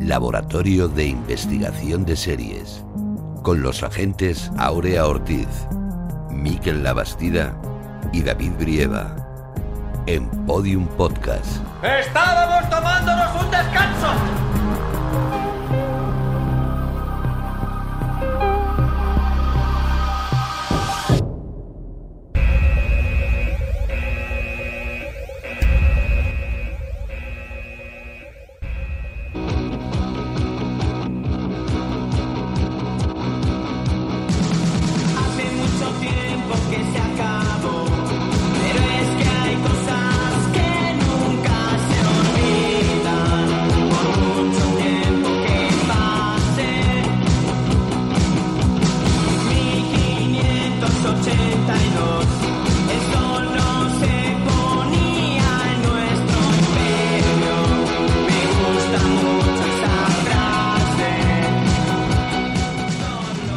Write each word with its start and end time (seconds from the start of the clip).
Laboratorio 0.00 0.88
de 0.88 1.06
Investigación 1.06 2.04
de 2.04 2.16
Series. 2.16 2.84
Con 3.42 3.62
los 3.62 3.82
agentes 3.82 4.50
Aurea 4.56 5.06
Ortiz, 5.06 5.48
Miquel 6.30 6.82
Labastida 6.82 7.54
y 8.12 8.22
David 8.22 8.52
Brieva. 8.58 9.16
En 10.06 10.28
Podium 10.46 10.86
Podcast. 10.86 11.58
¡Estábamos 11.82 12.70
tomándonos 12.70 13.42
un 13.42 13.50
descanso! 13.50 14.47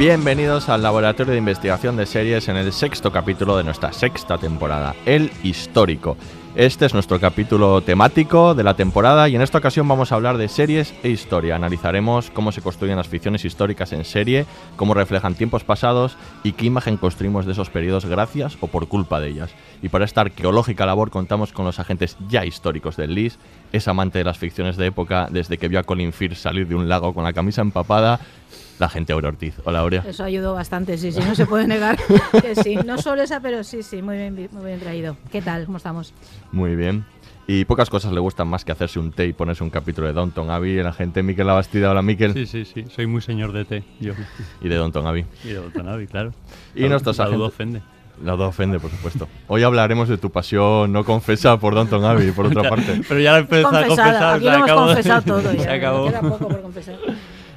Bienvenidos 0.01 0.67
al 0.67 0.81
Laboratorio 0.81 1.33
de 1.33 1.37
Investigación 1.37 1.95
de 1.95 2.07
Series 2.07 2.47
en 2.47 2.55
el 2.55 2.73
sexto 2.73 3.11
capítulo 3.11 3.55
de 3.55 3.63
nuestra 3.63 3.93
sexta 3.93 4.39
temporada, 4.39 4.95
El 5.05 5.31
Histórico. 5.43 6.17
Este 6.55 6.85
es 6.85 6.93
nuestro 6.93 7.17
capítulo 7.17 7.79
temático 7.79 8.53
de 8.53 8.65
la 8.65 8.73
temporada 8.73 9.29
y 9.29 9.37
en 9.37 9.41
esta 9.41 9.59
ocasión 9.59 9.87
vamos 9.87 10.11
a 10.11 10.15
hablar 10.15 10.37
de 10.37 10.49
series 10.49 10.93
e 11.01 11.07
historia. 11.07 11.55
Analizaremos 11.55 12.29
cómo 12.29 12.51
se 12.51 12.61
construyen 12.61 12.97
las 12.97 13.07
ficciones 13.07 13.45
históricas 13.45 13.93
en 13.93 14.03
serie, 14.03 14.45
cómo 14.75 14.93
reflejan 14.93 15.35
tiempos 15.35 15.63
pasados 15.63 16.17
y 16.43 16.51
qué 16.51 16.65
imagen 16.65 16.97
construimos 16.97 17.45
de 17.45 17.53
esos 17.53 17.69
periodos 17.69 18.05
gracias 18.05 18.57
o 18.59 18.67
por 18.67 18.89
culpa 18.89 19.21
de 19.21 19.29
ellas. 19.29 19.51
Y 19.81 19.87
para 19.87 20.03
esta 20.03 20.21
arqueológica 20.21 20.85
labor 20.85 21.09
contamos 21.09 21.53
con 21.53 21.63
los 21.63 21.79
agentes 21.79 22.17
ya 22.27 22.45
históricos 22.45 22.97
del 22.97 23.15
LIS, 23.15 23.39
es 23.71 23.87
amante 23.87 24.17
de 24.17 24.25
las 24.25 24.37
ficciones 24.37 24.75
de 24.75 24.87
época 24.87 25.29
desde 25.31 25.57
que 25.57 25.69
vio 25.69 25.79
a 25.79 25.83
Colin 25.83 26.11
Firth 26.11 26.35
salir 26.35 26.67
de 26.67 26.75
un 26.75 26.89
lago 26.89 27.13
con 27.13 27.23
la 27.23 27.31
camisa 27.31 27.61
empapada, 27.61 28.19
la 28.81 28.89
gente 28.89 29.13
Aura 29.13 29.29
Ortiz. 29.29 29.53
Hola 29.63 29.79
Aurea. 29.79 30.03
Eso 30.07 30.23
ayudó 30.23 30.55
bastante, 30.55 30.97
sí, 30.97 31.11
sí, 31.11 31.19
no 31.19 31.35
se 31.35 31.45
puede 31.45 31.67
negar 31.67 31.99
que 32.41 32.55
sí. 32.55 32.75
No 32.83 32.97
solo 32.97 33.21
esa, 33.21 33.39
pero 33.39 33.63
sí, 33.63 33.83
sí, 33.83 34.01
muy 34.01 34.17
bien, 34.17 34.49
muy 34.51 34.65
bien 34.65 34.79
traído. 34.79 35.17
¿Qué 35.31 35.41
tal? 35.41 35.65
¿Cómo 35.65 35.77
estamos? 35.77 36.13
Muy 36.51 36.75
bien. 36.75 37.05
Y 37.47 37.65
pocas 37.65 37.89
cosas 37.89 38.13
le 38.13 38.19
gustan 38.19 38.47
más 38.47 38.63
que 38.63 38.71
hacerse 38.71 38.99
un 38.99 39.11
té 39.11 39.25
y 39.25 39.33
ponerse 39.33 39.63
un 39.63 39.69
capítulo 39.69 40.07
de 40.07 40.13
Downton 40.13 40.49
Abbey. 40.51 40.81
La 40.83 40.93
gente 40.93 41.21
Miquel 41.23 41.47
Labastida, 41.47 41.91
hola 41.91 42.01
Miquel. 42.01 42.33
Sí, 42.33 42.45
sí, 42.45 42.65
sí. 42.65 42.85
Soy 42.89 43.07
muy 43.07 43.21
señor 43.21 43.51
de 43.51 43.65
té, 43.65 43.83
yo. 43.99 44.13
Y 44.61 44.69
de 44.69 44.75
Downton 44.75 45.05
Abbey. 45.07 45.25
Y 45.43 45.49
de 45.49 45.59
Watanabe, 45.59 46.07
claro. 46.07 46.31
Y 46.75 46.87
nuestros 46.87 47.17
La 47.17 47.25
duda 47.25 47.35
agentes- 47.35 47.47
ofende. 47.47 47.81
La 48.23 48.33
duda 48.33 48.47
ofende, 48.47 48.79
por 48.79 48.91
supuesto. 48.91 49.27
Hoy 49.47 49.63
hablaremos 49.63 50.07
de 50.07 50.17
tu 50.19 50.29
pasión 50.29 50.91
no 50.93 51.03
confesa 51.03 51.57
por 51.59 51.73
Downton 51.73 52.05
Abbey, 52.05 52.31
por 52.31 52.45
otra 52.55 52.69
parte. 52.69 53.01
Pero 53.07 53.19
ya 53.19 53.31
la 53.33 53.39
empezó 53.39 53.67
a 53.67 53.71
Confesada, 53.71 53.87
confesar. 53.89 54.33
aquí 54.35 54.45
lo 54.45 54.51
hemos 54.53 54.63
acabó. 54.63 54.85
confesado 54.85 55.21
todo 55.23 55.53
ya. 55.53 55.59
Se 55.63 55.69
acabó. 55.71 56.05
Queda 56.07 56.21
poco 56.21 56.47
por 56.47 56.61
confesar. 56.61 56.95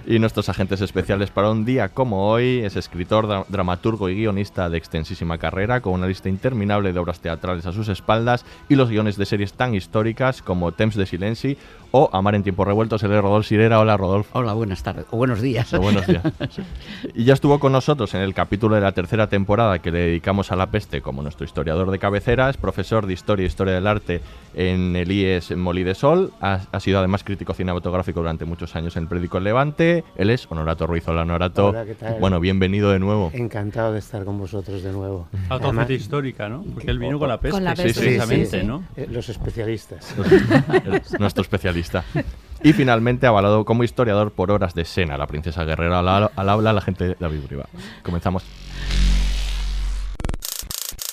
Y 0.07 0.19
nuestros 0.19 0.51
agentes 0.51 0.83
especiales 0.83 1.31
para 1.31 1.51
un 1.51 1.65
día 1.65 1.89
como 1.89 2.29
hoy 2.29 2.59
es 2.63 2.77
escritor, 2.77 3.27
dra- 3.27 3.47
dramaturgo 3.49 4.11
y 4.11 4.15
guionista 4.17 4.69
de 4.69 4.77
extensísima 4.77 5.39
carrera, 5.39 5.81
con 5.81 5.95
una 5.95 6.07
lista 6.07 6.29
interminable 6.29 6.93
de 6.93 6.99
obras 6.99 7.21
teatrales 7.21 7.65
a 7.65 7.73
sus 7.73 7.89
espaldas 7.89 8.45
y 8.69 8.75
los 8.75 8.91
guiones 8.91 9.17
de 9.17 9.25
series 9.25 9.55
tan 9.55 9.75
históricas 9.75 10.43
como 10.43 10.73
Temps 10.73 10.97
de 10.97 11.07
Silenci 11.07 11.57
o 11.97 12.11
Amar 12.13 12.35
en 12.35 12.43
tiempos 12.43 12.67
revueltos. 12.67 13.05
Él 13.05 13.13
es 13.13 13.23
Rodolfo 13.23 13.47
Sirera. 13.49 13.79
Hola, 13.79 13.97
Rodolfo. 13.97 14.37
Hola, 14.37 14.53
buenas 14.53 14.83
tardes. 14.83 15.07
O 15.13 15.17
buenos 15.17 15.41
días. 15.41 15.73
O 15.75 15.81
buenos 15.81 16.05
días. 16.09 16.25
Y 17.15 17.25
ya 17.25 17.35
estuvo 17.35 17.61
con 17.61 17.71
nosotros 17.71 18.13
en 18.15 18.23
el 18.23 18.35
capítulo 18.35 18.75
de 18.75 18.81
la 18.81 18.91
tercera 18.91 19.29
temporada 19.29 19.79
que 19.79 19.93
le 19.93 20.01
dedicamos 20.01 20.51
a 20.51 20.57
la 20.57 20.67
peste 20.71 21.03
como 21.03 21.23
nuestro 21.23 21.45
historiador 21.45 21.93
de 21.93 22.01
cabecera. 22.01 22.51
Es 22.51 22.57
profesor 22.57 23.07
de 23.07 23.13
Historia 23.13 23.45
e 23.45 23.47
Historia 23.47 23.75
del 23.75 23.87
Arte 23.87 24.21
en 24.55 24.97
el 24.97 25.13
IES 25.13 25.57
Molí 25.57 25.85
de 25.85 25.95
Sol. 25.95 26.33
Ha, 26.41 26.63
ha 26.73 26.81
sido 26.81 26.99
además 26.99 27.23
crítico 27.23 27.55
cinematográfico 27.55 28.21
durante 28.21 28.45
muchos 28.45 28.75
años 28.75 28.97
en 28.97 29.05
el 29.05 29.09
periódico 29.09 29.39
El 29.39 29.45
Levante. 29.45 30.03
Él 30.17 30.31
es 30.31 30.51
Honorato 30.51 30.89
Ruiz. 30.89 31.07
Hola, 31.07 31.23
Honorato. 31.23 31.69
Hola, 31.69 31.85
¿qué 31.85 31.95
tal? 31.95 32.19
Bueno, 32.19 32.41
bienvenido 32.41 32.91
de 32.91 32.99
nuevo. 32.99 33.31
Encantado 33.33 33.93
de 33.93 34.01
estar 34.01 34.25
con 34.25 34.37
vosotros 34.39 34.83
de 34.83 34.91
nuevo. 34.91 35.29
Autocita 35.49 35.93
histórica, 35.93 36.49
¿no? 36.49 36.65
Porque 36.75 36.91
él 36.91 36.99
vino 36.99 37.21
con 37.21 37.29
la 37.29 37.39
peste, 37.39 37.53
Con 37.53 37.63
la 37.63 37.75
peste, 37.77 37.95
sí, 37.95 38.01
precisamente, 38.01 38.47
sí, 38.47 38.61
sí. 38.61 38.67
¿no? 38.67 38.83
Eh, 38.97 39.07
los 39.09 39.29
especialistas. 39.29 40.13
Es 40.85 41.19
nuestro 41.21 41.43
especialista. 41.43 41.84
Y 42.63 42.73
finalmente 42.73 43.27
avalado 43.27 43.65
como 43.67 43.85
historiador 43.85 44.33
por 44.33 44.51
obras 44.51 44.75
de 44.75 44.87
Sena, 44.87 45.19
la 45.19 45.27
princesa 45.27 45.65
guerrera 45.65 45.99
al, 45.99 46.31
al 46.35 46.49
habla, 46.49 46.73
la 46.73 46.81
gente 46.81 47.09
de 47.09 47.17
David 47.21 47.41
Briva. 47.47 47.67
Comenzamos. 48.03 48.43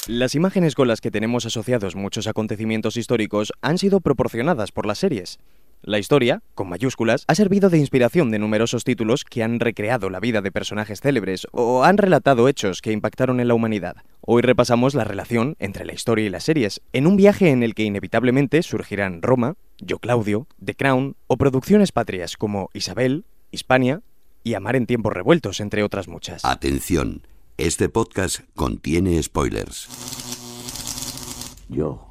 Las 0.08 0.34
imágenes 0.34 0.76
con 0.76 0.88
las 0.88 1.00
que 1.02 1.12
tenemos 1.12 1.46
asociados 1.46 1.96
muchos 1.96 2.28
acontecimientos 2.28 2.98
históricos 2.98 3.54
han 3.62 3.78
sido 3.78 4.00
proporcionadas 4.00 4.72
por 4.72 4.86
las 4.86 4.98
series. 4.98 5.40
La 5.84 5.98
historia, 5.98 6.44
con 6.54 6.70
mayúsculas, 6.70 7.24
ha 7.28 7.34
servido 7.34 7.72
de 7.72 7.80
inspiración 7.80 8.30
de 8.30 8.38
numerosos 8.38 8.84
títulos 8.84 9.24
que 9.24 9.42
han 9.42 9.60
recreado 9.60 10.12
la 10.12 10.20
vida 10.20 10.42
de 10.42 10.52
personajes 10.52 11.02
célebres 11.02 11.48
o 11.54 11.84
han 11.84 11.98
relatado 11.98 12.48
hechos 12.48 12.84
que 12.84 12.92
impactaron 12.92 13.40
en 13.40 13.48
la 13.48 13.56
humanidad. 13.56 13.96
Hoy 14.22 14.44
repasamos 14.44 14.94
la 14.94 15.06
relación 15.06 15.56
entre 15.58 15.86
la 15.86 15.94
historia 15.94 16.28
y 16.28 16.30
las 16.30 16.44
series, 16.44 16.82
en 16.94 17.08
un 17.08 17.18
viaje 17.18 17.50
en 17.50 17.64
el 17.64 17.74
que 17.74 17.82
inevitablemente 17.84 18.62
surgirán 18.62 19.24
Roma, 19.24 19.56
Yo 19.80 19.98
Claudio, 19.98 20.46
The 20.64 20.76
Crown 20.76 21.16
o 21.26 21.38
producciones 21.38 21.92
patrias 21.92 22.38
como 22.38 22.70
Isabel, 22.76 23.26
Hispania 23.50 24.04
y 24.44 24.54
Amar 24.54 24.76
en 24.76 24.86
tiempos 24.86 25.14
revueltos, 25.14 25.60
entre 25.62 25.82
otras 25.82 26.08
muchas. 26.08 26.46
Atención, 26.46 27.26
este 27.58 27.90
podcast 27.90 28.42
contiene 28.54 29.22
spoilers. 29.24 29.88
Yo, 31.70 32.08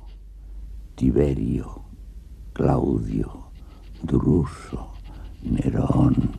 Tiberio, 0.97 1.85
Claudio, 2.53 3.50
Druso, 4.03 4.93
Nerón, 5.43 6.31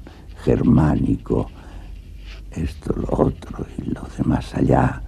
Germánico, 0.44 1.50
esto, 2.52 2.94
lo 2.96 3.08
otro 3.12 3.66
y 3.78 3.84
lo 3.90 4.02
de 4.18 4.24
más 4.24 4.54
allá, 4.56 5.02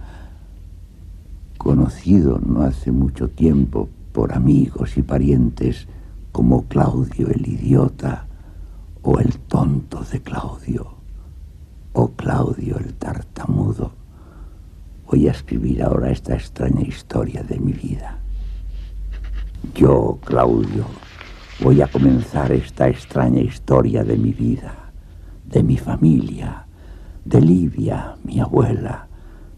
conocido 1.58 2.38
no 2.38 2.62
hace 2.62 2.92
mucho 2.92 3.28
tiempo 3.28 3.88
por 4.12 4.32
amigos 4.32 4.96
y 4.96 5.02
parientes 5.02 5.86
como 6.32 6.66
Claudio 6.66 7.28
el 7.28 7.46
idiota 7.46 8.26
o 9.02 9.18
el 9.18 9.38
tonto 9.40 10.02
de 10.04 10.20
Claudio 10.20 10.94
o 11.92 12.08
Claudio 12.12 12.78
el 12.78 12.94
tartamudo. 12.94 13.92
Voy 15.06 15.28
a 15.28 15.32
escribir 15.32 15.82
ahora 15.82 16.10
esta 16.10 16.34
extraña 16.34 16.82
historia 16.82 17.42
de 17.42 17.58
mi 17.58 17.72
vida. 17.72 18.18
Yo, 19.74 20.18
Claudio, 20.24 20.86
voy 21.60 21.80
a 21.82 21.86
comenzar 21.86 22.52
esta 22.52 22.88
extraña 22.88 23.40
historia 23.40 24.02
de 24.02 24.16
mi 24.16 24.32
vida, 24.32 24.92
de 25.44 25.62
mi 25.62 25.76
familia, 25.76 26.66
de 27.24 27.40
Livia, 27.40 28.16
mi 28.24 28.40
abuela, 28.40 29.08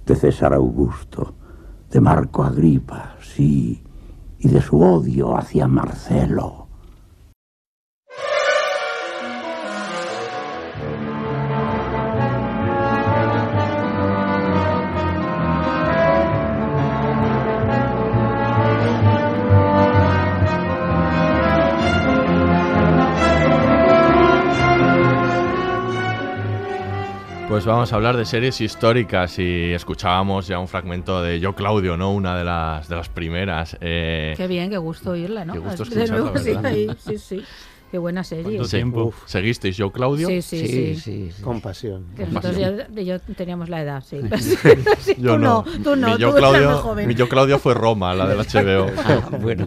de 0.04 0.14
César 0.14 0.52
Augusto, 0.52 1.34
de 1.90 2.00
Marco 2.00 2.44
Agripa, 2.44 3.16
sí, 3.20 3.82
y 4.38 4.48
de 4.48 4.60
su 4.60 4.81
odio 4.81 5.37
hacia 5.37 5.66
Marcelo. 5.66 6.65
Pues 27.56 27.64
vamos 27.64 27.91
a 27.91 27.97
hablar 27.97 28.19
de 28.19 28.26
series 28.26 28.61
históricas 28.61 29.38
y 29.38 29.73
escuchábamos 29.73 30.47
ya 30.47 30.58
un 30.58 30.69
fragmento 30.69 31.23
de 31.23 31.41
Yo 31.41 31.55
Claudio, 31.55 31.97
¿no? 31.97 32.12
Una 32.12 32.37
de 32.37 32.44
las, 32.44 32.87
de 32.87 32.97
las 32.97 33.08
primeras. 33.08 33.79
eh, 33.81 34.35
Qué 34.37 34.47
bien, 34.47 34.69
qué 34.69 34.76
gusto 34.76 35.12
oírla, 35.12 35.47
¿no? 35.47 35.55
Qué 35.55 35.61
gusto 35.61 35.85
escucharla, 35.85 36.19
nuevo, 36.19 36.37
sí, 36.38 36.88
sí, 36.99 37.19
sí. 37.19 37.44
Qué 37.91 37.99
buena 37.99 38.25
serie. 38.25 38.62
sí. 38.64 38.82
¿Seguisteis 39.26 39.76
Yo 39.76 39.91
Claudio? 39.93 40.26
Sí, 40.29 40.43
sí, 40.43 40.67
sí. 40.67 40.97
sí, 40.97 41.31
sí. 41.31 41.43
Con 41.43 41.61
pasión. 41.61 42.05
Que 42.17 42.26
nosotros 42.26 42.58
ya, 42.58 42.88
ya 42.91 43.19
teníamos 43.20 43.69
la 43.70 43.81
edad, 43.81 44.05
sí. 44.05 44.20
Sí, 44.38 45.14
Yo 45.19 45.35
tú 45.35 45.38
no, 45.38 45.64
tú 45.82 45.97
no, 45.97 46.09
mi 46.09 46.12
tú 46.14 46.19
yo, 46.19 46.29
eras 46.37 46.50
Claudio, 46.50 46.79
joven. 46.79 47.09
mi 47.09 47.14
yo 47.14 47.29
Claudio 47.29 47.59
fue 47.59 47.75
Roma, 47.75 48.12
la 48.12 48.26
del 48.26 48.38
HBO. 48.38 48.91
Ah, 48.99 49.31
bueno. 49.41 49.67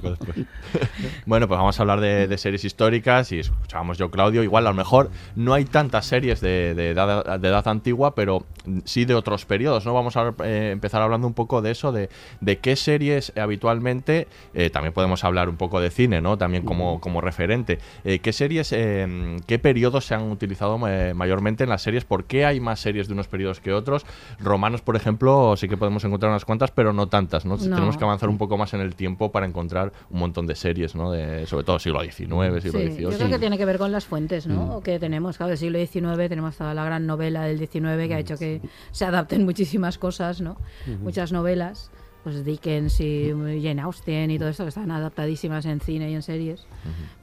Bueno, 1.30 1.48
pues 1.48 1.60
vamos 1.60 1.80
a 1.80 1.84
hablar 1.84 2.00
de, 2.02 2.28
de 2.28 2.38
series 2.40 2.66
históricas 2.66 3.32
y 3.32 3.38
escuchábamos 3.38 4.00
yo 4.00 4.10
Claudio. 4.10 4.42
Igual 4.42 4.66
a 4.66 4.72
lo 4.72 4.76
mejor 4.76 5.12
no 5.36 5.54
hay 5.54 5.64
tantas 5.64 6.08
series 6.08 6.42
de, 6.42 6.74
de 6.74 6.90
edad, 6.90 7.40
de 7.40 7.48
edad 7.48 7.68
antigua, 7.68 8.16
pero 8.16 8.48
sí 8.84 9.06
de 9.06 9.14
otros 9.14 9.46
periodos, 9.46 9.86
¿no? 9.86 9.94
Vamos 9.94 10.18
a 10.18 10.34
eh, 10.44 10.72
empezar 10.72 11.04
hablando 11.04 11.28
un 11.28 11.36
poco 11.36 11.62
de 11.62 11.70
eso, 11.70 11.92
de, 11.92 12.10
de 12.42 12.58
qué 12.58 12.76
series 12.76 13.32
habitualmente, 13.38 14.28
eh, 14.56 14.72
también 14.72 14.92
podemos 14.92 15.24
hablar 15.24 15.50
un 15.50 15.58
poco 15.58 15.80
de 15.80 15.92
cine, 15.92 16.20
¿no? 16.20 16.36
También 16.40 16.64
como, 16.66 17.00
como 17.00 17.22
referente. 17.22 17.78
Eh, 18.06 18.18
¿Qué 18.18 18.34
series, 18.34 18.72
eh, 18.72 19.38
qué 19.46 19.60
periodos 19.60 20.06
se 20.06 20.16
han 20.16 20.32
utilizado 20.32 20.80
eh, 20.88 21.14
mayormente 21.14 21.64
en 21.64 21.70
las 21.70 21.84
series? 21.84 22.06
¿Por 22.06 22.24
qué 22.24 22.46
hay 22.46 22.60
más 22.60 22.80
series 22.80 23.08
de 23.08 23.14
unos 23.14 23.28
periodos 23.28 23.60
que 23.60 23.72
otros? 23.72 24.04
Romanos, 24.40 24.82
por 24.82 24.96
ejemplo, 24.96 25.56
sí 25.58 25.70
que 25.70 25.78
podemos 25.78 26.04
encontrar 26.04 26.32
unas 26.32 26.46
cuantas, 26.46 26.72
pero 26.72 26.92
no 26.92 27.08
tantas, 27.08 27.46
¿no? 27.46 27.56
No. 27.56 27.76
Tenemos 27.76 27.98
que 27.98 28.04
avanzar 28.04 28.30
un 28.30 28.40
poco 28.40 28.58
más 28.58 28.74
en 28.74 28.82
el 28.82 28.96
tiempo 28.96 29.32
para 29.32 29.46
encontrar 29.46 29.94
un 30.10 30.22
montón 30.22 30.48
de 30.48 30.56
series, 30.56 30.96
¿no? 30.96 31.19
De, 31.20 31.46
sobre 31.46 31.64
todo 31.64 31.80
siglo 31.80 32.02
XIX, 32.02 32.18
siglo 32.18 32.80
Sí, 32.80 32.88
XVIII. 32.88 33.02
yo 33.02 33.10
creo 33.10 33.30
que 33.30 33.40
tiene 33.40 33.58
que 33.58 33.66
ver 33.66 33.78
con 33.78 33.92
las 33.92 34.06
fuentes, 34.06 34.48
¿no? 34.48 34.66
Mm. 34.66 34.72
O 34.72 34.82
que 34.82 35.00
tenemos, 35.00 35.38
claro, 35.38 35.50
del 35.50 35.58
siglo 35.58 35.80
XIX 35.80 36.30
tenemos 36.30 36.56
toda 36.58 36.74
la 36.74 36.84
gran 36.86 37.06
novela 37.06 37.44
del 37.44 37.58
XIX 37.58 38.08
que 38.08 38.14
ha 38.16 38.20
hecho 38.20 38.38
que 38.38 38.62
se 38.92 39.06
adapten 39.06 39.46
muchísimas 39.46 39.98
cosas, 39.98 40.42
¿no? 40.42 40.58
Muchas 41.02 41.32
novelas, 41.32 41.92
pues 42.24 42.44
Dickens 42.44 43.00
y 43.00 43.30
Jane 43.64 43.82
Austen 43.82 44.30
y 44.32 44.38
todo 44.38 44.50
esto 44.50 44.64
que 44.64 44.70
están 44.70 44.92
adaptadísimas 44.92 45.66
en 45.66 45.80
cine 45.80 46.12
y 46.12 46.16
en 46.16 46.22
series. 46.22 46.66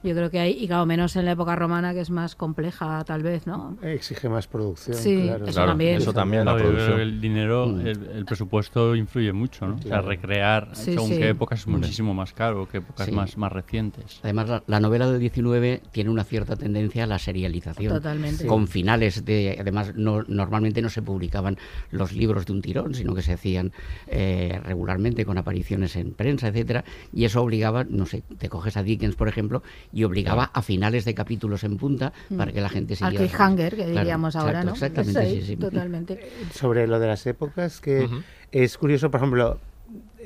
Yo 0.03 0.15
creo 0.15 0.31
que 0.31 0.39
hay, 0.39 0.51
y 0.59 0.67
claro, 0.67 0.85
menos 0.85 1.15
en 1.15 1.25
la 1.25 1.31
época 1.31 1.55
romana 1.55 1.93
que 1.93 1.99
es 2.01 2.09
más 2.09 2.35
compleja 2.35 3.03
tal 3.05 3.21
vez, 3.21 3.45
¿no? 3.45 3.77
Exige 3.83 4.27
más 4.29 4.47
producción. 4.47 4.97
Sí, 4.97 5.23
claro. 5.23 5.45
eso 5.45 5.53
Claro, 5.53 5.69
también. 5.71 5.97
eso 5.97 6.13
también, 6.13 6.45
la 6.45 6.55
producción. 6.57 6.99
El 6.99 7.21
dinero, 7.21 7.67
Mm. 7.67 7.79
el, 7.87 8.07
el 8.15 8.25
presupuesto 8.25 8.95
influye 8.95 9.31
mucho, 9.33 9.67
¿no? 9.67 9.75
O 9.75 9.81
sea, 9.81 10.01
recrear 10.01 10.69
Sí, 10.73 10.93
según 10.93 11.09
sí. 11.09 11.17
qué 11.17 11.29
épocas 11.29 11.59
es 11.59 11.67
muchísimo 11.67 12.13
más 12.15 12.33
caro 12.33 12.67
que 12.67 12.77
épocas 12.79 13.05
Sí. 13.05 13.11
más, 13.11 13.37
más 13.37 13.51
recientes. 13.51 14.19
Además, 14.23 14.49
la, 14.49 14.63
la 14.65 14.79
novela 14.79 15.09
del 15.11 15.19
19 15.19 15.81
tiene 15.91 16.09
una 16.09 16.23
cierta 16.23 16.55
tendencia 16.55 17.03
a 17.03 17.07
la 17.07 17.19
serialización. 17.19 17.93
Totalmente. 17.93 18.43
Sí. 18.43 18.47
Con 18.47 18.67
finales 18.67 19.25
de. 19.25 19.57
Además, 19.59 19.93
no, 19.95 20.23
normalmente 20.27 20.81
no 20.81 20.89
se 20.89 21.01
publicaban 21.03 21.57
los 21.91 22.13
libros 22.13 22.45
de 22.47 22.53
un 22.53 22.61
tirón, 22.61 22.95
sino 22.95 23.13
que 23.13 23.21
se 23.21 23.33
hacían 23.33 23.71
eh, 24.07 24.59
regularmente 24.63 24.86
con 25.25 25.37
apariciones 25.37 25.95
en 25.95 26.13
prensa, 26.13 26.47
etcétera 26.47 26.83
Y 27.13 27.25
eso 27.25 27.41
obligaba, 27.41 27.83
no 27.83 28.05
sé, 28.05 28.23
te 28.37 28.49
coges 28.49 28.77
a 28.77 28.83
Dickens, 28.83 29.15
por 29.15 29.27
ejemplo, 29.27 29.61
y 29.91 30.03
obligaba 30.05 30.45
a 30.53 30.61
finales 30.61 31.05
de 31.05 31.13
capítulos 31.13 31.63
en 31.63 31.77
punta 31.77 32.13
para 32.37 32.51
que 32.51 32.61
la 32.61 32.69
gente 32.69 32.93
Al 32.93 32.97
siguiera. 32.97 33.17
cliffhanger, 33.25 33.71
que 33.75 33.83
Claro, 33.83 33.99
diríamos 33.99 34.35
ahora, 34.35 34.61
exacto, 34.61 34.65
¿no? 34.67 34.73
Exactamente, 34.73 35.19
ahí, 35.19 35.41
sí, 35.41 35.47
sí. 35.47 35.55
Totalmente. 35.57 36.19
sobre 36.53 36.87
lo 36.87 36.99
de 36.99 37.07
las 37.07 37.25
épocas, 37.27 37.79
que 37.81 38.09
es 38.51 38.77
curioso, 38.77 39.11
por 39.11 39.19
ejemplo, 39.19 39.59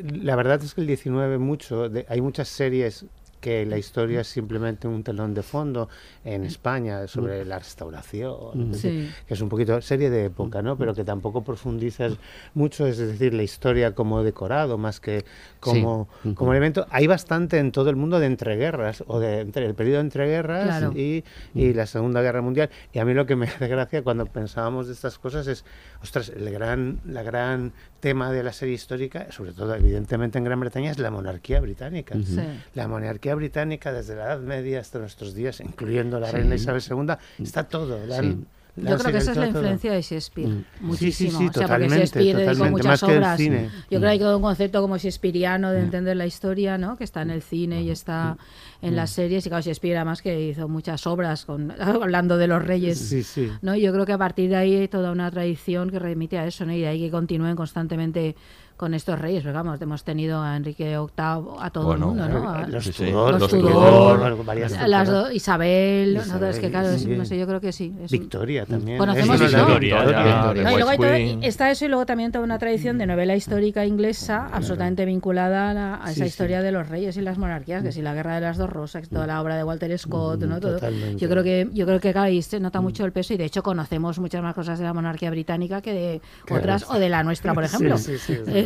la 0.04 0.36
verdad 0.36 0.62
es 0.63 0.74
que 0.74 0.81
el 0.81 0.88
19 0.88 1.38
mucho, 1.38 1.90
de- 1.90 2.06
hay 2.10 2.22
muchas 2.22 2.48
series 2.48 3.06
que 3.42 3.66
la 3.66 3.78
historia 3.78 4.22
es 4.22 4.28
simplemente 4.28 4.88
un 4.88 5.04
telón 5.04 5.34
de 5.34 5.42
fondo 5.44 5.90
en 6.24 6.46
España 6.46 7.08
sobre 7.08 7.44
la 7.44 7.60
restauración, 7.60 8.72
es 8.72 8.80
Sí. 8.82 9.10
que 9.28 9.34
es 9.34 9.42
un 9.42 9.50
poquito 9.50 9.82
serie 9.82 10.10
de 10.10 10.26
época, 10.26 10.62
¿no? 10.62 10.78
Pero 10.78 10.94
que 10.94 11.04
tampoco 11.04 11.44
profundizas 11.44 12.14
mucho, 12.54 12.86
es 12.88 12.98
decir, 13.00 13.34
la 13.34 13.44
historia 13.44 13.94
como 13.96 14.24
decorado 14.24 14.78
más 14.78 15.00
que 15.00 15.26
como, 15.60 16.08
Sí. 16.24 16.34
como 16.34 16.52
elemento. 16.52 16.86
Hay 16.90 17.08
bastante 17.08 17.58
en 17.58 17.72
todo 17.72 17.90
el 17.90 17.96
mundo 17.96 18.20
de 18.20 18.28
entreguerras 18.28 19.04
o 19.08 19.20
de 19.20 19.40
entre 19.42 19.66
el 19.66 19.74
periodo 19.76 19.98
de 19.98 20.02
entreguerras 20.04 20.66
Claro. 20.66 20.94
y, 20.96 21.24
y 21.54 21.74
la 21.74 21.86
Segunda 21.88 22.22
Guerra 22.22 22.42
Mundial. 22.42 22.70
Y 22.94 23.00
a 23.00 23.06
mí 23.06 23.14
lo 23.14 23.26
que 23.26 23.36
me 23.36 23.46
hace 23.48 23.68
gracia 23.68 24.04
cuando 24.04 24.26
pensábamos 24.28 24.88
de 24.88 24.94
estas 24.94 25.18
cosas 25.18 25.48
es, 25.48 25.66
ostras, 26.04 26.30
el 26.30 26.50
gran, 26.52 27.00
la 27.06 27.24
gran 27.24 27.74
tema 28.00 28.32
de 28.32 28.44
la 28.44 28.54
serie 28.54 28.76
histórica, 28.76 29.32
sobre 29.32 29.52
todo 29.54 29.76
evidentemente 29.76 30.38
en 30.38 30.44
Gran 30.44 30.60
Bretaña, 30.60 30.90
es 30.92 30.98
la 31.00 31.12
monarquía 31.12 31.60
británica. 31.60 32.16
Sí. 32.24 32.40
La 32.74 32.88
monarquía 32.88 33.31
británica 33.36 33.92
desde 33.92 34.16
la 34.16 34.24
Edad 34.25 34.39
Media 34.39 34.80
hasta 34.80 35.00
nuestros 35.00 35.33
días, 35.33 35.60
incluyendo 35.60 36.19
la 36.19 36.28
Sí. 36.30 36.38
reina 36.38 36.56
Isabel 36.56 36.81
II, 36.89 37.16
está 37.44 37.63
todo. 37.63 38.06
la 38.06 38.18
han- 38.18 38.31
Sí. 38.31 38.45
la 38.83 38.92
Yo 38.92 38.98
creo 39.00 39.12
que 39.12 39.18
esa 39.18 39.31
es 39.31 39.38
la 39.38 39.48
todo. 39.50 39.57
influencia 39.60 39.92
de 39.92 40.01
Shakespeare, 40.01 40.48
Mm. 40.48 40.57
Sí, 40.62 40.63
sí, 40.80 40.83
muchísimo. 40.86 41.39
sí, 41.39 41.48
o 41.50 41.54
sea, 41.54 41.68
porque 41.68 41.89
Shakespeare 41.89 42.38
dedicó 42.38 42.66
muchas 42.66 42.86
más 42.88 43.01
que 43.04 43.12
el 43.12 43.18
obras. 43.18 43.38
cine. 43.38 43.69
Yo 43.74 43.88
creo 43.89 44.01
que 44.01 44.07
hay 44.07 44.19
todo 44.19 44.38
un 44.38 44.42
concepto 44.44 44.81
como 44.81 44.98
Shakespeareano 44.98 45.72
de 45.72 45.80
entender 45.81 46.16
la 46.16 46.25
historia, 46.25 46.78
¿no? 46.78 46.95
Que 46.98 47.04
está 47.04 47.22
en 47.22 47.31
el 47.31 47.42
cine 47.42 47.81
y 47.81 47.89
está 47.92 48.38
en 48.81 48.95
las 48.95 49.10
series. 49.10 49.45
Y 49.45 49.50
claro, 49.50 49.62
Shakespeare 49.62 49.98
además 49.98 50.22
que 50.22 50.42
hizo 50.50 50.69
muchas 50.69 51.06
obras 51.06 51.44
con, 51.45 51.72
hablando 51.81 52.38
de 52.38 52.48
los 52.48 52.63
reyes. 52.63 52.98
Sí, 52.98 53.24
sí. 53.24 53.51
¿no? 53.62 53.75
Y 53.75 53.81
Yo 53.81 53.92
creo 53.92 54.06
que 54.06 54.13
a 54.13 54.18
partir 54.18 54.50
de 54.50 54.56
ahí 54.56 54.75
hay 54.75 54.88
toda 54.88 55.12
una 55.12 55.30
tradición 55.30 55.89
que 55.89 56.00
remite 56.00 56.38
a 56.38 56.48
eso, 56.48 56.66
¿no? 56.66 56.72
Y 56.72 56.80
de 56.80 56.88
ahí 56.88 57.00
que 57.01 57.12
continúen 57.12 57.57
constantemente 57.57 58.36
con 58.81 58.95
estos 58.95 59.19
reyes. 59.19 59.44
Pero 59.44 59.54
vamos, 59.54 59.80
hemos 59.80 60.04
tenido 60.04 60.42
a 60.42 60.57
Enrique 60.57 60.98
VIII, 60.98 61.56
a 61.60 61.69
todo 61.72 61.86
Bueno, 61.86 62.12
el 62.12 62.28
mundo, 62.28 62.28
¿no? 62.39 62.50
A- 62.50 62.68
Los 62.68 62.83
Sí. 62.86 62.92
Tudor, 63.06 63.33
Los 63.33 63.42
Los 63.42 63.51
Tudor, 63.51 64.44
varias 64.44 64.72
las 64.89 65.07
do- 65.07 65.31
Isabel, 65.31 66.16
¿no? 66.16 66.22
Isabel, 66.22 66.50
es 66.50 66.60
que 66.60 66.69
claro, 66.72 66.89
es- 66.89 67.06
no 67.06 67.24
sé, 67.25 67.38
yo 67.38 67.45
creo 67.45 67.62
que 67.62 67.72
sí. 67.72 67.94
es 68.04 68.12
Victoria 68.12 68.66
también. 68.66 68.98
Conocemos 68.98 69.36
Eso 69.36 69.44
no 69.44 69.48
eso. 69.50 69.57
la- 69.57 69.63
Victoria, 69.66 69.95
Victoria, 69.98 70.24
ya, 70.25 70.54
de 70.54 70.63
No, 70.63 70.69
y 70.69 70.74
White 70.74 70.78
luego 70.78 70.89
hay 70.89 70.98
todo- 70.98 71.07
Queen. 71.12 71.44
está 71.44 71.69
eso 71.72 71.86
y 71.86 71.88
luego 71.89 72.06
también 72.07 72.31
toda 72.31 72.44
una 72.44 72.57
tradición 72.57 72.98
de 72.98 73.06
novela 73.06 73.36
histórica 73.36 73.86
inglesa 73.86 74.50
absolutamente 74.51 75.06
vinculada 75.06 75.69
a, 75.69 75.74
la- 75.75 75.95
a 75.98 76.06
esa 76.06 76.13
Sí, 76.13 76.22
sí. 76.22 76.25
historia 76.27 76.62
de 76.63 76.72
los 76.72 76.89
reyes 76.89 77.16
y 77.18 77.22
las 77.22 77.38
monarquías, 77.38 77.84
que 77.84 77.92
si 77.92 78.01
la 78.01 78.16
guerra 78.16 78.34
de 78.36 78.42
las 78.42 78.57
dos 78.57 78.69
rosas, 78.69 79.07
toda 79.10 79.27
la 79.27 79.39
obra 79.42 79.56
de 79.57 79.63
Walter 79.63 79.95
Scott, 80.00 80.42
¿no? 80.42 80.60
Todo. 80.60 80.80
Yo 81.18 81.30
creo 81.30 81.44
que 81.44 81.69
yo 81.72 81.86
creo 81.86 82.00
que 82.00 82.12
claro, 82.13 82.25
ahí 82.27 82.42
se 82.42 82.60
nota 82.60 82.81
mucho 82.81 83.06
el 83.06 83.12
peso 83.12 83.34
y 83.34 83.38
de 83.38 83.45
hecho 83.45 83.62
conocemos 83.62 84.18
muchas 84.18 84.42
más 84.42 84.56
cosas 84.56 84.80
de 84.80 84.86
la 84.86 84.94
monarquía 84.94 85.30
británica 85.30 85.81
que 85.81 85.94
de 85.94 86.22
Claro. 86.45 86.62
otras 86.63 86.86
o 86.89 86.98
de 86.98 87.10
la 87.10 87.22
nuestra, 87.24 87.54
por 87.54 87.63
Sí, 87.68 87.75
ejemplo. 87.75 87.98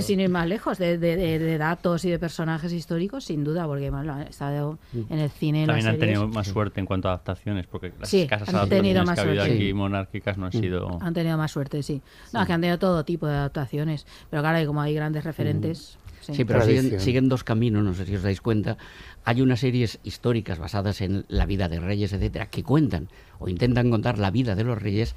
Sin 0.06 0.20
ir 0.20 0.30
más 0.30 0.48
lejos, 0.48 0.78
de, 0.78 0.98
de- 0.98 1.16
de- 1.18 1.40
de 1.40 1.58
datos 1.58 2.06
y 2.06 2.10
de 2.10 2.20
personajes 2.20 2.72
históricos, 2.74 3.26
sin 3.26 3.44
duda, 3.44 3.66
porque 3.68 3.90
bueno, 3.90 4.14
han 4.14 4.22
estado 4.24 4.78
en 4.94 5.20
el 5.20 5.30
cine, 5.30 5.62
en 5.64 5.68
las 5.68 5.76
También 5.76 5.88
han 5.88 6.00
series. 6.00 6.18
tenido 6.20 6.28
más 6.34 6.48
suerte 6.48 6.80
en 6.80 6.86
cuanto 6.86 7.08
a 7.10 7.12
adaptaciones, 7.12 7.68
porque 7.68 7.92
las 8.00 8.10
Sí, 8.10 8.22
escasas 8.22 8.48
han 8.54 8.70
tenido 8.70 9.02
adaptaciones 9.02 9.06
más 9.08 9.16
que 9.16 9.22
ha 9.22 9.24
habido 9.24 9.44
suerte. 9.44 9.56
aquí 9.58 9.68
Sí. 9.68 9.74
monárquicas 9.74 10.38
no 10.38 10.46
han 10.46 10.52
sido... 10.52 10.98
Han 11.02 11.14
tenido 11.14 11.38
más 11.38 11.52
suerte, 11.52 11.84
sí. 11.84 12.02
No, 12.34 12.42
es 12.42 12.48
que 12.48 12.54
han 12.54 12.62
tenido 12.62 12.80
todo 12.80 13.04
tipo 13.06 13.28
de 13.28 13.34
adaptaciones. 13.36 14.06
Pero 14.30 14.42
claro, 14.42 14.62
y 14.62 14.66
como 14.66 14.82
hay 14.82 14.94
grandes 14.94 15.24
referentes. 15.24 15.98
Sí. 16.22 16.34
Sí, 16.34 16.44
pero 16.46 16.62
siguen, 16.66 17.00
siguen 17.00 17.30
dos 17.30 17.44
caminos, 17.44 17.84
no 17.84 17.94
sé 17.94 18.04
si 18.06 18.16
os 18.16 18.24
dais 18.24 18.42
cuenta. 18.42 18.78
Hay 19.26 19.42
unas 19.42 19.60
series 19.60 20.00
históricas 20.04 20.60
basadas 20.60 21.02
en 21.02 21.26
la 21.28 21.46
vida 21.46 21.68
de 21.68 21.80
reyes, 21.80 22.14
etcétera, 22.14 22.46
que 22.48 22.64
cuentan 22.64 23.10
o 23.38 23.50
intentan 23.50 23.90
contar 23.90 24.18
la 24.18 24.32
vida 24.32 24.56
de 24.56 24.64
los 24.64 24.82
reyes, 24.82 25.14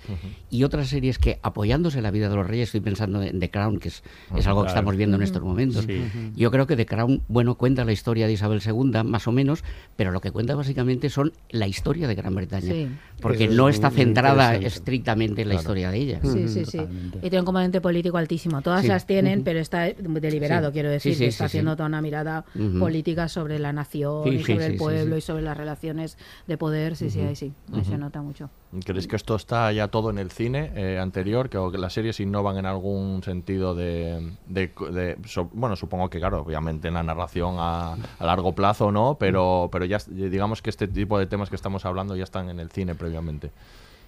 y 0.50 0.64
otras 0.64 0.88
series 0.88 1.18
que, 1.18 1.38
apoyándose 1.42 1.98
en 1.98 2.02
la 2.02 2.10
vida 2.10 2.28
de 2.28 2.34
los 2.34 2.48
reyes, 2.48 2.68
estoy 2.70 2.80
pensando 2.80 3.22
en 3.22 3.38
The 3.38 3.48
Crown, 3.48 3.78
que 3.78 3.88
es, 3.88 4.02
es 4.36 4.44
algo 4.48 4.62
que 4.62 4.68
estamos 4.70 4.96
viendo 4.96 5.16
en 5.16 5.22
estos 5.22 5.40
momentos. 5.40 5.84
Sí. 5.84 6.02
Yo 6.34 6.50
creo 6.50 6.66
que 6.66 6.74
The 6.74 6.84
Crown, 6.84 7.22
bueno, 7.28 7.54
cuenta 7.54 7.84
la 7.84 7.92
historia 7.92 8.26
de 8.26 8.32
Isabel 8.32 8.60
II, 8.66 9.04
más 9.04 9.28
o 9.28 9.32
menos, 9.32 9.62
pero 9.94 10.10
lo 10.10 10.20
que 10.20 10.32
cuenta 10.32 10.56
básicamente 10.56 11.10
son 11.10 11.32
la 11.50 11.68
historia 11.68 12.08
de 12.08 12.16
Gran 12.16 12.34
Bretaña. 12.34 12.72
Sí. 12.72 12.88
Porque 13.20 13.44
Eso 13.44 13.52
es 13.52 13.56
no 13.56 13.68
está 13.68 13.90
centrada 13.90 14.56
estrictamente 14.56 15.42
en 15.42 15.48
la 15.50 15.54
historia 15.54 15.90
de 15.92 15.98
ella. 15.98 16.20
Sí, 16.22 16.48
sí, 16.48 16.64
sí. 16.64 16.78
Totalmente. 16.78 17.18
Y 17.18 17.20
tiene 17.22 17.38
un 17.40 17.44
componente 17.46 17.80
político 17.80 18.16
altísimo. 18.16 18.62
Todas 18.62 18.82
Sí. 18.82 18.88
las 18.88 19.06
tienen, 19.06 19.44
pero 19.44 19.60
está 19.60 19.84
deliberado, 19.92 20.68
Sí. 20.68 20.72
quiero 20.72 20.90
decir, 20.90 21.12
Sí, 21.12 21.18
sí, 21.18 21.24
que 21.24 21.28
está 21.28 21.44
sí, 21.44 21.50
sí. 21.52 21.58
haciendo 21.58 21.76
toda 21.76 21.88
una 21.88 22.02
mirada 22.02 22.44
política 22.80 23.28
sobre 23.28 23.60
la 23.60 23.72
nación 23.72 23.97
Sí, 24.24 24.30
y 24.30 24.38
sí, 24.38 24.52
sobre 24.52 24.66
sí, 24.66 24.72
el 24.72 24.78
pueblo 24.78 25.14
sí. 25.14 25.18
y 25.18 25.20
sobre 25.22 25.42
las 25.42 25.56
relaciones 25.56 26.16
de 26.46 26.56
poder. 26.58 26.96
Sí, 26.96 27.10
sí, 27.10 27.20
ahí 27.20 27.36
sí. 27.36 27.52
Ahí 27.72 27.84
se 27.84 27.98
nota 27.98 28.22
mucho. 28.22 28.50
¿Creéis 28.84 29.06
que 29.08 29.16
esto 29.16 29.34
está 29.34 29.72
ya 29.72 29.88
todo 29.88 30.10
en 30.10 30.18
el 30.18 30.30
cine 30.30 30.72
eh, 30.74 30.98
anterior? 30.98 31.48
Que, 31.48 31.56
o 31.58 31.70
que 31.70 31.78
las 31.78 31.92
series 31.92 32.20
innovan 32.20 32.56
en 32.58 32.66
algún 32.66 33.22
sentido 33.22 33.74
de... 33.74 34.32
de- 34.46 34.72
de- 34.90 35.16
so- 35.26 35.48
bueno, 35.52 35.74
supongo 35.76 36.10
que, 36.10 36.18
claro, 36.18 36.42
obviamente 36.42 36.88
en 36.88 36.94
la 36.94 37.02
narración 37.02 37.56
a, 37.58 37.94
a 38.18 38.26
largo 38.26 38.54
plazo 38.54 38.92
no, 38.92 39.16
pero, 39.18 39.68
pero 39.72 39.84
ya 39.86 39.98
digamos 40.06 40.60
que 40.62 40.70
este 40.70 40.86
tipo 40.88 41.18
de 41.18 41.26
temas 41.26 41.48
que 41.50 41.56
estamos 41.56 41.84
hablando 41.86 42.14
ya 42.16 42.24
están 42.24 42.48
en 42.50 42.60
el 42.60 42.70
cine 42.70 42.94
previamente. 42.94 43.50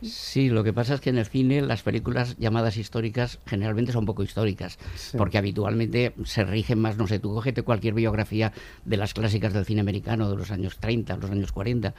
Sí, 0.02 0.48
lo 0.48 0.64
que 0.64 0.72
pasa 0.72 0.94
es 0.94 1.00
que 1.00 1.10
en 1.10 1.18
el 1.18 1.26
cine 1.26 1.60
las 1.62 1.82
películas 1.82 2.36
llamadas 2.38 2.76
históricas 2.76 3.38
generalmente 3.46 3.92
son 3.92 4.06
poco 4.06 4.22
históricas, 4.22 4.78
Sí. 4.96 5.16
porque 5.18 5.36
habitualmente 5.38 6.14
se 6.24 6.44
rigen 6.44 6.78
más, 6.80 6.96
no 6.96 7.06
sé, 7.06 7.18
tú 7.18 7.34
cógete 7.34 7.62
cualquier 7.62 7.94
biografía 7.94 8.52
de 8.84 8.96
las 8.96 9.12
clásicas 9.14 9.52
del 9.52 9.64
cine 9.64 9.80
americano 9.82 10.30
de 10.30 10.36
los 10.36 10.50
años 10.50 10.78
30, 10.78 11.16
los 11.18 11.30
años 11.30 11.52
40, 11.52 11.94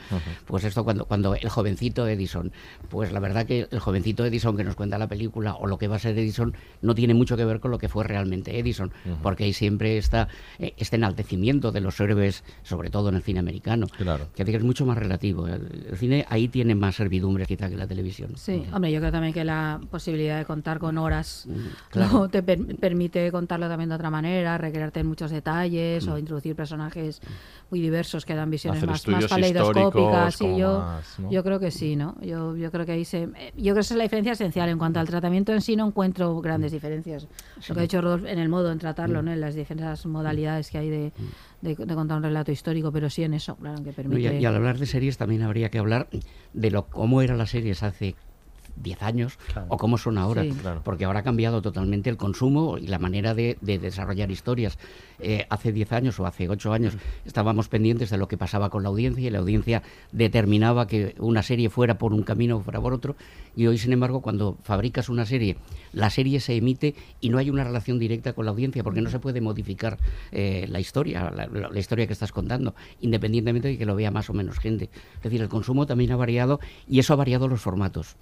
pues 0.46 0.64
esto 0.64 0.84
cuando, 0.84 1.06
cuando 1.06 1.36
el 1.36 1.50
jovencito 1.50 2.08
Edison, 2.08 2.52
pues 2.90 3.12
la 3.12 3.20
verdad 3.20 3.46
que 3.46 3.68
el 3.70 3.80
jovencito 3.80 4.26
Edison 4.26 4.58
que 4.58 4.64
nos 4.64 4.76
cuenta 4.76 4.98
la 4.98 5.08
película 5.08 5.56
o 5.56 5.68
lo 5.68 5.78
que 5.78 5.88
va 5.88 5.98
a 5.98 6.00
ser 6.00 6.18
Edison 6.18 6.54
no 6.82 6.96
tiene 6.96 7.14
mucho 7.14 7.38
que 7.38 7.46
ver 7.46 7.60
con 7.60 7.72
lo 7.72 7.78
que 7.78 7.90
fue 7.90 8.04
realmente 8.04 8.58
Edison, 8.58 8.92
porque 9.22 9.44
ahí 9.44 9.54
siempre 9.54 9.98
está 9.98 10.28
eh, 10.60 10.74
este 10.78 10.96
enaltecimiento 10.96 11.72
de 11.72 11.82
los 11.82 12.00
héroes, 12.00 12.44
sobre 12.64 12.90
todo 12.90 13.10
en 13.10 13.16
el 13.16 13.22
cine 13.24 13.40
americano, 13.40 13.88
Claro. 13.98 14.28
que 14.36 14.42
es 14.44 14.64
mucho 14.64 14.86
más 14.86 14.98
relativo. 14.98 15.48
El, 15.48 15.86
el 15.92 15.98
cine 15.98 16.26
ahí 16.30 16.48
tiene 16.48 16.74
más 16.76 16.96
servidumbre 16.96 17.46
quizá 17.46 17.70
que 17.70 17.76
la 17.78 17.88
televisión. 17.96 18.32
Sí, 18.38 18.64
hombre, 18.74 18.92
yo 18.92 19.00
creo 19.00 19.12
también 19.12 19.34
que 19.34 19.44
la 19.44 19.80
posibilidad 19.90 20.38
de 20.38 20.46
contar 20.46 20.80
con 20.80 20.98
horas 20.98 21.48
claro. 21.90 22.12
¿no? 22.14 22.30
te 22.36 22.42
per- 22.42 22.76
permite 22.78 23.30
contarlo 23.32 23.68
también 23.68 23.90
de 23.90 23.96
otra 23.96 24.10
manera, 24.10 24.58
recrearte 24.58 25.02
en 25.02 25.08
muchos 25.08 25.30
detalles 25.32 26.08
o 26.08 26.18
introducir 26.18 26.56
personajes 26.56 27.22
muy 27.70 27.82
diversos 27.82 28.26
que 28.26 28.36
dan 28.36 28.50
visiones 28.50 28.80
Hacer 28.80 28.90
más, 28.90 29.08
más 29.08 30.36
Y 30.42 30.44
como 30.46 30.58
yo, 30.58 30.80
más, 30.80 31.20
¿no? 31.20 31.32
yo 31.32 31.44
creo 31.44 31.60
que 31.60 31.72
sí, 31.72 31.96
¿no? 31.96 32.16
Yo, 32.22 32.56
yo 32.56 32.72
creo 32.72 32.86
que 32.86 32.94
ahí 32.94 33.06
se. 33.06 33.28
Yo 33.56 33.74
creo 33.74 33.76
que 33.76 33.80
esa 33.82 33.94
es 33.94 33.98
la 33.98 34.04
diferencia 34.04 34.34
esencial. 34.34 34.70
En 34.70 34.78
cuanto 34.78 35.00
al 35.00 35.08
tratamiento 35.08 35.52
en 35.54 35.62
sí, 35.62 35.76
no 35.76 35.88
encuentro 35.88 36.40
grandes 36.42 36.72
diferencias. 36.72 37.28
Lo 37.68 37.76
que 37.76 37.80
ha 37.80 37.84
dicho 37.84 38.02
Rodolfo 38.02 38.28
en 38.28 38.40
el 38.40 38.50
modo 38.50 38.72
en 38.72 38.80
tratarlo, 38.80 39.22
¿no? 39.22 39.32
En 39.32 39.42
las 39.42 39.56
diferentes 39.56 40.06
modalidades 40.06 40.70
que 40.70 40.78
hay 40.78 40.90
de, 40.90 41.12
de, 41.62 41.76
de 41.76 41.96
contar 41.96 42.18
un 42.18 42.24
relato 42.24 42.52
histórico, 42.52 42.92
pero 42.92 43.10
sí 43.10 43.24
en 43.24 43.34
eso, 43.34 43.56
claro, 43.56 43.78
que 43.84 43.90
No, 43.90 43.92
y, 43.92 43.94
permite. 43.94 44.40
y 44.40 44.46
al 44.46 44.56
hablar 44.56 44.78
de 44.78 44.86
series 44.86 45.18
también 45.18 45.42
habría 45.44 45.70
que 45.70 45.80
hablar 45.80 46.10
de 46.54 46.72
lo 46.72 46.88
cómo 46.88 47.22
eran 47.22 47.38
las 47.38 47.52
series 47.52 47.84
hace 47.84 48.16
10 48.76 49.04
años 49.04 49.40
o 49.70 49.78
cómo 49.78 49.98
son 49.98 50.18
ahora, 50.18 50.44
Sí. 50.44 50.52
Claro. 50.52 50.82
porque 50.84 51.06
ahora 51.06 51.20
ha 51.20 51.24
cambiado 51.24 51.62
totalmente 51.62 52.10
el 52.10 52.18
consumo 52.18 52.78
y 52.78 52.88
la 52.88 53.00
manera 53.00 53.34
de, 53.34 53.58
de 53.62 53.80
desarrollar 53.80 54.32
historias. 54.32 54.78
Eh, 55.20 55.46
hace 55.50 55.72
10 55.72 55.92
años 55.92 56.20
o 56.20 56.26
hace 56.26 56.50
8 56.50 56.74
años 56.74 56.98
estábamos 57.26 57.68
pendientes 57.68 58.10
de 58.10 58.18
lo 58.18 58.28
que 58.28 58.38
pasaba 58.38 58.70
con 58.70 58.82
la 58.84 58.90
audiencia 58.90 59.28
y 59.28 59.30
la 59.30 59.40
audiencia 59.40 59.84
determinaba 60.12 60.88
que 60.88 61.16
una 61.20 61.44
serie 61.44 61.70
fuera 61.70 61.98
por 61.98 62.14
un 62.14 62.24
camino 62.24 62.58
o 62.58 62.62
fuera 62.62 62.82
por 62.82 62.94
otro 62.94 63.16
y 63.56 63.68
hoy, 63.68 63.78
sin 63.78 63.92
embargo, 63.92 64.22
cuando 64.22 64.58
fabricas 64.64 65.10
una 65.10 65.26
serie, 65.26 65.58
la 65.92 66.10
serie 66.10 66.40
se 66.40 66.56
emite 66.56 66.96
y 67.20 67.30
no 67.30 67.38
hay 67.38 67.50
una 67.50 67.64
relación 67.64 68.00
directa 68.00 68.34
con 68.34 68.46
la 68.46 68.52
audiencia 68.52 68.84
porque 68.84 69.02
no 69.02 69.10
se 69.10 69.20
puede 69.20 69.42
modificar 69.42 69.98
eh, 70.32 70.66
la 70.70 70.80
historia, 70.80 71.30
la, 71.32 71.80
historia 71.80 72.08
que 72.08 72.14
estás 72.14 72.32
contando, 72.32 72.76
independientemente 73.02 73.68
de 73.68 73.78
que 73.78 73.86
lo 73.86 73.96
vea 73.96 74.10
más 74.12 74.30
o 74.30 74.34
menos 74.34 74.60
gente. 74.60 74.90
Es 75.18 75.24
decir, 75.24 75.42
el 75.42 75.50
consumo 75.50 75.86
también 75.86 76.12
ha 76.12 76.16
variado 76.16 76.60
y 76.88 77.00
eso 77.00 77.14
ha 77.14 77.18
variado 77.18 77.48
los 77.48 77.62
formatos. 77.62 78.16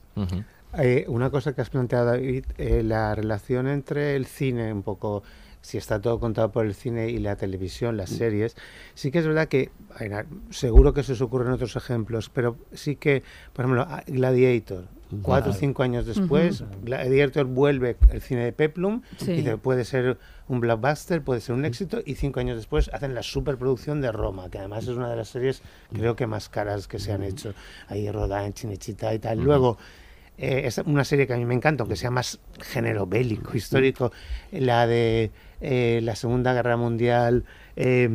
Eh, 0.78 1.06
una 1.08 1.30
cosa 1.32 1.54
que 1.54 1.62
has 1.62 1.70
planteado, 1.70 2.06
David, 2.06 2.46
eh, 2.58 2.84
la 2.84 3.16
relación 3.16 3.68
entre 3.68 4.16
el 4.16 4.26
cine, 4.28 4.72
un 4.72 4.84
poco, 4.84 5.24
si 5.62 5.78
está 5.78 6.00
todo 6.00 6.20
contado 6.20 6.52
por 6.52 6.66
el 6.66 6.76
cine 6.76 7.10
y 7.10 7.18
la 7.18 7.36
televisión, 7.36 7.98
las 7.98 8.12
series, 8.12 8.56
sí 8.94 9.10
que 9.10 9.20
es 9.20 9.26
verdad 9.28 9.48
que, 9.48 9.72
en 10.00 10.26
seguro 10.52 10.94
que 10.94 11.02
se 11.04 11.14
os 11.14 11.22
ocurren 11.22 11.52
otros 11.52 11.76
ejemplos, 11.76 12.30
pero 12.30 12.56
sí 12.72 12.96
que, 12.96 13.24
por 13.54 13.66
ejemplo, 13.66 13.88
Gladiator, 14.08 14.86
cuatro 15.24 15.52
o 15.52 15.56
cinco 15.56 15.82
años 15.82 16.06
después, 16.06 16.64
Gladiator 16.84 17.46
vuelve 17.48 17.98
el 18.12 18.22
cine 18.22 18.46
de 18.46 18.54
Peplum, 18.54 19.02
Sí. 19.18 19.32
y 19.32 19.36
dice, 19.38 19.58
puede 19.58 19.86
ser 19.86 20.20
un 20.48 20.60
blockbuster, 20.60 21.24
puede 21.24 21.42
ser 21.42 21.56
un 21.56 21.66
éxito, 21.66 22.00
y 22.06 22.14
cinco 22.14 22.40
años 22.42 22.58
después 22.58 22.92
hacen 22.94 23.16
la 23.16 23.24
superproducción 23.24 24.02
de 24.02 24.12
Roma, 24.12 24.50
que 24.52 24.60
además 24.60 24.84
es 24.84 24.90
una 24.90 25.10
de 25.10 25.16
las 25.16 25.30
series, 25.30 25.64
creo 25.92 26.16
que 26.16 26.28
más 26.28 26.48
caras 26.48 26.88
que 26.88 27.00
se 27.00 27.12
han 27.12 27.24
hecho, 27.24 27.56
ahí 27.88 28.10
rodada 28.12 28.46
en 28.46 28.54
Chinechita 28.54 29.12
y 29.16 29.20
tal. 29.20 29.40
Luego, 29.44 29.78
eh, 30.40 30.62
es 30.66 30.78
una 30.80 31.04
serie 31.04 31.28
que 31.28 31.34
a 31.34 31.38
mí 31.38 31.46
me 31.46 31.54
encanta, 31.54 31.84
aunque 31.84 31.96
sea 31.96 32.12
más 32.12 32.40
género 32.62 33.06
bélico, 33.06 33.56
histórico, 33.56 34.12
la 34.52 34.88
de 34.88 35.32
eh, 35.62 36.00
la 36.04 36.16
Segunda 36.16 36.54
Guerra 36.54 36.78
Mundial, 36.78 37.44
eh, 37.76 38.10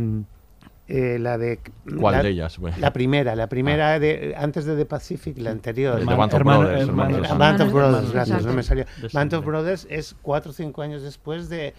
eh, 0.87 1.19
la 1.19 1.39
de... 1.39 1.61
¿Cuál 1.99 2.17
la, 2.17 2.23
de 2.23 2.29
ellas? 2.29 2.59
Bueno. 2.59 2.77
La 2.79 2.93
primera, 2.93 3.35
la 3.35 3.49
primera 3.49 3.99
de 3.99 4.35
antes 4.37 4.67
de 4.67 4.77
The 4.77 4.85
Pacific, 4.85 5.39
la 5.39 5.51
anterior. 5.51 5.99
Hermano- 5.99 6.19
Band 6.19 6.35
of 6.35 6.43
Brothers. 6.43 7.31
Ah, 7.31 7.35
Band 7.35 7.61
of 7.63 7.73
Brothers, 7.73 8.13
gracias, 8.13 8.45
no 8.45 8.53
me 8.53 8.63
salió. 8.63 8.85
Band 9.13 9.35
of. 9.35 9.45
Brothers 9.45 9.87
es 9.89 10.15
cuatro 10.21 10.51
o 10.51 10.55
cinco 10.55 10.83
años 10.83 11.03
después 11.03 11.49
de 11.49 11.75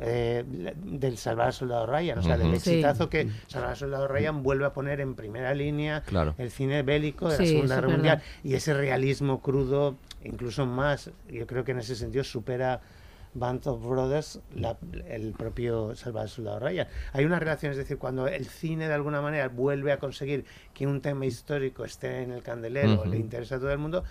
eh, 0.00 0.42
del 0.46 1.18
Salvar 1.18 1.48
al 1.48 1.52
Soldado 1.52 1.86
Ryan, 1.86 2.18
o 2.18 2.22
sea, 2.22 2.36
del. 2.38 2.58
Sí. 2.60 2.70
exitazo 2.70 3.08
que 3.10 3.28
Salvar 3.46 3.70
al 3.70 3.76
Soldado 3.76 4.08
Ryan 4.08 4.42
vuelve 4.42 4.64
a 4.64 4.72
poner 4.72 5.00
en 5.00 5.14
primera 5.14 5.54
línea 5.54 6.02
Claro. 6.02 6.34
el 6.38 6.50
cine 6.50 6.82
bélico 6.82 7.28
de 7.28 7.38
la 7.38 7.44
Segunda 7.46 7.74
Guerra 7.76 7.88
Mundial 7.88 8.22
y 8.42 8.54
ese 8.54 8.72
realismo 8.74 9.40
crudo, 9.40 9.96
incluso 10.24 10.64
más, 10.66 11.10
yo 11.28 11.46
creo 11.46 11.64
que 11.64 11.72
en 11.72 11.78
ese 11.78 11.94
sentido 11.94 12.24
supera 12.24 12.80
Band 13.34 13.66
of 13.66 13.86
Brothers 13.86 14.40
la- 14.54 14.78
el 15.08 15.32
propio 15.34 15.94
Salvar 15.94 16.22
al 16.22 16.28
Soldado 16.30 16.58
Ryan. 16.60 16.88
Hay 17.12 17.26
una 17.26 17.38
relación, 17.38 17.70
es 17.70 17.76
decir, 17.76 17.98
cuando 17.98 18.26
el 18.28 18.46
cine 18.46 18.88
de 18.88 18.94
alguna 18.94 19.20
manera 19.20 19.48
vuelve 19.48 19.92
a 19.92 19.98
conseguir 19.98 20.46
que 20.72 20.86
un 20.86 21.02
tema 21.02 21.26
histórico 21.26 21.84
esté 21.84 22.22
en 22.22 22.30
el 22.32 22.42
candelero, 22.42 23.04
le 23.04 23.18
interesa 23.18 23.56
a 23.56 23.58
todo 23.58 23.70
el 23.72 23.78
mundo, 23.78 24.04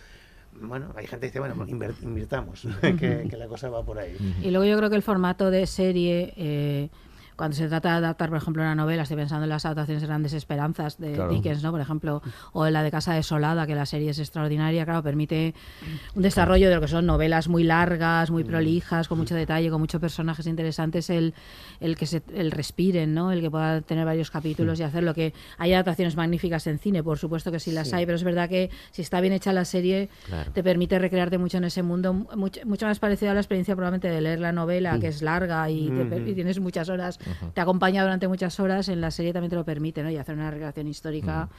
bueno, 0.62 0.94
hay 0.96 1.08
gente 1.08 1.22
que 1.26 1.28
dice, 1.28 1.40
bueno, 1.40 1.56
pues 1.56 1.70
invirtamos, 2.02 2.68
que, 2.82 3.28
que 3.30 3.38
la 3.38 3.48
cosa 3.48 3.70
va 3.70 3.84
por 3.84 4.00
ahí. 4.00 4.16
Y 4.42 4.52
luego 4.52 4.66
yo 4.66 4.78
creo 4.78 4.90
que 4.90 4.96
el 4.96 5.02
formato 5.02 5.52
de 5.52 5.68
serie, 5.68 6.34
eh, 6.38 6.90
cuando 7.36 7.56
se 7.58 7.68
trata 7.68 7.89
de 7.92 7.96
adaptar, 7.98 8.30
por 8.30 8.38
ejemplo, 8.38 8.62
una 8.63 8.75
novela, 8.75 9.04
estoy 9.04 9.18
pensando 9.18 9.44
en 9.44 9.50
las 9.50 9.65
adaptaciones 9.65 10.01
de 10.01 10.08
Grandes 10.08 10.34
Esperanzas 10.34 10.98
de 10.98 11.13
Claro. 11.13 11.34
Dickens, 11.34 11.63
¿no? 11.63 11.72
Por 11.72 11.82
ejemplo, 11.82 12.22
o 12.54 12.65
en 12.65 12.74
la 12.74 12.84
de 12.84 12.92
Casa 12.92 13.13
Desolada, 13.13 13.68
que 13.68 13.75
la 13.75 13.86
serie 13.86 14.10
es 14.12 14.20
extraordinaria, 14.20 14.86
claro, 14.86 15.04
permite 15.04 15.54
un 16.15 16.22
desarrollo 16.22 16.70
de 16.70 16.75
lo 16.75 16.82
que 16.82 16.88
son 16.88 17.06
novelas 17.06 17.48
muy 17.48 17.63
largas, 17.63 18.32
muy 18.32 18.44
prolijas, 18.44 19.08
con 19.08 19.18
mucho 19.18 19.36
detalle, 19.36 19.70
con 19.70 19.82
muchos 19.82 20.00
personajes 20.00 20.48
interesantes, 20.48 21.10
el, 21.10 21.34
el 21.80 21.96
que 21.98 22.06
se 22.06 22.22
el 22.34 22.51
respiren, 22.51 23.13
¿no? 23.13 23.32
El 23.32 23.42
que 23.42 23.51
pueda 23.51 23.82
tener 23.82 24.06
varios 24.06 24.32
capítulos 24.32 24.80
y 24.80 24.84
hacer 24.84 25.04
lo 25.04 25.13
que 25.13 25.34
hay 25.58 25.74
adaptaciones 25.74 26.15
magníficas 26.15 26.65
en 26.68 26.80
cine, 26.80 27.04
por 27.04 27.18
supuesto 27.18 27.51
que 27.51 27.60
sí 27.60 27.72
las 27.72 27.94
hay, 27.94 28.06
pero 28.06 28.15
es 28.15 28.24
verdad 28.24 28.48
que 28.50 28.70
si 28.92 29.01
está 29.01 29.20
bien 29.22 29.34
hecha 29.34 29.51
la 29.54 29.65
serie, 29.65 30.10
Claro. 30.27 30.51
te 30.51 30.63
permite 30.63 30.98
recrearte 31.00 31.38
mucho 31.38 31.58
en 31.58 31.65
ese 31.65 31.84
mundo, 31.84 32.13
mucho, 32.13 32.62
mucho 32.65 32.86
más 32.86 33.00
parecido 33.00 33.32
a 33.32 33.34
la 33.34 33.42
experiencia 33.42 33.75
probablemente 33.75 34.10
de 34.10 34.22
leer 34.22 34.39
la 34.39 34.51
novela, 34.51 35.00
que 35.00 35.08
es 35.08 35.22
larga 35.22 35.70
y, 35.70 35.92
te 35.92 36.06
per- 36.06 36.27
y 36.27 36.34
tienes 36.34 36.60
muchas 36.60 36.89
horas, 36.89 37.20
te 37.53 37.62
acompaña 37.62 38.01
durante 38.03 38.27
muchas 38.27 38.60
horas, 38.60 38.89
en 38.89 39.01
la 39.01 39.12
serie 39.12 39.34
también 39.34 39.50
te 39.50 39.55
lo 39.55 39.63
permite, 39.65 40.03
¿no? 40.03 40.10
Y 40.10 40.17
hacer 40.17 40.36
una 40.36 40.51
recreación 40.51 40.88
histórica, 40.88 41.50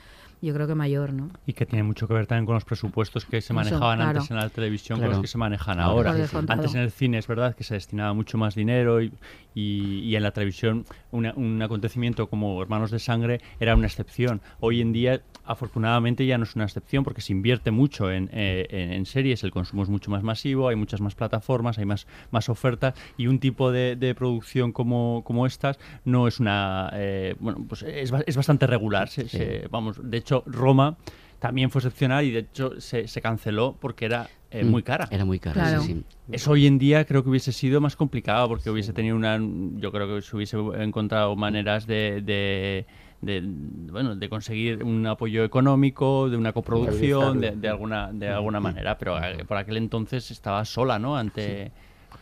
yo 0.43 0.53
creo 0.53 0.67
que 0.67 0.75
mayor, 0.75 1.13
¿no? 1.15 1.31
Y 1.47 1.55
que 1.55 1.65
tiene 1.65 1.83
mucho 1.83 2.07
que 2.07 2.13
ver 2.15 2.27
también 2.27 2.45
con 2.47 2.55
los 2.55 2.65
presupuestos 2.65 3.25
que 3.25 3.41
se 3.41 3.47
Eso, 3.47 3.55
manejaban 3.55 3.99
claro. 3.99 4.11
antes 4.19 4.31
en 4.31 4.37
la 4.37 4.49
televisión 4.51 4.99
Claro. 4.99 5.13
con 5.13 5.17
los 5.19 5.23
que 5.23 5.29
se 5.29 5.39
manejan 5.39 5.77
Claro, 5.77 5.91
ahora. 5.91 6.11
Antes 6.49 6.75
en 6.75 6.81
el 6.83 6.91
cine 6.91 7.19
es 7.19 7.27
verdad 7.27 7.55
que 7.57 7.65
se 7.65 7.75
destinaba 7.75 8.13
mucho 8.13 8.37
más 8.37 8.55
dinero 8.55 9.01
y, 9.01 9.13
y- 9.55 10.01
y 10.01 10.15
en 10.17 10.23
la 10.23 10.33
televisión 10.33 10.85
una- 11.11 11.33
un 11.37 11.61
acontecimiento 11.63 12.29
como 12.29 12.61
Hermanos 12.63 12.91
de 12.91 12.99
Sangre 12.99 13.41
era 13.61 13.75
una 13.75 13.87
excepción. 13.87 14.43
Hoy 14.61 14.83
en 14.83 14.93
día, 14.93 15.23
afortunadamente, 15.47 16.27
ya 16.27 16.39
no 16.39 16.45
es 16.45 16.55
una 16.57 16.65
excepción 16.65 17.05
porque 17.05 17.21
se 17.21 17.33
invierte 17.33 17.71
mucho 17.71 18.11
en, 18.11 18.29
eh, 18.33 18.67
en- 18.71 18.93
en 18.93 19.07
series, 19.07 19.45
el 19.45 19.51
consumo 19.51 19.83
es 19.83 19.89
mucho 19.89 20.11
más 20.11 20.23
masivo, 20.23 20.69
hay 20.69 20.77
muchas 20.77 21.01
más 21.01 21.15
plataformas, 21.15 21.79
hay 21.79 21.85
más, 21.85 22.07
más 22.31 22.49
ofertas 22.49 22.95
y 23.17 23.27
un 23.27 23.39
tipo 23.39 23.71
de, 23.73 23.97
de 23.97 24.15
producción 24.15 24.73
como, 24.73 25.23
como 25.25 25.47
estas 25.47 25.79
no 26.05 26.29
es 26.29 26.41
una... 26.41 26.91
eh, 26.95 27.35
bueno, 27.41 27.65
pues 27.69 27.83
es, 27.83 28.13
es 28.27 28.37
bastante 28.37 28.67
regular. 28.67 29.09
Se- 29.09 29.29
se- 29.29 29.69
vamos, 29.71 29.99
de 30.03 30.17
hecho, 30.19 30.43
Roma 30.47 30.97
también 31.39 31.71
fue 31.71 31.81
excepcional 31.81 32.25
y 32.25 32.31
de 32.31 32.39
hecho 32.41 32.81
se, 32.81 33.07
se 33.09 33.21
canceló 33.21 33.77
porque 33.81 34.07
era 34.07 34.29
eh, 34.51 34.65
Mm, 34.65 34.69
muy 34.71 34.83
cara. 34.83 35.09
Era 35.11 35.25
muy 35.25 35.39
cara, 35.41 35.55
Claro. 35.55 35.83
sí, 35.83 35.93
sí. 35.95 36.05
Eso 36.33 36.53
hoy 36.53 36.67
en 36.67 36.79
día 36.79 37.05
creo 37.05 37.23
que 37.25 37.29
hubiese 37.31 37.53
sido 37.53 37.81
más 37.81 37.95
complicado 37.97 38.49
porque 38.49 38.71
hubiese 38.71 38.93
tenido 38.93 39.17
una. 39.17 39.39
Yo 39.79 39.91
creo 39.93 40.07
que 40.15 40.23
se 40.23 40.35
hubiese 40.37 40.57
encontrado 40.79 41.35
maneras 41.37 41.87
de. 41.87 42.23
de 42.23 42.87
de, 43.21 43.43
bueno, 43.45 44.15
de 44.15 44.29
conseguir 44.29 44.83
un 44.83 45.07
apoyo 45.07 45.45
económico, 45.45 46.29
de 46.29 46.37
una 46.37 46.53
coproducción, 46.53 47.41
de, 47.41 47.53
de 47.53 47.69
alguna 47.69 48.13
de 48.13 48.29
alguna 48.29 48.61
manera, 48.61 48.99
pero 48.99 49.17
por 49.47 49.57
aquel 49.57 49.77
entonces 49.77 50.31
estaba 50.31 50.65
sola, 50.65 50.99
¿no? 50.99 51.17
Ante 51.17 51.73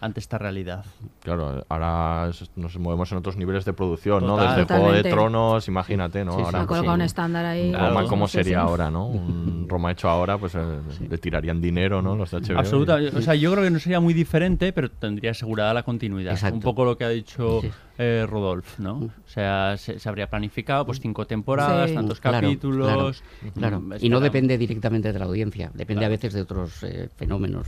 ante 0.05 0.21
esta 0.21 0.37
realidad. 0.39 0.85
Claro, 1.23 1.65
ahora 1.69 2.31
nos 2.57 2.79
movemos 2.79 3.11
en 3.13 3.19
otros 3.19 3.37
niveles 3.37 3.65
de 3.65 3.73
producción, 3.73 4.27
¿no? 4.27 4.37
Desde 4.37 4.65
Juego 4.65 4.93
de 4.93 5.03
Totalmente. 5.03 5.11
Tronos, 5.11 5.67
imagínate, 5.69 6.25
¿no? 6.25 6.33
Sí, 6.33 6.39
sí. 6.39 6.45
ahora, 6.45 6.67
pues, 6.67 6.81
un 6.83 6.89
un- 6.91 7.01
estándar 7.01 7.45
ahí. 7.47 7.71
Claro. 7.71 7.89
Roma, 7.95 8.07
¿cómo 8.09 8.29
sería 8.29 8.59
sí. 8.61 8.67
ahora, 8.67 8.91
no? 8.91 9.07
Un 9.07 9.67
Roma 9.69 9.93
hecho 9.93 10.09
ahora, 10.11 10.37
pues 10.37 10.55
eh, 10.55 10.61
le 11.09 11.19
tirarían 11.19 11.61
dinero, 11.61 12.03
¿no? 12.03 12.17
Los 12.17 12.31
de 12.31 12.41
HBO. 12.41 12.59
Absoluta, 12.59 12.99
o 13.17 13.23
sea, 13.23 13.35
yo 13.35 13.51
creo 13.53 13.65
que 13.65 13.71
no 13.71 13.79
sería 13.79 13.99
muy 14.01 14.13
diferente, 14.15 14.73
pero 14.75 14.91
tendría 14.91 15.31
asegurada 15.31 15.73
la 15.73 15.83
continuidad. 15.83 16.33
Exacto. 16.35 16.57
Un 16.57 16.63
poco 16.63 16.85
lo 16.85 16.99
que 16.99 17.05
ha 17.05 17.09
dicho 17.09 17.61
Sí. 17.63 17.71
eh, 17.99 18.27
Rodolfo, 18.29 18.83
¿no? 18.83 18.95
O 18.99 19.11
sea, 19.29 19.77
se, 19.79 19.99
se 19.99 20.09
habría 20.09 20.29
planificado 20.29 20.85
pues 20.85 21.01
cinco 21.01 21.27
temporadas, 21.27 21.89
Sí. 21.91 21.97
tantos 21.97 22.21
Claro, 22.21 22.41
capítulos. 22.47 23.23
Claro, 23.55 23.81
mm, 23.81 23.95
y 24.01 24.09
no 24.11 24.21
depende 24.21 24.59
directamente 24.59 25.13
de 25.13 25.19
la 25.19 25.25
audiencia, 25.25 25.71
depende 25.73 26.01
Claro. 26.01 26.07
a 26.07 26.09
veces 26.17 26.35
de 26.35 26.43
otros 26.43 26.83
eh, 26.83 27.09
fenómenos. 27.17 27.67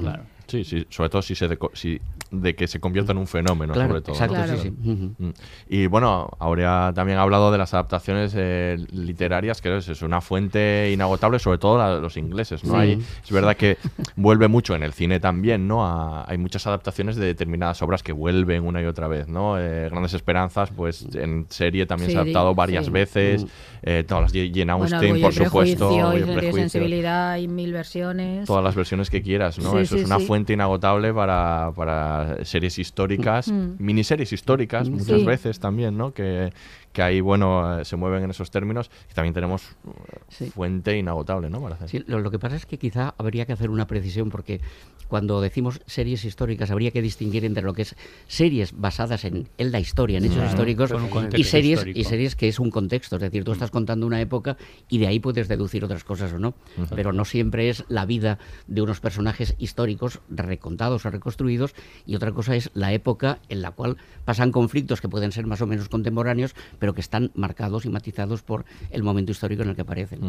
Claro. 0.00 0.22
Sí, 0.46 0.64
sí, 0.64 0.86
sobre 0.90 1.08
todo 1.10 1.22
si 1.22 1.34
se 1.34 1.48
deco- 1.48 1.70
si, 1.74 2.00
de 2.30 2.54
que 2.54 2.66
se 2.68 2.80
convierta 2.80 3.12
en 3.12 3.18
un 3.18 3.26
fenómeno, 3.26 3.72
Claro, 3.72 3.88
sobre 3.88 4.00
todo. 4.02 4.12
¿no? 4.12 4.24
exacto, 4.24 4.34
Claro. 4.34 4.62
sí. 4.62 4.70
Mm. 4.70 5.30
Y 5.68 5.86
bueno, 5.86 6.28
Aurea 6.38 6.92
también 6.94 7.18
ha 7.18 7.22
hablado 7.22 7.50
de 7.52 7.58
las 7.58 7.72
adaptaciones 7.74 8.32
eh, 8.36 8.76
literarias, 8.92 9.60
que 9.60 9.76
es, 9.76 10.02
una 10.02 10.20
fuente 10.20 10.90
inagotable, 10.92 11.38
sobre 11.38 11.58
todo 11.58 11.78
la- 11.78 11.98
los 11.98 12.16
ingleses, 12.16 12.64
¿no? 12.64 12.74
Sí. 12.74 12.78
Hay- 12.78 13.02
es 13.24 13.30
verdad 13.32 13.56
que 13.56 13.76
vuelve 14.16 14.48
mucho 14.48 14.74
en 14.74 14.82
el 14.82 14.92
cine 14.92 15.20
también, 15.20 15.66
¿no? 15.68 15.86
A- 15.86 16.24
hay 16.30 16.38
muchas 16.38 16.66
adaptaciones 16.66 17.16
de 17.16 17.26
determinadas 17.26 17.80
obras 17.82 18.02
que 18.02 18.12
vuelven 18.12 18.64
una 18.64 18.82
y 18.82 18.86
otra 18.86 19.08
vez, 19.08 19.28
¿no? 19.28 19.58
Eh, 19.58 19.88
Grandes 19.90 20.14
Esperanzas, 20.14 20.70
pues 20.70 21.06
en 21.14 21.46
serie 21.48 21.86
también 21.86 22.10
se 22.10 22.16
ha 22.18 22.20
adaptado 22.22 22.54
varias 22.54 22.90
veces, 22.90 23.44
Mm. 23.44 23.48
eh, 23.82 24.04
todas 24.06 24.22
las 24.24 24.32
de 24.32 24.50
Jane 24.54 24.72
Bueno, 24.74 24.84
Austen, 24.96 25.10
Orgullo 25.10 25.22
por 25.22 25.32
y 25.32 25.44
supuesto, 25.44 25.90
y 26.14 26.18
y 26.44 26.48
y 26.48 26.52
sensibilidad, 26.52 27.30
hay 27.32 27.48
mil 27.48 27.72
versiones. 27.72 28.46
todas 28.46 28.62
las 28.64 28.74
versiones 28.74 29.10
que 29.10 29.22
quieras, 29.22 29.58
¿no? 29.58 29.78
Eso 29.78 29.96
es 29.96 30.04
una 30.04 30.18
sí. 30.18 30.26
Fuente 30.36 30.52
inagotable 30.52 31.14
para, 31.14 31.72
para 31.74 32.44
series 32.44 32.78
históricas, 32.78 33.48
Mm. 33.50 33.76
miniseries 33.78 34.32
históricas 34.32 34.88
muchas 34.90 35.20
Sí. 35.20 35.24
veces 35.24 35.58
también, 35.58 35.96
¿no? 35.96 36.12
Que, 36.12 36.52
que 36.96 37.02
ahí, 37.02 37.20
bueno, 37.20 37.78
eh, 37.78 37.84
se 37.84 37.94
mueven 37.96 38.24
en 38.24 38.30
esos 38.30 38.50
términos. 38.50 38.90
Y 39.10 39.14
también 39.14 39.34
tenemos 39.34 39.62
eh, 39.86 40.18
Sí. 40.30 40.46
fuente 40.46 40.96
inagotable, 40.96 41.50
¿no? 41.50 41.60
Para 41.60 41.74
hacer. 41.74 41.90
Sí, 41.90 42.02
lo, 42.06 42.20
lo 42.20 42.30
que 42.30 42.38
pasa 42.38 42.56
es 42.56 42.64
que 42.64 42.78
quizá 42.78 43.14
habría 43.18 43.44
que 43.44 43.52
hacer 43.52 43.68
una 43.68 43.86
precisión 43.86 44.30
porque 44.30 44.62
cuando 45.08 45.42
decimos 45.42 45.82
series 45.86 46.24
históricas 46.24 46.70
habría 46.70 46.90
que 46.90 47.02
distinguir 47.02 47.44
entre 47.44 47.62
lo 47.62 47.74
que 47.74 47.82
es 47.82 47.94
series 48.28 48.72
basadas 48.80 49.24
en, 49.26 49.46
en 49.58 49.70
la 49.72 49.78
historia, 49.78 50.16
en 50.18 50.24
hechos 50.24 50.36
Claro, 50.38 50.50
históricos, 50.50 50.90
y 51.36 51.44
series 51.44 51.74
histórico. 51.80 52.00
y 52.00 52.04
series 52.04 52.34
que 52.34 52.48
es 52.48 52.58
un 52.58 52.70
contexto, 52.70 53.16
es 53.16 53.22
decir, 53.22 53.44
tú 53.44 53.52
estás 53.52 53.70
contando 53.70 54.06
una 54.06 54.20
época 54.22 54.56
y 54.88 54.96
de 54.98 55.06
ahí 55.06 55.20
puedes 55.20 55.48
deducir 55.48 55.84
otras 55.84 56.02
cosas 56.02 56.32
o 56.32 56.38
no, 56.38 56.54
pero 56.94 57.12
no 57.12 57.24
siempre 57.26 57.68
es 57.68 57.84
la 57.88 58.06
vida 58.06 58.38
de 58.66 58.80
unos 58.82 59.00
personajes 59.00 59.54
históricos 59.58 60.20
recontados 60.30 61.04
o 61.06 61.10
reconstruidos 61.10 61.74
y 62.06 62.16
otra 62.16 62.32
cosa 62.32 62.56
es 62.56 62.70
la 62.74 62.92
época 62.94 63.38
en 63.50 63.60
la 63.62 63.72
cual 63.72 63.98
pasan 64.24 64.50
conflictos 64.50 65.00
que 65.00 65.08
pueden 65.08 65.30
ser 65.30 65.46
más 65.46 65.60
o 65.60 65.66
menos 65.66 65.88
contemporáneos, 65.88 66.54
pero 66.78 66.85
que 66.94 67.00
están 67.00 67.30
marcados 67.34 67.84
y 67.84 67.90
matizados 67.90 68.42
por 68.42 68.64
el 68.90 69.02
momento 69.02 69.32
histórico 69.32 69.62
en 69.62 69.70
el 69.70 69.74
que 69.76 69.82
aparecen. 69.82 70.20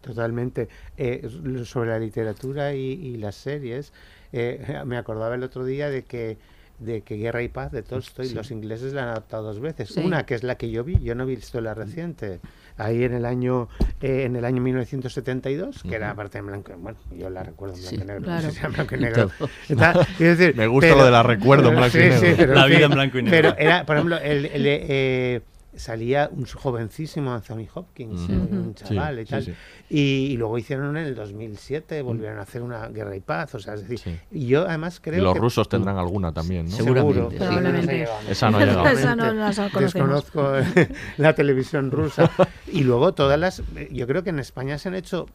Totalmente. 0.00 0.68
Eh, 0.96 1.28
sobre 1.64 1.90
la 1.90 1.98
literatura 1.98 2.74
y, 2.74 2.80
y 2.92 3.16
las 3.16 3.34
series, 3.34 3.92
eh, 4.32 4.80
me 4.86 4.96
acordaba 4.96 5.34
el 5.34 5.42
otro 5.42 5.64
día 5.64 5.88
de 5.90 6.04
que 6.04 6.36
de 6.80 7.02
que 7.02 7.14
Guerra 7.14 7.40
y 7.40 7.48
Paz 7.48 7.70
de 7.70 7.84
Tolstoy, 7.84 8.30
los 8.30 8.50
ingleses 8.50 8.92
la 8.92 9.04
han 9.04 9.08
adaptado 9.10 9.44
dos 9.44 9.60
veces. 9.60 9.90
Sí. 9.90 10.00
Una 10.00 10.26
que 10.26 10.34
es 10.34 10.42
la 10.42 10.56
que 10.56 10.72
yo 10.72 10.82
vi, 10.82 10.98
yo 11.04 11.14
no 11.14 11.22
he 11.22 11.26
visto 11.26 11.60
la 11.60 11.72
reciente, 11.72 12.40
ahí 12.76 13.04
en 13.04 13.14
el 13.14 13.26
año 13.26 13.68
eh, 14.00 14.24
en 14.24 14.34
el 14.34 14.44
año 14.44 14.60
1972, 14.60 15.84
que 15.84 15.94
era 15.94 16.10
aparte 16.10 16.38
en 16.38 16.46
blanco, 16.48 16.72
bueno, 16.76 16.98
yo 17.16 17.30
la 17.30 17.44
recuerdo 17.44 17.76
en 17.76 17.80
blanco 17.80 17.96
Sí, 17.96 18.02
y 18.02 18.04
negro, 18.04 18.20
no 18.20 18.26
claro. 18.26 18.50
sé 18.50 18.60
si 18.60 18.66
blanco 18.66 18.94
y 18.96 18.98
negro. 18.98 19.30
Está- 19.68 20.06
decir, 20.18 20.56
Me 20.56 20.66
gusta 20.66 20.96
lo 20.96 21.04
de 21.04 21.10
la 21.12 21.22
recuerdo 21.22 21.68
en 21.68 21.76
blanco 21.76 21.96
y 21.96 22.00
sí, 22.00 22.08
negro. 22.08 22.18
sí, 22.20 22.34
pero 22.36 22.54
La 22.54 22.66
vida 22.66 22.84
en 22.86 22.90
blanco 22.90 23.18
y 23.18 23.22
negro. 23.22 23.54
Pero 23.56 23.56
era, 23.56 23.86
por 23.86 23.94
ejemplo, 23.96 24.18
el, 24.18 24.46
el, 24.46 24.62
eh, 24.66 25.40
salía 25.76 26.28
un 26.32 26.44
jovencísimo 26.46 27.32
Anthony 27.32 27.66
Hopkins, 27.74 28.28
un 28.28 28.74
Sí, 28.76 28.84
chaval 28.84 29.20
y 29.20 29.24
tal. 29.24 29.44
sí. 29.44 29.54
Y, 29.90 30.00
y 30.32 30.36
luego 30.36 30.56
hicieron 30.58 30.96
en 30.96 31.04
el 31.06 31.14
2007, 31.14 32.02
volvieron 32.02 32.38
a 32.38 32.42
hacer 32.42 32.62
una 32.62 32.88
guerra 32.88 33.14
y 33.16 33.20
paz, 33.20 33.54
o 33.54 33.58
sea, 33.58 33.74
es 33.74 33.82
decir, 33.82 33.98
Sí. 33.98 34.18
y 34.30 34.46
yo 34.46 34.66
además 34.68 35.00
creo 35.02 35.18
Y 35.20 35.22
los 35.22 35.34
que 35.34 35.40
rusos 35.40 35.68
tendrán 35.68 35.98
alguna 35.98 36.32
también, 36.32 36.66
¿no? 36.66 36.72
Seguramente, 36.76 37.14
Seguro, 37.14 37.30
sí. 37.30 37.36
pero 37.38 37.50
no 37.50 37.60
nos 37.60 37.64
ha 37.64 37.70
Probablemente. 37.70 37.96
llegado. 37.98 38.30
Esa 38.30 38.50
no 38.50 38.56
ha 38.58 38.60
llegado. 38.64 38.86
Esa 38.88 39.16
no 39.16 39.24
la 39.32 39.52
conocemos. 39.70 39.80
Desconozco 39.80 40.52
la 41.18 41.34
televisión 41.34 41.90
rusa. 41.90 42.30
Y 42.72 42.82
luego 42.82 43.14
todas 43.14 43.38
las, 43.38 43.62
yo 43.92 44.06
creo 44.06 44.24
que 44.24 44.30
en 44.30 44.38
España 44.40 44.78
se 44.78 44.88
han 44.88 44.94
hecho 44.96 45.26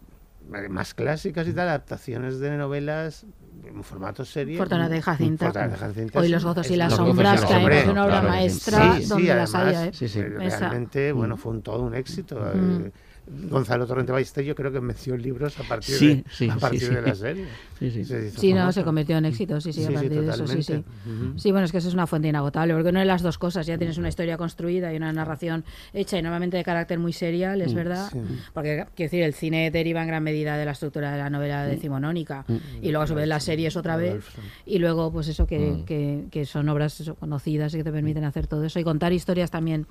eh, 0.54 0.68
más 0.68 0.94
clásicas 0.94 1.48
y 1.48 1.54
tal, 1.54 1.70
adaptaciones 1.70 2.40
de 2.40 2.52
novelas 2.58 3.26
en 3.66 3.84
formato 3.84 4.24
serie. 4.26 4.58
Fortuna 4.58 4.88
de 4.90 5.02
Jacinta. 5.02 5.52
De 5.52 5.76
Jacinta 5.78 6.20
Hoy 6.20 6.26
es- 6.26 6.32
los 6.32 6.44
gozos 6.46 6.70
y 6.70 6.74
es 6.74 6.78
las 6.80 6.94
sombras, 6.96 7.42
que 7.46 7.54
parece 7.54 7.90
una 7.90 8.06
obra 8.06 8.20
claro, 8.20 8.30
maestra 8.30 8.96
Sí, 8.96 9.04
sí, 9.04 9.10
donde 9.10 9.36
las 9.36 9.56
además, 9.56 9.76
haya. 9.78 9.86
¿eh? 9.88 9.92
Sí, 9.94 10.08
sí. 10.08 10.20
Esa. 10.42 10.60
realmente, 10.60 11.12
bueno, 11.12 11.38
fue 11.38 11.52
un 11.54 11.62
todo 11.62 11.84
un 11.84 11.96
éxito. 11.96 12.40
eh, 12.54 12.92
Gonzalo 13.32 13.86
Torrente 13.86 14.12
Ballester 14.12 14.44
yo 14.44 14.56
creo 14.56 14.72
que 14.72 14.80
venció 14.80 15.16
libros 15.16 15.60
a 15.60 15.64
partir, 15.64 15.96
Sí, 15.96 16.08
de, 16.16 16.24
sí, 16.32 16.50
a 16.50 16.56
partir 16.56 16.80
sí. 16.82 16.96
de 16.96 17.02
la 17.04 17.14
serie. 17.14 17.46
Sí, 17.80 17.90
sí. 17.92 18.04
Se 18.06 18.32
Sí, 18.32 18.54
no, 18.54 18.72
se 18.72 18.84
convirtió 18.84 19.18
en 19.18 19.26
éxito, 19.26 19.62
sí, 19.62 19.72
sí, 19.74 19.84
a 19.84 19.88
Sí, 19.88 19.88
sí, 19.90 19.94
partir 19.94 20.22
de 20.22 20.30
eso, 20.30 20.48
sí, 20.48 20.64
sí. 20.64 20.74
totalmente. 20.74 21.26
Ujú. 21.30 21.40
Sí, 21.40 21.52
bueno, 21.52 21.66
es 21.66 21.72
que 21.72 21.78
eso 21.78 21.88
es 21.88 21.94
una 21.94 22.08
fuente 22.08 22.28
inagotable, 22.28 22.74
porque 22.74 22.90
una 22.90 23.00
de 23.00 23.06
las 23.06 23.22
dos 23.22 23.38
cosas, 23.38 23.66
ya 23.66 23.78
tienes 23.78 23.98
una 23.98 24.10
historia 24.10 24.38
construida 24.38 24.94
y 24.94 24.98
una 24.98 25.14
narración 25.14 25.64
hecha 25.94 26.18
y 26.18 26.22
normalmente 26.22 26.58
de 26.58 26.64
carácter 26.64 27.00
muy 27.00 27.14
serial, 27.14 27.62
es 27.62 27.74
verdad, 27.74 28.10
sí. 28.12 28.20
porque 28.54 28.86
quiero 28.96 29.10
decir, 29.10 29.24
el 29.24 29.34
cine 29.34 29.72
deriva 29.72 30.02
en 30.02 30.08
gran 30.08 30.24
medida 30.24 30.58
de 30.58 30.66
la 30.66 30.72
estructura 30.72 31.12
de 31.12 31.18
la 31.20 31.30
novela 31.30 31.66
decimonónica 31.66 32.46
y 32.82 32.90
luego 32.90 33.04
a 33.04 33.08
su 33.08 33.16
vez 33.16 33.28
las 33.28 33.44
series 33.44 33.76
otra 33.78 33.96
vez 33.96 34.26
y 34.66 34.80
luego 34.80 35.12
pues 35.12 35.28
eso 35.28 35.48
que, 35.48 35.84
que, 35.86 36.26
que 36.32 36.46
son 36.46 36.68
obras 36.70 37.00
eso, 37.00 37.16
conocidas 37.16 37.74
y 37.74 37.78
que 37.78 37.84
te 37.84 37.92
permiten 37.92 38.24
hacer 38.26 38.48
todo 38.48 38.64
eso 38.66 38.80
y 38.80 38.84
contar 38.84 39.14
historias 39.14 39.52
también 39.52 39.88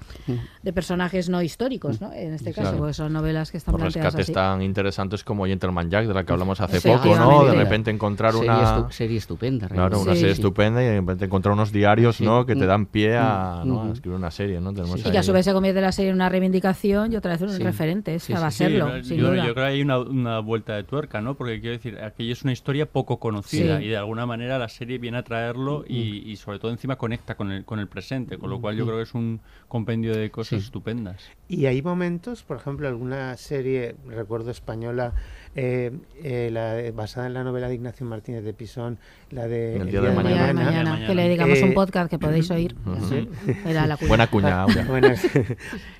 de 0.62 0.72
personajes 0.72 1.28
no 1.28 1.42
históricos, 1.42 2.00
¿no? 2.00 2.12
En 2.12 2.34
este 2.34 2.50
caso, 2.52 2.58
Claro. 2.68 2.78
porque 2.78 2.94
son 2.94 3.12
novelas 3.12 3.50
que 3.50 3.56
están 3.58 3.72
Los 3.72 3.80
planteadas 3.80 4.14
así. 4.16 4.32
tan 4.32 4.60
interesantes 4.62 5.24
como 5.24 5.46
Gentleman 5.46 5.90
Jack, 5.90 6.06
de 6.06 6.14
la 6.14 6.24
que 6.24 6.32
hablamos 6.32 6.60
hace 6.60 6.80
Sí, 6.80 6.88
poco, 6.88 7.04
¿no? 7.06 7.12
De 7.12 7.14
efectivamente. 7.14 7.62
Repente 7.78 7.90
encontrar 7.90 8.32
Serie 8.32 8.48
una... 8.50 8.78
estu- 8.78 8.90
serie 8.90 9.16
estupenda. 9.18 9.68
Claro, 9.68 9.82
realmente. 9.88 10.02
una 10.04 10.14
Sí. 10.14 10.20
serie 10.20 10.34
Sí. 10.34 10.40
estupenda 10.40 10.82
y 10.82 10.86
de 10.86 11.00
repente 11.00 11.24
encontrar 11.24 11.52
unos 11.54 11.72
diarios, 11.72 12.16
Sí. 12.16 12.24
¿no? 12.24 12.44
Que 12.46 12.54
te 12.54 12.64
Mm. 12.64 12.68
dan 12.68 12.86
pie 12.86 13.16
a, 13.16 13.62
Mm. 13.64 13.68
¿no? 13.68 13.80
a 13.80 13.84
Mm. 13.84 13.92
escribir 13.92 14.16
una 14.18 14.30
serie, 14.30 14.60
¿no? 14.60 14.72
Tenemos 14.72 15.00
Y 15.00 15.10
que 15.10 15.18
a 15.18 15.22
su 15.22 15.32
vez 15.32 15.44
se 15.44 15.52
convierte 15.52 15.80
la 15.80 15.92
serie 15.92 16.10
en 16.10 16.16
una 16.16 16.28
reivindicación 16.28 17.12
y 17.12 17.16
otra 17.16 17.32
vez 17.32 17.42
un 17.42 17.50
Sí. 17.50 17.62
referente. 17.62 18.14
Esta 18.14 18.26
Sí, 18.26 18.32
va 18.42 18.46
a 18.46 18.50
serlo, 18.50 18.96
yo, 18.98 19.04
sin 19.04 19.18
yo- 19.18 19.30
duda. 19.30 19.36
yo 19.46 19.52
creo 19.54 19.66
que 19.66 19.70
hay 19.72 19.82
una, 19.82 19.98
una 19.98 20.40
vuelta 20.40 20.74
de 20.76 20.84
tuerca, 20.84 21.20
¿no? 21.20 21.34
Porque 21.36 21.60
quiero 21.60 21.76
decir, 21.76 21.98
aquello 22.00 22.32
es 22.32 22.42
una 22.42 22.52
historia 22.52 22.86
poco 22.86 23.18
conocida 23.18 23.78
Sí. 23.78 23.84
y 23.84 23.88
de 23.88 23.96
alguna 23.96 24.26
manera 24.26 24.58
la 24.58 24.68
serie 24.68 24.98
viene 24.98 25.18
a 25.18 25.22
traerlo 25.22 25.84
y, 25.86 26.30
y 26.30 26.36
sobre 26.36 26.58
todo 26.58 26.70
encima 26.70 26.96
conecta 26.96 27.34
con 27.36 27.50
el, 27.52 27.64
con 27.64 27.78
el 27.78 27.88
presente, 27.88 28.38
con 28.38 28.50
lo 28.50 28.60
cual 28.60 28.76
yo 28.76 28.84
creo 28.84 28.96
que 28.98 29.02
es 29.04 29.14
un 29.14 29.40
compendio 29.68 30.14
de 30.16 30.30
cosas 30.30 30.60
Sí. 30.60 30.64
estupendas. 30.66 31.22
Y 31.48 31.66
hay 31.66 31.80
momentos, 31.82 32.42
por 32.42 32.56
ejemplo, 32.56 32.88
alguna 32.88 33.36
serie, 33.36 33.96
recuerdo 34.06 34.50
española, 34.50 35.12
eh, 35.60 35.90
eh, 36.22 36.50
la 36.52 36.74
de- 36.74 36.92
basada 36.92 37.26
en 37.26 37.34
la 37.34 37.42
novela 37.42 37.68
de 37.68 37.74
Ignacio 37.74 38.06
Martínez 38.06 38.44
de 38.44 38.52
Pisón, 38.54 38.96
la 39.30 39.48
de 39.48 39.74
El 39.74 39.82
El 39.82 39.90
día 39.90 40.00
de 40.02 40.06
día 40.08 40.16
de 40.16 40.22
mañana. 40.22 40.52
mañana, 40.52 40.90
Mañana. 40.90 41.06
que 41.08 41.14
le 41.16 41.28
digamos 41.28 41.60
un 41.62 41.70
Eh, 41.70 41.74
podcast 41.74 42.08
que 42.10 42.18
podéis 42.18 42.48
oír. 42.52 42.76
Sí. 43.08 43.28
Era 43.66 43.86
la 43.86 43.96
cuña. 43.96 44.08
Buena 44.08 44.26
cuña. 44.30 44.66
Bueno, 44.88 45.08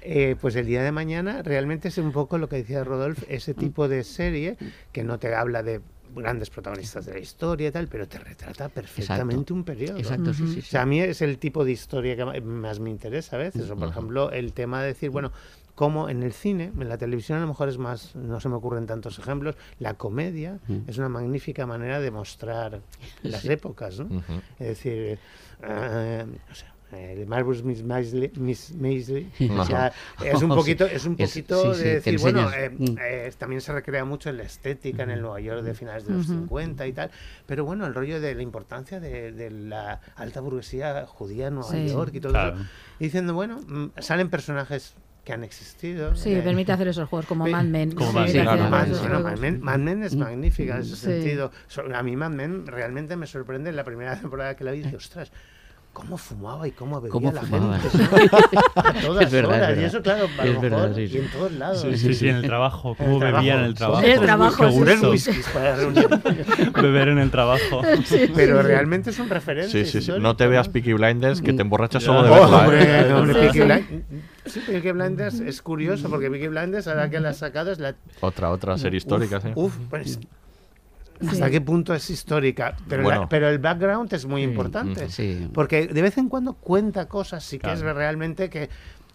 eh, 0.03 0.37
pues 0.41 0.55
el 0.57 0.67
día 0.67 0.83
de 0.83 0.93
mañana 0.93 1.43
realmente 1.43 1.89
es 1.89 1.99
un 1.99 2.13
poco 2.13 2.39
lo 2.39 2.49
que 2.49 2.57
decía 2.57 2.85
Rodolfo, 2.85 3.25
ese 3.29 3.55
tipo 3.55 3.89
de 3.89 4.05
serie 4.05 4.57
que 4.93 5.03
no 5.05 5.19
te 5.19 5.35
habla 5.35 5.63
de 5.63 5.81
grandes 6.17 6.49
protagonistas 6.51 7.05
de 7.07 7.13
la 7.13 7.19
historia 7.19 7.69
y 7.69 7.71
tal, 7.71 7.87
pero 7.87 8.09
te 8.09 8.19
retrata 8.19 8.69
perfectamente 8.71 9.53
un 9.53 9.63
periodo. 9.65 9.99
Exacto, 9.99 10.33
sí, 10.33 10.45
sí, 10.47 10.59
O 10.61 10.63
sí. 10.63 10.71
sea, 10.71 10.83
a 10.83 10.87
mí 10.87 11.01
es 11.01 11.21
el 11.21 11.39
tipo 11.39 11.65
de 11.65 11.73
historia 11.73 12.17
que 12.17 12.41
más 12.41 12.81
me 12.81 12.91
interesa 12.91 13.37
a 13.37 13.39
veces. 13.41 13.69
O, 13.71 13.77
por 13.77 13.89
ejemplo, 13.89 14.31
el 14.33 14.53
tema 14.55 14.81
de 14.81 14.89
decir, 14.89 15.11
bueno, 15.11 15.33
cómo 15.79 16.09
en 16.09 16.25
el 16.25 16.33
cine, 16.33 16.73
en 16.77 16.89
la 16.89 16.99
televisión 16.99 17.39
a 17.39 17.43
lo 17.43 17.47
mejor 17.47 17.69
es 17.69 17.79
más, 17.79 18.17
no 18.17 18.41
se 18.41 18.49
me 18.49 18.57
ocurren 18.57 18.85
tantos 18.89 19.17
ejemplos, 19.21 19.55
la 19.79 19.95
comedia 19.95 20.59
es 20.89 20.99
una 20.99 21.09
magnífica 21.09 21.67
manera 21.67 22.01
de 22.01 22.11
mostrar 22.11 22.81
las 23.23 23.45
épocas, 23.45 24.01
¿no? 24.01 24.09
Es 24.59 24.67
decir, 24.67 25.21
eh, 25.63 26.27
o 26.51 26.55
sea, 26.55 26.75
Marvelous 27.29 27.63
Miss 27.63 27.85
Maisley, 27.85 28.33
Miss 28.35 28.75
Maisley, 28.75 29.31
o 29.57 29.65
sea, 29.65 29.93
es 30.25 30.43
un 30.43 30.49
poquito, 30.57 30.85
es 30.85 31.05
un 31.05 31.15
Es- 31.17 31.29
poquito 31.31 31.63
sí, 31.63 31.79
sí, 31.79 31.85
de 31.85 31.95
decir, 31.95 32.19
bueno, 32.19 32.51
eh, 32.53 32.71
Mm. 32.71 32.97
eh, 33.01 33.33
también 33.39 33.61
se 33.61 33.73
recrea 33.73 34.05
mucho 34.05 34.31
en 34.31 34.39
la 34.39 34.43
estética 34.43 35.05
en 35.05 35.11
el 35.11 35.21
Nueva 35.21 35.39
York 35.41 35.63
de 35.63 35.75
finales 35.75 36.05
de 36.07 36.15
los 36.15 36.27
50 36.27 36.89
y 36.89 36.93
tal, 36.93 37.13
pero 37.47 37.65
bueno, 37.65 37.87
el 37.87 37.95
rollo 37.95 38.21
de 38.21 38.35
la 38.35 38.43
importancia 38.43 38.99
de, 38.99 39.31
de 39.31 39.51
la 39.53 40.01
alta 40.17 40.41
burguesía 40.41 41.07
judía 41.07 41.47
en 41.49 41.55
Nueva 41.55 41.71
Sí. 41.71 41.87
York 41.87 42.11
y 42.15 42.21
todo 42.21 42.33
Claro. 42.33 42.55
eso, 42.57 42.65
y 42.99 43.05
diciendo, 43.05 43.33
bueno, 43.33 43.61
mm, 43.65 43.87
salen 44.01 44.29
personajes 44.29 44.95
que 45.29 45.35
han 45.35 45.45
existido. 45.45 46.17
Sí, 46.17 46.33
eh, 46.33 46.41
permite 46.41 46.73
hacer 46.73 46.89
esos 46.89 47.07
juegos 47.07 47.27
como 47.27 47.47
Mad 47.47 47.65
Men. 47.65 47.93
Como 47.93 48.09
sí, 48.13 48.17
Mad 48.17 48.31
claro, 48.31 48.51
hacer 48.51 48.71
Mad, 48.71 49.21
bueno, 49.21 49.37
Men, 49.39 49.61
Mad 49.61 49.79
Men 49.79 50.03
es 50.03 50.17
magnífica 50.17 50.77
en 50.77 50.81
ese 50.81 50.97
Sí. 50.97 51.03
sentido. 51.03 51.53
A 51.95 52.03
mí 52.03 52.17
Mad 52.17 52.31
Men 52.31 52.67
realmente 52.67 53.15
me 53.15 53.27
sorprende 53.27 53.69
en 53.69 53.77
la 53.77 53.85
primera 53.85 54.17
temporada 54.21 54.57
que 54.57 54.65
la 54.65 54.71
vi. 54.73 54.81
Dije, 54.81 54.97
ostras, 54.97 55.31
cómo 55.99 56.17
fumaba 56.17 56.67
y 56.69 56.71
cómo 56.71 57.01
bebía 57.01 57.13
Cómo 57.13 57.33
la 57.33 57.41
fumaba. 57.43 57.79
gente. 57.79 58.07
A 58.77 58.93
todas 59.01 59.25
Es 59.27 59.33
verdad, 59.33 59.57
es 59.57 59.63
horas. 59.63 59.71
Y 59.71 59.73
verdad. 59.73 59.85
eso, 59.85 60.03
claro, 60.03 60.29
a 60.39 60.45
lo 60.45 60.53
Es 60.53 60.61
verdad, 60.61 60.79
mejor, 60.79 60.95
sí, 60.95 61.09
sí. 61.09 61.15
y 61.17 61.19
en 61.21 61.31
todos 61.31 61.53
lados. 61.53 61.81
Sí, 61.83 61.97
sí, 61.99 62.15
sí, 62.15 62.29
en 62.29 62.37
el 62.37 62.43
trabajo, 62.43 62.95
cómo 62.97 63.23
el 63.25 63.33
bebían 63.33 63.59
en 63.61 63.65
el 63.65 63.75
trabajo. 63.75 64.03
En 64.05 64.11
el 64.13 64.21
trabajo, 64.21 64.71
sí. 64.71 65.31
Beber 66.83 67.09
en 67.09 67.19
el 67.19 67.31
trabajo. 67.31 67.83
Pero 68.35 68.63
realmente 68.63 69.13
son 69.13 69.29
referencias. 69.29 69.73
Sí, 69.73 69.85
sí, 69.85 69.91
sí. 69.93 69.99
históricas, 69.99 70.23
No 70.23 70.37
te 70.37 70.47
veas. 70.47 70.69
Peaky 70.69 70.93
Blinders, 70.93 71.41
que 71.43 71.53
te 71.53 71.63
emborrachas 71.63 72.03
solo 72.03 72.23
de 72.23 72.31
verla. 72.31 72.47
¿eh? 72.47 73.13
hombre, 73.13 73.13
hombre, 73.15 73.35
Sí, 73.35 73.41
Peaky 73.41 73.59
sí. 73.59 73.65
Blind- 73.65 74.03
sí, 74.47 74.61
Peaky 74.67 74.91
Blinders 74.93 75.41
es 75.41 75.63
curioso 75.63 76.09
porque 76.09 76.31
Peaky 76.31 76.49
Blinders, 76.49 76.87
ahora 76.89 77.09
que 77.11 77.21
la 77.21 77.31
has 77.31 77.39
sacado, 77.39 77.73
es 77.73 77.79
la 77.79 77.95
Otra, 78.21 78.51
otra 78.51 78.77
serie 78.79 78.99
histórica, 78.99 79.41
sí. 79.41 79.49
Uf, 79.55 79.75
pues, 79.91 80.19
¿Hasta 81.27 81.51
qué 81.51 81.61
punto 81.61 81.95
es 81.95 82.09
histórica? 82.11 82.77
Pero, 82.89 83.03
la- 83.09 83.29
pero 83.29 83.49
el 83.49 83.59
background 83.59 84.13
es 84.13 84.27
muy 84.27 84.43
importante. 84.43 85.09
Sí. 85.09 85.49
Porque 85.53 85.87
de 85.89 86.03
vez 86.03 86.17
en 86.19 86.29
cuando 86.29 86.55
cuenta 86.55 87.09
cosas, 87.09 87.43
sí 87.45 87.57
que 87.59 87.63
Claro. 87.63 87.89
es 87.91 87.97
realmente 87.97 88.49
que 88.51 88.69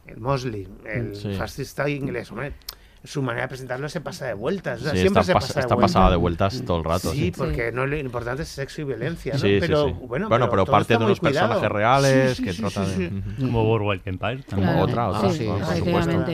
el 0.07 0.17
Mosley, 0.19 0.67
el 0.85 1.15
Sí. 1.15 1.33
fascista 1.35 1.87
inglés, 1.89 2.29
hombre, 2.31 2.53
su 3.03 3.21
manera 3.21 3.43
de 3.43 3.47
presentarlo 3.49 3.89
se 3.89 3.99
pasa 4.01 4.25
de 4.27 4.33
vueltas. 4.33 4.79
O 4.79 4.83
sea, 4.83 4.91
Sí, 4.93 4.99
siempre 4.99 5.21
está, 5.21 5.33
se 5.33 5.37
pas- 5.37 5.41
pasa 5.41 5.53
de 5.55 5.59
está 5.61 5.75
vueltas. 5.75 5.91
pasada 5.93 6.09
de 6.11 6.15
vueltas 6.17 6.63
todo 6.65 6.77
el 6.77 6.83
rato. 6.83 7.11
Sí, 7.11 7.19
Sí, 7.19 7.31
porque 7.31 7.71
No, 7.71 7.85
lo 7.85 7.97
importante 7.97 8.43
es 8.43 8.47
sexo 8.49 8.81
y 8.81 8.85
violencia, 8.85 9.33
¿no? 9.33 9.39
Sí, 9.39 9.47
sí, 9.55 9.57
pero, 9.59 9.87
sí. 9.87 9.95
Bueno, 10.07 10.27
pero, 10.29 10.65
parte 10.65 10.93
de 10.93 10.99
cuidado. 10.99 11.19
personajes 11.21 11.69
reales 11.69 12.29
Sí, 12.29 12.35
sí, 12.37 12.43
que 12.43 12.53
sí, 12.53 12.61
tratan 12.61 12.85
sí, 12.87 13.03
de... 13.09 13.21
Como 13.45 13.65
Boardwalk 13.65 14.07
Empire. 14.07 14.43
Como 14.49 14.81
otra, 14.83 15.09
otra, 15.09 15.29
Ah, 15.29 15.33
sí, 15.33 15.45
por 15.45 15.75
supuesto. 15.77 16.25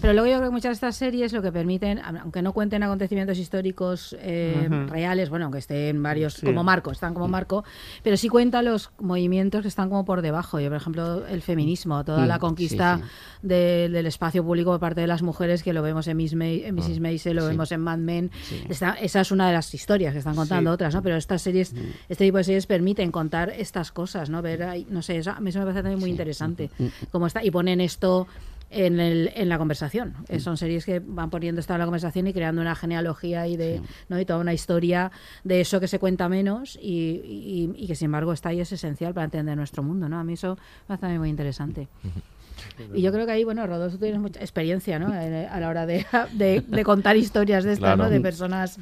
Pero 0.00 0.12
luego 0.12 0.28
yo 0.28 0.36
creo 0.38 0.48
que 0.48 0.50
muchas 0.50 0.70
de 0.70 0.74
estas 0.74 0.96
series 0.96 1.32
lo 1.32 1.42
que 1.42 1.50
permiten, 1.52 1.98
aunque 1.98 2.42
no 2.42 2.52
cuenten 2.52 2.82
acontecimientos 2.82 3.38
históricos 3.38 4.16
eh, 4.20 4.68
reales, 4.88 5.28
bueno, 5.30 5.46
aunque 5.46 5.58
estén 5.58 6.02
varios 6.02 6.34
Sí. 6.34 6.46
como 6.46 6.62
marco, 6.64 6.90
están 6.92 7.14
como 7.14 7.28
marco, 7.28 7.64
pero 8.02 8.16
sí 8.16 8.28
cuentan 8.28 8.64
los 8.64 8.90
movimientos 9.00 9.62
que 9.62 9.68
están 9.68 9.88
como 9.88 10.04
por 10.04 10.22
debajo. 10.22 10.60
Yo, 10.60 10.68
por 10.68 10.76
ejemplo, 10.76 11.26
el 11.26 11.42
feminismo, 11.42 12.04
toda 12.04 12.24
Mm, 12.24 12.28
la 12.28 12.38
conquista 12.38 13.00
de- 13.42 13.88
del 13.90 14.06
espacio 14.06 14.44
público 14.44 14.70
por 14.70 14.80
parte 14.80 15.00
de 15.00 15.06
las 15.06 15.22
mujeres, 15.22 15.62
que 15.62 15.72
lo 15.72 15.82
vemos 15.82 16.06
en, 16.06 16.11
Miss 16.14 16.34
May- 16.34 16.64
en 16.64 16.74
Mrs. 16.74 17.00
Maisel, 17.00 17.36
lo 17.36 17.42
Sí. 17.42 17.48
vemos 17.48 17.72
en 17.72 17.80
Mad 17.80 17.98
Men. 17.98 18.30
Sí. 18.48 18.62
Esa 18.68 18.94
es 19.20 19.30
una 19.30 19.46
de 19.48 19.52
las 19.54 19.72
historias 19.74 20.12
que 20.12 20.18
están 20.18 20.34
contando 20.34 20.70
Sí. 20.70 20.74
otras, 20.74 20.94
¿no? 20.94 21.02
Pero 21.02 21.16
estas 21.16 21.42
series, 21.42 21.74
este 22.08 22.24
tipo 22.24 22.38
de 22.38 22.44
series 22.44 22.66
permiten 22.66 23.10
contar 23.10 23.50
estas 23.50 23.92
cosas, 23.92 24.30
¿no? 24.30 24.42
Ver, 24.42 24.62
ahí- 24.62 24.86
no 24.90 25.02
sé, 25.02 25.18
eso 25.18 25.30
eso 25.30 25.58
me 25.58 25.64
parece 25.64 25.82
también 25.82 25.98
muy 26.00 26.10
interesante. 26.10 26.70
Cómo 27.10 27.26
está, 27.26 27.44
y 27.44 27.50
ponen 27.50 27.80
esto 27.80 28.26
en, 28.74 29.00
el, 29.00 29.30
en 29.34 29.50
la 29.50 29.58
conversación. 29.58 30.14
Son 30.38 30.56
series 30.56 30.86
que 30.86 30.98
van 30.98 31.28
poniendo 31.28 31.60
esto 31.60 31.74
en 31.74 31.78
la 31.80 31.84
conversación 31.84 32.26
y 32.26 32.32
creando 32.32 32.62
una 32.62 32.74
genealogía 32.74 33.46
y 33.46 33.58
de 33.58 33.82
¿no? 34.08 34.18
y 34.18 34.24
toda 34.24 34.38
una 34.38 34.54
historia 34.54 35.12
de 35.44 35.60
eso 35.60 35.78
que 35.78 35.88
se 35.88 35.98
cuenta 35.98 36.26
menos 36.30 36.78
y, 36.80 37.20
y- 37.22 37.72
y 37.76 37.86
que 37.86 37.94
sin 37.94 38.06
embargo 38.06 38.32
está 38.32 38.48
ahí 38.48 38.60
es 38.60 38.72
esencial 38.72 39.12
para 39.12 39.26
entender 39.26 39.58
nuestro 39.58 39.82
mundo. 39.82 40.08
¿no? 40.08 40.18
A 40.18 40.24
mí 40.24 40.32
eso 40.32 40.56
me 40.88 40.94
hace 40.94 41.00
también 41.02 41.20
muy 41.20 41.28
interesante. 41.28 41.88
Y 42.94 43.02
yo 43.02 43.12
creo 43.12 43.26
que 43.26 43.32
ahí, 43.32 43.44
bueno, 43.44 43.66
Rodolfo, 43.66 43.96
tú 43.96 44.02
tienes 44.04 44.20
mucha 44.20 44.40
experiencia 44.40 44.98
¿no? 44.98 45.12
Eh, 45.14 45.46
a 45.46 45.60
la 45.60 45.68
hora 45.68 45.86
de, 45.86 46.04
de- 46.32 46.60
de 46.66 46.84
contar 46.84 47.16
historias 47.16 47.64
de 47.64 47.72
estas, 47.72 47.94
Claro. 47.94 48.04
¿no? 48.04 48.10
de 48.10 48.20
personas 48.20 48.78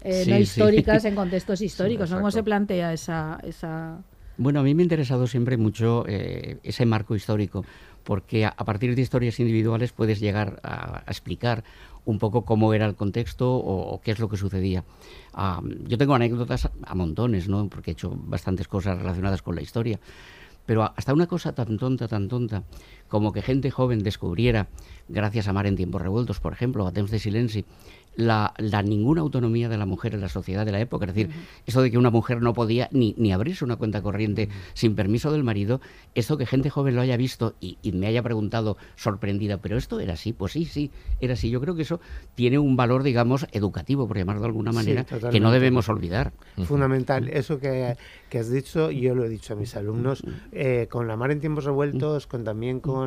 eh, 0.00 0.24
no 0.26 0.36
Sí, 0.36 0.46
sí. 0.46 0.60
históricas 0.60 1.04
en 1.04 1.14
contextos 1.14 1.60
históricos. 1.68 2.10
¿no? 2.10 2.16
¿Cómo 2.18 2.30
se 2.30 2.42
plantea 2.42 2.92
esa, 2.92 3.38
esa 3.42 3.98
Bueno, 4.36 4.60
a 4.60 4.62
mí 4.62 4.74
me 4.74 4.82
ha 4.82 4.84
interesado 4.84 5.26
siempre 5.26 5.56
mucho 5.56 6.04
eh, 6.06 6.58
ese 6.62 6.84
marco 6.86 7.14
histórico, 7.16 7.64
porque 8.04 8.44
a, 8.44 8.48
a 8.50 8.64
partir 8.64 8.94
de 8.94 9.00
historias 9.02 9.38
individuales 9.40 9.92
puedes 9.92 10.20
llegar 10.20 10.60
a, 10.62 10.98
a 11.06 11.10
explicar 11.10 11.64
un 12.06 12.18
poco 12.18 12.44
cómo 12.44 12.74
era 12.74 12.84
el 12.84 12.96
contexto 12.96 13.50
o, 13.56 13.94
o 13.94 14.00
qué 14.02 14.10
es 14.10 14.18
lo 14.18 14.28
que 14.28 14.36
sucedía. 14.36 14.84
Ah, 15.32 15.62
yo 15.88 15.96
tengo 15.96 16.14
anécdotas 16.14 16.66
a, 16.66 16.72
a 16.84 16.94
montones, 16.94 17.48
¿no? 17.48 17.66
porque 17.68 17.92
he 17.92 17.94
hecho 17.94 18.12
bastantes 18.14 18.68
cosas 18.68 18.98
relacionadas 18.98 19.40
con 19.40 19.54
la 19.54 19.62
historia. 19.62 19.98
Pero 20.66 20.82
hasta 20.96 21.12
una 21.14 21.26
cosa 21.26 21.54
tan 21.54 21.78
tonta, 21.78 22.08
tan 22.08 22.26
tonta, 22.28 22.62
como 23.14 23.32
que 23.32 23.42
gente 23.42 23.70
joven 23.70 24.02
descubriera, 24.02 24.66
gracias 25.08 25.46
a 25.46 25.52
Mar 25.52 25.68
en 25.68 25.76
tiempos 25.76 26.02
revueltos, 26.02 26.40
por 26.40 26.52
ejemplo, 26.52 26.84
a 26.84 26.90
Temps 26.90 27.12
de 27.12 27.20
Silenci, 27.20 27.64
la, 28.16 28.54
la 28.58 28.82
ninguna 28.82 29.20
autonomía 29.20 29.68
de 29.68 29.76
la 29.76 29.86
mujer 29.86 30.14
en 30.14 30.20
la 30.20 30.28
sociedad 30.28 30.64
de 30.66 30.72
la 30.72 30.80
época. 30.80 31.06
Es 31.06 31.14
decir, 31.14 31.30
eso 31.66 31.82
de 31.82 31.90
que 31.90 31.98
una 31.98 32.10
mujer 32.10 32.42
no 32.42 32.54
podía 32.54 32.88
ni, 32.92 33.14
ni 33.16 33.32
abrirse 33.32 33.64
una 33.64 33.76
cuenta 33.76 34.02
corriente 34.02 34.48
sin 34.72 34.94
permiso 34.96 35.30
del 35.32 35.44
marido, 35.44 35.80
esto 36.14 36.36
que 36.36 36.46
gente 36.46 36.70
joven 36.70 36.94
lo 36.96 37.02
haya 37.02 37.16
visto 37.16 37.54
y, 37.60 37.78
y 37.82 37.92
me 37.92 38.06
haya 38.08 38.22
preguntado 38.22 38.76
sorprendida, 38.96 39.58
¿pero 39.58 39.76
esto 39.76 40.00
era 40.00 40.14
así? 40.14 40.32
Pues 40.32 40.52
sí, 40.52 40.64
sí, 40.64 40.90
era 41.20 41.34
así. 41.34 41.50
Yo 41.50 41.60
creo 41.60 41.74
que 41.76 41.82
eso 41.82 42.00
tiene 42.34 42.58
un 42.58 42.76
valor, 42.76 43.02
digamos, 43.04 43.46
educativo, 43.52 44.08
por 44.08 44.16
llamarlo 44.16 44.42
de 44.42 44.46
alguna 44.48 44.70
Sí, 44.72 44.76
manera, 44.76 45.04
que 45.04 45.40
no 45.40 45.50
debemos 45.52 45.88
olvidar. 45.88 46.32
Fundamental. 46.64 47.28
Eso 47.28 47.58
que, 47.58 47.96
que 48.28 48.38
has 48.38 48.50
dicho, 48.50 48.90
yo 48.92 49.14
lo 49.14 49.24
he 49.24 49.28
dicho 49.28 49.54
a 49.54 49.56
mis 49.56 49.76
alumnos, 49.76 50.22
eh, 50.52 50.86
con 50.90 51.08
la 51.08 51.16
mar 51.16 51.30
en 51.32 51.40
tiempos 51.40 51.64
revueltos, 51.64 52.28
con 52.28 52.44
también 52.44 52.78
con 52.78 53.03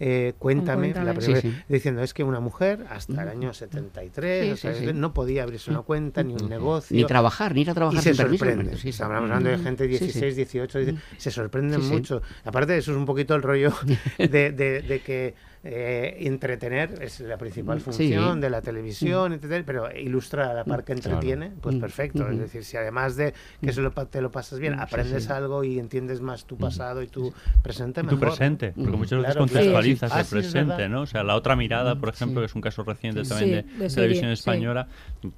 eh, 0.00 0.32
Cuéntame, 0.38 0.92
Cuéntame. 0.92 1.06
la 1.06 1.14
primera 1.14 1.40
Sí, 1.40 1.48
vez, 1.48 1.54
sí. 1.56 1.62
diciendo, 1.68 2.02
es 2.02 2.12
que 2.14 2.24
una 2.24 2.40
mujer 2.40 2.84
hasta 2.90 3.22
el 3.22 3.28
año 3.28 3.52
73 3.54 4.58
Sí, 4.58 4.68
o 4.68 4.72
sea, 4.74 4.92
no 4.92 5.12
podía 5.14 5.42
abrirse 5.44 5.70
una 5.70 5.82
cuenta, 5.82 6.22
ni 6.22 6.34
un 6.34 6.48
negocio. 6.48 6.96
Ni 6.96 7.04
trabajar, 7.04 7.54
ni 7.54 7.62
ir 7.62 7.68
a 7.68 7.72
y 7.72 7.74
trabajar 7.74 8.02
se 8.02 8.14
permiso 8.14 8.44
del 8.44 8.54
sorprende. 8.56 8.88
Estamos 8.90 9.16
hablando 9.16 9.50
de 9.50 9.58
gente 9.58 9.86
de 9.86 9.92
Sí, 9.98 9.98
sí. 9.98 10.04
16, 10.20 10.36
18, 10.36 10.78
17, 10.78 11.06
se 11.18 11.30
sorprenden 11.30 11.80
mucho. 11.88 12.22
Aparte, 12.44 12.76
eso 12.76 12.92
es 12.92 12.96
un 12.96 13.04
poquito 13.06 13.34
el 13.34 13.42
rollo 13.42 13.72
de, 14.18 14.28
de- 14.52 14.82
de 14.82 15.00
que 15.00 15.34
eh, 15.64 16.16
entretener 16.26 16.98
es 17.02 17.20
la 17.20 17.36
principal 17.38 17.78
Sí. 17.78 17.84
función 17.84 18.40
de 18.40 18.50
la 18.50 18.62
televisión, 18.62 19.32
etcétera, 19.32 19.62
pero 19.64 19.96
ilustrar 19.96 20.50
a 20.50 20.54
la 20.54 20.64
par 20.64 20.82
que 20.84 20.94
Claro. 20.94 21.16
entretiene, 21.18 21.52
pues 21.60 21.76
Mm, 21.76 21.80
perfecto. 21.80 22.24
Es 22.26 22.32
ujú. 22.34 22.42
decir, 22.42 22.64
si 22.64 22.76
además 22.76 23.14
de 23.16 23.32
que 23.60 23.72
te 24.10 24.20
lo 24.20 24.30
pasas 24.30 24.58
bien, 24.58 24.74
aprendes 24.80 25.24
sí. 25.24 25.32
algo 25.32 25.62
y 25.62 25.78
entiendes 25.78 26.20
más 26.20 26.44
tu 26.46 26.56
pasado 26.56 27.02
y 27.02 27.06
tu 27.06 27.32
presente, 27.62 28.00
Y 28.00 28.04
tu 28.04 28.16
mejor. 28.16 28.28
presente, 28.30 28.72
porque 28.74 28.96
muchas 28.96 29.18
veces 29.20 29.34
Claro, 29.34 29.38
contextualizas 29.38 30.12
Ah, 30.12 30.16
el 30.16 30.22
es 30.22 30.28
presente. 30.30 30.88
¿no? 30.88 31.02
O 31.02 31.06
sea, 31.06 31.22
la 31.22 31.36
otra 31.36 31.54
mirada, 31.54 31.94
por 31.96 32.08
ejemplo, 32.08 32.40
que 32.40 32.46
es 32.46 32.54
un 32.54 32.60
caso 32.60 32.82
reciente 32.82 33.24
Sí, 33.24 33.28
también 33.30 33.50
de, 33.50 33.62
de 33.62 33.88
televisión 33.88 33.94
serie, 34.24 34.32
española, 34.32 34.88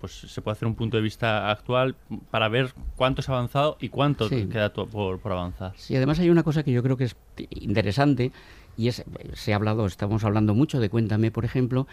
pues 0.00 0.12
se 0.12 0.40
puede 0.40 0.54
hacer 0.54 0.66
un 0.68 0.74
punto 0.74 0.96
de 0.96 1.02
vista 1.02 1.50
actual 1.50 1.96
para 2.30 2.48
ver 2.48 2.72
cuánto 2.96 3.20
se 3.20 3.30
ha 3.30 3.34
avanzado 3.34 3.76
y 3.80 3.90
cuánto 3.90 4.28
Sí. 4.28 4.46
queda 4.50 4.72
por, 4.72 5.18
por 5.20 5.32
avanzar. 5.32 5.72
Sí, 5.76 5.94
además 5.96 6.18
hay 6.18 6.30
una 6.30 6.42
cosa 6.42 6.62
que 6.62 6.72
yo 6.72 6.82
creo 6.82 6.96
que 6.96 7.04
es 7.04 7.16
interesante 7.50 8.32
y 8.76 8.88
es, 8.88 9.04
se 9.34 9.52
ha 9.52 9.56
hablado, 9.56 9.87
estamos 9.87 10.24
hablando 10.24 10.54
mucho 10.54 10.80
de 10.80 10.88
Cuéntame, 10.88 11.30
por 11.30 11.44
ejemplo, 11.44 11.87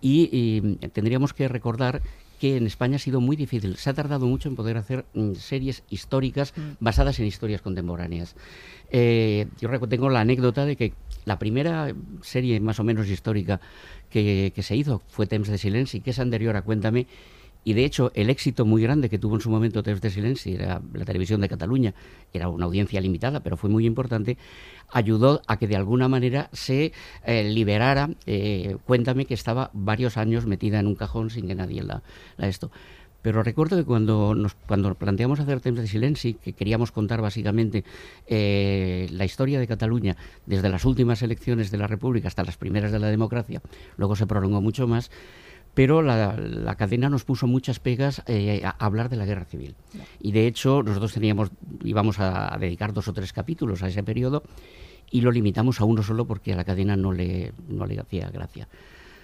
y, 0.00 0.28
y 0.32 0.88
tendríamos 0.88 1.32
que 1.32 1.48
recordar 1.48 2.02
que 2.42 2.56
en 2.56 2.66
España 2.66 2.96
ha 2.96 2.98
sido 2.98 3.20
muy 3.20 3.36
difícil. 3.36 3.76
Se 3.76 3.88
ha 3.88 3.94
tardado 3.94 4.26
mucho 4.26 4.48
en 4.48 4.56
poder 4.56 4.76
hacer 4.76 5.04
mm, 5.14 5.34
series 5.34 5.84
históricas 5.90 6.54
basadas 6.80 7.20
en 7.20 7.26
historias 7.26 7.62
contemporáneas. 7.62 8.34
Eh, 8.90 9.46
yo 9.60 9.70
tengo 9.86 10.10
la 10.10 10.22
anécdota 10.22 10.66
de 10.66 10.74
que 10.74 10.92
la 11.24 11.38
primera 11.38 11.94
serie 12.20 12.58
más 12.58 12.80
o 12.80 12.82
menos 12.82 13.08
histórica 13.08 13.60
que, 14.10 14.52
que 14.56 14.62
se 14.64 14.74
hizo 14.74 15.02
fue 15.06 15.28
Temps 15.28 15.48
de 15.48 15.56
Silenci, 15.56 16.00
que 16.00 16.10
es 16.10 16.18
anterior 16.18 16.56
a 16.56 16.62
Cuéntame, 16.62 17.06
y 17.64 17.74
de 17.74 17.84
hecho, 17.84 18.10
el 18.14 18.30
éxito 18.30 18.64
muy 18.64 18.82
grande 18.82 19.08
que 19.08 19.18
tuvo 19.18 19.36
en 19.36 19.40
su 19.40 19.50
momento 19.50 19.82
Temps 19.82 20.00
de 20.00 20.10
Silenci, 20.10 20.54
era 20.54 20.80
la 20.92 21.04
televisión 21.04 21.40
de 21.40 21.48
Cataluña, 21.48 21.94
era 22.32 22.48
una 22.48 22.66
audiencia 22.66 23.00
limitada, 23.00 23.40
pero 23.40 23.56
fue 23.56 23.70
muy 23.70 23.86
importante, 23.86 24.36
ayudó 24.90 25.42
a 25.46 25.58
que 25.58 25.68
de 25.68 25.76
alguna 25.76 26.08
manera 26.08 26.48
se 26.52 26.92
eh, 27.24 27.44
liberara, 27.44 28.10
eh, 28.26 28.76
cuéntame 28.86 29.26
que 29.26 29.34
estaba 29.34 29.70
varios 29.72 30.16
años 30.16 30.46
metida 30.46 30.80
en 30.80 30.86
un 30.86 30.94
cajón 30.94 31.30
sin 31.30 31.46
que 31.46 31.54
nadie 31.54 31.82
la, 31.82 32.02
la 32.36 32.48
esto. 32.48 32.70
Pero 33.22 33.44
recuerdo 33.44 33.76
que 33.76 33.84
cuando 33.84 34.34
nos 34.34 34.54
cuando 34.54 34.94
planteamos 34.96 35.38
hacer 35.38 35.60
Temps 35.60 35.80
de 35.80 35.86
Silenci, 35.86 36.34
que 36.34 36.52
queríamos 36.52 36.90
contar 36.90 37.22
básicamente 37.22 37.84
eh, 38.26 39.06
la 39.12 39.24
historia 39.24 39.60
de 39.60 39.68
Cataluña 39.68 40.16
desde 40.44 40.68
las 40.68 40.84
últimas 40.84 41.22
elecciones 41.22 41.70
de 41.70 41.78
la 41.78 41.86
República 41.86 42.26
hasta 42.26 42.42
las 42.42 42.56
primeras 42.56 42.90
de 42.90 42.98
la 42.98 43.06
democracia, 43.06 43.62
luego 43.96 44.16
se 44.16 44.26
prolongó 44.26 44.60
mucho 44.60 44.88
más, 44.88 45.12
pero 45.74 46.02
la, 46.02 46.36
la 46.36 46.74
cadena 46.76 47.08
nos 47.08 47.24
puso 47.24 47.46
muchas 47.46 47.78
pegas 47.78 48.22
eh, 48.26 48.62
a, 48.64 48.70
hablar 48.70 49.08
de 49.08 49.16
la 49.16 49.26
guerra 49.26 49.44
civil. 49.44 49.74
Y 50.20 50.32
de 50.32 50.46
hecho 50.46 50.82
nosotros 50.82 51.12
teníamos, 51.12 51.50
íbamos 51.82 52.18
a, 52.18 52.54
a 52.54 52.58
dedicar 52.58 52.92
dos 52.92 53.08
o 53.08 53.12
tres 53.12 53.32
capítulos 53.32 53.82
a 53.82 53.88
ese 53.88 54.02
periodo 54.02 54.42
y 55.10 55.20
lo 55.20 55.30
limitamos 55.30 55.80
a 55.80 55.84
uno 55.84 56.02
solo 56.02 56.26
porque 56.26 56.52
a 56.52 56.56
la 56.56 56.64
cadena 56.64 56.96
no 56.96 57.12
le, 57.12 57.52
no 57.68 57.86
le 57.86 58.00
hacía 58.00 58.30
gracia. 58.30 58.68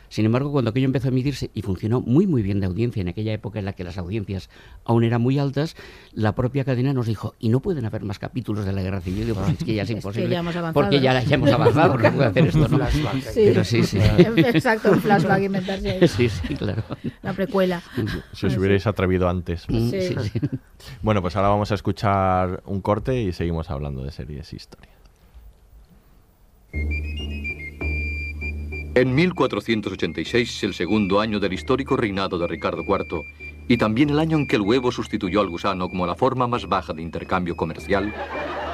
Sin 0.08 0.24
embargo, 0.24 0.50
cuando 0.52 0.70
aquello 0.70 0.86
empezó 0.86 1.08
a 1.08 1.10
emitirse 1.10 1.50
y 1.54 1.62
funcionó 1.62 2.00
muy 2.00 2.26
muy 2.26 2.42
bien 2.42 2.60
de 2.60 2.66
audiencia 2.66 3.00
en 3.00 3.08
aquella 3.08 3.32
época 3.32 3.58
en 3.58 3.64
la 3.64 3.72
que 3.74 3.84
las 3.84 3.98
audiencias 3.98 4.48
aún 4.84 5.04
eran 5.04 5.20
muy 5.20 5.38
altas, 5.38 5.76
la 6.12 6.34
propia 6.34 6.64
cadena 6.64 6.92
nos 6.92 7.06
dijo, 7.06 7.34
y 7.38 7.48
no 7.50 7.60
pueden 7.60 7.84
haber 7.84 8.04
más 8.04 8.18
capítulos 8.18 8.64
de 8.64 8.72
la 8.72 8.82
guerra 8.82 9.00
civil, 9.00 9.26
Digo, 9.26 9.40
pues 9.40 9.58
es 9.58 9.64
que 9.64 9.74
ya 9.74 9.82
es 9.82 9.88
Es 9.90 9.94
que 9.94 9.98
imposible, 9.98 10.30
ya 10.30 10.38
hemos 10.40 10.56
avanzado, 10.56 10.72
porque 10.84 11.00
ya, 11.00 11.22
ya 11.22 11.34
hemos 11.34 11.50
avanzado, 11.50 11.98
no 11.98 12.12
puede 12.12 12.28
hacer 12.28 12.46
esto, 12.46 12.58
¿no? 12.60 12.68
Flashback. 12.68 13.22
Sí. 13.22 13.40
Pero 13.44 13.64
sí, 13.64 13.82
sí. 13.84 13.98
Exacto, 14.36 14.92
un 14.92 15.00
flashback 15.00 15.42
inventarse 15.42 15.90
ahí. 15.90 16.08
Sí, 16.08 16.28
sí, 16.28 16.54
claro. 16.54 16.82
Una 17.22 17.32
precuela. 17.32 17.82
Si 18.32 18.46
os 18.46 18.56
hubierais 18.56 18.86
atrevido 18.86 19.28
antes. 19.28 19.66
Mm, 19.68 19.90
Sí. 19.90 20.00
sí, 20.02 20.14
sí. 20.32 20.40
Bueno, 21.02 21.20
pues 21.22 21.36
ahora 21.36 21.48
vamos 21.48 21.70
a 21.72 21.74
escuchar 21.74 22.62
un 22.66 22.80
corte 22.80 23.20
y 23.20 23.32
seguimos 23.32 23.70
hablando 23.70 24.04
de 24.04 24.10
series 24.10 24.52
e 24.52 24.56
historia. 24.56 24.90
En 28.98 29.14
1486, 29.14 30.64
el 30.64 30.74
segundo 30.74 31.20
año 31.20 31.38
del 31.38 31.52
histórico 31.52 31.96
reinado 31.96 32.36
de 32.36 32.48
Ricardo 32.48 32.82
IV, 32.82 33.22
y 33.68 33.76
también 33.76 34.10
el 34.10 34.18
año 34.18 34.36
en 34.36 34.44
que 34.48 34.56
el 34.56 34.62
huevo 34.62 34.90
sustituyó 34.90 35.40
al 35.40 35.48
gusano 35.48 35.88
como 35.88 36.04
la 36.04 36.16
forma 36.16 36.48
más 36.48 36.66
baja 36.66 36.92
de 36.92 37.02
intercambio 37.02 37.56
comercial, 37.56 38.12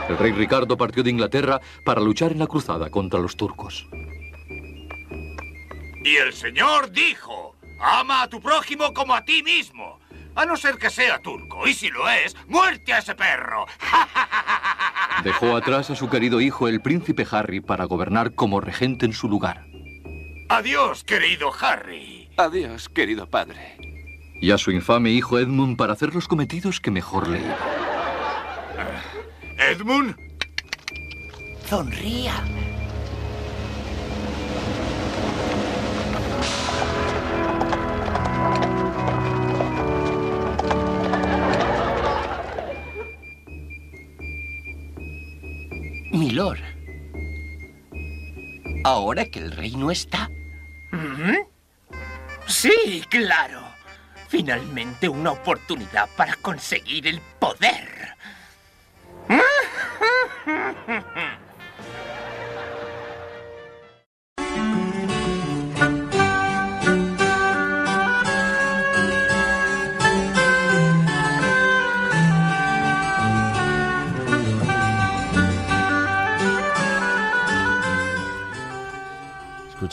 el 0.08 0.16
rey 0.16 0.32
Ricardo 0.32 0.78
partió 0.78 1.02
de 1.02 1.10
Inglaterra 1.10 1.60
para 1.84 2.00
luchar 2.00 2.32
en 2.32 2.38
la 2.38 2.46
cruzada 2.46 2.88
contra 2.88 3.20
los 3.20 3.36
turcos. 3.36 3.86
Y 6.02 6.16
el 6.16 6.32
Señor 6.32 6.90
dijo, 6.90 7.56
ama 7.78 8.22
a 8.22 8.28
tu 8.30 8.40
prójimo 8.40 8.94
como 8.94 9.12
a 9.14 9.26
ti 9.26 9.42
mismo, 9.42 10.00
a 10.36 10.46
no 10.46 10.56
ser 10.56 10.78
que 10.78 10.88
sea 10.88 11.20
turco, 11.20 11.68
y 11.68 11.74
si 11.74 11.90
lo 11.90 12.08
es, 12.08 12.34
muerte 12.48 12.94
a 12.94 13.00
ese 13.00 13.14
perro. 13.14 13.66
Dejó 15.22 15.54
atrás 15.54 15.90
a 15.90 15.94
su 15.94 16.08
querido 16.08 16.40
hijo, 16.40 16.66
el 16.66 16.80
príncipe 16.80 17.26
Harry, 17.30 17.60
para 17.60 17.84
gobernar 17.84 18.34
como 18.34 18.62
regente 18.62 19.04
en 19.04 19.12
su 19.12 19.28
lugar, 19.28 19.66
Adiós, 20.56 21.02
querido 21.02 21.50
Harry. 21.60 22.30
Adiós, 22.36 22.88
querido 22.88 23.26
padre. 23.26 23.76
y 24.40 24.52
a 24.52 24.58
su 24.58 24.70
infame 24.70 25.10
hijo 25.10 25.36
Edmund 25.40 25.76
para 25.76 25.94
hacer 25.94 26.14
los 26.14 26.28
cometidos 26.28 26.78
que 26.78 26.92
mejor 26.92 27.26
le 27.26 27.40
iban. 27.40 27.56
Edmund, 29.58 30.14
Sonría. 31.68 32.34
Milord. 46.12 46.60
Ahora 48.84 49.24
que 49.24 49.40
el 49.40 49.50
rey 49.50 49.74
no 49.74 49.90
está. 49.90 50.28
Claro. 53.08 53.62
Finalmente 54.28 55.08
una 55.08 55.32
oportunidad 55.32 56.08
para 56.16 56.34
conseguir 56.36 57.06
el 57.06 57.20
poder. 57.38 57.93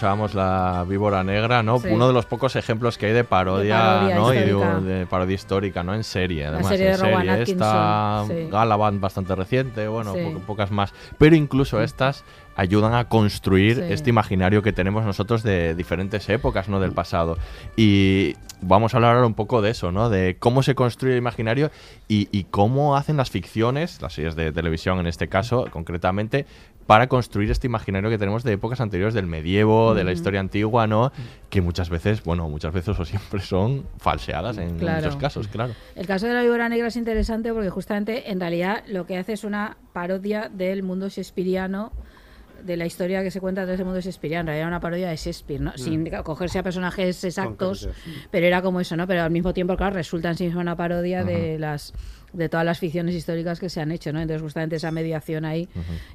Escuchábamos 0.02 0.34
la 0.34 0.84
víbora 0.88 1.24
negra, 1.24 1.62
¿no? 1.62 1.78
Sí. 1.78 1.90
Uno 1.92 2.08
de 2.08 2.14
los 2.14 2.26
pocos 2.26 2.56
ejemplos 2.56 2.98
que 2.98 3.06
hay 3.06 3.14
de 3.14 3.24
parodia, 3.24 3.76
De 3.78 3.84
parodia 3.84 4.16
¿no? 4.16 4.34
Y 4.34 4.38
histórica. 4.38 4.80
de, 4.80 4.94
de 5.00 5.06
parodia 5.06 5.36
histórica, 5.36 5.84
¿no? 5.84 5.94
En 5.94 6.04
serie, 6.04 6.48
además. 6.48 6.70
serie 6.70 6.88
en 6.88 6.98
de 6.98 6.98
Rowan 6.98 7.28
serie. 7.28 7.44
Esta 7.44 8.24
sí. 8.28 8.98
Bastante 9.00 9.36
reciente, 9.36 9.88
bueno, 9.88 10.14
po- 10.14 10.40
pocas 10.40 10.72
más. 10.72 10.92
Pero 11.20 11.36
incluso 11.36 11.80
estas 11.84 12.24
ayudan 12.62 12.94
a 12.94 13.06
construir 13.10 13.78
Sí. 13.78 13.82
este 13.94 14.10
imaginario 14.10 14.62
que 14.62 14.72
tenemos 14.72 15.04
nosotros 15.04 15.42
de 15.44 15.74
diferentes 15.76 16.30
épocas, 16.30 16.70
¿no? 16.70 16.80
Del 16.80 16.92
pasado. 16.92 17.38
Y 17.76 18.36
vamos 18.62 18.94
a 18.94 18.98
hablar 18.98 19.16
ahora 19.16 19.26
un 19.28 19.34
poco 19.34 19.62
de 19.62 19.72
eso, 19.72 19.92
¿no? 19.92 20.10
De 20.10 20.38
cómo 20.40 20.62
se 20.62 20.76
construye 20.76 21.14
el 21.14 21.18
imaginario 21.20 21.72
y, 22.08 22.28
y 22.32 22.44
cómo 22.46 22.96
hacen 22.96 23.18
las 23.18 23.30
ficciones, 23.32 24.02
las 24.02 24.14
series 24.14 24.36
de 24.36 24.52
televisión 24.52 25.00
en 25.00 25.08
este 25.08 25.28
caso, 25.28 25.66
concretamente, 25.72 26.46
para 26.86 27.08
construir 27.08 27.50
este 27.50 27.68
imaginario 27.68 28.10
que 28.10 28.18
tenemos 28.18 28.44
de 28.44 28.54
épocas 28.54 28.82
anteriores, 28.82 29.14
del 29.14 29.26
medievo, 29.26 29.94
de 29.96 30.04
la 30.04 30.12
historia 30.12 30.40
antigua, 30.42 30.88
¿no? 30.88 31.12
Que 31.50 31.62
muchas 31.62 31.90
veces, 31.90 32.22
bueno, 32.24 32.50
muchas 32.50 32.74
veces 32.74 33.00
o 33.00 33.06
siempre 33.06 33.40
son 33.42 33.86
falseadas 33.98 34.58
en 34.58 34.78
Claro. 34.78 34.98
muchos 35.02 35.16
casos, 35.16 35.48
claro. 35.48 35.74
El 35.96 36.06
caso 36.06 36.28
de 36.28 36.34
la 36.34 36.42
víbora 36.42 36.68
negra 36.70 36.88
es 36.88 36.96
interesante 36.98 37.54
porque 37.54 37.70
justamente 37.70 38.30
en 38.32 38.40
realidad 38.40 38.84
lo 38.88 39.06
que 39.06 39.18
hace 39.18 39.34
es 39.34 39.44
una 39.44 39.78
parodia 39.94 40.50
del 40.54 40.84
mundo 40.84 41.08
shakespeariano 41.08 41.92
de 42.64 42.78
la 42.78 42.86
historia 42.86 43.24
que 43.24 43.32
se 43.32 43.40
cuenta 43.40 43.66
desde 43.66 43.82
el 43.82 43.86
mundo 43.86 44.00
shakespeariano. 44.02 44.42
En 44.42 44.46
realidad 44.48 44.68
era 44.68 44.68
una 44.68 44.80
parodia 44.80 45.10
de 45.10 45.16
Shakespeare, 45.16 45.62
¿no? 45.62 45.78
Sin 45.78 46.10
cogerse 46.24 46.60
a 46.60 46.64
personajes 46.64 47.24
exactos, 47.24 47.86
Concretos. 47.86 48.28
pero 48.32 48.48
era 48.48 48.62
como 48.62 48.80
eso, 48.80 48.96
¿no? 48.96 49.08
Pero 49.08 49.24
al 49.24 49.32
mismo 49.32 49.54
tiempo, 49.54 49.76
claro, 49.76 49.96
resulta 49.96 50.30
en 50.30 50.38
sí 50.38 50.46
misma 50.46 50.62
una 50.62 50.76
parodia 50.76 51.24
de 51.24 51.60
las 51.60 51.94
de 52.34 52.50
todas 52.50 52.66
las 52.66 52.80
ficciones 52.80 53.16
históricas 53.16 53.60
que 53.60 53.70
se 53.70 53.82
han 53.82 53.92
hecho, 53.92 54.12
¿no? 54.14 54.22
Entonces 54.22 54.42
justamente 54.42 54.76
esa 54.78 54.92
mediación 54.92 55.46
ahí. 55.46 55.68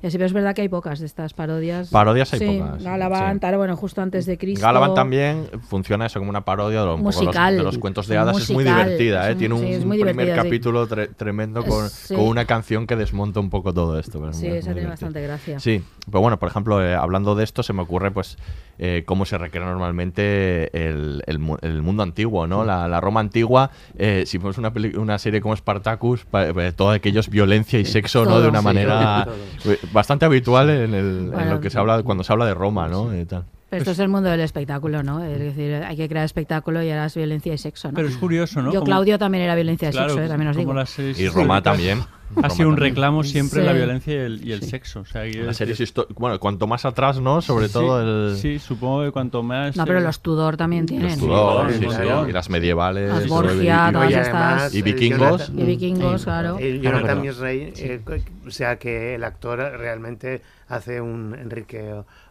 Y 0.02 0.06
así, 0.06 0.16
pero 0.16 0.26
es 0.26 0.32
verdad 0.32 0.54
que 0.54 0.62
hay 0.62 0.68
pocas 0.68 0.98
de 1.00 1.06
estas 1.06 1.34
parodias. 1.34 1.90
Parodias 1.90 2.32
hay 2.32 2.38
Sí, 2.40 2.46
pocas, 2.58 2.82
Galavant, 2.82 3.44
sí. 3.44 3.56
bueno, 3.56 3.76
justo 3.76 4.00
antes 4.02 4.26
de 4.26 4.38
Cristo. 4.38 4.64
Galavan 4.64 4.94
también 4.94 5.48
funciona 5.68 6.06
eso 6.06 6.18
como 6.18 6.30
una 6.30 6.44
parodia 6.44 6.82
de, 6.82 6.88
un 6.90 6.96
poco 6.98 7.04
los, 7.10 7.16
Musical. 7.16 7.56
de 7.56 7.62
los 7.62 7.78
cuentos 7.78 8.06
de 8.08 8.14
Es 8.16 8.20
hadas. 8.20 8.36
Es 8.40 8.50
muy 8.50 8.64
musical, 8.64 8.84
divertida, 8.84 9.28
¿eh? 9.28 9.32
es 9.32 9.38
Tiene 9.38 9.54
un- 9.54 9.60
un, 9.60 9.66
sí, 9.66 9.72
es 9.74 9.84
muy 9.84 9.98
primer 10.00 10.34
capítulo 10.34 10.88
tre- 10.88 11.14
tremendo 11.16 11.64
con, 11.64 11.88
con 12.14 12.24
una 12.26 12.44
canción 12.44 12.86
que 12.86 12.96
desmonta 12.96 13.40
un 13.40 13.50
poco 13.50 13.72
todo 13.74 13.98
esto. 13.98 14.18
pero 14.18 14.30
es 14.30 14.36
Sí, 14.36 14.48
muy- 14.48 14.58
esa 14.58 14.72
tiene 14.72 14.88
bastante 14.88 15.22
gracia. 15.22 15.60
Sí, 15.60 15.82
pero 16.06 16.20
bueno, 16.20 16.38
por 16.38 16.48
ejemplo, 16.48 16.84
eh, 16.84 16.94
hablando 16.94 17.34
de 17.34 17.44
esto, 17.44 17.62
se 17.62 17.72
me 17.72 17.82
ocurre 17.82 18.10
pues 18.10 18.36
eh, 18.78 19.04
cómo 19.06 19.24
se 19.24 19.38
recrea 19.38 19.64
normalmente 19.64 20.70
el, 20.88 21.22
el 21.26 21.40
el 21.62 21.82
mundo 21.82 22.02
antiguo, 22.02 22.46
¿no? 22.46 22.64
La, 22.64 22.88
la 22.88 23.00
Roma 23.00 23.20
antigua, 23.20 23.70
eh, 23.98 24.24
si 24.26 24.38
vemos 24.38 24.58
una, 24.58 24.72
una 24.98 25.18
serie 25.18 25.40
como 25.40 25.54
Eh, 26.14 26.72
todo 26.76 26.90
aquello 26.90 27.20
es 27.20 27.28
violencia 27.28 27.78
y 27.78 27.84
sexo, 27.84 28.24
¿no? 28.24 28.40
De 28.40 28.48
una 28.48 28.60
Sí, 28.60 28.64
manera 28.64 29.26
todo. 29.62 29.72
eh, 29.72 29.78
bastante 29.92 30.24
habitual 30.24 30.70
en, 30.70 30.94
el, 30.94 31.32
en 31.38 31.50
lo 31.50 31.60
que 31.60 31.70
se 31.70 31.78
habla 31.78 32.02
cuando 32.02 32.22
se 32.24 32.32
habla 32.32 32.46
de 32.46 32.54
Roma, 32.54 32.88
¿no? 32.88 33.16
Y 33.18 33.24
tal. 33.24 33.44
Pero 33.68 33.80
esto 33.82 33.90
es 33.90 33.98
el 33.98 34.08
mundo 34.08 34.28
del 34.30 34.40
espectáculo, 34.40 35.02
¿no? 35.02 35.24
Es 35.24 35.38
decir, 35.40 35.74
hay 35.74 35.96
que 35.96 36.08
crear 36.08 36.24
espectáculo 36.24 36.82
y 36.84 36.90
ahora 36.90 37.06
es 37.06 37.16
violencia 37.16 37.52
y 37.52 37.58
sexo, 37.58 37.88
¿no? 37.88 37.94
Pero 37.94 38.06
es 38.08 38.16
curioso, 38.16 38.62
¿no? 38.62 38.72
Yo, 38.72 38.84
Claudio, 38.84 39.18
también 39.18 39.42
era 39.42 39.56
violencia 39.56 39.88
y 39.88 39.92
Claro, 39.92 40.10
sexo, 40.10 40.24
¿eh? 40.24 40.28
también 40.28 40.50
os 40.50 40.56
digo. 40.56 40.72
Y 41.18 41.28
Roma 41.28 41.60
también. 41.62 42.00
Ha 42.30 42.34
Roma 42.42 42.50
sido 42.50 42.68
un 42.68 42.74
también. 42.74 42.94
reclamo 42.94 43.22
siempre 43.24 43.60
Sí. 43.60 43.66
la 43.66 43.72
violencia 43.72 44.12
y 44.12 44.16
el, 44.16 44.46
y 44.48 44.52
el 44.52 44.62
sexo. 44.62 45.00
O 45.00 45.04
sea, 45.04 45.24
Las 45.24 45.56
series 45.56 45.80
histo- 45.80 46.06
bueno, 46.16 46.38
cuanto 46.40 46.66
más 46.66 46.84
atrás, 46.84 47.20
¿no? 47.20 47.40
Sobre 47.40 47.68
Sí, 47.68 47.72
todo 47.72 48.00
el... 48.30 48.36
Sí, 48.36 48.58
supongo 48.58 49.04
que 49.04 49.12
cuanto 49.12 49.42
más. 49.42 49.76
No, 49.76 49.84
pero 49.86 50.00
eh, 50.00 50.02
los 50.02 50.20
Tudor 50.20 50.56
también 50.56 50.86
tienen. 50.86 51.08
Los 51.10 51.18
Tudor, 51.18 51.70
Sí, 51.72 51.78
sí, 51.78 51.86
claro. 51.86 52.24
sí, 52.24 52.30
y 52.30 52.32
las 52.32 52.50
medievales. 52.50 53.10
Las 53.10 53.26
y- 53.26 53.28
Borgia, 53.28 53.86
y- 53.88 53.92
todas 53.92 54.10
y 54.10 54.14
estas. 54.14 54.28
además, 54.34 54.74
Y 54.74 54.82
vikingos. 54.82 55.52
Y 55.56 55.62
vikingos, 55.64 56.24
claro. 56.24 56.58
El 56.58 56.80
Claro, 56.80 56.96
Jonathan 56.98 57.20
Misrey, 57.22 57.72
eh, 57.76 58.00
o 58.46 58.50
sea 58.50 58.76
que 58.76 59.14
el 59.14 59.24
actor 59.24 59.58
realmente 59.58 60.42
hace 60.68 61.00
un 61.00 61.32
Enrique 61.40 61.78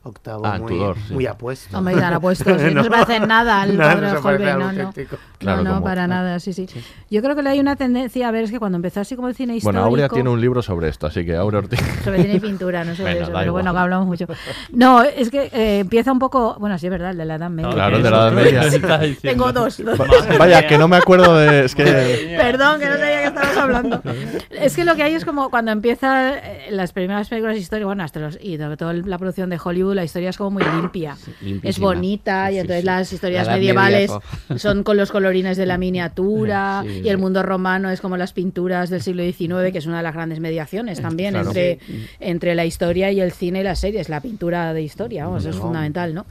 VIII 0.04 0.14
Ah, 0.44 0.58
muy, 0.60 0.74
Tudor, 0.74 0.98
sí. 1.08 1.14
muy 1.14 1.26
apuesto. 1.26 1.78
Hombre, 1.78 1.96
tan 1.96 2.14
apuestos, 2.14 2.46
sí, 2.62 2.74
no 2.74 2.84
se 2.84 2.90
parecen 2.90 3.28
nada 3.30 3.62
al 3.62 3.78
nada, 3.78 3.94
padre 3.94 4.08
no 4.14 4.22
parece 4.22 4.28
Holbein, 4.46 4.60
no, 4.60 4.84
no. 4.84 4.94
Claro, 5.40 5.58
no, 5.64 5.64
no, 5.70 5.74
como- 5.76 5.86
para 5.86 6.06
nada, 6.08 6.40
sí, 6.42 6.52
sí, 6.52 6.68
Yo 7.10 7.22
creo 7.22 7.36
que 7.36 7.42
le 7.44 7.50
hay 7.52 7.60
una 7.62 7.76
tendencia 7.78 8.28
a 8.28 8.32
ver, 8.32 8.44
es 8.44 8.52
que 8.52 8.60
cuando 8.60 8.76
empezó 8.76 9.00
así 9.00 9.16
como 9.16 9.30
el 9.30 9.36
cine 9.36 9.56
histórico... 9.56 9.85
Bueno, 9.90 10.04
Aurea 10.04 10.10
tiene 10.10 10.30
un 10.30 10.42
libro 10.42 10.62
sobre 10.62 10.90
esto, 10.90 11.08
así 11.08 11.26
que 11.26 11.36
Aurea 11.36 11.60
Ortiz. 11.60 11.80
Sobre 12.04 12.22
cine 12.22 12.36
y 12.36 12.40
pintura, 12.40 12.84
no 12.84 12.96
sobre 12.96 13.14
Venga, 13.14 13.26
eso, 13.26 13.34
pero 13.34 13.52
bueno, 13.52 13.74
que 13.74 13.80
hablamos 13.80 14.08
mucho. 14.08 14.26
No, 14.72 15.02
es 15.04 15.30
que 15.30 15.50
eh, 15.54 15.80
empieza 15.80 16.12
un 16.12 16.20
poco... 16.20 16.56
Bueno, 16.60 16.78
sí, 16.78 16.88
es 16.88 16.92
verdad, 16.92 17.12
el 17.12 17.18
de 17.18 17.26
la 17.26 17.36
Edad 17.36 17.50
Media. 17.50 17.72
Claro, 17.72 17.98
que 17.98 18.04
de 18.04 18.12
la 18.12 18.18
Edad 18.18 18.32
Media. 18.32 19.16
Tengo 19.22 19.52
dos. 19.52 19.84
dos. 19.84 20.00
Vaya, 20.38 20.68
que 20.68 20.78
no 20.78 20.88
me 20.88 20.98
acuerdo 20.98 21.38
de... 21.38 21.66
Es 21.66 21.76
que... 21.76 22.36
Perdón, 22.38 22.80
que 22.80 22.86
no 22.88 22.98
sabía 22.98 23.22
hablando. 23.38 24.02
Es 24.52 24.76
que 24.76 24.86
lo 24.86 24.96
que 24.96 25.04
hay 25.04 25.14
es 25.14 25.26
como 25.26 25.50
cuando 25.50 25.72
empieza 25.72 26.38
eh, 26.38 26.68
las 26.72 26.92
primeras 26.94 27.28
películas 27.30 27.58
históricas, 27.58 27.86
bueno, 27.88 28.04
hasta 28.04 28.20
los, 28.20 28.40
y 28.42 28.58
sobre 28.58 28.78
todo 28.78 28.94
la 28.94 29.18
producción 29.18 29.50
de 29.50 29.60
Hollywood, 29.64 29.96
la 29.96 30.04
historia 30.04 30.30
es 30.30 30.38
como 30.38 30.52
muy 30.52 30.64
limpia. 30.64 31.18
es 31.64 31.80
bonita 31.80 32.52
y 32.52 32.60
entonces 32.60 32.82
sí. 32.82 32.86
las 32.86 33.14
historias 33.14 33.48
La 33.48 33.54
medievales 33.54 34.12
Media, 34.12 34.60
son 34.60 34.84
con 34.84 34.98
los 34.98 35.12
colorines 35.12 35.58
de 35.58 35.66
la 35.66 35.78
miniatura 35.78 36.84
y 37.04 37.08
el 37.10 37.18
mundo 37.18 37.44
romano 37.44 37.90
es 37.90 38.02
como 38.02 38.18
las 38.18 38.34
pinturas 38.34 38.90
del 38.90 39.02
siglo 39.02 39.24
XIX, 39.24 39.72
que 39.72 39.80
es 39.80 39.86
una 39.86 39.98
de 39.98 40.04
las 40.04 40.14
grandes 40.14 40.40
mediaciones 40.40 41.02
también 41.02 41.34
Claro. 41.34 41.50
entre, 41.50 41.80
entre 42.20 42.56
la 42.56 42.66
historia 42.66 43.12
y 43.12 43.20
el 43.20 43.32
cine 43.32 43.60
y 43.60 43.64
las 43.64 43.80
series, 43.80 44.10
la 44.10 44.22
pintura 44.22 44.74
de 44.74 44.82
historia, 44.82 45.26
vamos, 45.26 45.44
eso 45.44 45.50
es 45.50 45.56
fundamental, 45.62 46.14
¿no? 46.14 46.26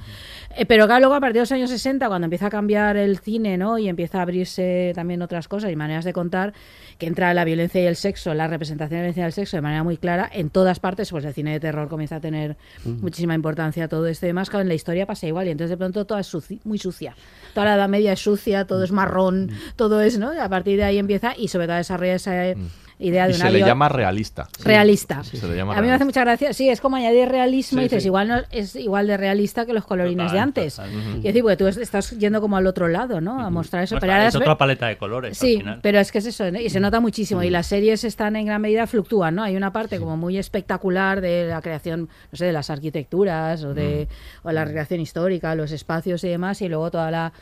Eh, 0.57 0.67
pero 0.67 0.87
claro, 0.87 1.01
luego 1.01 1.15
a 1.15 1.21
partir 1.21 1.35
de 1.35 1.41
los 1.41 1.53
años 1.53 1.69
60, 1.71 2.07
cuando 2.09 2.27
empieza 2.27 2.47
a 2.47 2.51
cambiar 2.51 2.97
el 2.97 3.19
cine, 3.19 3.57
¿no? 3.59 3.77
Y 3.79 3.89
empieza 3.89 4.19
a 4.19 4.23
abrirse 4.23 4.93
también 4.95 5.21
otras 5.23 5.49
cosas 5.49 5.73
y 5.73 5.77
maneras 5.77 6.05
de 6.05 6.13
contar, 6.13 6.53
que 6.99 7.07
entra 7.07 7.35
la 7.35 7.45
violencia 7.45 7.83
y 7.83 7.87
el 7.87 7.97
sexo, 7.97 8.35
la 8.35 8.47
representación 8.47 8.91
de 8.91 8.97
la 8.97 9.03
violencia 9.03 9.23
y 9.23 9.27
el 9.27 9.33
sexo 9.33 9.57
de 9.57 9.63
manera 9.63 9.83
muy 9.83 9.97
clara, 9.97 10.31
en 10.33 10.51
todas 10.51 10.79
partes, 10.79 11.11
pues 11.11 11.25
el 11.25 11.35
cine 11.35 11.53
de 11.53 11.61
terror 11.61 11.89
comienza 11.89 12.17
a 12.17 12.21
tener 12.21 12.57
muchísima 12.85 13.35
importancia 13.35 13.89
todo 13.89 14.07
esto 14.07 14.27
y 14.27 14.29
demás, 14.29 14.49
claro, 14.49 14.63
en 14.63 14.69
la 14.69 14.75
historia 14.75 15.07
pasa 15.07 15.27
igual, 15.27 15.49
y 15.49 15.51
entonces 15.51 15.71
de 15.71 15.77
pronto 15.77 16.05
todo 16.05 16.19
es 16.19 16.33
suci- 16.33 16.61
muy 16.65 16.79
sucia. 16.79 17.17
Toda 17.53 17.67
la 17.67 17.75
Edad 17.75 17.89
Media 17.89 18.13
es 18.13 18.21
sucia, 18.21 18.65
todo 18.67 18.85
es 18.85 18.93
marrón, 18.93 19.51
todo 19.77 20.01
es, 20.03 20.19
¿no? 20.19 20.33
Y 20.35 20.39
a 20.39 20.49
partir 20.49 20.77
de 20.77 20.85
ahí 20.85 20.99
empieza 20.99 21.35
y 21.37 21.49
sobre 21.49 21.67
todo 21.67 21.77
desarrolla 21.77 22.15
esa 22.15 22.47
eh, 22.51 22.57
idea 23.05 23.25
Y 23.29 23.33
de 23.33 23.37
una 23.37 23.47
se 23.47 23.53
le 23.53 23.61
llama 23.61 23.89
realista. 23.89 24.49
realista. 24.65 25.23
Se 25.25 25.47
le 25.47 25.57
llama 25.57 25.77
a 25.77 25.81
mí 25.81 25.87
me 25.89 25.93
hace 25.95 26.05
mucha 26.05 26.21
gracia. 26.23 26.53
Sí, 26.53 26.69
es 26.69 26.81
como 26.81 26.97
añadir 26.97 27.29
realismo 27.29 27.79
Sí, 27.79 27.85
y 27.85 27.89
dices, 27.89 28.03
sí. 28.03 28.09
igual 28.09 28.29
no 28.29 28.37
es 28.51 28.77
igual 28.77 29.07
de 29.07 29.17
realista 29.17 29.67
que 29.67 29.73
los 29.73 29.85
colorines 29.85 30.27
Total, 30.27 30.33
de 30.35 30.41
antes. 30.41 30.77
total. 30.77 30.91
Y 31.19 31.23
decir, 31.23 31.43
porque 31.43 31.57
tú 31.57 31.67
es- 31.67 31.77
estás 31.77 32.11
yendo 32.19 32.41
como 32.41 32.57
al 32.57 32.67
otro 32.67 32.89
lado, 32.89 33.21
¿no? 33.21 33.41
A 33.45 33.51
mostrar 33.51 33.85
eso. 33.85 33.97
Pero 33.97 34.07
está- 34.07 34.15
ahora 34.17 34.29
es 34.29 34.35
es- 34.35 34.41
otra 34.41 34.57
paleta 34.59 34.87
de 34.87 34.97
colores. 34.97 35.41
al 35.41 35.49
Sí, 35.49 35.57
final. 35.59 35.81
pero 35.83 35.99
es 36.01 36.11
que 36.13 36.19
es 36.19 36.27
eso, 36.27 36.51
¿no? 36.51 36.59
y 36.61 36.71
se 36.71 36.81
nota 36.81 37.01
muchísimo. 37.01 37.43
Y 37.43 37.51
las 37.51 37.67
series 37.67 38.05
están 38.05 38.37
en 38.37 38.47
gran 38.47 38.61
medida 38.61 38.87
fluctúan, 38.87 39.35
¿no? 39.35 39.43
Hay 39.43 39.57
una 39.57 39.73
parte 39.73 39.99
como 39.99 40.17
muy 40.17 40.39
espectacular 40.39 41.21
de 41.21 41.47
la 41.47 41.61
creación, 41.61 42.09
no 42.33 42.37
sé, 42.39 42.47
de 42.47 42.53
las 42.53 42.71
arquitecturas 42.71 43.63
o 43.65 43.75
de 43.75 44.09
o 44.43 44.53
la 44.53 44.65
recreación 44.65 45.01
histórica, 45.01 45.55
los 45.55 45.73
espacios 45.73 46.23
y 46.25 46.29
demás, 46.29 46.61
y 46.63 46.69
luego 46.69 46.91
toda 46.91 47.11
la 47.11 47.33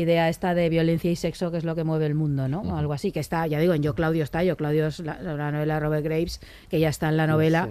idea 0.00 0.28
esta 0.28 0.54
de 0.54 0.68
violencia 0.68 1.10
y 1.10 1.16
sexo 1.16 1.50
que 1.50 1.58
es 1.58 1.64
lo 1.64 1.74
que 1.74 1.84
mueve 1.84 2.06
el 2.06 2.14
mundo, 2.14 2.48
¿no? 2.48 2.60
O 2.60 2.76
algo 2.76 2.92
así, 2.92 3.12
que 3.12 3.20
está, 3.20 3.46
ya 3.46 3.58
digo, 3.58 3.74
en 3.74 3.82
Yo 3.82 3.94
Claudio 3.94 4.22
está, 4.22 4.44
Yo 4.44 4.56
Claudio 4.56 4.86
es 4.86 5.00
la, 5.00 5.20
la 5.20 5.50
novela 5.50 5.74
de 5.74 5.80
Robert 5.80 6.04
Graves, 6.04 6.40
que 6.68 6.78
ya 6.80 6.88
está 6.88 7.08
en 7.08 7.16
la 7.16 7.26
novela. 7.26 7.68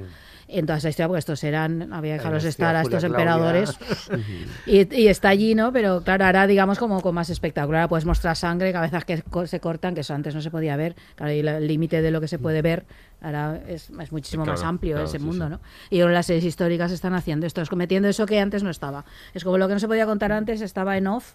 En 0.47 0.67
toda 0.67 0.77
esa 0.77 0.89
historia, 0.89 1.07
porque 1.07 1.19
estos 1.19 1.43
eran, 1.43 1.91
había 1.91 2.13
que 2.13 2.17
dejarlos 2.19 2.43
estar 2.43 2.75
a 2.75 2.83
estos 2.83 3.03
emperadores. 3.03 3.75
Y, 4.67 4.95
y 4.95 5.07
está 5.07 5.29
allí, 5.29 5.55
¿no? 5.55 5.71
Pero 5.73 6.01
claro, 6.01 6.25
ahora 6.25 6.45
digamos 6.45 6.77
como 6.77 7.01
con 7.01 7.15
más 7.15 7.31
espectacular. 7.31 7.81
Ahora 7.81 7.89
puedes 7.89 8.05
mostrar 8.05 8.35
sangre, 8.35 8.71
cabezas 8.71 9.05
que 9.05 9.23
se 9.45 9.59
cortan, 9.59 9.95
que 9.95 10.01
eso 10.01 10.13
antes 10.13 10.35
no 10.35 10.41
se 10.41 10.51
podía 10.51 10.75
ver. 10.75 10.95
Claro, 11.15 11.33
y 11.33 11.39
el 11.39 11.67
límite 11.67 12.01
de 12.01 12.11
lo 12.11 12.21
que 12.21 12.27
se 12.27 12.37
puede 12.37 12.61
ver 12.61 12.85
ahora 13.21 13.59
es, 13.67 13.89
es 13.89 14.11
muchísimo 14.11 14.43
Claro, 14.43 14.59
más 14.59 14.67
amplio 14.67 14.95
claro, 14.95 15.07
ese 15.07 15.19
sí, 15.19 15.25
mundo. 15.25 15.49
¿no? 15.49 15.59
Y 15.89 16.01
ahora 16.01 16.13
las 16.13 16.27
series 16.27 16.45
históricas 16.45 16.91
están 16.91 17.13
haciendo 17.13 17.47
esto, 17.47 17.61
es 17.61 17.69
cometiendo 17.69 18.07
eso 18.07 18.25
que 18.25 18.39
antes 18.39 18.63
no 18.63 18.69
estaba. 18.69 19.05
Es 19.33 19.43
como 19.43 19.57
lo 19.57 19.67
que 19.67 19.73
no 19.73 19.79
se 19.79 19.87
podía 19.87 20.05
contar 20.05 20.31
antes 20.31 20.61
estaba 20.61 20.97
en 20.97 21.07
off. 21.07 21.33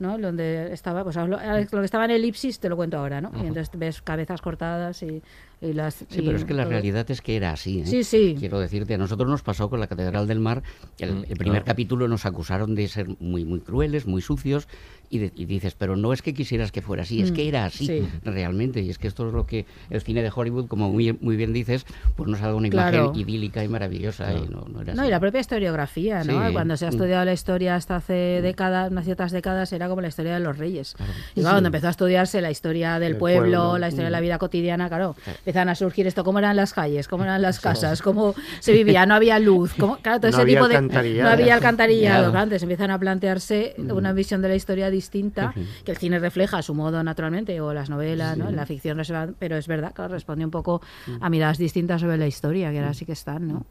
¿No? 0.00 0.18
Donde 0.18 0.72
estaba, 0.72 1.04
pues 1.04 1.16
lo, 1.16 1.26
lo 1.26 1.36
que 1.38 1.84
estaba 1.84 2.04
en 2.06 2.10
elipsis 2.12 2.58
te 2.58 2.68
lo 2.68 2.76
cuento 2.76 2.98
ahora, 2.98 3.20
¿no? 3.20 3.30
Y 3.34 3.46
entonces 3.46 3.70
ves 3.76 4.02
cabezas 4.02 4.40
cortadas 4.40 5.02
y, 5.02 5.22
y 5.60 5.72
las... 5.72 5.94
Sí, 5.94 6.06
y 6.10 6.22
pero 6.22 6.36
es 6.38 6.44
que 6.44 6.54
la 6.54 6.62
todo. 6.62 6.70
realidad 6.72 7.10
es 7.10 7.20
que 7.20 7.36
era 7.36 7.52
así. 7.52 7.80
¿eh? 7.80 7.86
Sí, 7.86 8.02
sí. 8.04 8.36
Quiero 8.38 8.58
decirte, 8.60 8.94
a 8.94 8.98
nosotros 8.98 9.28
nos 9.28 9.42
pasó 9.42 9.68
con 9.68 9.78
la 9.80 9.86
Catedral 9.86 10.26
del 10.26 10.40
Mar. 10.40 10.62
El, 10.98 11.26
el 11.28 11.36
primer 11.36 11.62
claro. 11.62 11.64
capítulo 11.64 12.08
nos 12.08 12.24
acusaron 12.26 12.74
de 12.74 12.88
ser 12.88 13.08
muy, 13.20 13.44
muy 13.44 13.60
crueles, 13.60 14.06
muy 14.06 14.22
sucios. 14.22 14.68
Y, 15.12 15.18
de- 15.18 15.32
y 15.34 15.44
dices, 15.46 15.74
pero 15.74 15.96
no 15.96 16.12
es 16.12 16.22
que 16.22 16.32
quisieras 16.34 16.70
que 16.70 16.82
fuera 16.82 17.02
así, 17.02 17.20
es 17.20 17.32
Mm, 17.32 17.34
que 17.34 17.48
era 17.48 17.64
así 17.64 17.84
sí. 17.84 18.08
realmente. 18.22 18.80
Y 18.80 18.90
es 18.90 18.98
que 18.98 19.08
esto 19.08 19.26
es 19.26 19.34
lo 19.34 19.44
que 19.44 19.66
el 19.90 20.00
cine 20.02 20.22
de 20.22 20.30
Hollywood, 20.32 20.68
como 20.68 20.88
muy, 20.88 21.12
muy 21.20 21.34
bien 21.36 21.52
dices, 21.52 21.84
pues 22.16 22.28
nos 22.30 22.40
ha 22.40 22.44
dado 22.44 22.56
una 22.58 22.68
Claro. 22.70 23.06
imagen 23.06 23.20
idílica 23.20 23.64
y 23.64 23.68
maravillosa. 23.68 24.32
Y 24.32 24.48
no, 24.48 24.66
no 24.72 24.82
era 24.82 24.94
No, 24.94 25.02
así. 25.02 25.08
y 25.08 25.10
la 25.10 25.18
propia 25.18 25.40
historiografía, 25.40 26.22
¿no? 26.22 26.46
Sí. 26.46 26.52
Cuando 26.52 26.76
se 26.76 26.86
ha 26.86 26.88
Mm. 26.90 26.92
estudiado 26.94 27.24
la 27.24 27.32
historia 27.32 27.74
hasta 27.74 27.96
hace 27.96 28.40
décadas, 28.40 28.92
unas 28.92 29.04
ciertas 29.04 29.32
décadas, 29.32 29.72
era 29.72 29.88
como 29.88 30.00
la 30.00 30.08
historia 30.08 30.32
de 30.34 30.40
los 30.40 30.56
reyes. 30.58 30.94
Y 31.34 31.40
claro, 31.40 31.54
cuando 31.56 31.66
empezó 31.68 31.88
a 31.88 31.90
estudiarse 31.90 32.40
la 32.40 32.52
historia 32.52 33.00
del 33.00 33.16
pueblo, 33.16 33.40
pueblo. 33.64 33.78
la 33.78 33.88
historia 33.88 34.06
de 34.06 34.10
Mm. 34.10 34.12
la 34.12 34.20
vida 34.20 34.38
cotidiana, 34.38 34.88
claro, 34.88 35.16
empezaron 35.50 35.68
a 35.68 35.74
surgir 35.74 36.06
esto, 36.06 36.24
cómo 36.24 36.38
eran 36.38 36.56
las 36.56 36.72
calles, 36.72 37.08
cómo 37.08 37.24
eran 37.24 37.42
las 37.42 37.60
casas, 37.60 38.02
cómo 38.02 38.34
se 38.60 38.72
vivía, 38.72 39.04
no 39.06 39.14
había 39.14 39.38
luz, 39.38 39.74
cómo, 39.78 39.96
claro, 39.98 40.20
todo 40.20 40.30
No 40.30 40.38
ese 40.38 40.46
tipo 40.46 40.68
de... 40.68 40.76
alcantarillado. 40.76 41.28
No 41.28 41.34
había 41.34 41.54
alcantarillado, 41.54 42.30
Claro. 42.30 42.42
entonces 42.44 42.62
empiezan 42.62 42.90
a 42.90 42.98
plantearse 42.98 43.74
una 43.78 44.12
visión 44.12 44.42
de 44.42 44.48
la 44.48 44.54
historia 44.54 44.90
distinta, 44.90 45.52
que 45.84 45.90
el 45.92 45.96
cine 45.98 46.18
refleja 46.18 46.58
a 46.58 46.62
su 46.62 46.74
modo 46.74 47.02
naturalmente, 47.02 47.60
o 47.60 47.72
las 47.74 47.90
novelas, 47.90 48.36
¿no? 48.38 48.50
La 48.50 48.66
ficción, 48.66 49.00
pero 49.38 49.56
es 49.56 49.66
verdad, 49.66 49.92
claro, 49.94 50.14
responde 50.14 50.44
un 50.44 50.50
poco 50.50 50.80
a 51.20 51.28
miradas 51.28 51.58
distintas 51.58 52.00
sobre 52.00 52.16
la 52.16 52.26
historia, 52.26 52.70
que 52.70 52.78
ahora 52.78 52.94
sí 52.94 53.04
que 53.04 53.12
están, 53.12 53.48
¿no? 53.48 53.66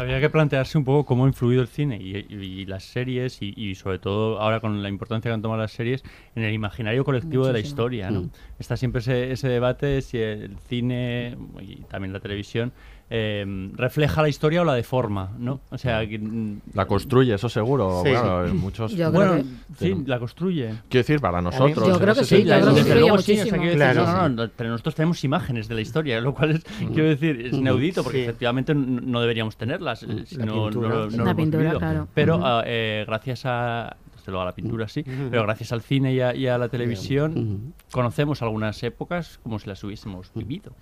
Habría 0.00 0.18
que 0.18 0.30
plantearse 0.30 0.78
un 0.78 0.84
poco 0.84 1.04
cómo 1.04 1.26
ha 1.26 1.28
influido 1.28 1.60
el 1.60 1.68
cine 1.68 1.98
y, 2.00 2.64
las 2.64 2.84
series 2.84 3.42
y, 3.42 3.52
y 3.54 3.74
sobre 3.74 3.98
todo 3.98 4.40
ahora 4.40 4.58
con 4.58 4.82
la 4.82 4.88
importancia 4.88 5.28
que 5.28 5.34
han 5.34 5.42
tomado 5.42 5.60
las 5.60 5.72
series 5.72 6.02
en 6.34 6.42
el 6.42 6.54
imaginario 6.54 7.04
colectivo 7.04 7.46
de 7.46 7.52
la 7.52 7.58
historia. 7.58 8.10
¿no? 8.10 8.22
Mm. 8.22 8.30
Está 8.58 8.78
siempre 8.78 9.00
ese, 9.00 9.30
ese 9.30 9.48
debate 9.48 10.00
si 10.00 10.16
el 10.16 10.56
cine 10.70 11.36
y 11.60 11.82
también 11.82 12.14
la 12.14 12.20
televisión 12.20 12.72
eh, 13.12 13.44
refleja 13.74 14.22
la 14.22 14.28
historia 14.28 14.62
o 14.62 14.64
la 14.64 14.74
deforma, 14.74 15.30
¿no? 15.38 15.60
O 15.70 15.76
sea, 15.78 16.06
que, 16.08 16.16
mm, 16.18 16.60
La 16.74 16.86
construye, 16.86 17.34
eso 17.34 17.48
seguro. 17.48 18.02
Sí. 18.04 18.12
Muchos. 18.54 18.92
Yo 18.92 19.10
creo 19.10 19.12
bueno, 19.12 19.36
que- 19.36 19.74
sí, 19.84 20.02
la 20.06 20.18
construye. 20.20 20.66
Quiero 20.88 21.00
decir, 21.04 21.20
para 21.20 21.42
nosotros. 21.42 21.88
Yo 21.88 21.98
creo 21.98 22.14
que 22.14 22.24
sí, 22.24 22.44
creo 22.44 22.74
que 22.74 22.94
luego 22.94 23.14
o 23.14 23.18
sea, 23.18 23.44
decir, 23.44 23.74
Claro. 23.74 24.06
no, 24.06 24.28
no, 24.28 24.28
no, 24.44 24.50
pero 24.56 24.70
nosotros 24.70 24.94
tenemos 24.94 25.22
imágenes 25.24 25.66
de 25.68 25.74
la 25.74 25.80
historia, 25.80 26.20
lo 26.20 26.32
cual 26.34 26.52
es, 26.52 26.64
quiero 26.92 27.08
decir, 27.08 27.46
es 27.46 27.52
inaudito 27.54 28.02
porque 28.04 28.18
Sí. 28.18 28.24
efectivamente 28.24 28.74
no 28.74 29.20
deberíamos 29.20 29.56
tenerlas, 29.56 30.06
si 30.24 30.36
La 30.36 30.46
no, 30.46 30.64
pintura. 30.68 30.88
lo- 30.88 31.10
no 31.10 31.24
La 31.24 31.34
pintura, 31.34 31.74
claro. 31.74 32.08
Pero 32.14 32.40
ah, 32.42 32.62
eh, 32.64 33.04
gracias 33.06 33.42
a, 33.44 33.96
luego 34.28 34.42
a 34.42 34.46
la 34.46 34.54
pintura 34.54 34.88
sí, 34.88 35.04
pero 35.30 35.42
gracias 35.42 35.72
al 35.72 35.82
cine 35.82 36.12
y 36.14 36.20
a, 36.20 36.34
y 36.34 36.46
a 36.46 36.58
la 36.58 36.68
televisión 36.68 37.74
conocemos 37.92 38.42
algunas 38.42 38.82
épocas 38.82 39.38
como 39.42 39.58
si 39.58 39.68
las 39.68 39.82
hubiésemos 39.84 40.30
vivido. 40.34 40.72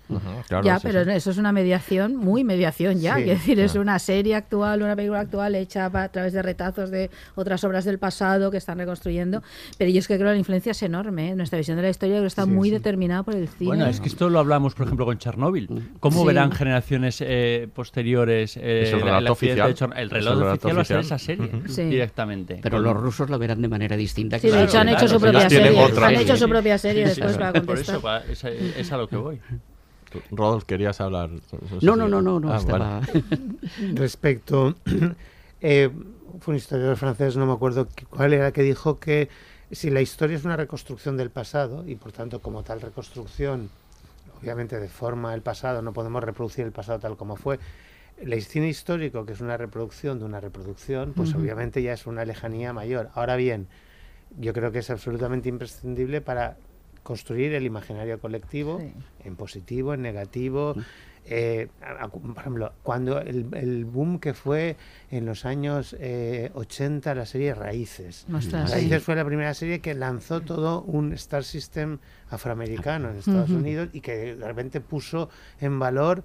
Claro, 0.47 0.63
ya, 0.65 0.79
sí, 0.79 0.87
pero 0.87 1.03
sí. 1.03 1.11
eso 1.11 1.31
es 1.31 1.37
una 1.37 1.51
mediación, 1.51 2.15
muy 2.15 2.43
mediación 2.43 2.99
ya. 2.99 3.15
Sí, 3.15 3.23
Quiero 3.23 3.39
decir, 3.39 3.59
es 3.59 3.71
claro. 3.71 3.81
una 3.81 3.99
serie 3.99 4.35
actual, 4.35 4.81
una 4.81 4.95
película 4.95 5.19
actual 5.21 5.55
hecha 5.55 5.85
a 5.85 6.09
través 6.09 6.33
de 6.33 6.41
retazos 6.41 6.89
de 6.91 7.09
otras 7.35 7.63
obras 7.63 7.85
del 7.85 7.99
pasado 7.99 8.51
que 8.51 8.57
están 8.57 8.77
reconstruyendo. 8.77 9.41
Pero 9.77 9.91
yo 9.91 9.99
es 9.99 10.07
que 10.07 10.15
creo 10.15 10.27
que 10.29 10.33
la 10.33 10.37
influencia 10.39 10.71
es 10.71 10.83
enorme. 10.83 11.29
¿eh? 11.31 11.35
Nuestra 11.35 11.57
visión 11.57 11.77
de 11.77 11.83
la 11.83 11.89
historia 11.89 12.23
está 12.25 12.43
Sí, 12.45 12.49
muy 12.51 12.69
sí. 12.69 12.75
determinada 12.75 13.23
por 13.23 13.35
el 13.35 13.47
cine. 13.47 13.67
Bueno, 13.67 13.85
es 13.87 13.99
que 14.01 14.07
esto 14.09 14.29
lo 14.29 14.39
hablamos, 14.39 14.73
por 14.75 14.85
ejemplo, 14.85 15.05
con 15.05 15.17
Chernóbil. 15.17 15.67
¿Cómo 15.99 16.21
Sí. 16.21 16.27
verán 16.27 16.51
generaciones 16.51 17.21
eh, 17.25 17.67
posteriores 17.73 18.57
eh, 18.57 18.83
Es 18.83 18.93
el 18.93 18.99
la- 18.99 19.05
relato 19.05 19.33
accidente 19.33 19.61
oficial. 19.61 19.89
de 19.89 19.95
Chern- 19.95 19.99
El 19.99 20.07
Es 20.07 20.11
el 20.13 20.17
reloj 20.19 20.39
relato 20.39 20.53
oficial 20.67 20.77
va 20.77 20.81
a 20.81 20.85
ser 20.85 20.97
oficial. 20.99 21.17
esa 21.65 21.73
serie 21.75 21.89
directamente. 21.91 22.59
Pero 22.61 22.79
los 22.79 22.95
rusos 22.95 23.28
lo 23.29 23.39
verán 23.39 23.61
de 23.61 23.67
manera 23.67 23.95
distinta. 23.95 24.39
Sí, 24.39 24.49
de 24.49 24.63
hecho 24.63 24.79
han 24.79 24.89
hecho 24.89 25.07
su 25.07 25.19
claro, 25.19 25.31
propia 25.39 25.49
serie. 25.49 25.79
Han 25.79 26.15
Sí, 26.15 26.21
hecho 26.23 26.37
su 26.37 26.49
propia 26.49 26.77
serie 26.77 27.07
Sí, 27.07 27.15
sí, 27.15 27.21
después 27.21 27.33
sí. 27.33 27.39
para 27.39 27.53
Por 27.53 27.65
contestar. 27.65 27.95
eso, 27.95 28.01
va, 28.05 28.17
es, 28.19 28.43
es 28.43 28.91
a 28.91 28.97
lo 28.97 29.07
que 29.07 29.15
voy. 29.17 29.39
Rodolfo, 30.31 30.65
querías 30.65 30.99
hablar. 31.01 31.29
No, 31.81 31.95
no, 31.95 32.07
no, 32.07 32.21
no, 32.21 32.39
no, 32.39 32.51
Ah, 32.53 32.57
estaba... 32.57 32.99
vale. 33.01 33.23
Respecto, 33.93 34.75
eh, 35.61 35.89
fue 36.39 36.53
un 36.53 36.57
historiador 36.57 36.97
francés, 36.97 37.37
no 37.37 37.45
me 37.45 37.53
acuerdo 37.53 37.87
cuál 38.09 38.33
era, 38.33 38.51
que 38.51 38.63
dijo 38.63 38.99
que 38.99 39.29
si 39.71 39.89
la 39.91 40.01
historia 40.01 40.35
es 40.35 40.45
una 40.45 40.55
reconstrucción 40.55 41.15
del 41.15 41.29
pasado 41.29 41.87
y 41.87 41.95
por 41.95 42.11
tanto 42.11 42.41
como 42.41 42.63
tal 42.63 42.81
reconstrucción, 42.81 43.69
obviamente 44.41 44.79
deforma 44.79 45.33
el 45.35 45.41
pasado, 45.41 45.81
no 45.83 45.93
podemos 45.93 46.23
reproducir 46.23 46.65
el 46.65 46.71
pasado 46.71 46.97
tal 46.99 47.15
como 47.17 47.35
fue. 47.35 47.59
El 48.21 48.41
cine 48.43 48.67
histórico, 48.69 49.25
que 49.25 49.33
es 49.33 49.41
una 49.41 49.57
reproducción 49.57 50.19
de 50.19 50.25
una 50.25 50.39
reproducción, 50.39 51.13
pues 51.15 51.33
obviamente 51.35 51.81
ya 51.81 51.93
es 51.93 52.05
una 52.07 52.25
lejanía 52.25 52.73
mayor. 52.73 53.09
Ahora 53.13 53.35
bien, 53.35 53.67
yo 54.37 54.53
creo 54.53 54.71
que 54.71 54.79
es 54.79 54.89
absolutamente 54.89 55.49
imprescindible 55.49 56.21
para 56.21 56.57
construir 57.03 57.53
el 57.53 57.65
imaginario 57.65 58.19
colectivo 58.19 58.79
Sí. 58.79 58.93
en 59.23 59.35
positivo, 59.35 59.93
en 59.93 60.01
negativo. 60.01 60.75
Eh, 61.31 61.67
a- 61.81 62.05
a- 62.05 62.07
por 62.09 62.37
ejemplo, 62.37 62.73
cuando 62.83 63.19
el, 63.21 63.47
el 63.53 63.85
boom 63.85 64.19
que 64.19 64.33
fue 64.33 64.77
en 65.11 65.25
los 65.25 65.45
años 65.45 65.95
eh, 65.99 66.49
80 66.55 67.13
la 67.15 67.25
serie 67.25 67.53
Raíces. 67.53 68.25
Ostras, 68.33 68.69
sí. 68.71 68.75
Raíces 68.77 69.03
fue 69.03 69.15
la 69.15 69.25
primera 69.25 69.53
serie 69.53 69.79
que 69.79 69.93
lanzó 69.93 70.41
todo 70.41 70.81
un 70.81 71.13
Star 71.13 71.43
System 71.43 71.99
afroamericano 72.29 73.09
en 73.11 73.17
Estados. 73.17 73.49
Unidos 73.51 73.89
y 73.93 74.01
que 74.01 74.35
de 74.35 74.45
repente 74.47 74.81
puso 74.81 75.29
en 75.61 75.77
valor 75.79 76.23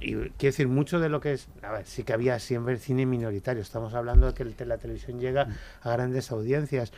y 0.00 0.14
quiero 0.14 0.32
decir, 0.38 0.68
mucho 0.68 1.00
de 1.00 1.08
lo 1.08 1.20
que 1.20 1.32
es, 1.32 1.48
a 1.62 1.72
ver, 1.72 1.86
sí 1.86 2.04
que 2.04 2.12
había 2.12 2.38
siempre 2.38 2.76
cine 2.78 3.06
minoritario, 3.06 3.62
estamos 3.62 3.94
hablando 3.94 4.32
de 4.32 4.34
que 4.34 4.64
la 4.64 4.78
televisión 4.78 5.20
llega 5.20 5.48
a 5.82 5.90
grandes 5.90 6.30
audiencias. 6.30 6.92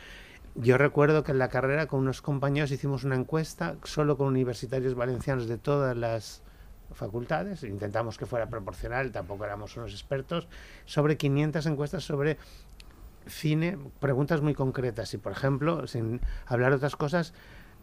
Yo 0.55 0.77
recuerdo 0.77 1.23
que 1.23 1.31
en 1.31 1.37
la 1.37 1.49
carrera 1.49 1.85
con 1.85 1.99
unos 1.99 2.21
compañeros 2.21 2.71
hicimos 2.71 3.03
una 3.03 3.15
encuesta 3.15 3.75
solo 3.83 4.17
con 4.17 4.27
universitarios 4.27 4.95
valencianos 4.95 5.47
de 5.47 5.57
todas 5.57 5.95
las 5.95 6.41
facultades, 6.93 7.63
intentamos 7.63 8.17
que 8.17 8.25
fuera 8.25 8.47
proporcional, 8.47 9.11
tampoco 9.11 9.45
éramos 9.45 9.77
unos 9.77 9.91
expertos, 9.91 10.47
sobre 10.85 11.17
500 11.17 11.65
encuestas 11.65 12.03
sobre 12.03 12.37
cine, 13.27 13.77
preguntas 13.99 14.41
muy 14.41 14.53
concretas. 14.53 15.13
Y 15.13 15.17
por 15.17 15.31
ejemplo, 15.31 15.85
sin 15.87 16.21
hablar 16.45 16.71
de 16.71 16.77
otras 16.77 16.95
cosas, 16.95 17.33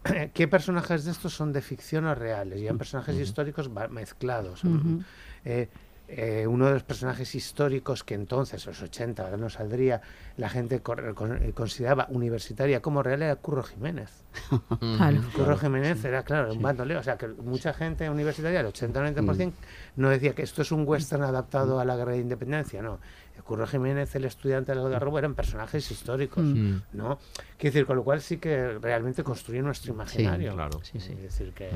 ¿qué 0.34 0.48
personajes 0.48 1.04
de 1.04 1.10
estos 1.12 1.34
son 1.34 1.52
de 1.52 1.60
ficción 1.62 2.04
o 2.06 2.14
reales? 2.14 2.60
Y 2.60 2.64
eran 2.66 2.78
personajes 2.78 3.16
históricos 3.16 3.70
va- 3.76 3.88
mezclados. 3.88 4.64
Ujú. 4.64 5.02
Eh, 5.44 5.68
eh, 6.06 6.46
uno 6.46 6.66
de 6.66 6.72
los 6.74 6.82
personajes 6.82 7.34
históricos 7.34 8.04
que 8.04 8.12
entonces, 8.14 8.66
los 8.66 8.82
80, 8.82 9.22
ahora 9.24 9.38
no 9.38 9.48
saldría, 9.48 10.02
la 10.36 10.50
gente 10.50 10.76
eh, 10.76 11.52
consideraba 11.54 12.06
universitaria 12.10 12.82
como 12.82 13.02
real 13.02 13.22
era 13.22 13.36
Curro 13.36 13.62
Jiménez. 13.62 14.10
Claro. 14.98 15.22
Curro 15.34 15.56
Jiménez 15.56 16.04
era, 16.04 16.22
claro, 16.22 16.52
un 16.52 16.60
bandolero. 16.60 17.00
O 17.00 17.02
sea, 17.02 17.16
que 17.16 17.28
mucha 17.28 17.72
gente 17.72 18.08
universitaria, 18.10 18.60
el 18.60 18.66
80-90%, 18.66 19.52
no 19.96 20.10
decía 20.10 20.34
que 20.34 20.42
esto 20.42 20.60
es 20.60 20.72
un 20.72 20.84
western 20.86 21.22
adaptado 21.22 21.80
a 21.80 21.84
la 21.86 21.96
guerra 21.96 22.12
de 22.12 22.18
independencia, 22.18 22.82
no. 22.82 23.00
Curro 23.42 23.66
Jiménez, 23.66 24.14
el 24.14 24.25
estudiante 24.25 24.73
del 24.73 24.81
Algarrobo, 24.85 25.18
eran 25.18 25.35
personajes 25.35 25.90
históricos, 25.90 26.42
Mm. 26.44 26.77
¿no? 26.94 27.18
Quiero 27.59 27.75
decir, 27.75 27.87
con 27.87 27.97
lo 27.97 28.05
cual 28.05 28.20
sí 28.23 28.38
que 28.38 28.79
realmente 28.79 29.23
construye 29.23 29.61
nuestro 29.61 29.92
imaginario. 29.92 30.53
claro. 30.55 30.81
Sí, 30.83 30.99
sí. 31.01 31.12
Es 31.12 31.23
decir, 31.38 31.53
que... 31.55 31.68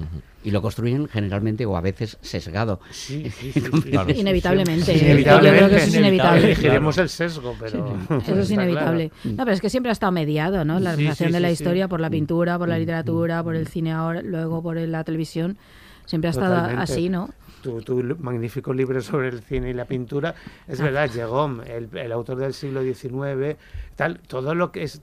Y 0.44 0.51
lo 0.51 0.62
construyen 0.62 1.09
generalmente 1.09 1.66
o 1.66 1.77
a 1.77 1.81
veces 1.81 2.16
sesgado. 2.23 2.81
Sí, 2.90 3.31
sí, 3.31 3.53
sí, 3.53 3.61
sí, 3.61 3.90
Claro. 3.90 4.09
sí. 4.14 4.21
Inevitablemente. 4.21 4.94
Yo 4.99 5.01
creo 5.40 5.68
que 5.68 5.77
eso 5.77 5.87
es 5.88 5.94
inevitable. 5.94 6.44
Elegiremos 6.44 6.97
el 6.99 7.09
sesgo, 7.09 7.55
pero... 7.61 7.97
Eso 8.27 8.35
es 8.38 8.51
inevitable. 8.51 9.11
claro. 9.11 9.37
No, 9.37 9.44
pero 9.44 9.53
es 9.55 9.61
que 9.61 9.68
siempre 9.71 9.90
ha 9.90 9.92
estado 9.92 10.12
mediado, 10.12 10.64
¿no? 10.64 10.81
La 10.81 10.97
sí, 10.97 11.25
de 11.27 11.40
la 11.40 11.51
historia 11.51 11.85
sí. 11.85 11.88
por 11.90 12.01
la 12.01 12.09
pintura, 12.09 12.59
por 12.59 12.68
la 12.68 12.79
literatura, 12.79 13.42
por 13.42 13.55
el 13.57 13.68
cine 13.68 13.92
ahora, 13.92 14.23
luego 14.23 14.62
por 14.62 14.77
la 14.77 15.05
televisión. 15.05 15.59
Siempre 16.07 16.29
ha 16.29 16.31
estado 16.31 16.55
Totalmente. 16.55 16.83
así, 16.83 17.09
¿no? 17.11 17.29
Tu, 17.62 18.16
magnífico 18.21 18.73
libro 18.73 19.01
sobre 19.01 19.29
el 19.29 19.40
cine 19.42 19.71
y 19.71 19.75
la 19.75 19.85
pintura, 19.85 20.35
es 20.66 20.81
verdad, 20.81 21.11
llegó 21.11 21.47
el, 21.66 21.88
el 21.97 22.12
autor 22.12 22.37
del 22.38 22.55
siglo 22.55 22.83
XIX, 22.83 23.57
tal, 23.97 24.21
todo 24.21 24.55
lo 24.55 24.71
que 24.73 24.85
es 24.85 25.03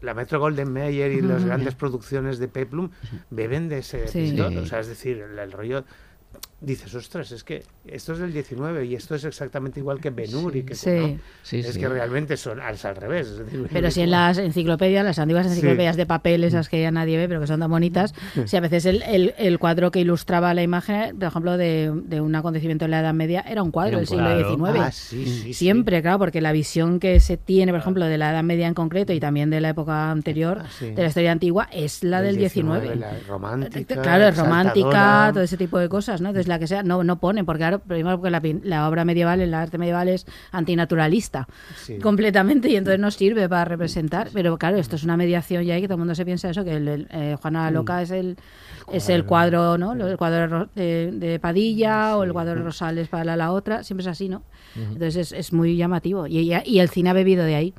la 0.00 0.14
Metro 0.14 0.40
Golden 0.40 0.72
Mayer 0.72 1.12
y 1.12 1.20
las 1.20 1.44
grandes 1.44 1.74
producciones 1.74 2.38
de 2.38 2.48
Peplum 2.48 2.90
beben 3.30 3.68
de 3.68 3.78
ese 3.78 4.08
Sí. 4.08 4.20
pintor. 4.26 4.50
Sí. 4.50 4.58
O 4.58 4.66
sea, 4.66 4.80
es 4.80 4.88
decir, 4.88 5.18
el, 5.18 5.38
el 5.38 5.52
rollo 5.52 5.84
dices, 6.64 6.94
ostras, 6.94 7.32
es 7.32 7.42
que 7.44 7.64
esto 7.86 8.12
es 8.12 8.20
del 8.20 8.32
19 8.32 8.84
y 8.86 8.94
esto 8.94 9.14
es 9.16 9.24
exactamente 9.24 9.80
igual 9.80 10.00
que 10.00 10.10
Benur 10.10 10.54
y 10.56 10.62
que 10.62 10.74
Sí. 10.74 10.90
¿no? 10.90 11.18
Sí, 11.42 11.58
es 11.58 11.74
sí. 11.74 11.80
que 11.80 11.88
realmente 11.88 12.36
son 12.36 12.60
al 12.60 12.76
revés. 12.96 13.26
es 13.28 13.38
decir, 13.38 13.66
Pero 13.72 13.90
si 13.90 14.00
en 14.02 14.10
las 14.12 14.38
enciclopedias, 14.38 15.04
las 15.04 15.18
antiguas 15.18 15.46
Sí. 15.46 15.52
enciclopedias 15.54 15.96
de 15.96 16.06
papel, 16.06 16.44
esas 16.44 16.68
que 16.68 16.80
ya 16.80 16.90
nadie 16.90 17.16
ve, 17.18 17.28
pero 17.28 17.40
que 17.40 17.46
son 17.46 17.60
tan 17.60 17.70
bonitas, 17.70 18.14
si 18.46 18.56
a 18.56 18.60
veces 18.60 18.86
el, 18.86 19.02
el- 19.02 19.34
el 19.38 19.58
cuadro 19.58 19.90
que 19.90 20.00
ilustraba 20.00 20.54
la 20.54 20.62
imagen, 20.62 21.18
por 21.18 21.28
ejemplo, 21.28 21.56
de, 21.56 21.92
de 22.04 22.20
un 22.20 22.34
acontecimiento 22.34 22.84
en 22.84 22.92
la 22.92 23.00
Edad 23.00 23.14
Media, 23.14 23.40
era 23.46 23.62
un 23.62 23.70
cuadro 23.72 23.98
del 23.98 24.06
siglo. 24.06 24.28
XIX. 24.56 24.78
Ah, 24.80 24.92
sí, 24.92 25.24
sí, 25.26 25.42
sí. 25.42 25.54
Siempre, 25.54 26.00
claro, 26.02 26.18
porque 26.20 26.40
la 26.40 26.52
visión 26.52 27.00
que 27.00 27.18
se 27.20 27.36
tiene, 27.36 27.72
por 27.72 27.80
ejemplo, 27.80 28.04
de 28.06 28.18
la 28.18 28.30
Edad 28.30 28.42
Media 28.44 28.68
en 28.68 28.74
concreto 28.74 29.12
y 29.12 29.18
también 29.20 29.50
de 29.50 29.60
la 29.60 29.70
época 29.70 30.10
anterior, 30.10 30.60
Ah, 30.62 30.68
sí. 30.78 30.90
de 30.92 31.02
la 31.02 31.08
historia 31.08 31.32
antigua, 31.32 31.68
es 31.72 32.04
la 32.04 32.22
del, 32.22 32.36
19. 32.36 32.96
la 32.96 33.12
romántica. 33.28 34.00
Claro, 34.00 34.28
es 34.28 34.36
romántica, 34.36 35.30
todo 35.32 35.42
ese 35.42 35.56
tipo 35.56 35.78
de 35.78 35.88
cosas, 35.88 36.20
¿no? 36.20 36.28
Entonces 36.28 36.48
la 36.52 36.58
que 36.58 36.66
sea, 36.66 36.82
no, 36.82 37.02
no 37.04 37.18
pone, 37.18 37.44
porque 37.44 37.58
claro, 37.60 37.78
primero 37.80 38.16
porque 38.20 38.30
la, 38.30 38.40
la 38.62 38.88
obra 38.88 39.04
medieval, 39.04 39.40
el 39.40 39.52
arte 39.54 39.78
medieval 39.78 40.08
es 40.08 40.26
antinaturalista 40.52 41.46
Sí. 41.76 41.98
completamente 41.98 42.68
y 42.68 42.76
entonces 42.76 43.00
no 43.00 43.10
sirve 43.10 43.48
para 43.48 43.64
representar. 43.64 44.28
Pero 44.32 44.56
claro, 44.58 44.76
esto 44.78 44.96
es 44.96 45.04
una 45.04 45.16
mediación 45.16 45.64
ya 45.64 45.76
y 45.76 45.80
que 45.80 45.88
todo 45.88 45.94
el 45.96 46.00
mundo 46.00 46.14
se 46.14 46.24
piensa 46.24 46.50
eso, 46.50 46.64
que 46.64 46.76
el, 46.76 46.88
el, 46.88 47.08
eh, 47.10 47.36
Juana 47.40 47.64
la 47.64 47.70
Loca 47.70 48.02
es 48.02 48.10
el 48.10 48.36
es 48.92 49.08
el 49.08 49.24
cuadro, 49.24 49.78
¿no? 49.78 49.92
El 49.92 50.16
cuadro 50.16 50.68
de 50.74 51.10
de, 51.12 51.38
Padilla 51.38 52.16
o 52.16 52.24
el 52.24 52.32
cuadro 52.32 52.54
de 52.56 52.62
Rosales 52.62 53.08
para 53.08 53.24
la, 53.24 53.36
la 53.36 53.52
otra, 53.52 53.82
siempre 53.84 54.02
es 54.02 54.08
así, 54.08 54.28
¿no? 54.28 54.42
Entonces 54.76 55.16
es, 55.16 55.32
es 55.32 55.52
muy 55.52 55.76
llamativo 55.76 56.26
y, 56.26 56.38
y- 56.52 56.56
y 56.64 56.78
el 56.80 56.88
cine 56.88 57.10
ha 57.10 57.12
bebido 57.12 57.44
de 57.44 57.54
ahí. 57.54 57.74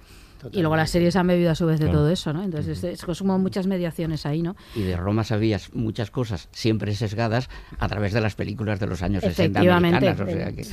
Y 0.51 0.59
luego 0.61 0.75
las 0.75 0.89
series 0.89 1.15
han 1.15 1.27
bebido 1.27 1.51
a 1.51 1.55
su 1.55 1.65
vez 1.65 1.79
de 1.79 1.85
Claro. 1.85 1.99
todo 1.99 2.09
eso, 2.09 2.33
¿no? 2.33 2.43
Entonces 2.43 2.83
es, 2.83 3.03
es 3.07 3.19
como 3.19 3.37
muchas 3.39 3.67
mediaciones 3.67 4.25
ahí, 4.25 4.41
¿no? 4.41 4.55
Y 4.75 4.81
de 4.81 4.95
Roma 4.97 5.23
sabías 5.23 5.73
muchas 5.73 6.11
cosas, 6.11 6.49
siempre 6.51 6.93
sesgadas, 6.95 7.49
a 7.79 7.87
través 7.87 8.13
de 8.13 8.21
las 8.21 8.35
películas 8.35 8.79
de 8.79 8.87
los 8.87 9.01
años 9.01 9.23
60 9.23 9.59
Efectivamente. 9.59 9.97
americanas. 9.97 10.33
O 10.33 10.37
sea 10.37 10.51
que... 10.51 10.63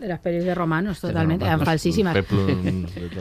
De 0.00 0.08
las 0.08 0.20
pelis 0.20 0.44
de 0.44 0.54
romanos, 0.54 1.00
totalmente, 1.00 1.44
eran 1.44 1.60
falsísimas. 1.64 2.16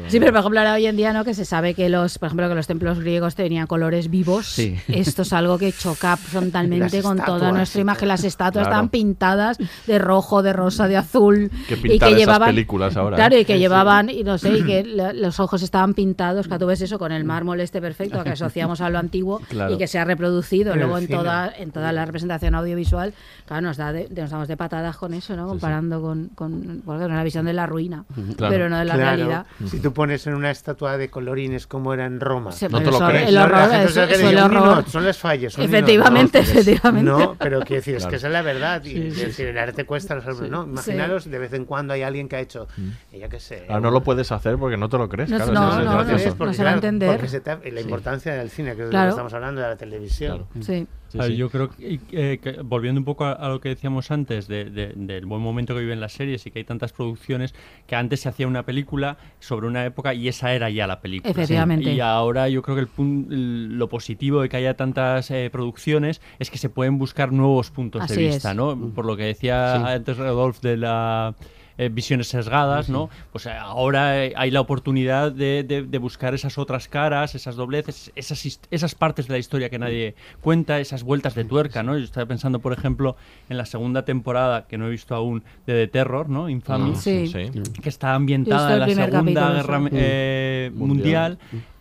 Sí, 0.07 0.19
pero 0.19 0.31
por 0.31 0.39
ejemplo 0.39 0.59
ahora 0.59 0.73
hoy 0.73 0.85
en 0.85 0.95
día, 0.95 1.13
¿no? 1.13 1.23
Que 1.23 1.33
se 1.33 1.45
sabe 1.45 1.73
que 1.73 1.89
los, 1.89 2.17
por 2.17 2.27
ejemplo, 2.27 2.47
que 2.49 2.55
los 2.55 2.67
templos 2.67 2.99
griegos 2.99 3.35
tenían 3.35 3.67
colores 3.67 4.09
vivos. 4.09 4.47
Sí. 4.47 4.75
Esto 4.87 5.21
es 5.23 5.33
algo 5.33 5.57
que 5.57 5.71
choca 5.71 6.17
frontalmente 6.17 6.97
Las 6.97 7.03
con 7.05 7.17
toda 7.23 7.51
nuestra 7.51 7.79
sí, 7.79 7.81
imagen. 7.81 8.07
Las 8.07 8.23
estatuas 8.23 8.63
Claro. 8.63 8.69
estaban 8.69 8.89
pintadas 8.89 9.57
de 9.87 9.99
rojo, 9.99 10.41
de 10.41 10.53
rosa, 10.53 10.87
de 10.87 10.97
azul. 10.97 11.51
Que 11.67 11.75
y 11.95 11.99
que 11.99 12.15
llevaban, 12.15 12.49
películas 12.49 12.97
ahora, 12.97 13.15
Claro, 13.17 13.35
¿eh? 13.35 13.41
y 13.41 13.45
que 13.45 13.59
llevaban, 13.59 14.09
y 14.09 14.23
no 14.23 14.37
sé, 14.37 14.57
y 14.57 14.63
que 14.63 14.83
los 15.13 15.39
ojos 15.39 15.61
estaban 15.61 15.93
pintados, 16.03 16.47
que 16.47 16.57
tú 16.57 16.65
ves 16.65 16.79
eso 16.81 16.97
con 16.97 17.11
el 17.11 17.25
mármol 17.25 17.59
este 17.59 17.81
perfecto 17.81 18.23
que 18.23 18.29
asociamos 18.29 18.79
a 18.79 18.89
lo 18.89 18.99
antiguo 18.99 19.41
Claro. 19.49 19.73
y 19.73 19.77
que 19.77 19.85
se 19.87 19.99
ha 19.99 20.05
reproducido 20.05 20.71
Pero 20.73 20.85
luego 20.85 20.97
en 20.97 21.07
toda, 21.09 21.51
en 21.57 21.71
toda 21.71 21.91
la 21.91 22.05
representación 22.05 22.55
audiovisual. 22.55 23.13
Claro, 23.45 23.61
nos, 23.63 23.75
da 23.77 23.91
de, 23.91 24.07
nos 24.15 24.29
damos 24.29 24.47
de 24.47 24.55
patadas 24.55 24.95
con 24.95 25.13
eso, 25.13 25.35
¿no? 25.35 25.47
Comparando 25.47 26.01
con, 26.01 26.29
con, 26.35 26.83
una 26.85 27.23
visión 27.23 27.45
de 27.45 27.53
la 27.53 27.65
ruina, 27.65 28.05
Claro. 28.37 28.53
pero 28.53 28.69
no 28.69 28.77
de 28.77 28.85
la 28.85 28.93
Claro. 28.93 29.15
realidad. 29.17 29.45
Si 29.67 29.79
tú 29.81 29.91
pones 29.91 30.25
en 30.27 30.35
una 30.35 30.51
estatua 30.51 30.97
de 30.97 31.09
colorines 31.09 31.67
como 31.67 31.93
era 31.93 32.05
en 32.05 32.19
Roma. 32.21 32.51
Sí, 32.53 32.67
No 32.69 32.79
te 32.79 32.85
lo 32.85 32.91
eso- 32.91 33.07
crees. 33.07 33.27
El 33.29 33.35
No, 33.35 33.39
la 33.41 33.45
horror, 33.45 33.59
gente 33.71 33.85
eso, 33.85 33.87
se 33.93 33.99
queda 33.99 34.03
eso 34.05 34.11
y 34.11 34.25
el 34.27 34.31
dice, 34.35 34.45
"Un 34.45 34.51
horror. 34.57 34.69
ninot, 34.69 34.87
son 34.87 35.05
las 35.05 35.17
fallas. 35.17 35.57
Efectivamente, 35.57 36.39
ninot". 36.41 36.53
No, 36.53 36.59
efectivamente. 36.61 37.11
No, 37.11 37.35
pero 37.37 37.59
quiero 37.61 37.75
decir, 37.81 37.95
es 37.95 38.05
que 38.05 38.15
esa 38.15 38.27
es 38.27 38.33
la 38.33 38.41
verdad. 38.41 38.81
Y, 38.89 38.91
Sí, 38.91 39.07
es 39.07 39.13
sí. 39.15 39.25
decir, 39.25 39.47
el 39.47 39.57
arte 39.57 39.85
cuesta 39.85 40.15
los 40.15 40.25
árboles, 40.25 40.49
¿no? 40.51 40.63
Imaginaros, 40.63 41.25
de 41.29 41.39
vez 41.39 41.53
en 41.53 41.65
cuando 41.65 41.93
hay 41.93 42.03
alguien 42.03 42.29
que 42.29 42.35
ha 42.37 42.39
hecho, 42.39 42.67
eh, 43.11 43.19
yo 43.19 43.27
qué 43.29 43.39
sé. 43.39 43.65
Ah, 43.69 43.79
no 43.79 43.91
lo 43.91 44.01
puedes 44.03 44.31
hacer 44.31 44.57
porque 44.57 44.77
no 44.77 44.87
te 44.89 44.97
lo 44.97 45.09
crees. 45.09 45.29
No, 45.29 45.37
claro, 45.37 45.51
no, 45.53 45.88
no, 45.91 45.97
gracioso. 46.05 46.29
no, 46.29 46.35
porque, 46.37 46.47
no 46.49 46.53
se 46.53 46.63
va 46.63 46.69
a 46.69 46.73
claro, 46.73 46.87
entender. 46.87 47.09
porque 47.11 47.27
se 47.27 47.41
te- 47.41 47.71
la 47.71 47.81
importancia 47.81 48.33
del 48.33 48.49
cine, 48.49 48.75
que 48.75 48.83
es 48.83 48.89
de 48.89 48.95
lo 48.97 49.03
que 49.03 49.09
estamos 49.09 49.33
hablando, 49.33 49.61
de 49.61 49.67
la 49.67 49.75
televisión. 49.77 50.45
Sí. 50.61 50.87
Yo 51.35 51.49
creo 51.49 51.71
que, 51.71 51.93
y, 51.93 51.99
eh, 52.11 52.39
que, 52.39 52.61
volviendo 52.63 53.01
un 53.01 53.05
poco 53.05 53.25
a, 53.25 53.31
a 53.31 53.49
lo 53.49 53.59
que 53.59 53.69
decíamos 53.69 54.11
antes 54.11 54.47
de- 54.47 54.65
de- 54.65 54.93
del 54.95 55.25
buen 55.25 55.41
momento 55.41 55.73
que 55.73 55.81
viven 55.81 55.99
las 55.99 56.13
series 56.13 56.45
y 56.45 56.51
que 56.51 56.59
hay 56.59 56.65
tantas 56.65 56.93
producciones, 56.93 57.55
que 57.87 57.95
antes 57.95 58.19
se 58.19 58.29
hacía 58.29 58.47
una 58.47 58.63
película 58.63 59.17
sobre 59.39 59.65
una 59.65 59.83
época 59.85 60.13
y 60.13 60.27
esa 60.27 60.53
era 60.53 60.69
ya 60.69 60.85
la 60.85 61.01
película. 61.01 61.31
Efectivamente. 61.31 61.91
Y 61.93 61.99
ahora 61.99 62.47
yo 62.47 62.61
creo 62.61 62.75
que 62.75 62.81
el 62.81 62.87
pun- 62.87 63.25
el- 63.31 63.77
lo 63.79 63.89
positivo 63.89 64.41
de 64.43 64.49
que 64.49 64.57
haya 64.57 64.75
tantas 64.75 65.31
eh, 65.31 65.49
producciones 65.51 66.21
es 66.37 66.51
que 66.51 66.59
se 66.59 66.69
pueden 66.69 66.99
buscar 66.99 67.31
nuevos 67.31 67.71
puntos 67.71 68.03
Así 68.03 68.15
de 68.15 68.27
vista, 68.27 68.51
es. 68.51 68.55
¿no? 68.55 68.77
Por 68.93 69.05
lo 69.05 69.17
que 69.17 69.23
decía 69.23 69.77
Sí. 69.77 69.83
antes 69.91 70.15
Rodolf 70.15 70.61
de 70.61 70.77
la 70.77 71.33
eh, 71.79 71.89
visiones 71.91 72.27
sesgadas, 72.27 72.89
¿no? 72.89 73.09
Pues 73.31 73.47
eh, 73.47 73.51
ahora 73.51 74.11
hay 74.11 74.51
la 74.51 74.61
oportunidad 74.61 75.31
de, 75.31 75.63
de- 75.63 75.81
de 75.81 75.97
buscar 75.97 76.35
esas 76.35 76.59
otras 76.59 76.87
caras, 76.87 77.33
esas 77.33 77.55
dobleces, 77.55 78.11
esas, 78.15 78.59
esas 78.69 78.93
partes 78.93 79.27
de 79.27 79.33
la 79.33 79.37
historia 79.39 79.69
que 79.71 79.79
nadie 79.79 80.13
cuenta, 80.41 80.79
esas 80.79 81.01
vueltas 81.03 81.33
de 81.33 81.45
tuerca, 81.45 81.81
¿no? 81.81 81.97
Yo 81.97 82.03
estaba 82.03 82.27
pensando, 82.27 82.59
por 82.59 82.73
ejemplo, 82.73 83.15
en 83.49 83.57
la 83.57 83.65
segunda 83.65 84.05
temporada, 84.05 84.67
que 84.67 84.77
no 84.77 84.85
he 84.87 84.89
visto 84.91 85.15
aún, 85.15 85.43
de 85.65 85.73
The 85.73 85.87
Terror, 85.87 86.29
¿no? 86.29 86.49
Infamy, 86.49 86.95
Sí. 86.95 87.27
Sí. 87.27 87.49
que 87.81 87.89
está 87.89 88.13
ambientada 88.13 88.73
en 88.73 88.79
la 88.81 88.85
Segunda 88.87 89.09
capítulo, 89.19 89.53
Guerra 89.53 89.89
eh, 89.93 90.71
Mundial. 90.75 91.39
Mundial, 91.39 91.39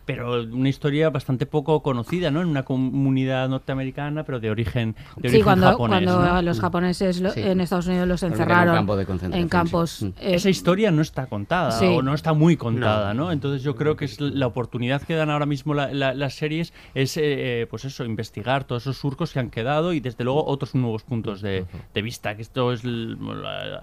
pero 0.09 0.41
una 0.41 0.69
historia 0.69 1.11
bastante 1.11 1.45
poco 1.45 1.83
conocida, 1.83 2.31
¿no? 2.31 2.41
En 2.41 2.47
una 2.47 2.63
comunidad 2.63 3.47
norteamericana, 3.47 4.23
pero 4.23 4.39
de 4.39 4.49
origen, 4.49 4.95
de 5.17 5.29
Sí, 5.29 5.35
origen 5.35 5.43
cuando, 5.43 5.67
japonés, 5.67 6.03
cuando 6.03 6.25
¿no? 6.25 6.33
a 6.35 6.41
los 6.41 6.59
japoneses 6.59 7.21
lo- 7.21 7.29
Sí. 7.29 7.41
en 7.41 7.61
Estados 7.61 7.85
Unidos 7.85 8.07
los 8.07 8.23
encerraron 8.23 8.73
campo 8.73 8.95
de 8.97 9.05
en 9.33 9.47
campos. 9.47 9.91
sí. 9.91 10.05
Mm. 10.05 10.07
eh, 10.19 10.33
esa 10.35 10.49
historia 10.49 10.89
no 10.89 11.03
está 11.03 11.27
contada 11.27 11.69
Sí. 11.73 11.85
o 11.85 12.01
no 12.01 12.15
está 12.15 12.33
muy 12.33 12.57
contada, 12.57 13.13
¿no? 13.13 13.31
Entonces 13.31 13.61
yo 13.61 13.75
creo 13.75 13.95
que 13.95 14.05
es 14.05 14.19
la 14.19 14.47
oportunidad 14.47 15.03
que 15.03 15.13
dan 15.13 15.29
ahora 15.29 15.45
mismo 15.45 15.75
la- 15.75 15.93
la- 15.93 16.15
las 16.15 16.33
series 16.33 16.73
es, 16.95 17.15
eh, 17.17 17.67
pues 17.69 17.85
eso, 17.85 18.03
investigar 18.03 18.63
todos 18.63 18.81
esos 18.83 18.97
surcos 18.97 19.31
que 19.31 19.39
han 19.39 19.51
quedado 19.51 19.93
y 19.93 19.99
desde 19.99 20.23
luego 20.23 20.43
otros 20.43 20.73
nuevos 20.73 21.03
puntos 21.03 21.41
de, 21.43 21.65
de 21.93 22.01
vista. 22.01 22.35
Que 22.35 22.41
esto 22.41 22.73
es, 22.73 22.81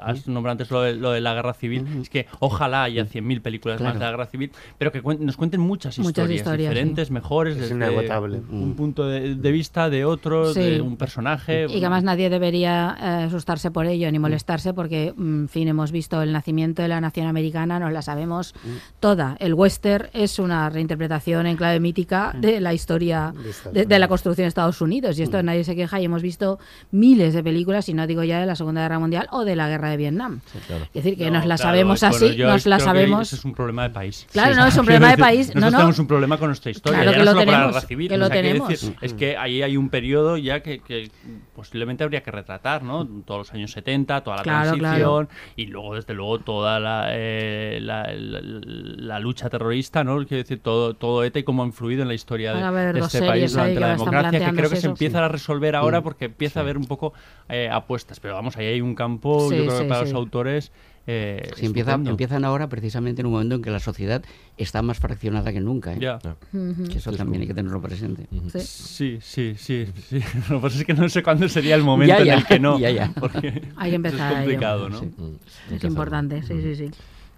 has 0.01 0.27
nombrado 0.27 0.53
antes 0.53 0.70
lo 0.72 0.83
de, 0.83 0.95
lo 0.97 1.12
de 1.12 1.20
la 1.20 1.35
guerra 1.35 1.55
civil. 1.55 1.87
Es 2.01 2.11
que 2.11 2.27
ojalá 2.41 2.83
haya 2.83 3.05
100.000 3.05 3.41
películas 3.43 3.81
más 3.81 3.95
de 3.95 4.01
la 4.01 4.11
guerra 4.11 4.27
civil, 4.27 4.51
pero 4.77 4.91
que 4.91 5.03
cuen- 5.05 5.20
nos 5.20 5.37
cuenten 5.37 5.61
muchas 5.61 5.99
Muchas 5.99 6.16
historias, 6.23 6.41
historias, 6.41 6.71
diferentes, 6.71 7.11
mejores, 7.11 7.55
Es 7.57 7.61
desde 7.62 7.75
inagotable. 7.75 8.41
un 8.51 8.75
punto 8.75 9.07
de, 9.07 9.35
de 9.35 9.53
vista 9.53 9.89
de 9.91 10.05
otro, 10.05 10.53
Sí. 10.53 10.61
de 10.61 10.81
un 10.81 10.97
personaje. 10.97 11.64
Y 11.69 11.75
que 11.79 11.87
además 11.87 12.05
nadie 12.05 12.31
debería 12.31 12.97
eh, 13.01 13.05
asustarse 13.27 13.71
por 13.71 13.87
ello 13.87 14.11
ni 14.11 14.19
molestarse 14.19 14.73
porque, 14.75 15.12
mm, 15.17 15.41
en 15.43 15.49
fin, 15.49 15.69
hemos 15.69 15.93
visto 15.93 16.23
el 16.23 16.33
nacimiento 16.33 16.83
de 16.83 16.89
la 16.89 17.01
nación 17.01 17.27
americana, 17.27 17.79
nos 17.79 17.93
la 17.93 18.03
sabemos 18.03 18.55
toda. 19.01 19.37
El 19.41 19.55
western 19.55 20.09
es 20.12 20.39
una 20.39 20.69
reinterpretación 20.71 21.47
en 21.47 21.57
clave 21.57 21.81
mítica 21.81 22.35
de 22.39 22.61
la 22.61 22.73
historia 22.75 23.33
De 23.35 23.51
Estados 23.51 23.75
de, 23.75 23.87
de 23.87 23.99
la 23.99 24.09
construcción 24.09 24.45
de 24.45 24.49
Estados 24.49 24.81
Unidos. 24.81 25.19
Y 25.19 25.23
esto 25.23 25.43
nadie 25.43 25.64
se 25.64 25.75
queja 25.77 26.01
y 26.01 26.05
hemos 26.05 26.23
visto 26.23 26.59
miles 26.91 27.35
de 27.35 27.43
películas, 27.43 27.89
y 27.89 27.95
no 27.95 28.07
digo 28.07 28.23
ya 28.25 28.41
de 28.41 28.47
la 28.47 28.57
Segunda 28.57 28.83
Guerra 28.83 28.99
Mundial 28.99 29.29
o 29.31 29.45
de 29.45 29.57
la 29.57 29.69
Guerra 29.69 29.91
de 29.91 29.97
Vietnam. 29.97 30.41
Es 30.95 31.05
decir, 31.05 31.17
que 31.17 31.27
No, 31.31 31.39
nos 31.39 31.47
la 31.47 31.57
claro, 31.57 31.71
sabemos 31.71 32.01
bueno, 32.01 32.17
así, 32.17 32.37
nos 32.39 32.67
la 32.67 32.81
sabemos... 32.81 33.27
Ese 33.29 33.37
es 33.37 33.45
un 33.45 33.55
problema 33.55 33.83
de 33.85 33.91
país. 33.91 34.27
Claro, 34.33 34.55
Sí, 34.55 34.61
no, 34.61 34.67
es 34.67 34.77
un 34.77 34.85
problema 34.87 35.11
de 35.11 35.17
país. 35.19 35.55
Nosotros 35.55 35.73
No, 35.73 35.79
no. 35.87 35.93
Un 36.07 36.09
problema 36.09 36.39
con 36.39 36.49
nuestra 36.49 36.71
historia. 36.71 37.01
Claro 37.03 37.11
ya 37.11 37.19
que 37.19 37.19
no 37.19 37.25
lo 37.25 37.31
solo 37.33 37.45
tenemos, 37.45 37.67
guerra 37.75 37.81
civil. 37.87 38.09
que 38.09 38.15
o 38.15 38.19
lo 38.19 38.27
sea, 38.27 38.35
tenemos. 38.37 38.69
decir, 38.69 38.95
es 39.01 39.15
que 39.15 39.37
ahí 39.37 39.63
hay 39.63 39.77
un 39.77 39.89
periodo 39.91 40.37
ya 40.37 40.61
que, 40.63 40.79
que 40.81 41.11
posiblemente 41.55 42.05
habría 42.05 42.23
que 42.23 42.31
retratar, 42.31 42.83
¿no? 42.83 43.07
Todos 43.25 43.39
los 43.39 43.53
años 43.55 43.73
70, 43.73 44.23
toda 44.23 44.37
la 44.37 44.43
Claro, 44.43 44.77
transición 44.77 45.29
y 45.57 45.67
luego, 45.67 45.95
desde 45.97 46.15
luego, 46.15 46.39
toda 46.41 46.79
la, 46.81 47.09
eh, 47.11 47.79
la, 47.83 48.13
la- 48.13 48.41
la 48.43 49.21
lucha 49.21 49.49
terrorista, 49.51 50.05
¿no? 50.05 50.17
Quiero 50.27 50.43
decir, 50.43 50.61
todo, 50.61 50.95
todo 50.95 51.25
ETA 51.25 51.41
y 51.41 51.43
cómo 51.43 51.63
ha 51.63 51.67
influido 51.67 52.03
en 52.03 52.09
la 52.09 52.15
historia 52.15 52.55
de, 52.55 52.99
este 53.01 53.23
país 53.23 53.53
durante 53.53 53.81
la 53.81 53.89
democracia, 53.89 54.39
que 54.51 54.53
creo 54.57 54.71
que 54.71 54.77
se 54.77 54.87
empieza 54.87 55.25
a 55.25 55.29
resolver 55.29 55.77
ahora 55.77 56.03
porque 56.03 56.27
empieza 56.27 56.61
a 56.61 56.63
haber 56.63 56.77
un 56.79 56.87
poco 56.87 57.13
eh, 57.49 57.69
apuestas. 57.71 58.21
Pero 58.21 58.35
vamos, 58.35 58.57
ahí 58.57 58.67
hay 58.67 58.81
un 58.81 58.95
campo, 58.95 59.49
Sí, 59.51 59.57
yo 59.57 59.67
creo 59.67 59.79
que 59.81 59.85
para 59.87 60.03
los 60.03 60.13
autores... 60.15 60.73
Eh, 61.09 61.51
Sí, 61.57 61.67
empieza, 61.67 61.91
estupendo. 61.93 62.11
empiezan 62.11 62.45
ahora 62.45 62.69
precisamente 62.69 63.21
en 63.21 63.27
un 63.27 63.33
momento 63.35 63.55
en 63.55 63.63
que 63.63 63.71
la 63.71 63.79
sociedad 63.81 64.25
está 64.57 64.83
más 64.83 64.99
fraccionada 64.99 65.53
que 65.53 65.61
nunca. 65.61 65.93
¿eh? 65.95 65.99
Que 66.01 66.99
eso 66.99 67.13
también 67.13 67.43
hay 67.43 67.47
que 67.49 67.55
tenerlo 67.55 67.81
presente. 67.81 68.27
Sí. 68.53 68.61
Sí, 68.61 69.19
sí, 69.23 69.55
sí, 69.57 69.87
sí. 70.09 70.21
Lo 70.51 70.57
que 70.57 70.63
pasa 70.63 70.79
es 70.81 70.85
que 70.85 70.95
no 70.95 71.09
sé 71.09 71.23
cuándo 71.23 71.49
sería 71.49 71.77
el 71.77 71.83
momento 71.85 72.17
Ya, 72.19 72.25
ya, 72.25 72.33
en 72.35 72.39
el 72.41 72.47
que 72.47 72.59
no. 72.59 72.79
ya, 72.81 72.91
ya. 72.91 73.13
Porque 73.21 73.63
Hay 73.77 73.91
que 73.91 73.97
empezar 73.97 74.17
Es 74.19 74.23
a 74.23 74.31
ello. 74.31 74.37
complicado, 74.51 74.89
¿no? 74.89 74.99
Sí. 75.01 75.07
Mm, 75.17 75.23
hay 75.71 75.75
Es 75.77 75.81
que 75.81 75.87
importante, 75.87 76.43
sí, 76.43 76.55
sí, 76.63 76.75
sí. 76.77 76.91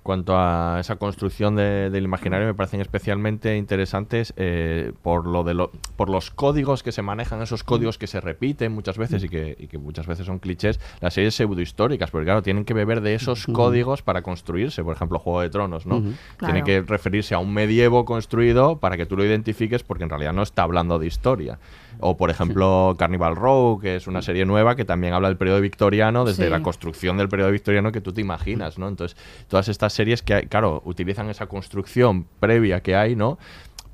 Cuanto 0.09 0.38
a 0.38 0.78
esa 0.80 0.96
construcción 0.96 1.54
de- 1.54 1.90
del 1.90 2.04
imaginario 2.04 2.46
me 2.46 2.54
parecen 2.54 2.80
especialmente 2.80 3.59
interesantes 3.59 4.32
eh, 4.38 4.92
por 5.02 5.26
lo 5.26 5.44
de 5.44 5.52
lo- 5.52 5.70
por 5.96 6.09
los 6.09 6.30
códigos 6.30 6.82
que 6.82 6.92
se 6.92 7.02
manejan, 7.02 7.42
esos 7.42 7.62
códigos 7.62 7.98
que 7.98 8.06
se 8.06 8.18
repiten 8.18 8.72
muchas 8.72 8.96
veces 8.96 9.22
y 9.22 9.28
que, 9.28 9.54
y 9.59 9.66
que 9.66 9.76
muchas 9.76 10.06
veces 10.06 10.24
son 10.24 10.38
clichés, 10.38 10.80
las 11.02 11.12
series 11.12 11.34
pseudohistóricas, 11.34 12.11
porque 12.11 12.24
claro, 12.24 12.40
tienen 12.42 12.64
que 12.64 12.72
beber 12.72 13.02
de 13.02 13.14
esos 13.16 13.44
códigos 13.52 14.00
para 14.00 14.22
construirse, 14.22 14.82
por 14.82 14.96
ejemplo, 14.96 15.18
Juego 15.18 15.42
de 15.42 15.50
Tronos, 15.50 15.84
¿no? 15.84 16.00
Claro. 16.38 16.54
que 16.64 16.80
referirse 16.80 17.34
a 17.34 17.38
un 17.38 17.52
medievo 17.52 18.06
construido 18.06 18.78
para 18.78 18.96
que 18.96 19.04
tú 19.04 19.14
lo 19.14 19.26
identifiques 19.26 19.82
porque 19.82 20.04
en 20.04 20.09
realidad 20.11 20.32
no 20.32 20.40
está 20.42 20.62
hablando 20.62 20.98
de 20.98 21.06
historia. 21.06 21.59
O 22.01 22.16
por 22.16 22.30
ejemplo, 22.30 22.94
Carnival 22.99 23.34
Row, 23.36 23.78
que 23.80 23.96
es 23.96 24.07
una 24.07 24.22
serie 24.22 24.44
nueva 24.46 24.76
que 24.76 24.84
también 24.84 25.14
habla 25.14 25.28
del 25.28 25.36
periodo 25.36 25.61
victoriano, 25.61 26.24
desde 26.24 26.44
Sí. 26.44 26.51
la 26.51 26.62
construcción 26.62 27.16
del 27.16 27.28
periodo 27.28 27.51
victoriano 27.51 27.90
que 27.92 28.01
tú 28.01 28.12
te 28.12 28.20
imaginas, 28.20 28.78
¿no? 28.78 28.88
Entonces, 28.88 29.16
todas 29.49 29.68
estas 29.68 29.92
series 29.92 30.22
que, 30.22 30.34
hay- 30.34 30.46
claro, 30.46 30.82
utilizan 30.84 31.28
esa 31.30 31.46
construcción 31.46 32.26
previa 32.40 32.80
que 32.82 32.94
hay, 32.96 33.16
¿no? 33.16 33.38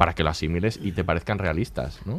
Para 0.05 0.13
que 0.15 0.23
lo 0.23 0.29
asimiles 0.29 0.79
y 0.83 0.93
te 0.93 1.03
parezcan 1.03 1.39
realistas, 1.39 1.99
¿no? 2.05 2.19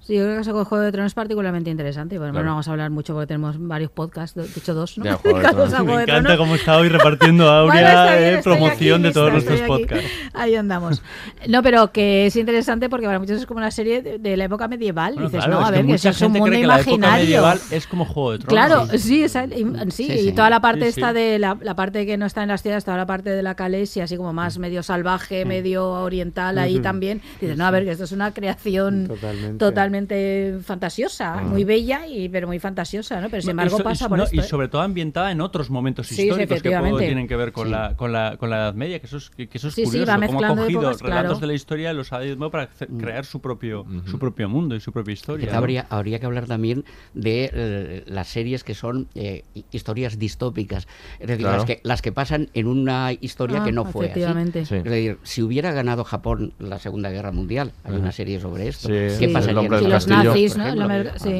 Sí, 0.00 0.16
yo 0.16 0.24
creo 0.24 0.34
que 0.34 0.40
ese 0.40 0.50
Juego 0.50 0.80
de 0.80 0.90
Tronos 0.90 1.10
es 1.10 1.14
particularmente 1.14 1.70
interesante. 1.70 2.18
Bueno, 2.18 2.32
Claro. 2.32 2.46
no 2.46 2.50
vamos 2.54 2.66
a 2.66 2.72
hablar 2.72 2.90
mucho 2.90 3.12
porque 3.14 3.28
tenemos 3.28 3.54
varios 3.56 3.92
podcasts, 3.92 4.34
de 4.34 4.46
hecho 4.58 4.74
dos, 4.74 4.98
¿no? 4.98 5.04
Ya, 5.04 5.14
Juego 5.22 5.38
de 5.38 5.44
Tronos. 5.48 5.70
Me 5.84 5.96
de 5.96 6.02
encanta 6.02 6.14
Tronos. 6.22 6.36
cómo 6.38 6.54
está 6.56 6.76
hoy 6.78 6.88
repartiendo 6.88 7.48
Aurea 7.52 7.72
Bueno, 7.82 7.88
está 7.88 8.16
bien, 8.16 8.34
eh, 8.34 8.40
promoción 8.42 8.94
aquí, 8.94 9.02
de 9.04 9.12
todos 9.12 9.32
lista, 9.32 9.50
nuestros 9.50 9.78
podcasts. 9.78 10.10
Ahí 10.34 10.56
andamos. 10.56 11.02
No, 11.46 11.62
pero 11.62 11.92
que 11.92 12.26
es 12.26 12.34
interesante 12.34 12.88
porque 12.90 13.06
para 13.06 13.20
muchos 13.20 13.38
es 13.38 13.46
como 13.46 13.58
una 13.58 13.70
serie 13.70 14.02
de, 14.02 14.18
de 14.18 14.36
la 14.36 14.44
época 14.46 14.66
medieval. 14.66 15.14
Bueno, 15.14 15.28
Dices, 15.28 15.44
claro, 15.44 15.60
no, 15.60 15.66
a 15.66 15.70
ver, 15.70 15.86
que, 15.86 15.94
eso 15.94 16.08
es 16.08 16.20
un 16.22 16.32
mundo 16.32 16.46
cree 16.46 16.60
que 16.62 16.66
la 16.66 16.80
época 16.80 16.90
imaginario. 16.96 17.24
medieval 17.26 17.60
es 17.70 17.86
como 17.86 18.06
Juego 18.06 18.32
de 18.32 18.38
Tronos. 18.40 18.52
Claro, 18.66 18.86
Sí. 18.90 18.98
sí, 18.98 19.22
esa- 19.22 19.44
y- 19.44 19.64
sí, 19.92 20.06
Sí, 20.10 20.28
y 20.30 20.32
toda 20.32 20.50
la 20.50 20.60
parte 20.60 20.82
Sí, 20.90 21.00
esta 21.00 21.10
sí. 21.10 21.14
de 21.14 21.38
la, 21.38 21.56
la 21.62 21.76
parte 21.76 22.06
que 22.06 22.16
no 22.16 22.26
está 22.26 22.42
en 22.42 22.48
las 22.48 22.60
ciudades, 22.62 22.84
toda 22.84 22.96
la 22.96 23.06
parte 23.06 23.30
de 23.30 23.42
la 23.44 23.54
Calesia, 23.54 24.02
así 24.02 24.16
como 24.16 24.32
más 24.32 24.58
medio 24.58 24.82
salvaje, 24.82 25.44
medio 25.44 25.88
oriental 25.90 26.58
ahí 26.58 26.80
también. 26.80 27.19
Dices, 27.40 27.56
no, 27.56 27.66
a 27.66 27.70
ver, 27.70 27.84
que 27.84 27.90
esto 27.92 28.04
es 28.04 28.12
una 28.12 28.32
creación 28.34 29.06
Totalmente. 29.08 29.58
totalmente 29.58 30.56
fantasiosa, 30.62 31.42
muy 31.42 31.64
bella, 31.64 32.06
y 32.06 32.28
pero 32.28 32.46
muy 32.46 32.58
fantasiosa, 32.58 33.20
¿no? 33.20 33.28
Pero 33.30 33.42
sin 33.42 33.50
embargo 33.52 33.76
y 33.76 33.76
so- 33.78 33.82
y 33.82 33.84
pasa 33.84 34.08
por 34.08 34.18
no, 34.18 34.24
esto. 34.24 34.36
y 34.36 34.40
¿eh? 34.40 34.42
sobre 34.42 34.68
todo 34.68 34.82
ambientada 34.82 35.30
en 35.32 35.40
otros 35.40 35.70
momentos 35.70 36.06
sí, 36.06 36.14
históricos 36.14 36.38
que 36.38 36.46
puedo- 36.46 36.56
efectivamente. 36.58 37.06
tienen 37.06 37.28
que 37.28 37.36
ver 37.36 37.52
con, 37.52 37.66
Sí. 37.66 37.72
la, 37.72 37.96
con, 37.96 38.12
la, 38.12 38.36
con 38.36 38.50
la 38.50 38.56
Edad 38.56 38.74
Media, 38.74 38.98
que 39.00 39.06
eso 39.06 39.16
es, 39.18 39.30
que, 39.30 39.48
eso 39.52 39.68
es 39.68 39.74
Sí, 39.74 39.82
sí, 39.86 39.98
curioso, 39.98 40.12
cómo 40.26 40.44
ha 40.44 40.48
cogido 40.56 40.80
épocas, 40.82 41.00
relatos 41.00 41.22
claro. 41.22 41.38
de 41.38 41.46
la 41.46 41.52
historia 41.54 41.92
y 41.92 41.94
los 41.96 42.12
ha 42.12 42.20
nuevo 42.20 42.50
para 42.50 42.64
hacer- 42.64 42.88
crear 42.88 43.24
su 43.24 43.40
propio, 43.40 43.84
su 44.06 44.18
propio 44.18 44.48
mundo 44.48 44.74
y 44.76 44.80
su 44.80 44.92
propia 44.92 45.12
historia. 45.12 45.56
Habría, 45.56 45.86
habría 45.90 46.18
que 46.20 46.26
hablar 46.26 46.46
también 46.46 46.84
de 47.14 47.50
eh, 47.52 48.04
las 48.06 48.28
series 48.28 48.64
que 48.64 48.74
son 48.74 49.08
eh, 49.14 49.44
hi- 49.54 49.64
historias 49.72 50.18
distópicas, 50.18 50.86
es 51.18 51.26
decir, 51.28 51.44
Claro. 51.44 51.56
las, 51.58 51.66
que, 51.66 51.80
las 51.82 52.02
que 52.02 52.12
pasan 52.12 52.48
en 52.54 52.66
una 52.66 53.12
historia 53.20 53.62
Ah, 53.62 53.64
que 53.64 53.72
no 53.72 53.84
fue 53.84 54.10
así. 54.10 54.20
Sí. 54.64 54.74
Es 54.76 54.84
decir, 54.84 55.18
si 55.22 55.42
hubiera 55.42 55.72
ganado 55.72 56.04
Japón 56.04 56.52
la 56.58 56.78
Segunda 56.78 56.99
Guerra 57.08 57.32
Mundial, 57.32 57.72
hay 57.84 57.94
una 57.94 58.12
serie 58.12 58.38
sobre 58.38 58.68
esto. 58.68 58.88
Sí, 58.88 58.92
¿Qué 58.92 59.10
sí, 59.10 59.26
pasaría 59.28 59.52
el 59.52 59.58
hombre 59.58 59.80
del 59.80 59.90
los 59.90 60.06
nazis, 60.06 60.56
¿no? 60.58 60.74
los 60.74 60.88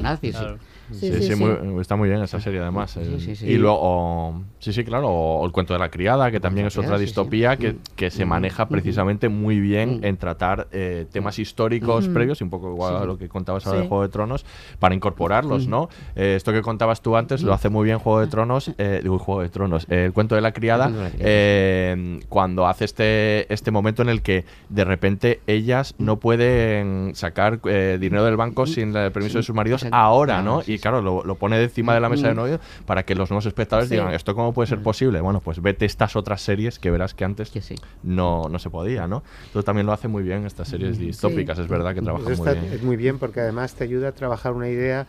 nazis, 0.03 0.35
sí. 0.35 0.41
Claro. 0.41 0.59
Sí, 0.93 1.23
Sí, 1.23 1.35
muy- 1.37 1.81
está 1.81 1.97
muy 1.97 2.09
bien 2.09 2.23
esa 2.23 2.41
serie 2.41 2.61
además. 2.61 2.97
el- 2.97 3.21
sí, 3.21 3.37
sí. 3.37 3.47
Y 3.47 3.57
luego, 3.59 3.79
o- 3.81 4.43
sí, 4.59 4.73
sí, 4.73 4.85
claro, 4.85 5.09
o 5.09 5.45
el 5.47 5.53
cuento 5.53 5.73
de 5.73 5.79
la 5.79 5.91
criada, 5.91 6.31
que 6.31 6.41
también 6.41 6.67
es 6.67 6.77
otra 6.79 6.99
distopía 6.99 7.57
que, 7.57 7.73
Mm. 7.75 7.79
que 7.97 8.11
se 8.11 8.25
maneja 8.25 8.65
Mm. 8.65 8.69
precisamente 8.69 9.29
muy 9.29 9.61
bien 9.61 10.01
Mm. 10.01 10.05
en 10.05 10.17
tratar 10.17 10.69
eh, 10.73 11.07
temas 11.13 11.39
históricos 11.39 12.09
previos, 12.09 12.41
y 12.41 12.45
un 12.45 12.51
poco 12.51 12.71
igual 12.71 12.97
a 12.97 13.05
lo 13.05 13.17
que 13.19 13.29
contabas 13.29 13.67
ahora 13.67 13.81
de 13.81 13.89
Juego 13.89 14.03
de 14.03 14.09
Tronos, 14.09 14.45
para 14.79 14.95
incorporarlos. 14.95 15.67
¿no? 15.69 15.89
Eh, 16.17 16.35
esto 16.37 16.53
que 16.53 16.63
contabas 16.63 17.01
tú 17.03 17.17
antes 17.17 17.43
lo 17.43 17.53
hace 17.53 17.69
muy 17.69 17.85
bien 17.85 17.99
Juego 17.99 18.21
de 18.21 18.27
Tronos, 18.27 18.73
eh, 18.79 19.01
digo, 19.03 19.19
Juego 19.19 19.43
de 19.43 19.49
Tronos, 19.49 19.87
eh, 19.91 20.05
el 20.07 20.13
cuento 20.13 20.35
de 20.35 20.41
la 20.41 20.53
criada, 20.53 20.91
eh, 21.19 22.21
cuando 22.29 22.67
hace 22.67 22.85
este, 22.85 23.53
este 23.53 23.71
momento 23.71 24.03
en 24.03 24.09
el 24.09 24.23
que 24.23 24.45
de 24.69 24.85
repente 24.85 25.41
ellas 25.47 25.95
no 25.99 26.17
pueden 26.19 27.13
sacar 27.15 27.61
eh, 27.65 27.99
dinero 28.01 28.25
del 28.25 28.37
banco 28.37 28.67
sin 28.67 28.95
el 28.97 29.13
permiso 29.13 29.39
de 29.39 29.43
sus 29.45 29.55
maridos 29.55 29.87
ahora, 29.93 30.39
Ah, 30.39 30.43
¿no? 30.43 30.63
Y. 30.67 30.80
claro, 30.81 31.03
lo, 31.03 31.23
lo 31.25 31.35
pone 31.37 31.63
encima 31.63 31.95
de 31.95 32.01
la 32.01 32.09
mesa 32.09 32.29
de 32.29 32.35
Mm. 32.35 32.37
novio 32.37 32.61
para 32.87 33.05
que 33.05 33.15
los 33.15 33.31
nuevos 33.31 33.47
espectadores 33.47 33.89
Sí. 33.89 33.95
digan, 33.95 34.13
¿esto 34.13 34.35
cómo 34.35 34.53
puede 34.53 34.67
ser 34.69 34.83
posible? 34.83 35.21
Bueno, 35.21 35.41
pues 35.41 35.61
vete 35.63 35.85
estas 35.87 36.17
otras 36.17 36.41
series 36.43 36.79
que 36.79 36.91
verás 36.91 37.15
que 37.15 37.25
antes 37.25 37.51
Que 37.51 37.61
sí. 37.61 37.77
no, 38.03 38.49
no 38.49 38.59
se 38.59 38.71
podía, 38.71 39.07
¿no? 39.07 39.23
Entonces 39.47 39.65
también 39.65 39.87
lo 39.87 39.93
hace 39.93 40.09
muy 40.09 40.23
bien 40.23 40.47
estas 40.47 40.69
series 40.69 40.99
distópicas, 40.99 41.59
es 41.59 41.69
verdad 41.69 41.95
que 41.95 42.03
trabajan 42.03 42.33
Eso 42.33 42.43
muy 42.45 42.55
bien. 42.55 42.73
es 42.73 42.83
muy 42.83 42.97
bien 42.97 43.19
porque 43.19 43.41
además 43.41 43.75
te 43.75 43.85
ayuda 43.85 44.09
a 44.09 44.13
trabajar 44.13 44.53
una 44.53 44.69
idea 44.69 45.07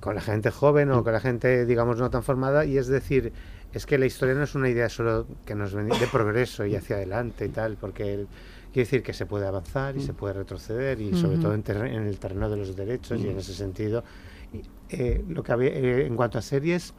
con 0.00 0.14
la 0.14 0.20
gente 0.20 0.50
joven 0.50 0.90
o 0.90 1.02
con 1.02 1.12
la 1.12 1.20
gente, 1.20 1.64
digamos, 1.66 1.96
no 1.98 2.10
tan 2.10 2.22
formada. 2.22 2.64
Y 2.66 2.76
es 2.78 2.86
decir, 2.86 3.32
es 3.72 3.86
que 3.86 3.98
la 3.98 4.06
historia 4.06 4.34
no 4.34 4.42
es 4.44 4.54
una 4.54 4.68
idea 4.68 4.88
solo 4.88 5.26
que 5.44 5.54
nos 5.54 5.72
de 5.72 6.06
progreso 6.12 6.64
y 6.66 6.76
hacia 6.76 6.96
adelante 6.96 7.46
y 7.46 7.48
tal, 7.48 7.76
porque 7.80 8.12
el- 8.14 8.28
quiere 8.72 8.84
decir 8.84 9.02
que 9.02 9.14
se 9.14 9.24
puede 9.24 9.46
avanzar 9.46 9.96
y 9.96 10.02
se 10.02 10.12
puede 10.12 10.34
retroceder 10.34 11.00
y 11.00 11.14
sobre 11.14 11.38
todo 11.38 11.54
en, 11.54 11.64
en 11.66 12.06
el 12.06 12.18
terreno 12.18 12.50
de 12.50 12.56
los 12.58 12.76
derechos 12.76 13.18
y 13.20 13.28
en 13.28 13.38
ese 13.38 13.54
sentido. 13.54 14.04
Eh, 14.90 15.24
lo 15.28 15.42
que 15.42 15.52
había, 15.52 15.70
eh, 15.70 16.06
en 16.06 16.16
cuanto 16.16 16.38
a 16.38 16.42
series, 16.42 16.94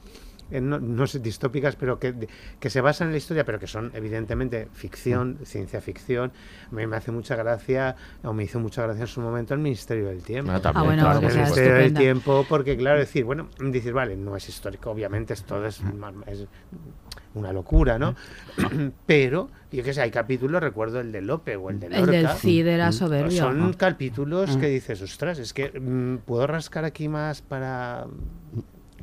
no, 0.52 0.80
no 0.80 1.08
sé, 1.08 1.20
distópicas, 1.20 1.76
pero 1.76 2.00
que, 2.00 2.28
que 2.60 2.70
se 2.70 2.82
basan 2.82 3.08
en 3.08 3.12
la 3.14 3.18
historia, 3.18 3.44
pero 3.46 3.60
que 3.60 3.68
son 3.68 3.92
evidentemente 3.94 4.68
ficción, 4.74 5.40
ciencia 5.44 5.82
ficción. 5.82 6.32
A 6.72 6.76
mí 6.76 6.88
me 6.88 6.96
hace 6.98 7.12
mucha 7.12 7.36
gracia, 7.36 7.96
o 8.24 8.34
me 8.34 8.44
hizo 8.44 8.60
mucha 8.60 8.84
gracia 8.84 9.02
en 9.02 9.08
su 9.08 9.22
momento 9.22 9.54
el 9.54 9.60
Ministerio 9.60 10.08
del 10.08 10.24
Tiempo. 10.24 10.52
Ah, 10.52 10.60
también, 10.62 10.82
Ah, 10.82 10.84
bueno, 10.86 11.04
claro, 11.04 11.20
que 11.22 11.28
el. 11.28 11.34
Ministerio 11.36 11.74
del. 11.74 11.94
Tiempo, 11.94 12.46
porque 12.48 12.78
claro, 12.78 13.00
decir, 13.00 13.24
bueno, 13.26 13.50
decir, 13.60 13.94
vale, 13.94 14.16
no 14.16 14.36
es 14.36 14.48
histórico, 14.50 14.92
obviamente 14.92 15.34
es 15.34 15.44
todo 15.44 15.66
es, 15.66 15.82
ma- 15.84 16.14
es 16.28 16.46
una 17.34 17.52
locura, 17.54 18.00
¿no? 18.00 18.16
Pero, 19.06 19.50
yo 19.72 19.84
qué 19.84 19.94
sé, 19.94 20.02
hay 20.02 20.12
capítulos, 20.12 20.62
recuerdo 20.62 21.00
el 21.00 21.12
de 21.12 21.22
Lope 21.22 21.56
o 21.56 21.70
el 21.70 21.80
de 21.80 21.88
El 21.88 22.06
del 22.08 22.24
Lorca. 22.24 22.36
Cid 22.40 22.68
era 22.68 22.92
soberbio. 22.92 23.38
Son 23.38 23.74
capítulos 23.74 24.58
que 24.58 24.68
dices, 24.68 25.02
ostras, 25.02 25.38
es 25.40 25.54
que 25.54 25.80
mm, 25.80 26.18
puedo 26.26 26.48
rascar 26.48 26.86
aquí 26.86 27.08
más 27.08 27.42
para. 27.42 28.06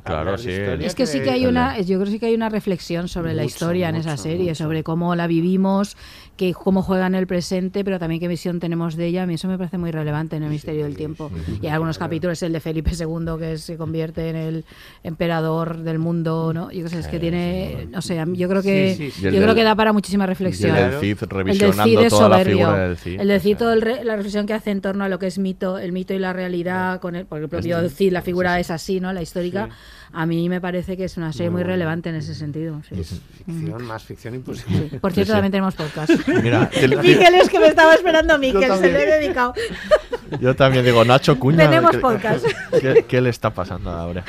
Claro, 0.05 0.37
sí, 0.37 0.51
Es 0.51 0.93
que 0.93 1.07
sí 1.07 1.21
que 1.21 1.31
hay 1.31 1.45
una, 1.47 1.79
yo 1.81 1.97
creo 1.97 2.05
que 2.05 2.11
sí 2.11 2.19
que 2.19 2.27
hay 2.27 2.35
una 2.35 2.49
reflexión 2.49 3.07
sobre 3.07 3.33
la 3.33 3.41
Mucho, 3.43 3.53
historia 3.55 3.89
en 3.89 3.95
esa 3.95 4.11
mucho, 4.11 4.23
serie, 4.23 4.49
mucho. 4.51 4.63
sobre 4.63 4.83
cómo 4.83 5.15
la 5.15 5.25
vivimos, 5.25 5.97
que 6.37 6.53
cómo 6.53 6.81
juega 6.81 7.07
en 7.07 7.15
el 7.15 7.27
presente, 7.27 7.83
pero 7.85 7.97
también 7.97 8.19
qué 8.19 8.27
visión 8.27 8.59
tenemos 8.59 8.95
de 8.97 9.05
ella. 9.07 9.23
A 9.23 9.25
mí 9.25 9.35
eso 9.35 9.47
me 9.47 9.57
parece 9.57 9.77
muy 9.77 9.91
relevante 9.91 10.35
en 10.35 10.43
el 10.43 10.49
Misterio 10.49 10.83
del 10.83 10.97
Tiempo. 10.97 11.31
y 11.61 11.65
hay 11.67 11.71
algunos 11.73 11.97
capítulos, 11.97 12.43
el 12.43 12.51
de 12.51 12.59
Felipe 12.59 12.91
II, 12.91 13.37
que 13.39 13.57
se 13.57 13.77
convierte 13.77 14.29
en 14.29 14.35
el 14.35 14.65
emperador 15.03 15.77
del 15.77 15.99
mundo, 15.99 16.51
¿no? 16.53 16.71
Yo 16.71 16.79
creo 16.85 16.89
que 16.91 16.99
es 16.99 17.07
que 17.07 17.19
tiene, 17.19 17.87
no 17.91 18.01
sé, 18.01 18.21
yo 18.33 18.49
creo 18.49 18.61
que 18.61 18.95
Sí, 18.97 19.11
sí, 19.11 19.21
Y 19.23 19.27
el 19.27 19.33
yo 19.33 19.37
creo 19.39 19.47
del- 19.53 19.55
que 19.55 19.63
da 19.63 19.75
para 19.75 19.93
muchísima 19.93 20.25
reflexión. 20.25 20.75
el 20.75 20.99
Cid 20.99 21.11
El 21.11 21.17
del 21.19 21.29
revisionando 21.29 21.83
Cid 21.85 21.99
es 21.99 22.09
toda 22.09 22.29
la 22.29 22.35
soberbio. 22.37 22.57
figura 22.57 22.87
del 22.87 22.97
Cid. 22.97 23.19
El 23.21 23.27
del 23.27 23.41
Cid, 23.41 23.47
o 23.55 23.57
sea, 23.57 23.57
todo 23.59 23.73
el 23.73 23.81
re- 23.81 24.03
la 24.03 24.15
reflexión 24.15 24.45
que 24.45 24.53
hace 24.53 24.71
en 24.71 24.81
torno 24.81 25.03
a 25.03 25.09
lo 25.09 25.19
que 25.19 25.27
es 25.27 25.37
mito, 25.37 25.77
el 25.77 25.91
mito 25.91 26.13
y 26.13 26.19
la 26.19 26.33
realidad, 26.33 26.99
con 26.99 27.15
el, 27.15 27.25
porque 27.25 27.43
el 27.43 27.49
propio 27.49 27.89
Cid, 27.89 28.11
la 28.11 28.21
figura 28.21 28.59
es 28.59 28.71
así, 28.71 28.99
¿no? 28.99 29.13
La 29.13 29.21
histórica. 29.21 29.69
A 30.17 30.25
mí 30.25 30.47
me 30.49 30.61
parece 30.61 30.95
que 30.95 31.03
es 31.03 31.17
una 31.17 31.33
serie 31.33 31.49
muy, 31.49 31.63
relevante 31.63 32.09
en 32.09 32.15
ese 32.15 32.33
sentido. 32.35 32.81
sí. 32.87 32.95
Es 32.99 33.21
ficción, 33.45 33.83
más 33.85 34.03
ficción 34.03 34.35
imposible. 34.35 34.99
Por 34.99 35.11
cierto, 35.11 35.31
sí. 35.31 35.35
también 35.35 35.51
tenemos 35.51 35.75
podcast. 35.75 36.11
Mira, 36.43 36.69
Miquel 37.03 37.35
es 37.35 37.49
que 37.49 37.59
me 37.59 37.67
estaba 37.67 37.93
esperando 37.93 38.37
Miquel, 38.39 38.71
se 38.77 38.91
le 38.91 39.03
he 39.03 39.19
dedicado. 39.19 39.53
yo 40.39 40.55
también 40.55 40.85
digo, 40.85 41.03
Nacho 41.03 41.37
Cuña. 41.37 41.57
Tenemos 41.69 41.91
¿qué- 41.91 41.97
podcast. 41.99 42.45
¿qué, 42.79 43.05
qué 43.07 43.21
le 43.21 43.29
está 43.29 43.53
pasando 43.53 43.91
ahora? 43.91 44.23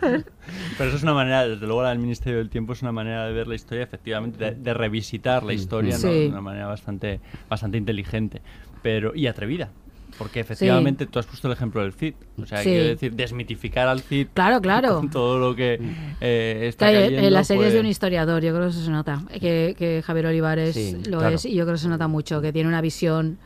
Pero 0.00 0.88
eso 0.90 0.96
es 0.96 1.02
una 1.02 1.14
manera, 1.14 1.46
desde 1.46 1.66
luego 1.66 1.82
la 1.82 1.90
del 1.90 1.98
Ministerio 1.98 2.38
del 2.38 2.48
Tiempo 2.50 2.72
es 2.72 2.82
una 2.82 2.92
manera 2.92 3.26
de 3.26 3.32
ver 3.32 3.46
la 3.46 3.54
historia, 3.54 3.84
efectivamente, 3.84 4.42
de, 4.42 4.50
de 4.54 4.74
revisitar 4.74 5.42
la 5.42 5.52
historia 5.52 5.92
¿no? 5.94 5.98
Sí. 6.00 6.08
de 6.08 6.28
una 6.28 6.40
manera 6.40 6.66
bastante, 6.66 7.20
bastante 7.48 7.76
inteligente 7.78 8.40
pero 8.82 9.14
y 9.14 9.26
atrevida. 9.26 9.70
Porque 10.18 10.40
efectivamente 10.40 11.06
tú 11.06 11.18
has 11.20 11.26
puesto 11.26 11.46
el 11.46 11.52
ejemplo 11.54 11.80
del 11.80 11.92
Cid. 11.92 12.14
O 12.42 12.44
sea, 12.46 12.58
Sí. 12.58 12.70
quiero 12.70 12.84
decir, 12.88 13.12
desmitificar 13.14 13.86
al 13.88 14.00
Cid 14.00 14.26
Claro, 14.34 14.60
claro. 14.60 14.96
con 14.96 15.10
todo 15.10 15.38
lo 15.38 15.54
que 15.54 15.78
eh, 16.20 16.66
está 16.68 16.88
Claro, 16.90 17.04
cayendo. 17.06 17.26
en 17.28 17.32
la 17.32 17.44
serie 17.44 17.66
es 17.66 17.72
de 17.72 17.78
pues- 17.78 17.84
un 17.84 17.90
historiador, 17.90 18.42
yo 18.42 18.52
creo 18.52 18.64
que 18.64 18.70
eso 18.70 18.84
se 18.84 18.90
nota. 18.90 19.22
Que, 19.40 19.74
que 19.78 20.02
Javier 20.04 20.26
Olivares 20.26 20.74
Sí, 20.74 20.96
lo 21.08 21.18
claro. 21.18 21.36
es 21.36 21.44
y 21.44 21.54
yo 21.54 21.64
creo 21.64 21.74
que 21.76 21.80
se 21.82 21.88
nota 21.88 22.08
mucho, 22.08 22.40
que 22.42 22.52
tiene 22.52 22.68
una 22.68 22.80
visión 22.80 23.38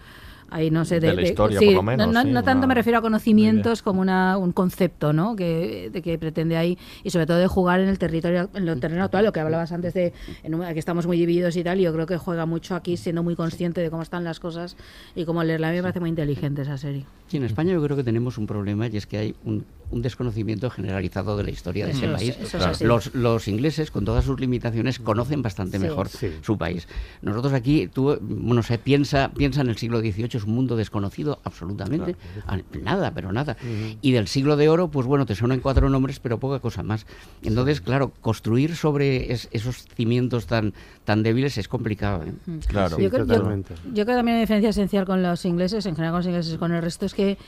ahí 0.53 0.71
no 0.71 0.85
sé 0.85 1.01
De 1.01 1.13
la 1.15 1.23
historia, 1.23 1.59
por 1.59 1.73
lo 1.73 1.83
menos, 1.83 2.07
no, 2.07 2.13
no- 2.13 2.23
sí, 2.23 2.31
no 2.31 2.43
tanto 2.45 2.59
una- 2.61 2.67
me 2.69 2.75
refiero 2.75 2.99
a 2.99 3.03
conocimientos 3.03 3.83
como 3.83 4.01
una, 4.01 4.37
un 4.37 4.53
concepto 4.53 5.13
no 5.13 5.35
que, 5.37 5.91
de 5.93 6.03
que 6.03 6.19
pretende 6.19 6.57
ahí 6.57 6.79
y 7.05 7.11
sobre 7.11 7.27
todo 7.27 7.39
de 7.39 7.47
jugar 7.47 7.81
en 7.81 7.89
el 7.89 7.99
territorio 7.99 8.51
en 8.55 8.69
el 8.69 8.81
terreno 8.81 9.05
actual 9.05 9.25
lo 9.25 9.33
que 9.33 9.41
hablabas 9.41 9.73
antes 9.73 9.95
de 9.95 10.13
en 10.43 10.55
un- 10.55 10.63
que 10.73 10.79
estamos 10.79 11.07
muy 11.07 11.17
divididos 11.19 11.57
y 11.57 11.65
tal 11.65 11.81
y 11.81 11.85
yo 11.85 11.93
creo 11.93 12.07
que 12.07 12.17
juega 12.17 12.47
mucho 12.47 12.75
aquí 12.75 12.97
siendo 12.97 13.23
muy 13.23 13.35
consciente 13.37 13.81
de 13.81 13.91
cómo 13.91 14.03
están 14.03 14.25
las 14.25 14.41
cosas 14.41 14.77
y 15.15 15.25
cómo 15.25 15.43
leerla 15.45 15.69
a 15.69 15.71
mí 15.71 15.77
me 15.77 15.83
parece 15.83 16.01
muy 16.01 16.11
inteligente 16.11 16.63
esa 16.63 16.77
serie 16.79 17.05
Sí, 17.29 17.39
en 17.39 17.45
España 17.45 17.73
yo 17.73 17.83
creo 17.83 17.97
que 17.97 18.05
tenemos 18.05 18.37
un 18.37 18.47
problema 18.47 18.89
y 18.89 18.97
es 18.99 19.07
que 19.07 19.17
hay 19.17 19.35
un, 19.45 19.65
un 19.91 20.03
desconocimiento 20.03 20.69
generalizado 20.69 21.37
de 21.39 21.45
la 21.45 21.51
historia 21.51 21.87
de 21.87 21.93
ese 21.93 22.05
es- 22.05 22.13
país. 22.13 22.37
eso 22.43 22.59
es 22.59 22.65
así. 22.67 22.85
los, 22.85 23.15
los 23.15 23.49
ingleses, 23.49 23.91
con 23.91 24.05
todas 24.05 24.27
sus 24.27 24.39
limitaciones, 24.39 24.99
conocen 24.99 25.41
bastante 25.41 25.79
Sí. 25.79 25.83
mejor 25.83 26.09
Sí. 26.11 26.29
su 26.43 26.59
país. 26.59 26.87
Nosotros 27.23 27.55
aquí, 27.55 27.89
tú, 27.89 28.19
bueno, 28.21 28.63
sé, 28.63 28.77
piensa, 28.77 29.31
piensa 29.35 29.63
en 29.63 29.69
el 29.71 29.79
siglo 29.79 30.01
XVIII, 30.01 30.41
es 30.43 30.47
un 30.49 30.55
mundo 30.55 30.76
desconocido 30.76 31.38
absolutamente. 31.45 32.16
Nada, 32.82 33.12
pero 33.14 33.32
nada. 33.32 33.57
Y 34.01 34.12
del 34.12 34.28
siglo 34.28 34.57
de 34.57 34.68
oro, 34.68 34.88
pues 34.88 35.07
bueno, 35.07 35.26
te 35.26 35.34
suenan 35.34 35.61
cuatro 35.61 35.88
nombres, 35.88 36.18
pero 36.20 36.38
poca 36.38 36.59
cosa 36.61 36.82
más. 36.82 37.07
Entonces, 37.43 37.80
claro, 37.80 38.12
construir 38.20 38.76
sobre 38.76 39.32
es- 39.32 39.49
esos 39.53 39.84
cimientos 39.97 40.47
tan, 40.47 40.74
tan 41.05 41.22
débiles 41.22 41.57
es 41.59 41.68
complicado. 41.68 42.24
¿eh? 42.24 42.32
Claro. 42.66 42.97
Sí, 42.97 43.03
yo, 43.03 43.11
creo, 43.11 43.24
yo- 43.26 43.34
totalmente. 43.34 43.74
yo 43.86 43.93
creo 44.05 44.07
que 44.07 44.12
también 44.14 44.36
una 44.36 44.40
diferencia 44.43 44.70
esencial 44.70 45.07
con 45.07 45.22
los 45.22 45.45
ingleses, 45.45 45.86
en 45.86 45.95
general 45.95 46.12
con 46.12 46.18
los 46.20 46.26
ingleses 46.26 46.55
y 46.55 46.59
con 46.59 46.72
el 46.72 46.82
resto, 46.82 47.07
es 47.07 47.14
que 47.14 47.38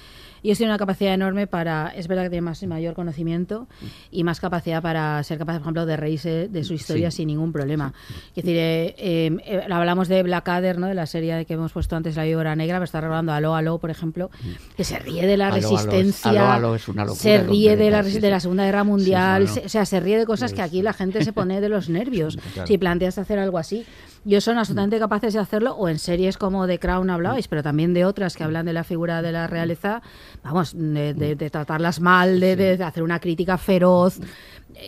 ellos 0.49 0.59
tienen 0.59 0.70
una 0.72 0.78
capacidad 0.78 1.14
enorme 1.14 1.47
para, 1.47 1.92
es 1.97 2.07
verdad 2.09 2.24
que 2.24 2.30
tienen 2.30 2.45
más 2.45 2.62
mayor 2.64 2.95
conocimiento 2.95 3.66
y 4.11 4.24
más 4.24 4.40
capacidad 4.40 4.82
para 4.82 5.22
ser 5.22 5.38
capaz, 5.38 5.55
por 5.55 5.62
ejemplo, 5.62 5.86
de 5.86 5.97
reírse 5.97 6.49
de 6.49 6.64
su 6.64 6.74
historia 6.74 7.11
Sí. 7.11 7.18
sin 7.18 7.28
ningún 7.28 7.53
problema. 7.53 7.92
Es 8.30 8.36
decir, 8.45 8.57
eh, 8.57 8.95
eh, 8.99 9.36
eh, 9.47 9.62
hablamos 9.70 10.09
de 10.09 10.22
Blackadder, 10.22 10.78
¿no? 10.78 10.86
de 10.86 10.95
la 10.95 11.07
serie 11.07 11.45
que 11.45 11.55
hemos 11.55 11.72
puesto 11.72 11.97
antes, 11.97 12.16
La 12.16 12.24
Víbora 12.24 12.55
Negra, 12.57 12.76
pero 12.76 12.84
está 12.84 13.01
recordando 13.01 13.32
Aló, 13.32 13.55
Aló, 13.55 13.78
por 13.78 13.90
ejemplo, 13.90 14.30
que 14.76 14.84
se 14.84 14.99
ríe 14.99 15.26
de 15.26 15.36
la 15.36 15.47
Aló, 15.49 15.57
resistencia, 15.57 16.30
Aló, 16.30 16.47
Aló 16.53 16.74
es 16.74 16.88
una 16.88 17.05
locura 17.05 17.20
se 17.22 17.38
ríe 17.42 17.76
de 17.76 17.90
la, 17.90 18.03
sí, 18.05 18.18
de 18.20 18.30
la 18.30 18.40
Segunda 18.40 18.64
Guerra 18.64 18.84
Mundial, 18.84 19.49
sí, 19.49 19.55
se- 19.61 19.66
o 19.66 19.68
sea, 19.68 19.84
se 19.86 20.01
ríe 20.01 20.18
de 20.18 20.26
cosas 20.26 20.53
que 20.53 20.62
aquí 20.62 20.82
la 20.82 20.92
gente 20.92 21.24
se 21.24 21.32
pone 21.34 21.61
de 21.61 21.68
los 21.68 21.88
nervios 21.88 22.38
si 22.66 22.78
planteas 22.78 23.18
hacer 23.18 23.38
algo 23.38 23.59
así. 23.59 23.84
Yo 24.27 24.41
son 24.41 24.57
absolutamente 24.59 24.99
capaces 24.99 25.35
de 25.35 25.41
hacerlo, 25.41 25.75
o 25.75 25.89
en 25.89 25.99
series 25.99 26.39
como 26.39 26.66
The 26.66 26.79
Crown 26.79 27.11
hablabais, 27.11 27.47
pero 27.49 27.62
también 27.62 27.93
de 27.93 28.05
otras 28.07 28.37
que 28.37 28.45
hablan 28.45 28.64
de 28.64 28.72
la 28.72 28.83
figura 28.85 29.20
de 29.20 29.33
la 29.33 29.47
realeza, 29.47 30.01
vamos, 30.43 30.72
de, 30.75 31.12
de- 31.14 31.37
de 31.37 31.51
tratarlas 31.51 32.01
mal, 32.01 32.41
de, 32.41 32.57
de 32.57 32.83
hacer 32.83 33.03
una 33.03 33.20
crítica 33.20 33.59
feroz. 33.59 34.18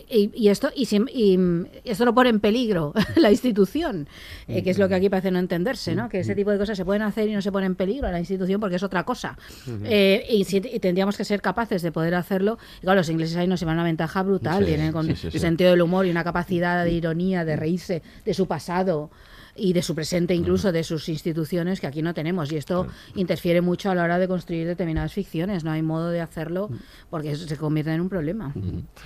Y, 0.09 0.31
y 0.35 0.49
esto 0.49 0.69
y, 0.75 0.85
y, 1.13 1.37
mm, 1.37 1.65
esto 1.85 2.03
no 2.03 2.13
pone 2.13 2.29
en 2.29 2.41
peligro 2.41 2.93
la 3.15 3.31
institución, 3.31 4.07
eh, 4.47 4.61
que 4.61 4.71
es 4.71 4.79
lo 4.79 4.89
que 4.89 4.95
aquí 4.95 5.07
parece 5.09 5.31
no 5.31 5.39
entenderse, 5.39 5.95
¿no? 5.95 6.09
Que 6.09 6.19
ese 6.21 6.35
tipo 6.35 6.51
de 6.51 6.57
cosas 6.57 6.75
se 6.75 6.83
pueden 6.83 7.03
hacer 7.03 7.29
y 7.29 7.33
no 7.33 7.41
se 7.41 7.51
pone 7.53 7.67
en 7.67 7.75
peligro 7.75 8.05
a 8.07 8.11
la 8.11 8.19
institución 8.19 8.59
porque 8.59 8.75
es 8.75 8.83
otra 8.83 9.03
cosa. 9.05 9.37
Eh, 9.85 10.25
y, 10.29 10.43
si- 10.43 10.57
y 10.57 10.79
tendríamos 10.79 11.15
que 11.15 11.23
ser 11.23 11.41
capaces 11.41 11.81
de 11.83 11.91
poder 11.93 12.15
hacerlo. 12.15 12.57
Y 12.79 12.81
claro, 12.81 12.99
los 12.99 13.09
ingleses 13.09 13.37
ahí 13.37 13.47
nos 13.47 13.59
llevan 13.61 13.75
una 13.75 13.83
ventaja 13.85 14.23
brutal, 14.23 14.59
Sí, 14.59 14.65
tienen 14.65 14.91
con 14.91 15.15
sí. 15.15 15.31
sentido 15.39 15.69
del 15.71 15.81
humor 15.81 16.05
y 16.05 16.09
una 16.11 16.23
capacidad 16.23 16.83
de 16.83 16.91
ironía, 16.91 17.45
de 17.45 17.55
reírse 17.55 18.01
de 18.25 18.33
su 18.33 18.45
pasado 18.47 19.09
y 19.57 19.73
de 19.73 19.81
su 19.81 19.95
presente, 19.95 20.33
incluso 20.35 20.71
de 20.71 20.83
sus 20.83 21.09
instituciones, 21.09 21.79
que 21.81 21.87
aquí 21.87 22.01
no 22.01 22.13
tenemos. 22.13 22.51
Y 22.51 22.57
esto 22.57 22.87
interfiere 23.15 23.61
mucho 23.61 23.89
a 23.91 23.95
la 23.95 24.03
hora 24.03 24.19
de 24.19 24.27
construir 24.27 24.67
determinadas 24.67 25.13
ficciones. 25.13 25.63
No 25.63 25.71
hay 25.71 25.81
modo 25.81 26.09
de 26.09 26.21
hacerlo 26.21 26.69
porque 27.09 27.31
eso 27.31 27.47
se 27.47 27.57
convierte 27.57 27.93
en 27.93 28.01
un 28.01 28.09
problema. 28.09 28.53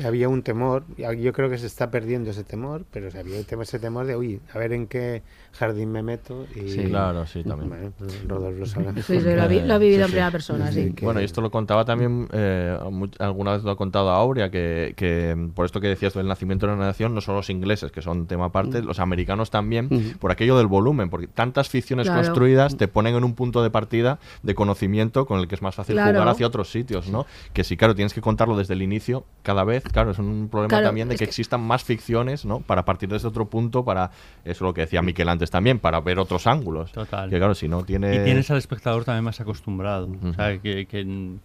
Había 0.03 0.29
un 0.29 0.41
temor, 0.43 0.83
y 0.97 1.21
yo 1.21 1.33
creo 1.33 1.49
que 1.49 1.57
se 1.57 1.67
está 1.67 1.89
perdiendo 1.91 2.29
ese 2.31 2.43
temor, 2.43 2.85
pero 2.91 3.07
o 3.07 3.11
sea, 3.11 3.21
había 3.21 3.39
ese 3.39 3.79
temor 3.79 4.05
de, 4.05 4.15
uy, 4.15 4.39
a 4.53 4.57
ver 4.59 4.73
en 4.73 4.87
qué 4.87 5.23
jardín 5.53 5.91
me 5.91 6.03
meto. 6.03 6.45
Y, 6.55 6.69
Sí, 6.69 6.83
claro, 6.85 7.25
sí, 7.25 7.43
también. 7.43 7.69
Bueno, 7.69 7.93
pues 7.97 8.27
Rodolfo 8.27 8.81
lo. 8.81 8.93
Sí, 8.93 9.01
sí, 9.03 9.19
lo, 9.21 9.41
ha 9.43 9.47
vi- 9.47 9.61
lo 9.61 9.73
ha 9.73 9.77
vivido 9.77 9.99
Sí, 9.99 10.01
en 10.03 10.07
sí. 10.07 10.11
primera 10.11 10.31
persona, 10.31 10.71
sí. 10.71 10.93
que- 10.93 11.05
Bueno, 11.05 11.21
y 11.21 11.25
esto 11.25 11.41
lo 11.41 11.51
contaba 11.51 11.85
también, 11.85 12.27
eh, 12.33 12.77
alguna 13.19 13.53
vez 13.53 13.63
lo 13.63 13.71
ha 13.71 13.75
contado 13.77 14.09
Aurea, 14.09 14.49
que, 14.49 14.93
que, 14.95 15.35
por 15.53 15.65
esto 15.65 15.79
que 15.79 15.87
decías 15.87 16.13
del 16.13 16.27
nacimiento 16.27 16.67
de 16.67 16.73
una 16.73 16.85
nación, 16.85 17.13
no 17.13 17.21
solo 17.21 17.37
los 17.37 17.49
ingleses, 17.49 17.91
que 17.91 18.01
son 18.01 18.27
tema 18.27 18.45
aparte, 18.45 18.81
los 18.81 18.99
americanos 18.99 19.49
también, 19.51 19.89
por 20.19 20.31
aquello 20.31 20.40
aquello 20.41 20.57
del 20.57 20.67
volumen, 20.67 21.09
porque 21.11 21.27
tantas 21.27 21.69
ficciones 21.69 22.07
Claro. 22.07 22.23
construidas 22.23 22.75
te 22.75 22.87
ponen 22.87 23.15
en 23.15 23.23
un 23.23 23.35
punto 23.35 23.61
de 23.61 23.69
partida 23.69 24.17
de 24.41 24.55
conocimiento 24.55 25.25
con 25.27 25.39
el 25.39 25.47
que 25.47 25.53
es 25.55 25.61
más 25.61 25.75
fácil 25.75 25.95
Claro. 25.95 26.13
jugar 26.13 26.27
hacia 26.29 26.47
otros 26.47 26.71
sitios, 26.71 27.09
¿no? 27.09 27.25
Que 27.53 27.63
si, 27.63 27.77
claro, 27.77 27.93
tienes 27.93 28.13
que 28.13 28.21
contarlo 28.21 28.57
desde 28.57 28.73
el 28.73 28.81
inicio, 28.81 29.23
cada 29.43 29.63
vez, 29.63 29.83
claro, 29.83 30.11
es 30.11 30.19
un 30.19 30.47
problema 30.49 30.69
Claro, 30.69 30.85
también 30.87 31.09
de 31.09 31.15
que, 31.15 31.19
que- 31.19 31.23
existan 31.25 31.61
más 31.61 31.83
ficciones, 31.83 32.43
¿no? 32.45 32.59
Para 32.61 32.85
partir 32.85 33.09
desde 33.09 33.27
otro 33.27 33.45
punto, 33.49 33.85
para, 33.85 34.05
eso 34.43 34.51
es 34.51 34.61
lo 34.61 34.73
que 34.73 34.81
decía 34.81 35.01
Miquel 35.01 35.29
antes 35.29 35.51
también, 35.51 35.77
para 35.79 35.99
ver 36.01 36.17
otros 36.17 36.47
ángulos. 36.47 36.91
Total. 36.91 37.29
Que 37.29 37.37
claro, 37.37 37.53
si 37.53 37.67
no 37.67 37.83
tiene... 37.83 38.15
Y 38.15 38.23
tienes 38.23 38.49
al 38.49 38.57
espectador 38.57 39.03
también 39.05 39.23
más 39.23 39.39
acostumbrado. 39.41 40.09
O 40.23 40.33
sea, 40.33 40.57
que, 40.59 40.85
que, 40.87 41.37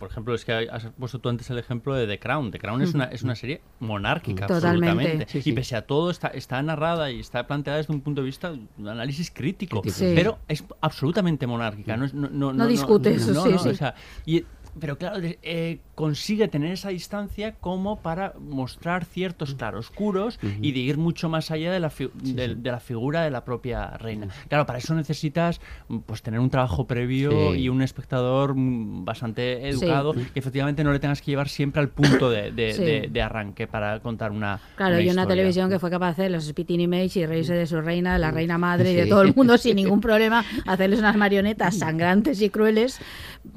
por 0.00 0.10
ejemplo, 0.10 0.34
es 0.34 0.46
que 0.46 0.66
has 0.72 0.86
puesto 0.98 1.18
tú 1.18 1.28
antes 1.28 1.50
el 1.50 1.58
ejemplo 1.58 1.94
de 1.94 2.06
The 2.06 2.18
Crown. 2.18 2.50
The 2.50 2.58
Crown 2.58 2.80
es 2.80 2.94
una, 2.94 3.04
es 3.04 3.22
una 3.22 3.36
serie 3.36 3.60
monárquica, 3.80 4.46
Totalmente. 4.46 4.88
absolutamente. 4.88 5.26
Sí, 5.30 5.42
sí. 5.42 5.50
Y 5.50 5.52
pese 5.52 5.76
a 5.76 5.82
todo, 5.86 6.10
está, 6.10 6.28
está 6.28 6.62
narrada 6.62 7.10
y 7.10 7.20
está 7.20 7.46
planteada 7.46 7.76
desde 7.76 7.92
un 7.92 8.00
punto 8.00 8.22
de 8.22 8.24
vista 8.24 8.50
un 8.78 8.88
análisis 8.88 9.30
crítico. 9.30 9.82
Sí. 9.84 10.12
Pero 10.16 10.38
es 10.48 10.64
absolutamente 10.80 11.46
monárquica. 11.46 11.98
No, 11.98 12.06
no, 12.14 12.30
no, 12.30 12.52
No 12.54 12.66
discute 12.66 13.12
eso, 13.12 13.26
sí, 13.44 13.50
no, 13.52 13.58
sí. 13.58 13.68
o 13.68 13.74
sea, 13.74 13.94
y- 14.24 14.42
pero 14.78 14.96
claro, 14.98 15.18
eh, 15.22 15.78
consigue 15.94 16.48
tener 16.48 16.72
esa 16.72 16.90
distancia 16.90 17.54
como 17.54 18.00
para 18.00 18.34
mostrar 18.38 19.04
ciertos 19.04 19.54
claroscuros 19.54 20.38
y 20.62 20.72
de 20.72 20.78
ir 20.80 20.98
mucho 20.98 21.28
más 21.28 21.50
allá 21.50 21.72
de 21.72 21.80
la, 21.80 21.90
fi- 21.90 22.10
de, 22.14 22.54
de 22.54 22.70
la 22.70 22.80
figura 22.80 23.22
de 23.22 23.30
la 23.30 23.44
propia 23.44 23.88
reina. 23.98 24.28
Claro, 24.48 24.66
para 24.66 24.78
eso 24.78 24.94
necesitas 24.94 25.60
mm, 25.88 25.98
pues 26.00 26.22
tener 26.22 26.40
un 26.40 26.50
trabajo 26.50 26.86
previo 26.86 27.30
Sí. 27.52 27.60
y 27.60 27.68
un 27.68 27.82
espectador 27.82 28.54
mm, 28.54 29.04
bastante 29.04 29.68
educado 29.68 30.14
Sí. 30.14 30.26
que 30.32 30.38
efectivamente 30.40 30.84
no 30.84 30.92
le 30.92 30.98
tengas 30.98 31.20
que 31.20 31.30
llevar 31.30 31.48
siempre 31.48 31.80
al 31.80 31.88
punto 31.88 32.30
de, 32.30 32.50
de- 32.52 32.72
Sí. 32.74 32.84
de- 32.84 33.08
de 33.10 33.22
arranque 33.22 33.66
para 33.66 34.00
contar 34.00 34.30
una 34.32 34.60
Claro, 34.76 34.94
y 35.00 35.04
una 35.04 35.08
historia. 35.22 35.26
televisión 35.28 35.70
que 35.70 35.78
fue 35.78 35.90
capaz 35.90 36.06
de 36.06 36.12
hacer 36.12 36.30
los 36.30 36.44
spitting 36.46 36.80
image 36.80 37.18
y 37.20 37.26
reírse 37.26 37.54
de 37.54 37.66
su 37.66 37.80
reina, 37.80 38.12
de 38.14 38.18
la 38.20 38.30
reina 38.30 38.58
madre 38.58 38.92
y 38.92 38.94
de 38.94 39.04
Sí. 39.04 39.08
todo 39.10 39.22
el 39.22 39.34
mundo 39.34 39.56
sin 39.58 39.76
ningún 39.76 40.00
problema, 40.00 40.44
hacerles 40.66 40.98
unas 41.00 41.16
marionetas 41.16 41.78
sangrantes 41.78 42.40
y 42.42 42.50
crueles 42.50 42.98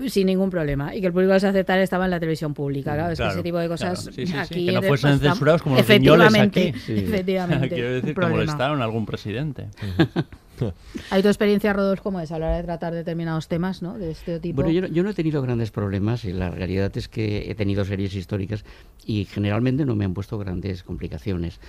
sin 0.08 0.28
ningún 0.28 0.50
problema. 0.50 0.96
Y 0.96 1.02
que 1.02 1.08
el 1.08 1.14
público 1.14 1.34
les 1.34 1.44
aceptara 1.44 1.82
estaba 1.84 2.06
en 2.06 2.12
la 2.12 2.20
televisión 2.20 2.54
pública. 2.54 2.94
Claro, 2.94 3.14
es 3.14 3.20
que 3.20 3.28
ese 3.28 3.44
tipo 3.44 3.58
de 3.58 3.68
cosas 3.68 4.02
claro. 4.02 4.16
Sí, 4.16 4.26
sí, 4.26 4.32
sí, 4.32 4.38
aquí 4.38 4.66
que 4.68 4.72
no 4.72 4.82
fuesen 4.82 5.20
censurados 5.20 5.62
como 5.62 5.76
los 5.76 5.84
efectivamente, 5.84 6.70
aquí. 6.70 6.80
Sí. 6.80 6.94
efectivamente, 6.98 7.70
Quiero 7.70 7.94
decir 7.94 8.16
que 8.16 8.26
molestaron 8.26 8.82
a 8.82 8.86
algún 8.86 9.06
presidente. 9.06 9.68
¿Hay 11.10 11.22
tu 11.22 11.28
experiencia, 11.28 11.74
Rodolfo, 11.74 12.04
cómo 12.04 12.20
es 12.20 12.32
a 12.32 12.40
la 12.40 12.46
hora 12.48 12.58
de 12.58 12.64
tratar 12.64 12.94
determinados 12.94 13.48
temas 13.48 13.82
¿no? 13.82 13.98
de 13.98 14.12
este 14.12 14.40
tipo? 14.40 14.58
Bueno, 14.62 14.72
yo, 14.72 14.82
no- 14.82 14.88
yo 14.88 15.04
no 15.04 15.10
he 15.10 15.14
tenido 15.14 15.42
grandes 15.42 15.72
problemas 15.72 16.24
y 16.26 16.32
la 16.32 16.50
realidad 16.52 16.96
es 16.96 17.10
que 17.10 17.50
he 17.50 17.56
tenido 17.56 17.84
series 17.84 18.16
históricas 18.16 18.64
y 19.06 19.26
generalmente 19.26 19.86
no 19.86 19.96
me 19.96 20.06
han 20.06 20.14
puesto 20.14 20.38
grandes 20.38 20.84
complicaciones. 20.84 21.60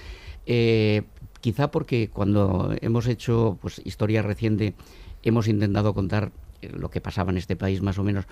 Eh, 0.47 1.03
quizá 1.41 1.71
porque 1.71 2.11
cuando 2.13 2.75
hemos 2.81 3.07
hecho 3.07 3.59
pues, 3.61 3.81
historia 3.85 4.23
reciente 4.23 4.75
hemos 5.23 5.49
intentado 5.49 5.95
contar 5.95 6.31
lo 6.73 6.91
que 6.91 7.01
pasaba 7.01 7.31
en 7.31 7.39
este 7.39 7.57
país 7.57 7.83
más 7.83 7.99
o 7.99 8.05
menos 8.05 8.27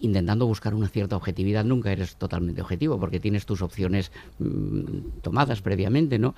intentando 0.00 0.46
buscar 0.46 0.74
una 0.74 0.88
cierta 0.88 1.16
objetividad, 1.16 1.64
nunca 1.64 1.90
eres 1.90 2.16
totalmente 2.16 2.62
objetivo 2.62 3.00
porque 3.00 3.18
tienes 3.18 3.46
tus 3.46 3.62
opciones 3.62 4.12
mm, 4.38 5.20
tomadas 5.22 5.60
previamente, 5.60 6.18
¿no? 6.20 6.36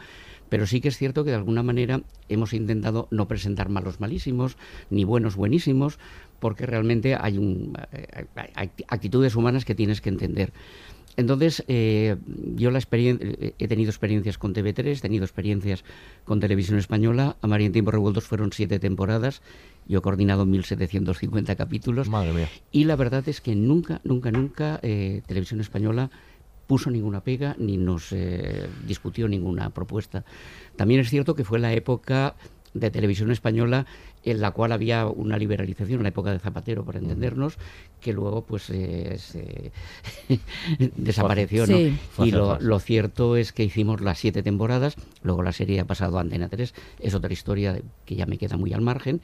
Pero 0.49 0.67
sí 0.67 0.81
que 0.81 0.89
es 0.89 0.97
cierto 0.97 1.25
que 1.25 1.31
de 1.31 1.37
alguna 1.37 1.63
manera 1.63 2.01
hemos 2.29 2.55
intentado 2.55 3.07
no 3.11 3.29
presentar 3.29 3.69
malos 3.69 4.01
malísimos, 4.01 4.57
ni 4.89 5.05
buenos 5.05 5.37
buenísimos, 5.37 5.99
porque 6.41 6.65
realmente 6.65 7.15
hay, 7.15 7.37
un, 7.37 7.75
eh, 7.93 8.25
actitudes 8.89 9.37
humanas 9.37 9.67
que 9.67 9.75
tienes 9.75 10.01
que 10.01 10.09
entender. 10.09 10.53
Entonces, 11.17 11.65
eh, 11.69 12.17
yo 12.57 12.71
la 12.71 12.79
experien- 12.79 13.19
eh, 13.21 13.55
he 13.59 13.69
tenido 13.69 13.91
experiencias 13.91 14.39
con 14.39 14.55
TV3, 14.55 14.99
he 14.99 15.01
tenido 15.03 15.25
experiencias 15.25 15.85
con 16.25 16.41
Televisión 16.41 16.79
Española. 16.79 17.37
A 17.43 17.47
María 17.47 17.67
en 17.67 17.73
Tiempos 17.73 17.93
Revueltos 17.93 18.25
fueron 18.25 18.53
siete 18.53 18.79
temporadas. 18.79 19.43
Yo 19.91 19.99
he 19.99 20.03
coordinado 20.03 20.47
1.750 20.47 21.57
capítulos. 21.57 22.09
Madre 22.09 22.33
mía. 22.33 22.49
Y 22.71 22.85
la 22.85 22.95
verdad 22.95 23.29
es 23.29 23.41
que 23.41 23.57
nunca, 23.57 24.01
nunca, 24.05 24.31
nunca 24.31 24.79
eh, 24.85 25.23
Televisión 25.27 25.61
Española 25.61 26.11
puso 26.69 26.93
ninguna 26.93 27.25
pega 27.25 27.57
ni 27.59 27.77
nos 27.77 28.13
eh, 28.13 28.69
discutió 28.87 29.27
ninguna 29.27 29.71
propuesta. 29.71 30.25
También 30.77 31.01
es 31.01 31.11
cierto 31.11 31.35
que 31.35 31.43
fue 31.43 31.59
la 31.59 31.73
época 31.73 32.37
de 32.73 32.93
televisión 32.93 33.33
española 33.33 33.85
en 34.23 34.41
la 34.41 34.53
cual 34.53 34.71
había 34.71 35.07
una 35.07 35.37
liberalización, 35.39 36.05
la 36.05 36.11
época 36.11 36.31
de 36.31 36.39
Zapatero, 36.39 36.85
para 36.85 37.01
entendernos, 37.01 37.59
que 38.01 38.13
luego 38.13 38.45
pues 38.45 38.71
eh, 38.71 39.17
se 39.19 39.73
desapareció. 40.97 41.67
¿no? 41.67 41.77
Sí. 41.77 41.99
Y 42.19 42.31
lo, 42.31 42.61
lo 42.61 42.79
cierto 42.79 43.37
es 43.37 43.53
que 43.53 43.65
hicimos 43.65 44.03
las 44.03 44.21
siete 44.21 44.45
temporadas, 44.45 44.95
luego 45.25 45.43
la 45.43 45.53
serie 45.53 45.81
ha 45.81 45.87
pasado 45.87 46.19
a 46.19 46.21
Antena 46.21 46.49
3, 46.49 46.75
es 47.01 47.15
otra 47.15 47.33
historia 47.33 47.81
que 48.05 48.15
ya 48.15 48.27
me 48.27 48.39
queda 48.39 48.57
muy 48.57 48.73
al 48.73 48.83
margen, 48.83 49.21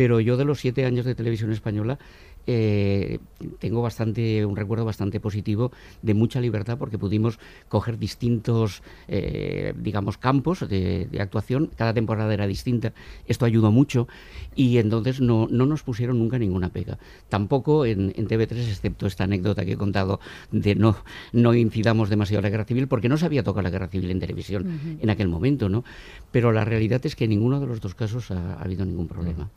pero 0.00 0.18
yo 0.18 0.38
de 0.38 0.46
los 0.46 0.58
siete 0.58 0.86
años 0.86 1.04
de 1.04 1.14
televisión 1.14 1.52
española 1.52 1.98
eh, 2.46 3.18
tengo 3.58 3.82
bastante 3.82 4.46
un 4.46 4.56
recuerdo 4.56 4.86
bastante 4.86 5.20
positivo 5.20 5.72
de 6.00 6.14
mucha 6.14 6.40
libertad 6.40 6.78
porque 6.78 6.98
pudimos 6.98 7.38
coger 7.68 7.98
distintos 7.98 8.82
eh, 9.08 9.74
digamos 9.76 10.16
campos 10.16 10.66
de, 10.66 11.06
de 11.10 11.20
actuación. 11.20 11.70
Cada 11.76 11.92
temporada 11.92 12.32
era 12.32 12.46
distinta 12.46 12.94
esto 13.26 13.44
ayudó 13.44 13.70
mucho 13.70 14.08
y 14.56 14.78
entonces 14.78 15.20
no, 15.20 15.48
no 15.50 15.66
nos 15.66 15.82
pusieron 15.82 16.18
nunca 16.18 16.38
ninguna 16.38 16.70
pega. 16.70 16.98
Tampoco 17.28 17.84
en, 17.84 18.14
en 18.16 18.26
TV3 18.26 18.52
excepto 18.56 19.06
esta 19.06 19.24
anécdota 19.24 19.66
que 19.66 19.72
he 19.72 19.76
contado 19.76 20.18
de 20.50 20.76
no 20.76 20.96
no 21.32 21.52
incidamos 21.54 22.08
demasiado 22.08 22.40
la 22.40 22.48
guerra 22.48 22.64
civil 22.64 22.88
porque 22.88 23.10
no 23.10 23.18
se 23.18 23.26
había 23.26 23.42
tocado 23.42 23.64
la 23.64 23.70
guerra 23.70 23.88
civil 23.88 24.10
en 24.10 24.18
televisión 24.18 24.98
en 24.98 25.10
aquel 25.10 25.28
momento 25.28 25.68
no 25.68 25.84
pero 26.32 26.52
la 26.52 26.64
realidad 26.64 27.00
es 27.04 27.16
que 27.16 27.24
en 27.24 27.30
ninguno 27.30 27.60
de 27.60 27.66
los 27.66 27.80
dos 27.80 27.94
casos 27.94 28.30
ha, 28.30 28.54
ha 28.54 28.62
habido 28.62 28.84
ningún 28.84 29.08
problema 29.08 29.48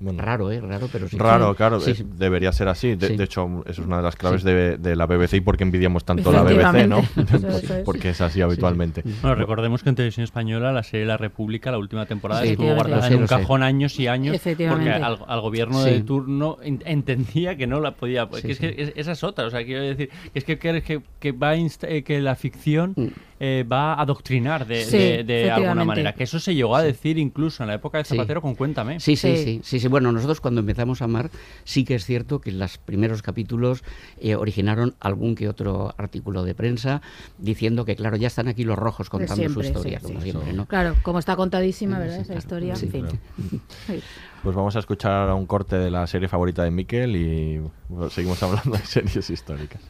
Bueno. 0.00 0.20
raro 0.22 0.50
eh 0.50 0.60
raro 0.60 0.88
pero 0.90 1.08
sí 1.08 1.16
Raro, 1.16 1.54
claro, 1.54 1.78
Sí, 1.80 1.94
sí. 1.94 2.04
debería 2.18 2.50
ser 2.52 2.66
así. 2.68 2.96
De, 2.96 3.08
Sí. 3.08 3.16
de 3.16 3.24
hecho, 3.24 3.46
eso 3.66 3.82
es 3.82 3.86
una 3.86 3.98
de 3.98 4.02
las 4.02 4.16
claves 4.16 4.42
Sí. 4.42 4.48
de, 4.48 4.76
de 4.78 4.96
la 4.96 5.06
BBC 5.06 5.34
y 5.36 5.40
por 5.40 5.56
qué 5.56 5.62
envidiamos 5.64 6.04
tanto 6.04 6.32
la 6.32 6.42
BBC, 6.42 6.86
¿no? 6.88 7.02
Porque 7.84 8.10
es 8.10 8.20
así 8.20 8.40
habitualmente. 8.40 9.02
Bueno, 9.20 9.34
recordemos 9.36 9.82
que 9.82 9.90
en 9.90 9.94
Televisión 9.96 10.24
Española 10.24 10.72
la 10.72 10.82
serie 10.82 11.06
La 11.06 11.16
República, 11.16 11.70
la 11.70 11.78
última 11.78 12.06
temporada, 12.06 12.42
Sí, 12.42 12.48
estuvo 12.50 12.74
guardada 12.74 13.06
en 13.08 13.14
un 13.20 13.28
sé. 13.28 13.34
cajón 13.36 13.62
años 13.62 13.98
y 14.00 14.06
años 14.08 14.36
porque 14.42 14.90
al, 14.90 15.18
al 15.26 15.40
gobierno 15.40 15.82
Sí. 15.84 15.90
de 15.90 16.00
turno 16.02 16.58
en- 16.62 16.82
entendía 16.84 17.56
que 17.56 17.66
no 17.66 17.80
la 17.80 17.92
podía... 17.92 18.28
Sí, 18.32 18.42
que 18.42 18.52
es 18.52 18.58
sí. 18.58 18.60
que 18.66 18.82
es- 18.82 18.92
esa 18.96 19.12
es 19.12 19.22
otra, 19.24 19.46
o 19.46 19.50
sea, 19.50 19.64
quiero 19.64 19.82
decir, 19.82 20.10
es 20.34 20.44
que, 20.44 20.58
que, 20.58 21.02
que- 21.20 21.32
va 21.32 21.50
a 21.50 21.56
eh, 21.56 22.02
que 22.02 22.20
la 22.20 22.34
ficción 22.34 22.94
Mm. 22.96 23.06
Eh, 23.44 23.64
va 23.64 23.94
a 23.94 24.02
adoctrinar 24.02 24.68
de, 24.68 24.84
Sí, 24.84 24.96
de- 24.96 25.24
de 25.24 25.50
alguna 25.50 25.84
manera. 25.84 26.14
Que 26.14 26.22
eso 26.22 26.38
se 26.38 26.54
llegó 26.54 26.76
a 26.76 26.82
decir 26.82 27.18
incluso 27.18 27.64
en 27.64 27.66
la 27.70 27.74
época 27.74 27.98
de 27.98 28.04
Sí. 28.04 28.14
Zapatero 28.14 28.40
con 28.40 28.54
Cuéntame. 28.54 29.00
Sí, 29.00 29.16
sí, 29.16 29.36
Sí. 29.36 29.44
sí, 29.44 29.60
sí, 29.64 29.80
sí. 29.80 29.88
Bueno, 29.88 30.12
nosotros 30.12 30.40
cuando 30.40 30.60
empezamos 30.60 31.02
a 31.02 31.06
amar, 31.06 31.28
sí 31.64 31.84
que 31.84 31.96
es 31.96 32.04
cierto 32.06 32.40
que 32.40 32.52
los 32.52 32.78
primeros 32.78 33.20
capítulos 33.20 33.82
eh, 34.20 34.36
originaron 34.36 34.94
algún 35.00 35.34
que 35.34 35.48
otro 35.48 35.92
artículo 35.98 36.44
de 36.44 36.54
prensa 36.54 37.02
diciendo 37.38 37.84
que, 37.84 37.96
claro, 37.96 38.16
ya 38.16 38.28
están 38.28 38.46
aquí 38.46 38.62
los 38.62 38.78
rojos 38.78 39.10
contando 39.10 39.34
siempre, 39.34 39.64
su 39.64 39.68
historia, 39.70 39.98
sí, 39.98 40.06
como 40.06 40.20
sí. 40.20 40.30
siempre, 40.30 40.52
¿no? 40.52 40.66
Claro, 40.66 40.94
como 41.02 41.18
está 41.18 41.34
contadísima, 41.34 41.98
¿verdad? 41.98 42.14
Sí, 42.16 42.20
Esa 42.22 42.26
claro. 42.34 42.38
historia. 42.38 42.76
Sí, 42.76 42.86
en 42.86 42.92
fin. 42.92 43.06
Sí. 43.88 44.00
Pues 44.44 44.54
vamos 44.54 44.76
a 44.76 44.78
escuchar 44.78 45.10
ahora 45.12 45.34
un 45.34 45.46
corte 45.46 45.76
de 45.76 45.90
la 45.90 46.06
serie 46.06 46.28
favorita 46.28 46.62
de 46.62 46.70
Miquel 46.70 47.16
y 47.16 47.60
bueno, 47.88 48.08
seguimos 48.08 48.40
hablando 48.42 48.76
de 48.76 48.84
series 48.86 49.28
históricas. 49.30 49.80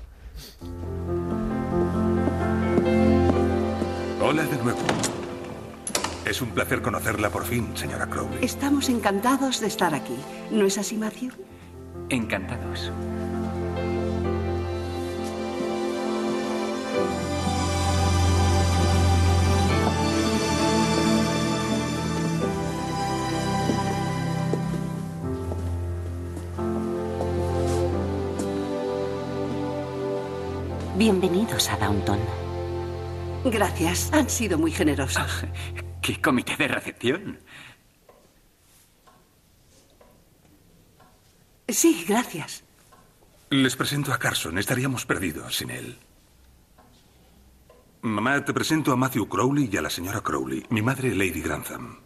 Hola 4.33 4.45
de 4.45 4.57
nuevo. 4.57 4.79
Es 6.25 6.41
un 6.41 6.53
placer 6.53 6.81
conocerla 6.81 7.29
por 7.29 7.45
fin, 7.45 7.77
señora 7.77 8.07
Crowley. 8.07 8.43
Estamos 8.43 8.89
encantados 8.89 9.61
de 9.61 9.67
estar 9.67 9.95
aquí. 9.95 10.17
¿No 10.51 10.65
es 10.65 10.79
así, 10.79 10.97
Matthew? 10.97 11.33
Encantados. 12.09 12.91
Bienvenidos 30.97 31.69
a 31.69 31.77
Downton. 31.77 32.42
Gracias, 33.45 34.13
han 34.13 34.31
sido 34.31 34.59
muy 34.59 34.71
generosos. 34.71 35.45
¿Qué 36.01 36.21
comité 36.21 36.57
de 36.57 36.69
recepción? 36.69 37.39
Sí, 41.69 42.05
gracias. 42.09 42.65
Les 43.51 43.77
presento 43.77 44.13
a 44.13 44.19
Carson. 44.19 44.59
Estaríamos 44.59 45.07
perdidos 45.07 45.57
sin 45.57 45.71
él. 45.71 45.99
Mamá, 48.03 48.45
te 48.45 48.53
presento 48.53 48.93
a 48.93 48.97
Matthew 48.97 49.29
Crowley 49.29 49.69
y 49.73 49.77
a 49.77 49.83
la 49.83 49.91
señora 49.91 50.21
Crowley, 50.23 50.67
mi 50.71 50.83
madre 50.83 51.15
Lady 51.15 51.41
Grantham. 51.41 51.99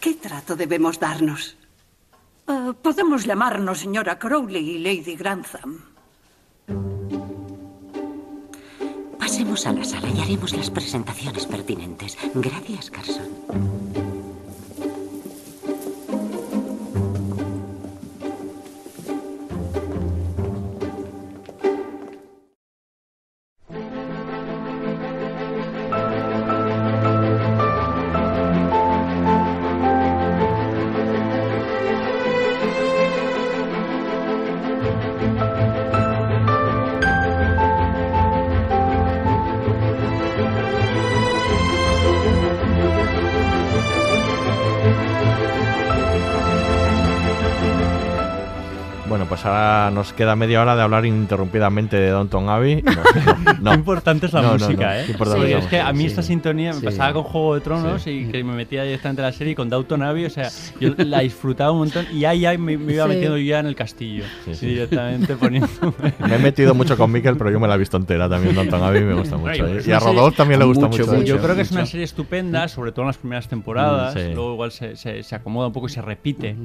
¿Qué 0.00 0.14
trato 0.14 0.54
debemos 0.54 1.00
darnos? 1.00 1.56
Eh, 2.46 2.72
podemos 2.82 3.24
llamarnos 3.24 3.78
señora 3.78 4.18
Crowley 4.18 4.70
y 4.70 4.78
Lady 4.78 5.16
Grantham. 5.16 5.80
Pasemos 9.24 9.66
a 9.66 9.72
la 9.72 9.82
sala 9.84 10.08
y 10.14 10.20
haremos 10.20 10.54
las 10.54 10.68
presentaciones 10.68 11.46
pertinentes. 11.46 12.18
Gracias, 12.34 12.90
Carson. 12.90 14.03
Pues 49.44 49.54
ahora 49.54 49.90
nos 49.90 50.12
queda 50.12 50.36
media 50.36 50.62
hora 50.62 50.74
de 50.76 50.82
hablar 50.82 51.04
ininterrumpidamente 51.06 51.96
de 51.96 52.10
Downton 52.10 52.48
Abbey. 52.48 52.82
No, 53.60 53.70
Qué 53.70 53.76
importante 53.76 54.26
es 54.26 54.32
la 54.32 54.42
No, 54.42 54.52
música, 54.54 54.86
no. 54.86 54.92
¿eh? 54.94 55.02
Qué 55.06 55.12
importante 55.12 55.46
Sí, 55.46 55.52
es 55.52 55.66
que 55.66 55.80
a 55.80 55.92
mí 55.92 56.04
esta 56.04 56.22
sintonía 56.22 56.72
me 56.72 56.80
Sí. 56.80 56.86
pasaba 56.86 57.12
con 57.14 57.22
Juego 57.24 57.54
de 57.54 57.60
Tronos 57.60 58.06
y 58.06 58.26
que 58.26 58.42
me 58.44 58.52
metía 58.54 58.82
directamente 58.84 59.22
en 59.22 59.26
la 59.26 59.32
serie 59.32 59.52
y 59.52 59.54
con 59.54 59.68
Downton 59.70 60.02
Abbey, 60.02 60.24
o 60.26 60.30
sea, 60.30 60.50
yo 60.80 60.90
la 60.98 61.20
disfrutaba 61.20 61.70
un 61.72 61.78
montón 61.78 62.06
y 62.12 62.24
ahí 62.24 62.44
me, 62.58 62.76
me 62.76 62.92
iba 62.94 63.04
Sí. 63.04 63.08
metiendo 63.10 63.38
yo 63.38 63.44
ya 63.44 63.60
en 63.60 63.66
el 63.66 63.74
castillo, 63.74 64.24
sí. 64.52 64.66
directamente 64.66 65.36
poniendo... 65.36 65.68
Me 66.28 66.36
he 66.36 66.38
metido 66.38 66.74
mucho 66.74 66.96
con 66.96 67.10
Miquel, 67.12 67.36
pero 67.36 67.50
yo 67.50 67.60
me 67.60 67.68
la 67.68 67.74
he 67.74 67.78
visto 67.78 67.96
entera 67.96 68.28
también. 68.28 68.54
Downton 68.54 68.82
Abbey 68.82 69.02
me 69.02 69.14
gusta 69.14 69.36
mucho. 69.36 69.66
¿eh? 69.66 69.82
Y 69.86 69.90
a 69.92 69.98
Rodolfo 70.00 70.36
también 70.36 70.60
le 70.60 70.66
gusta 70.66 70.86
mucho, 70.88 71.06
mucho. 71.06 71.22
Yo 71.22 71.36
¿eh? 71.36 71.40
creo 71.42 71.54
que 71.54 71.62
es 71.62 71.70
una 71.70 71.86
serie 71.86 72.04
estupenda, 72.04 72.66
sobre 72.68 72.92
todo 72.92 73.02
en 73.02 73.06
las 73.08 73.18
primeras 73.18 73.48
temporadas. 73.48 74.14
Mm, 74.14 74.18
sí. 74.18 74.24
Luego 74.34 74.52
igual 74.54 74.72
se, 74.72 74.96
se- 74.96 75.22
se 75.22 75.34
acomoda 75.34 75.66
un 75.68 75.72
poco 75.72 75.86
y 75.86 75.90
se 75.90 76.02
repite. 76.02 76.56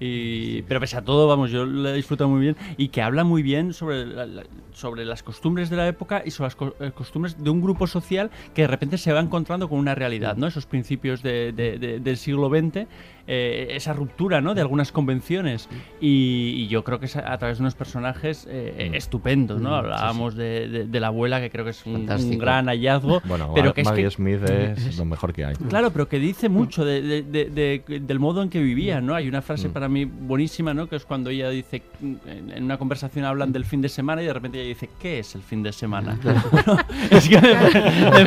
Y, 0.00 0.62
pero 0.62 0.80
pese 0.80 0.96
a 0.96 1.02
todo, 1.02 1.26
vamos, 1.28 1.50
yo 1.50 1.64
la 1.66 1.90
he 1.90 1.94
muy 2.28 2.40
bien 2.40 2.56
y 2.76 2.88
que 2.88 3.02
habla 3.02 3.24
muy 3.24 3.42
bien 3.42 3.72
sobre, 3.72 4.06
la- 4.06 4.42
sobre 4.72 5.04
las 5.04 5.22
costumbres 5.22 5.70
de 5.70 5.76
la 5.76 5.88
época 5.88 6.22
y 6.24 6.30
sobre 6.30 6.46
las 6.46 6.56
co- 6.56 6.74
eh, 6.80 6.90
costumbres 6.94 7.42
de 7.42 7.50
un 7.50 7.60
grupo 7.60 7.86
social 7.86 8.30
que 8.54 8.62
de 8.62 8.68
repente 8.68 8.98
se 8.98 9.12
va 9.12 9.20
encontrando 9.20 9.68
con 9.68 9.78
una 9.78 9.94
realidad, 9.94 10.36
¿no? 10.36 10.46
Esos 10.46 10.66
principios 10.66 11.22
de- 11.22 11.52
de- 11.52 11.78
de- 11.78 12.00
del 12.00 12.16
siglo 12.16 12.48
XX, 12.48 12.86
eh, 13.26 13.68
esa 13.70 13.92
ruptura, 13.92 14.40
¿no? 14.40 14.54
De 14.54 14.60
algunas 14.60 14.92
convenciones. 14.92 15.68
Y, 16.00 16.54
y 16.56 16.68
yo 16.68 16.84
creo 16.84 17.00
que 17.00 17.06
es 17.06 17.16
a, 17.16 17.36
través 17.38 17.58
de 17.58 17.62
unos 17.62 17.74
personajes 17.74 18.46
eh, 18.50 18.90
estupendos, 18.94 19.60
¿no? 19.60 19.70
Mm, 19.70 19.72
sí, 19.72 19.76
sí. 19.76 19.78
Hablábamos 19.92 20.34
de, 20.36 20.68
de- 20.68 20.86
de 20.86 21.00
la 21.00 21.08
abuela, 21.08 21.40
que 21.40 21.50
creo 21.50 21.64
que 21.64 21.70
es 21.72 21.84
un, 21.86 22.08
un 22.10 22.38
gran 22.38 22.66
hallazgo. 22.66 23.20
Bueno, 23.26 23.52
pero 23.54 23.74
que 23.74 23.80
es 23.82 23.86
Maggie 23.86 24.04
que- 24.04 24.10
Smith 24.10 24.42
es 24.48 24.96
lo 24.98 25.04
mejor 25.04 25.32
que 25.32 25.44
hay. 25.44 25.54
Claro, 25.56 25.90
pero 25.90 26.08
que 26.08 26.18
dice 26.18 26.48
mucho 26.48 26.84
de- 26.84 27.02
de- 27.02 27.22
de- 27.22 27.44
de- 27.86 28.00
del 28.00 28.18
modo 28.18 28.42
en 28.42 28.48
que 28.50 28.60
vivían, 28.62 29.04
¿no? 29.06 29.14
Hay 29.14 29.28
una 29.28 29.42
frase 29.42 29.68
Mm. 29.68 29.72
para 29.72 29.88
mí 29.88 30.04
buenísima, 30.04 30.72
¿no? 30.74 30.88
Que 30.88 30.96
es 30.96 31.04
cuando 31.04 31.30
ella 31.30 31.50
dice, 31.50 31.82
en 32.02 32.64
una 32.64 32.78
conversación 32.78 33.24
hablan 33.24 33.52
del 33.52 33.64
fin 33.64 33.80
de 33.82 33.88
semana 33.88 34.22
y 34.22 34.26
de 34.26 34.32
repente 34.32 34.58
ella 34.60 34.68
dice, 34.68 34.88
¿qué 35.00 35.18
es 35.20 35.34
el 35.34 35.42
fin 35.42 35.62
de 35.62 35.72
semana? 35.72 36.18
Bueno, 36.52 36.78
es 37.10 37.28
que 37.28 37.40
me, 37.40 37.54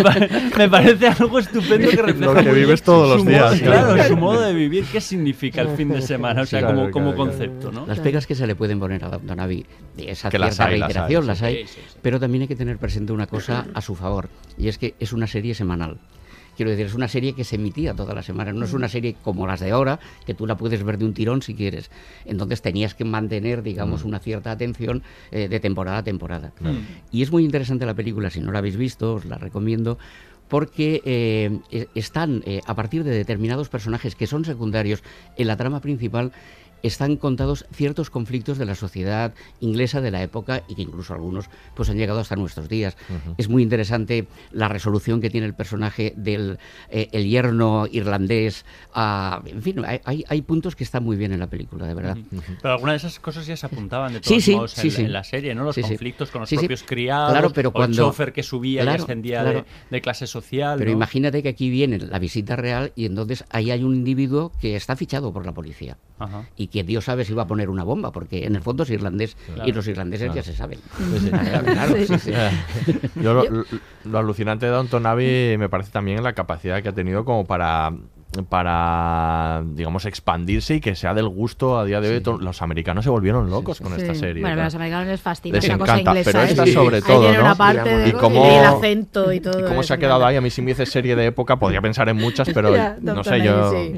me 0.04 0.30
me 0.58 0.70
parece 0.70 1.08
algo 1.08 1.40
estupendo 1.40 1.90
que 1.90 2.02
refleja 2.02 2.34
Lo 2.34 2.44
que 2.44 2.52
vives 2.52 2.84
todos 2.84 3.18
los 3.18 3.26
días, 3.26 3.52
modo- 3.56 3.64
claro. 3.64 3.94
claro, 3.94 4.10
su 4.10 4.18
modo 4.18 4.42
de 4.42 4.54
vivir, 4.54 4.86
¿qué 4.92 5.02
significa 5.02 5.62
el 5.62 5.70
fin 5.70 5.90
de 5.90 6.02
semana? 6.02 6.42
O 6.42 6.46
sea, 6.46 6.60
Claro, 6.60 6.76
como, 6.76 6.92
como 6.92 7.14
claro, 7.14 7.16
claro. 7.16 7.32
concepto, 7.50 7.72
¿no? 7.72 7.86
Las 7.88 8.00
pegas 8.00 8.26
que 8.28 8.36
se 8.36 8.46
le 8.48 8.56
pueden 8.56 8.80
poner 8.80 9.04
a 9.04 9.08
Abbey, 9.44 9.66
de 9.98 10.12
esa 10.12 10.30
Que 10.30 10.40
las 10.40 10.56
cierta 10.56 10.72
hay, 10.72 10.80
las 10.80 10.88
hay, 10.88 10.94
reiteración, 10.94 11.28
las 11.28 11.42
hay, 11.42 11.56
Sí, 11.58 11.74
sí, 11.76 11.82
sí. 11.88 11.98
pero 12.02 12.20
también 12.20 12.44
hay 12.44 12.48
que 12.48 12.56
tener 12.56 12.78
presente 12.78 13.12
una 13.14 13.28
cosa 13.28 13.66
a 13.74 13.82
su 13.82 13.96
favor, 13.96 14.30
y 14.58 14.68
es 14.68 14.78
que 14.78 14.96
es 15.00 15.14
una 15.14 15.28
serie 15.28 15.54
semanal. 15.56 15.98
Quiero 16.58 16.72
decir, 16.72 16.88
es 16.88 16.94
una 16.94 17.08
serie 17.08 17.32
que 17.36 17.46
se 17.46 17.56
emitía 17.56 17.94
toda 17.94 18.14
la 18.14 18.22
semana, 18.22 18.52
no 18.52 18.66
es 18.66 18.74
una 18.74 18.90
serie 18.90 19.16
como 19.24 19.48
las 19.48 19.62
de 19.62 19.72
ahora, 19.72 19.98
que 20.26 20.34
tú 20.34 20.46
la 20.46 20.58
puedes 20.58 20.84
ver 20.84 20.98
de 20.98 21.06
un 21.06 21.14
tirón 21.14 21.42
si 21.42 21.56
quieres. 21.56 21.90
Entonces 22.26 22.62
tenías 22.62 22.96
que 22.96 23.06
mantener, 23.06 23.64
digamos, 23.64 24.04
Mm. 24.04 24.08
una 24.10 24.20
cierta 24.20 24.52
atención 24.52 25.02
eh, 25.32 25.48
de 25.48 25.60
temporada 25.62 26.00
a 26.00 26.04
temporada. 26.04 26.52
Claro. 26.58 26.76
Y 27.14 27.22
es 27.22 27.32
muy 27.32 27.46
interesante 27.46 27.86
la 27.86 27.94
película, 27.94 28.30
si 28.30 28.42
no 28.42 28.52
la 28.52 28.60
habéis 28.60 28.76
visto, 28.76 29.14
os 29.14 29.24
la 29.24 29.38
recomiendo, 29.38 29.98
porque 30.50 31.02
eh, 31.06 31.60
e- 31.72 31.88
están, 31.96 32.44
eh, 32.46 32.62
a 32.66 32.76
partir 32.76 33.04
de 33.04 33.12
determinados 33.12 33.70
personajes 33.70 34.16
que 34.16 34.28
son 34.28 34.44
secundarios 34.44 35.04
en 35.38 35.48
la 35.48 35.56
trama 35.56 35.80
principal, 35.80 36.34
están 36.84 37.18
contados 37.18 37.66
ciertos 37.74 38.10
conflictos 38.10 38.58
de 38.58 38.66
la 38.66 38.76
sociedad 38.76 39.34
inglesa 39.60 40.02
de 40.02 40.12
la 40.12 40.22
época 40.24 40.64
y 40.68 40.76
que 40.76 40.82
incluso 40.82 41.14
algunos 41.14 41.46
pues 41.76 41.90
han 41.90 41.98
llegado 41.98 42.20
hasta 42.20 42.36
nuestros 42.36 42.70
días. 42.70 42.96
Es 43.38 43.50
muy 43.50 43.64
interesante 43.64 44.28
la 44.52 44.68
resolución 44.68 45.22
que 45.22 45.30
tiene 45.30 45.48
el 45.48 45.54
personaje 45.54 46.14
del 46.16 46.58
eh, 46.90 47.10
el 47.12 47.28
yerno 47.28 47.86
irlandés. 47.92 48.66
ah, 48.94 49.42
en 49.46 49.62
fin, 49.62 49.84
hay, 50.06 50.24
hay- 50.28 50.42
puntos 50.42 50.76
que 50.76 50.84
están 50.84 51.04
muy 51.04 51.16
bien 51.18 51.32
en 51.34 51.40
la 51.40 51.48
película, 51.48 51.86
de 51.86 51.94
verdad. 51.94 52.18
Pero 52.62 52.74
algunas 52.74 52.94
de 53.02 53.08
esas 53.08 53.20
cosas 53.20 53.46
ya 53.46 53.56
se 53.58 53.66
apuntaban 53.66 54.14
de 54.14 54.20
todos 54.22 54.44
sí, 54.44 54.56
modos 54.56 54.76
en, 54.78 54.82
sí, 54.84 54.90
sí. 54.92 55.02
en 55.04 55.14
la 55.14 55.24
serie, 55.24 55.54
¿no? 55.54 55.64
Los 55.64 55.76
Sí, 55.76 55.84
sí. 55.84 55.90
conflictos 55.90 56.32
con 56.32 56.42
los 56.42 56.50
Sí, 56.50 56.56
sí. 56.56 56.62
propios 56.62 56.84
criados, 56.84 57.32
Claro, 57.32 57.52
pero 57.54 57.72
cuando- 57.72 58.04
el 58.04 58.10
chofer 58.10 58.34
que 58.34 58.42
subía 58.42 58.84
y 58.84 58.88
ascendía 58.88 59.42
claro. 59.42 59.60
de, 59.60 59.66
de 59.92 60.02
clase 60.02 60.26
social. 60.28 60.78
Pero 60.80 60.90
¿no? 60.92 60.98
imagínate 60.98 61.44
que 61.44 61.50
aquí 61.50 61.70
viene 61.70 61.98
la 62.00 62.18
visita 62.20 62.56
real 62.56 62.92
y 62.96 63.06
entonces 63.06 63.44
ahí 63.50 63.70
hay 63.70 63.84
un 63.84 63.94
individuo 63.96 64.52
que 64.60 64.76
está 64.76 64.96
fichado 64.96 65.32
por 65.34 65.46
la 65.46 65.54
policía. 65.54 65.98
Ajá. 66.18 66.48
Y 66.58 66.68
que 66.72 66.84
Dios 66.84 67.06
sabe 67.06 67.26
si 67.26 67.34
va 67.34 67.44
a 67.44 67.48
poner 67.48 67.70
una 67.70 67.84
bomba, 67.84 68.12
porque 68.12 68.46
en 68.46 68.56
el 68.56 68.62
fondo 68.62 68.84
es 68.84 68.90
irlandés 68.90 69.36
Claro. 69.54 69.68
y 69.70 69.72
los 69.74 69.88
irlandeses 69.88 70.26
Claro. 70.32 70.36
ya 70.36 70.44
se 70.44 70.56
saben. 70.56 70.80
Sí, 70.98 71.20
sí. 71.20 71.30
Claro, 71.30 71.66
claro, 71.66 71.96
sí, 72.06 72.20
sí. 72.20 72.32
Yo 73.22 73.34
lo, 73.34 73.44
lo- 73.50 73.66
lo 74.06 74.18
alucinante 74.20 74.66
de 74.66 74.72
Downton 74.72 75.06
Abbey 75.06 75.58
me 75.58 75.70
parece 75.70 75.92
también 75.92 76.24
la 76.24 76.34
capacidad 76.34 76.82
que 76.84 76.90
ha 76.90 76.94
tenido 76.94 77.26
como 77.26 77.46
para 77.46 77.92
para 78.44 79.64
digamos 79.74 80.06
expandirse 80.06 80.76
y 80.76 80.80
que 80.82 80.96
sea 80.96 81.14
del 81.14 81.28
gusto 81.30 81.78
a 81.80 81.86
día 81.86 82.02
de 82.02 82.18
hoy 82.18 82.24
los 82.42 82.62
americanos 82.62 83.04
se 83.04 83.10
volvieron 83.10 83.50
locos 83.50 83.80
con 83.82 83.94
esta 83.94 84.14
serie 84.16 84.42
Bueno, 84.42 84.62
a 84.62 84.66
los 84.66 84.76
americanos 84.76 85.08
les 85.08 85.22
fascina 85.22 85.56
Les 85.56 85.66
esa 85.66 85.78
cosa 85.78 85.94
encanta, 86.00 86.12
inglesa. 86.12 86.32
pero 86.32 86.44
¿eh? 86.44 86.48
esta 86.50 86.66
Sí. 86.66 86.72
sobre 86.74 87.02
todo, 87.02 87.32
¿no? 87.32 88.08
y 88.08 88.12
cómo, 88.14 88.46
y 88.46 88.50
el 88.56 88.66
acento 88.66 89.32
y 89.34 89.40
todo 89.40 89.60
y 89.60 89.64
cómo 89.64 89.84
se 89.84 89.94
ha 89.94 89.98
quedado 89.98 90.26
ahí. 90.26 90.36
A 90.36 90.42
mí 90.42 90.50
si 90.50 90.62
me 90.62 90.70
dice 90.72 90.86
serie 90.86 91.16
de 91.16 91.26
época 91.28 91.58
podría 91.58 91.82
pensar 91.82 92.10
en 92.10 92.18
muchas, 92.18 92.50
pero 92.54 92.76
Ya, 92.76 92.98
no 93.02 93.24
sé, 93.24 93.42
yo... 93.42 93.72
Sí. 93.72 93.94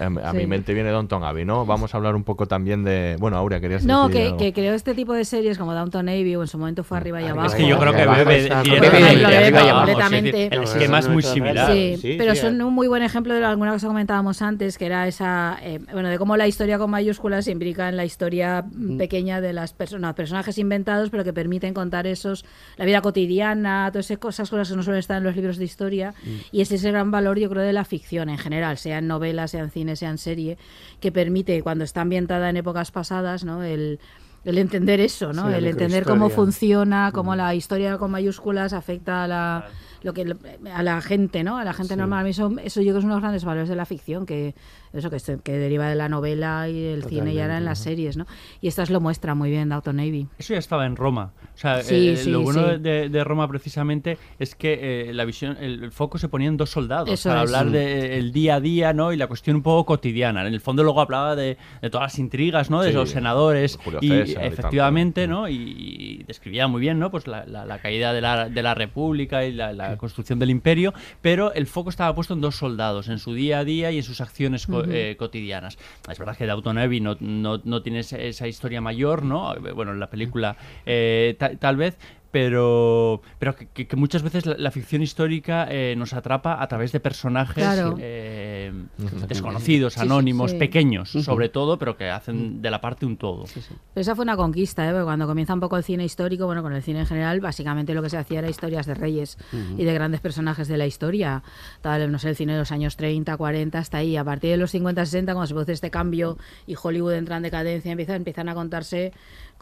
A, 0.00 0.28
a 0.28 0.32
Sí. 0.32 0.36
mi 0.38 0.46
mente 0.46 0.74
viene 0.74 0.90
Downton 0.90 1.24
Abbey, 1.24 1.44
¿no? 1.44 1.66
Vamos 1.66 1.94
a 1.94 1.96
hablar 1.96 2.14
un 2.14 2.24
poco 2.24 2.46
también 2.46 2.84
de... 2.84 3.16
Bueno, 3.18 3.36
Aurea, 3.36 3.60
querías 3.60 3.84
No, 3.84 4.08
decir 4.08 4.20
que, 4.20 4.26
algo? 4.28 4.38
que 4.38 4.52
creo 4.52 4.74
este 4.74 4.94
tipo 4.94 5.12
de 5.14 5.24
series 5.24 5.58
como 5.58 5.74
Downton 5.74 6.08
Abbey 6.08 6.34
o 6.36 6.42
en 6.42 6.48
su 6.48 6.58
momento 6.58 6.84
fue 6.84 6.96
arriba 6.98 7.20
y 7.20 7.26
abajo. 7.26 7.48
Es 7.48 7.54
que 7.54 7.66
yo 7.66 7.78
creo 7.78 7.92
que 7.92 8.02
Abajo 8.02 8.24
bebe 8.24 8.48
completamente. 9.72 10.46
El 10.54 10.62
esquema 10.64 10.98
es 10.98 11.08
muy 11.08 11.22
similar. 11.22 11.72
Sí, 11.72 12.14
pero 12.18 12.34
son 12.34 12.60
un 12.60 12.72
muy 12.72 12.88
buen 12.88 13.02
ejemplo 13.02 13.34
de 13.34 13.44
alguna 13.44 13.72
cosa 13.72 13.81
que 13.82 13.88
comentábamos 13.88 14.40
antes, 14.42 14.78
que 14.78 14.86
era 14.86 15.06
esa, 15.06 15.58
eh, 15.62 15.80
bueno, 15.92 16.08
de 16.08 16.18
cómo 16.18 16.36
la 16.36 16.48
historia 16.48 16.78
con 16.78 16.90
mayúsculas 16.90 17.44
se 17.44 17.50
implica 17.50 17.88
en 17.88 17.96
la 17.96 18.04
historia 18.04 18.62
mm, 18.62 18.96
pequeña 18.96 19.40
de 19.40 19.52
las 19.52 19.72
personas, 19.72 20.14
personajes 20.14 20.58
inventados, 20.58 21.10
pero 21.10 21.24
que 21.24 21.32
permiten 21.32 21.74
contar 21.74 22.06
esos, 22.06 22.44
la 22.76 22.84
vida 22.84 23.02
cotidiana, 23.02 23.90
todas 23.92 24.06
esas 24.06 24.18
cosas 24.18 24.70
que 24.70 24.76
no 24.76 24.82
suelen 24.82 25.00
estar 25.00 25.18
en 25.18 25.24
los 25.24 25.36
libros 25.36 25.58
de 25.58 25.64
historia. 25.64 26.14
Y 26.50 26.60
ese 26.60 26.76
es 26.76 26.84
el 26.84 26.92
gran 26.92 27.10
valor, 27.10 27.38
yo 27.38 27.50
creo, 27.50 27.62
de 27.62 27.72
la 27.72 27.84
ficción 27.84 28.28
en 28.28 28.38
general, 28.38 28.78
sea 28.78 28.98
en 28.98 29.08
novela, 29.08 29.48
sea 29.48 29.62
en 29.62 29.70
cine, 29.70 29.96
sea 29.96 30.10
en 30.10 30.18
serie, 30.18 30.58
que 31.00 31.12
permite, 31.12 31.62
cuando 31.62 31.84
está 31.84 32.00
ambientada 32.00 32.48
en 32.48 32.56
épocas 32.56 32.90
pasadas, 32.90 33.44
¿no? 33.44 33.62
El, 33.62 34.00
el 34.44 34.58
entender 34.58 35.00
eso, 35.00 35.32
¿no? 35.32 35.48
Sí, 35.48 35.54
el 35.54 35.66
entender 35.66 36.04
cómo 36.04 36.28
funciona, 36.28 37.10
cómo 37.12 37.36
la 37.36 37.54
historia 37.54 37.98
con 37.98 38.10
mayúsculas 38.10 38.72
afecta 38.72 39.24
a 39.24 39.28
la 39.28 39.66
lo 40.02 40.12
que 40.14 40.36
a 40.72 40.82
la 40.82 41.00
gente, 41.00 41.44
¿no? 41.44 41.56
A 41.58 41.64
la 41.64 41.72
gente 41.72 41.94
Sí. 41.94 41.98
normal. 41.98 42.20
A 42.20 42.24
mí 42.24 42.30
Eso, 42.30 42.50
eso 42.62 42.80
yo 42.80 42.86
creo 42.86 42.94
que 42.94 42.98
es 43.00 43.04
uno 43.04 43.14
de 43.14 43.16
los 43.16 43.22
grandes 43.22 43.44
valores 43.44 43.68
de 43.68 43.76
la 43.76 43.84
ficción, 43.86 44.26
que 44.26 44.54
eso 44.92 45.10
que, 45.10 45.18
se- 45.18 45.38
que 45.40 45.52
deriva 45.52 45.88
de 45.88 45.94
la 45.94 46.08
novela 46.08 46.68
y 46.68 46.84
el 46.84 47.04
cine 47.04 47.32
y 47.34 47.40
ahora 47.40 47.58
en 47.58 47.64
las 47.64 47.78
series, 47.78 48.16
¿no? 48.16 48.26
Y 48.60 48.68
estas 48.68 48.90
lo 48.90 49.00
muestra 49.00 49.34
muy 49.34 49.50
bien 49.50 49.68
Downton 49.68 49.96
Navy. 49.96 50.28
Eso 50.38 50.52
ya 50.54 50.58
estaba 50.58 50.86
en 50.86 50.96
Roma. 50.96 51.32
O 51.54 51.58
sea, 51.58 51.82
Sí, 51.82 52.08
eh, 52.10 52.16
sí, 52.16 52.30
lo 52.30 52.40
bueno 52.42 52.72
sí. 52.74 52.78
de, 52.80 53.08
de 53.08 53.24
Roma 53.24 53.46
precisamente 53.48 54.18
es 54.38 54.54
que 54.54 55.08
eh, 55.10 55.12
la 55.12 55.24
visión, 55.24 55.56
el, 55.60 55.84
el 55.84 55.92
foco 55.92 56.18
se 56.18 56.28
ponía 56.28 56.48
en 56.48 56.56
dos 56.56 56.70
soldados 56.70 57.10
Eso 57.10 57.28
para 57.28 57.42
es. 57.42 57.48
hablar 57.52 57.66
Mm. 57.66 57.72
del 57.72 58.32
día 58.32 58.54
a 58.56 58.60
día, 58.60 58.92
¿no? 58.92 59.12
Y 59.12 59.16
la 59.16 59.26
cuestión 59.26 59.56
un 59.56 59.62
poco 59.62 59.84
cotidiana. 59.86 60.46
En 60.46 60.52
el 60.54 60.60
fondo 60.60 60.82
luego 60.82 61.00
hablaba 61.00 61.36
de, 61.36 61.56
de 61.80 61.90
todas 61.90 62.12
las 62.12 62.18
intrigas, 62.18 62.70
¿no? 62.70 62.80
De 62.82 62.88
Sí, 62.90 62.94
los 62.94 63.10
senadores 63.10 63.78
y 64.00 64.08
César 64.08 64.28
y 64.28 64.34
tal, 64.34 64.44
efectivamente, 64.44 65.26
¿no? 65.26 65.48
Y, 65.48 65.54
y 65.54 66.22
describía 66.26 66.66
muy 66.68 66.80
bien, 66.80 66.98
¿no? 66.98 67.10
Pues 67.10 67.26
la, 67.26 67.44
la- 67.46 67.66
la 67.66 67.78
caída 67.78 68.12
de 68.12 68.20
la, 68.20 68.48
de 68.48 68.62
la 68.62 68.74
República 68.74 69.44
y 69.44 69.52
la, 69.52 69.72
la 69.72 69.96
construcción 69.96 70.38
del 70.38 70.50
imperio, 70.50 70.92
pero 71.20 71.52
el 71.52 71.66
foco 71.66 71.90
estaba 71.90 72.14
puesto 72.14 72.34
en 72.34 72.40
dos 72.40 72.56
soldados, 72.56 73.08
en 73.08 73.18
su 73.18 73.34
día 73.34 73.60
a 73.60 73.64
día 73.64 73.90
y 73.90 73.98
en 73.98 74.02
sus 74.02 74.20
acciones 74.20 74.66
co- 74.66 74.81
Eh, 74.88 75.16
cotidianas. 75.18 75.78
Es 76.10 76.18
verdad 76.18 76.36
que 76.36 76.46
Downton 76.46 76.78
Abbey 76.78 77.00
no, 77.00 77.16
no, 77.20 77.60
no 77.64 77.82
tiene 77.82 78.00
esa, 78.00 78.46
historia 78.46 78.80
mayor, 78.80 79.24
¿no? 79.24 79.54
Bueno, 79.74 79.92
en 79.92 80.00
la 80.00 80.10
película 80.10 80.56
eh, 80.86 81.36
ta- 81.38 81.56
tal 81.56 81.76
vez, 81.76 81.96
pero, 82.32 83.22
pero 83.38 83.54
que, 83.54 83.86
muchas 83.94 84.22
veces 84.22 84.46
la, 84.46 84.56
la 84.58 84.70
ficción 84.72 85.02
histórica 85.02 85.68
eh, 85.70 85.94
nos 85.96 86.12
atrapa 86.14 86.60
a 86.60 86.66
través 86.66 86.90
de 86.90 86.98
personajes 86.98 87.54
Claro. 87.62 87.96
eh, 88.00 88.72
desconocidos, 89.28 89.92
Sí, 89.92 90.00
sí, 90.00 90.04
anónimos, 90.06 90.50
sí. 90.52 90.56
pequeños, 90.58 91.10
sobre 91.10 91.48
todo, 91.48 91.78
pero 91.78 91.96
que 91.96 92.10
hacen 92.10 92.60
de 92.62 92.70
la 92.70 92.80
parte 92.80 93.06
un 93.06 93.16
todo. 93.16 93.44
Pero 93.54 94.00
esa 94.00 94.16
fue 94.16 94.22
una 94.24 94.36
conquista, 94.36 94.86
¿eh? 94.88 94.90
porque 94.90 95.04
cuando 95.04 95.26
comienza 95.26 95.54
un 95.54 95.60
poco 95.60 95.76
el 95.76 95.84
cine 95.84 96.04
histórico, 96.04 96.46
bueno, 96.46 96.62
con 96.62 96.72
el 96.72 96.82
cine 96.82 97.00
en 97.00 97.06
general, 97.06 97.40
básicamente 97.40 97.94
lo 97.94 98.02
que 98.02 98.10
se 98.10 98.16
hacía 98.16 98.38
era 98.40 98.48
historias 98.48 98.86
de 98.86 98.94
reyes 98.94 99.38
y 99.76 99.84
de 99.84 99.94
grandes 99.94 100.20
personajes 100.20 100.68
de 100.68 100.76
la 100.78 100.86
historia. 100.86 101.42
Tal, 101.82 102.10
no 102.10 102.18
sé, 102.18 102.30
el 102.30 102.36
cine 102.36 102.54
de 102.54 102.58
los 102.60 102.72
años 102.72 102.96
30, 102.96 103.36
40, 103.36 103.78
hasta 103.78 103.98
ahí. 103.98 104.16
A 104.16 104.24
partir 104.24 104.50
de 104.50 104.56
los 104.56 104.70
50, 104.70 105.04
60, 105.04 105.32
cuando 105.34 105.46
se 105.46 105.54
produce 105.54 105.72
este 105.72 105.90
cambio 105.90 106.38
y 106.66 106.74
Hollywood 106.82 107.12
entra 107.12 107.36
en 107.36 107.42
decadencia, 107.42 107.92
empiezan, 107.92 108.16
empiezan 108.16 108.48
a 108.48 108.54
contarse 108.54 109.12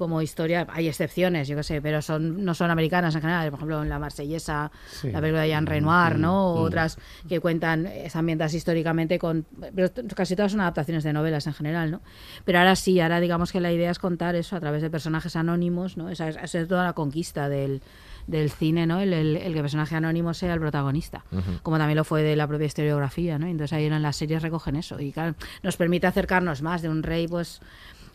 como 0.01 0.21
historia. 0.23 0.67
Hay 0.73 0.89
excepciones, 0.89 1.47
yo 1.47 1.55
qué 1.57 1.63
sé, 1.63 1.81
pero 1.83 2.01
son 2.03 2.45
no 2.45 2.55
son 2.55 2.71
americanas 2.71 3.15
en 3.15 3.21
general. 3.21 3.51
Por 3.51 3.59
ejemplo, 3.59 3.83
en 3.83 3.89
La 3.91 3.99
Marsellesa, 3.99 4.73
Sí. 4.91 5.13
la 5.13 5.21
película 5.21 5.43
de 5.43 5.49
Jean 5.49 5.67
Renoir, 5.67 6.19
¿no? 6.19 6.55
O 6.55 6.63
Mm. 6.63 6.65
otras 6.67 6.99
que 7.29 7.39
cuentan, 7.41 7.87
eh, 7.87 8.09
ambientas 8.15 8.55
históricamente 8.55 9.19
con... 9.19 9.45
Pero 9.75 9.91
casi 10.17 10.35
todas 10.35 10.53
son 10.53 10.61
adaptaciones 10.63 11.05
de 11.05 11.13
novelas 11.13 11.47
en 11.47 11.53
general, 11.55 11.91
¿no? 11.91 12.01
Pero 12.45 12.59
ahora 12.59 12.75
sí, 12.75 12.99
ahora 12.99 13.21
digamos 13.21 13.53
que 13.53 13.61
la 13.61 13.71
idea 13.71 13.91
es 13.91 13.99
contar 13.99 14.35
eso 14.35 14.57
a 14.57 14.61
través 14.61 14.83
de 14.83 14.91
personajes 14.91 15.37
anónimos, 15.37 15.97
¿no? 15.97 16.09
Esa 16.09 16.29
es, 16.29 16.37
esa 16.43 16.61
es 16.61 16.67
toda 16.69 16.85
la 16.85 16.95
conquista 16.95 17.49
del, 17.49 17.83
del 18.27 18.51
cine, 18.51 18.87
¿no? 18.87 19.01
El, 19.01 19.13
el- 19.13 19.37
el 19.37 19.53
que 19.55 19.61
personaje 19.61 19.95
anónimo 19.97 20.33
sea 20.35 20.55
el 20.55 20.61
protagonista, 20.61 21.25
Ujú. 21.31 21.61
como 21.63 21.79
también 21.79 21.97
lo 21.97 22.05
fue 22.05 22.23
de 22.23 22.37
la 22.37 22.47
propia 22.49 22.67
historiografía, 22.67 23.39
¿no? 23.39 23.47
Entonces 23.47 23.73
ahí 23.75 23.85
en 23.87 24.01
las 24.03 24.17
series 24.17 24.43
recogen 24.43 24.77
eso 24.77 24.99
y 25.01 25.13
claro, 25.13 25.35
nos 25.63 25.77
permite 25.77 26.07
acercarnos 26.07 26.63
más 26.63 26.81
de 26.83 26.89
un 26.89 27.03
rey, 27.03 27.29
pues 27.29 27.61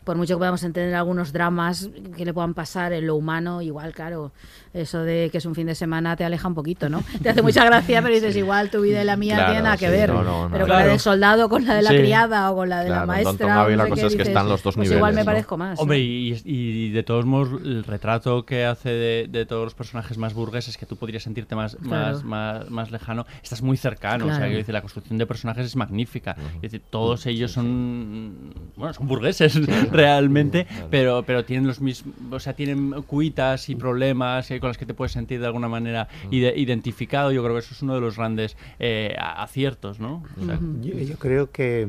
por 0.06 0.16
mucho 0.16 0.34
que 0.36 0.38
podamos 0.38 0.62
entender 0.62 0.94
algunos 0.94 1.32
dramas 1.32 1.90
que 2.16 2.24
le 2.24 2.32
puedan 2.32 2.54
pasar 2.54 2.92
en 2.92 3.08
lo 3.08 3.16
humano, 3.16 3.60
igual, 3.60 3.92
claro, 3.92 4.30
eso 4.72 5.02
de 5.02 5.30
que 5.32 5.38
es 5.38 5.46
un 5.46 5.56
fin 5.56 5.66
de 5.66 5.74
semana 5.74 6.14
te 6.14 6.24
aleja 6.24 6.46
un 6.46 6.54
poquito, 6.54 6.88
¿no? 6.88 7.02
Te 7.22 7.30
hace 7.30 7.42
mucha 7.42 7.64
gracia, 7.64 8.00
pero 8.02 8.14
dices, 8.14 8.36
igual 8.36 8.70
tu 8.70 8.82
vida 8.82 9.02
y 9.02 9.04
la 9.04 9.16
mía 9.16 9.34
Claro, 9.34 9.48
tienen 9.50 9.64
nada 9.64 9.76
que 9.76 9.86
sí, 9.86 9.90
ver. 9.92 10.10
no, 10.10 10.22
no, 10.22 10.44
no. 10.44 10.50
pero 10.52 10.60
con 10.60 10.66
Claro. 10.68 10.84
la 10.84 10.90
del 10.92 11.00
soldado, 11.00 11.48
con 11.48 11.64
la 11.66 11.74
de 11.74 11.82
la 11.82 11.90
Sí. 11.90 11.96
criada 11.96 12.52
o 12.52 12.54
con 12.54 12.68
la 12.68 12.80
de 12.82 12.86
Claro, 12.86 13.00
la 13.00 13.06
maestra. 13.06 13.64
O 13.64 13.68
la 13.68 13.76
no 13.76 13.82
sé 13.84 13.88
cosa 13.90 14.00
qué, 14.02 14.06
es 14.06 14.12
que 14.12 14.18
dices, 14.18 14.28
están 14.28 14.48
los 14.48 14.62
dos 14.62 14.74
pues 14.76 14.90
igual 14.92 15.00
me 15.12 15.22
niveles, 15.22 15.24
¿no? 15.26 15.30
parezco 15.32 15.56
más. 15.56 15.80
Hombre, 15.80 15.98
y, 15.98 16.40
y 16.44 16.90
de 16.92 17.02
todos 17.02 17.24
modos, 17.26 17.60
el 17.64 17.82
retrato 17.82 18.46
que 18.46 18.64
hace 18.64 18.90
de, 18.90 19.26
de 19.28 19.44
todos 19.44 19.64
los 19.64 19.74
personajes 19.74 20.16
más 20.18 20.34
burgueses 20.34 20.76
que 20.76 20.86
tú 20.86 20.96
podrías 20.96 21.24
sentirte 21.24 21.56
más, 21.56 21.74
Claro. 21.82 22.14
más, 22.14 22.24
más, 22.24 22.70
más 22.70 22.90
lejano, 22.92 23.26
estás 23.42 23.60
muy 23.60 23.76
cercano. 23.76 24.26
O 24.26 24.28
sea, 24.28 24.40
quiero 24.44 24.58
decir, 24.58 24.72
la 24.72 24.82
construcción 24.82 25.18
de 25.18 25.26
personajes 25.26 25.66
es 25.66 25.74
magnífica. 25.74 26.36
Es 26.56 26.62
decir, 26.62 26.82
todos 26.90 27.26
ellos 27.26 27.50
son, 27.50 28.54
bueno, 28.76 28.94
son 28.94 29.08
burgueses 29.08 29.58
realmente, 29.96 30.66
pero, 30.90 31.24
pero 31.26 31.44
tienen 31.44 31.66
los 31.66 31.80
mismos, 31.80 32.14
o 32.30 32.40
sea, 32.40 32.54
tienen 32.54 32.90
cuitas 33.02 33.68
y 33.68 33.74
problemas 33.76 34.50
eh, 34.50 34.60
con 34.60 34.68
los 34.68 34.78
que 34.78 34.86
te 34.86 34.94
puedes 34.94 35.12
sentir 35.12 35.40
de 35.40 35.46
alguna 35.46 35.68
manera 35.68 36.08
ide- 36.30 36.54
identificado. 36.56 37.32
Yo 37.32 37.42
creo 37.42 37.54
que 37.54 37.60
eso 37.60 37.74
es 37.74 37.82
uno 37.82 37.94
de 37.94 38.00
los 38.00 38.16
grandes 38.16 38.56
eh, 38.78 39.14
a- 39.18 39.42
aciertos, 39.42 39.98
¿no? 40.00 40.22
O 40.40 40.44
sea, 40.44 40.58
Yo, 40.82 40.98
yo 40.98 41.16
creo 41.18 41.50
que 41.50 41.88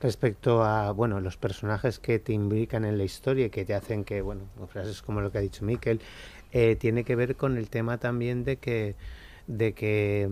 respecto 0.00 0.62
a 0.62 0.92
bueno 0.92 1.20
los 1.20 1.36
personajes 1.36 1.98
que 1.98 2.20
te 2.20 2.32
imbrican 2.32 2.84
en 2.84 2.98
la 2.98 3.04
historia 3.04 3.46
y 3.46 3.50
que 3.50 3.64
te 3.64 3.74
hacen 3.74 4.04
que 4.04 4.22
bueno 4.22 4.42
frases 4.68 5.02
como 5.02 5.20
lo 5.20 5.32
que 5.32 5.38
ha 5.38 5.40
dicho 5.40 5.64
Miquel 5.64 6.00
eh, 6.52 6.76
tiene 6.76 7.02
que 7.02 7.16
ver 7.16 7.34
con 7.34 7.56
el 7.58 7.68
tema 7.68 7.98
también 7.98 8.44
de 8.44 8.58
que 8.58 8.94
de 9.48 9.72
que 9.72 10.28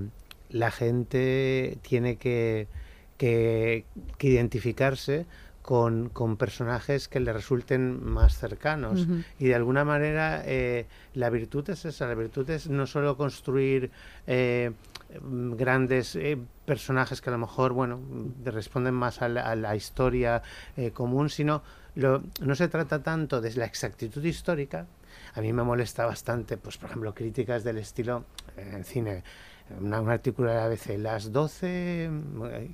la 0.50 0.70
gente 0.70 1.78
tiene 1.82 2.14
que 2.14 2.68
que, 3.16 3.84
que 4.18 4.28
identificarse 4.28 5.26
con, 5.66 6.08
con 6.10 6.36
personajes 6.36 7.08
que 7.08 7.18
le 7.18 7.32
resulten 7.32 8.02
más 8.08 8.38
cercanos. 8.38 9.06
Y 9.40 9.46
de 9.48 9.54
alguna 9.56 9.84
manera 9.84 10.42
eh, 10.46 10.86
la 11.14 11.28
virtud 11.28 11.68
es 11.70 11.84
esa 11.84 12.06
la 12.06 12.14
virtud 12.14 12.48
es 12.50 12.68
no 12.70 12.86
solo 12.86 13.16
construir 13.16 13.90
eh, 14.28 14.70
grandes 15.56 16.14
eh, 16.16 16.38
personajes 16.64 17.20
que 17.20 17.30
a 17.30 17.32
lo 17.32 17.38
mejor 17.38 17.72
bueno 17.72 18.00
responden 18.44 18.94
más 18.94 19.22
a 19.22 19.28
la, 19.28 19.42
a 19.50 19.56
la 19.56 19.74
historia 19.76 20.42
eh, 20.76 20.92
común 20.92 21.30
sino 21.30 21.62
lo- 21.96 22.22
no 22.40 22.54
se 22.54 22.68
trata 22.68 23.02
tanto 23.02 23.40
de 23.40 23.52
la 23.54 23.64
exactitud 23.64 24.22
histórica. 24.24 24.86
A 25.34 25.40
mí 25.40 25.52
me 25.52 25.62
molesta 25.64 26.06
bastante 26.06 26.56
pues 26.56 26.76
por 26.78 26.90
ejemplo 26.90 27.12
críticas 27.14 27.64
del 27.64 27.78
estilo 27.78 28.24
eh, 28.56 28.70
en 28.74 28.84
cine 28.84 29.22
una- 29.80 30.00
un 30.00 30.10
artículo 30.10 30.48
de 30.50 30.56
la 30.56 30.64
ABC 30.66 30.96
las 30.98 31.32
12 31.32 32.08
mm, 32.10 32.44
eh, 32.44 32.70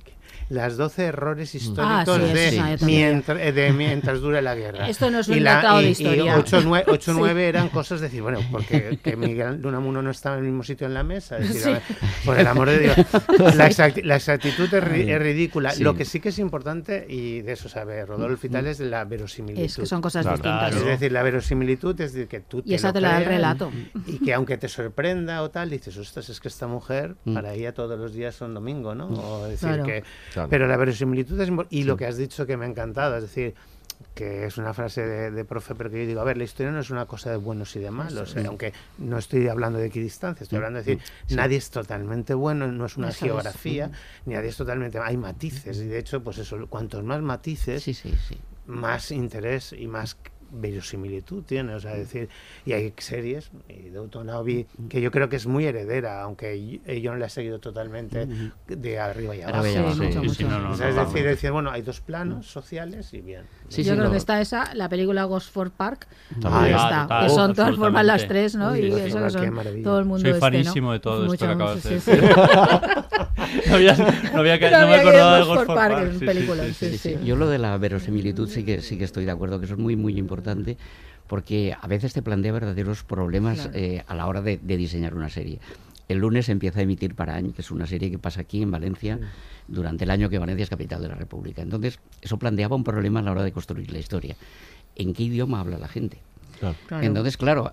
las 0.49 0.77
12 0.77 1.05
errores 1.05 1.55
históricos 1.55 1.85
Ah, 1.87 2.03
sí, 2.05 2.11
eso 2.11 2.33
de, 2.33 2.77
mientras, 2.85 3.39
eh, 3.39 3.51
de 3.51 3.71
mientras 3.73 4.19
dure 4.19 4.41
la 4.41 4.55
guerra 4.55 4.87
Esto 4.89 5.09
no 5.09 5.19
es 5.19 5.27
un 5.27 5.37
y 5.37 5.39
la- 5.39 5.79
de 5.81 5.89
historia. 5.89 6.25
y 6.25 6.29
8 6.39 7.13
9 7.15 7.41
Sí. 7.43 7.47
eran 7.47 7.69
cosas 7.69 7.99
de 8.01 8.07
decir 8.07 8.21
bueno 8.21 8.39
porque 8.51 8.99
que 9.01 9.15
Miguel 9.15 9.61
Lunamuno 9.61 10.01
no 10.01 10.11
estaba 10.11 10.35
en 10.37 10.43
el 10.43 10.49
mismo 10.49 10.63
sitio 10.63 10.87
en 10.87 10.93
la 10.93 11.03
mesa 11.03 11.37
es 11.37 11.53
decir, 11.53 11.71
ver, 11.73 11.81
por 12.25 12.39
el 12.39 12.45
amor 12.47 12.69
de 12.69 12.79
Dios 12.79 12.95
la, 13.55 13.69
exacti- 13.69 14.03
la 14.03 14.15
exactitud 14.17 14.65
es, 14.73 14.83
ri- 14.83 15.09
es 15.09 15.19
ridícula 15.21 15.71
sí. 15.71 15.83
lo 15.83 15.95
que 15.95 16.05
sí 16.05 16.19
que 16.19 16.29
es 16.29 16.39
importante 16.39 17.05
y 17.09 17.41
de 17.41 17.53
eso 17.53 17.69
sabe 17.69 18.05
Rodolfo 18.05 18.45
y 18.47 18.49
tal 18.49 18.67
es 18.67 18.79
la 18.79 19.05
verosimilitud 19.05 19.63
Es 19.65 19.75
que 19.77 19.85
son 19.85 20.01
cosas 20.01 20.23
Claro. 20.23 20.37
distintas. 20.37 20.75
es 20.75 20.85
decir 20.85 21.11
la 21.11 21.23
verosimilitud 21.23 21.99
es 22.01 22.13
decir 22.13 22.27
que 22.27 22.39
tú 22.41 22.61
Y 22.65 22.73
esa 22.75 22.87
lo 22.87 22.93
te 22.93 23.01
la 23.01 23.09
da 23.13 23.17
el 23.19 23.25
relato. 23.25 23.71
y 24.07 24.19
que 24.19 24.33
aunque 24.33 24.57
te 24.57 24.67
sorprenda 24.67 25.41
o 25.41 25.49
tal 25.49 25.69
dices 25.69 25.97
ostras 25.97 26.29
es 26.29 26.39
que 26.39 26.47
esta 26.49 26.67
mujer 26.67 27.15
Mm. 27.25 27.33
para 27.33 27.53
ella 27.53 27.73
todos 27.73 27.97
los 27.97 28.13
días 28.13 28.35
son 28.35 28.53
domingo 28.53 28.93
¿no? 28.95 29.07
o 29.07 29.47
decir 29.47 29.69
Claro. 29.69 29.83
que 29.85 30.03
Claro. 30.33 30.49
pero 30.49 30.67
la 30.67 30.77
verosimilitud 30.77 31.39
es 31.41 31.49
y 31.69 31.83
lo 31.83 31.93
Sí. 31.93 31.97
que 31.99 32.05
has 32.07 32.17
dicho 32.17 32.45
que 32.45 32.57
me 32.57 32.65
ha 32.65 32.69
encantado 32.69 33.15
es 33.17 33.23
decir 33.23 33.53
que 34.15 34.45
es 34.45 34.57
una 34.57 34.73
frase 34.73 35.05
de, 35.05 35.31
de 35.31 35.45
profe, 35.45 35.75
pero 35.75 35.89
que 35.89 36.01
yo 36.01 36.07
digo, 36.07 36.19
a 36.21 36.23
ver, 36.25 36.35
la 36.37 36.43
historia 36.43 36.71
no 36.71 36.79
es 36.79 36.89
una 36.89 37.05
cosa 37.05 37.31
de 37.31 37.37
buenos 37.37 37.75
y 37.75 37.79
de 37.79 37.89
malos, 37.89 38.31
Eso 38.31 38.39
eh, 38.39 38.45
aunque 38.47 38.73
no 38.97 39.17
estoy 39.17 39.47
hablando 39.47 39.79
de 39.79 39.85
equidistancia, 39.87 40.43
estoy 40.43 40.57
Mm, 40.57 40.61
hablando 40.61 40.79
de 40.79 40.83
decir, 40.85 40.97
mm, 40.97 41.27
sí. 41.29 41.35
nadie 41.35 41.57
es 41.57 41.69
totalmente 41.69 42.33
bueno, 42.33 42.67
no 42.71 42.85
es 42.85 42.97
una 42.97 43.09
es. 43.09 43.17
geografía, 43.17 43.87
Mm. 43.87 43.91
ni 44.29 44.33
nadie 44.35 44.49
es 44.49 44.57
totalmente, 44.57 44.99
hay 44.99 45.15
matices, 45.17 45.77
y 45.77 45.85
de 45.87 45.99
hecho, 45.99 46.21
pues 46.21 46.37
eso, 46.37 46.57
cuantos 46.67 47.01
más 47.03 47.21
matices, 47.21 47.85
más 48.65 49.11
interés 49.11 49.73
y 49.73 49.87
más 49.87 50.17
verosimilitud 50.53 51.43
tiene, 51.43 51.73
o 51.75 51.79
sea, 51.79 51.93
decir, 51.95 52.29
y 52.65 52.73
hay 52.73 52.93
series, 52.97 53.51
y 53.67 53.89
Downton 53.89 54.29
Abbey, 54.29 54.67
que 54.89 55.01
yo 55.01 55.11
creo 55.11 55.29
que 55.29 55.35
es 55.35 55.47
muy 55.47 55.65
heredera, 55.65 56.21
aunque 56.21 56.79
yo, 56.85 56.93
yo 56.93 57.11
no 57.11 57.17
la 57.17 57.25
he 57.25 57.29
seguido 57.29 57.59
totalmente 57.59 58.27
de 58.67 58.99
arriba 58.99 59.35
y 59.35 59.41
abajo. 59.41 59.63
Sí, 59.63 59.73
Sí, 59.73 59.79
sí, 60.11 60.17
es 60.17 60.21
decir, 60.21 60.47
no. 60.47 61.29
decir, 61.29 61.51
bueno, 61.51 61.71
hay 61.71 61.81
dos 61.81 61.99
planos 62.01 62.47
sociales 62.47 63.13
y 63.13 63.21
bien. 63.21 63.43
yo 63.69 63.95
creo 63.95 64.11
que 64.11 64.17
está 64.17 64.39
esa, 64.41 64.73
la 64.75 64.89
película 64.89 65.23
Gosford 65.23 65.71
Park, 65.71 66.07
Ah, 66.43 66.67
está, 66.67 67.01
total, 67.03 67.23
que 67.23 67.29
son 67.33 67.53
todas 67.53 67.75
formas 67.75 68.05
las 68.05 68.27
tres, 68.27 68.55
¿no? 68.55 68.75
Y 68.75 68.87
eso 68.87 69.23
que 69.23 69.29
son 69.29 69.83
todo 69.83 69.99
el 69.99 70.05
mundo 70.05 70.21
Soy 70.21 70.29
este, 70.31 70.39
fanísimo 70.39 70.87
¿no? 70.87 70.93
de 70.93 70.99
todo 70.99 71.33
esto 71.33 71.45
que 71.45 71.51
acabas 71.51 71.79
sí, 71.79 71.89
de 71.89 71.99
sí, 71.99 72.11
decir. 72.11 72.29
no, 73.67 73.75
había, 73.75 73.95
no, 73.95 74.05
había 74.39 74.59
que- 74.59 74.69
No 74.71 74.81
no 74.81 74.87
me 74.87 74.95
acordaba 74.95 75.37
de 75.37 75.43
Gosford 75.43 75.57
Gosford 75.67 75.75
Park, 75.75 75.93
Park. 75.95 76.13
sí, 76.19 76.25
película, 76.25 76.63
sí, 76.65 76.73
sí, 76.73 76.85
sí, 76.91 76.97
sí. 76.97 77.15
sí. 77.19 77.25
Yo 77.25 77.35
lo 77.35 77.47
de 77.47 77.59
la 77.59 77.77
verosimilitud 77.77 78.49
sí 78.49 78.63
que 78.63 78.81
sí 78.81 78.97
que 78.97 79.03
estoy 79.03 79.25
de 79.25 79.31
acuerdo, 79.31 79.59
que 79.59 79.65
eso 79.65 79.73
es 79.75 79.79
muy 79.79 79.95
muy 79.95 80.17
importante, 80.17 80.77
porque 81.27 81.75
a 81.79 81.87
veces 81.87 82.13
te 82.13 82.21
plantea 82.21 82.51
verdaderos 82.51 83.03
problemas 83.03 83.61
Claro. 83.61 83.71
eh, 83.75 84.03
a 84.07 84.15
la 84.15 84.27
hora 84.27 84.41
de, 84.41 84.59
de 84.61 84.77
diseñar 84.77 85.15
una 85.15 85.29
serie. 85.29 85.59
El 86.09 86.17
lunes 86.19 86.47
se 86.47 86.51
empieza 86.51 86.79
a 86.79 86.83
emitir 86.83 87.15
Parañ, 87.15 87.53
que 87.53 87.61
es 87.61 87.71
una 87.71 87.87
serie 87.87 88.11
que 88.11 88.19
pasa 88.19 88.41
aquí 88.41 88.61
en 88.61 88.69
Valencia 88.71 89.19
durante 89.69 90.03
el 90.03 90.11
año 90.11 90.29
que 90.29 90.37
Valencia 90.37 90.63
es 90.63 90.69
capital 90.69 91.01
de 91.01 91.07
la 91.07 91.15
República. 91.15 91.61
Entonces, 91.61 91.97
eso 92.21 92.37
planteaba 92.37 92.75
un 92.75 92.83
problema 92.83 93.21
a 93.21 93.23
la 93.23 93.31
hora 93.31 93.41
de 93.43 93.53
construir 93.53 93.89
la 93.91 93.99
historia. 93.99 94.35
¿En 94.97 95.13
qué 95.13 95.23
idioma 95.23 95.61
habla 95.61 95.77
la 95.79 95.87
gente? 95.87 96.17
Claro. 96.87 97.05
Entonces, 97.05 97.37
claro, 97.37 97.71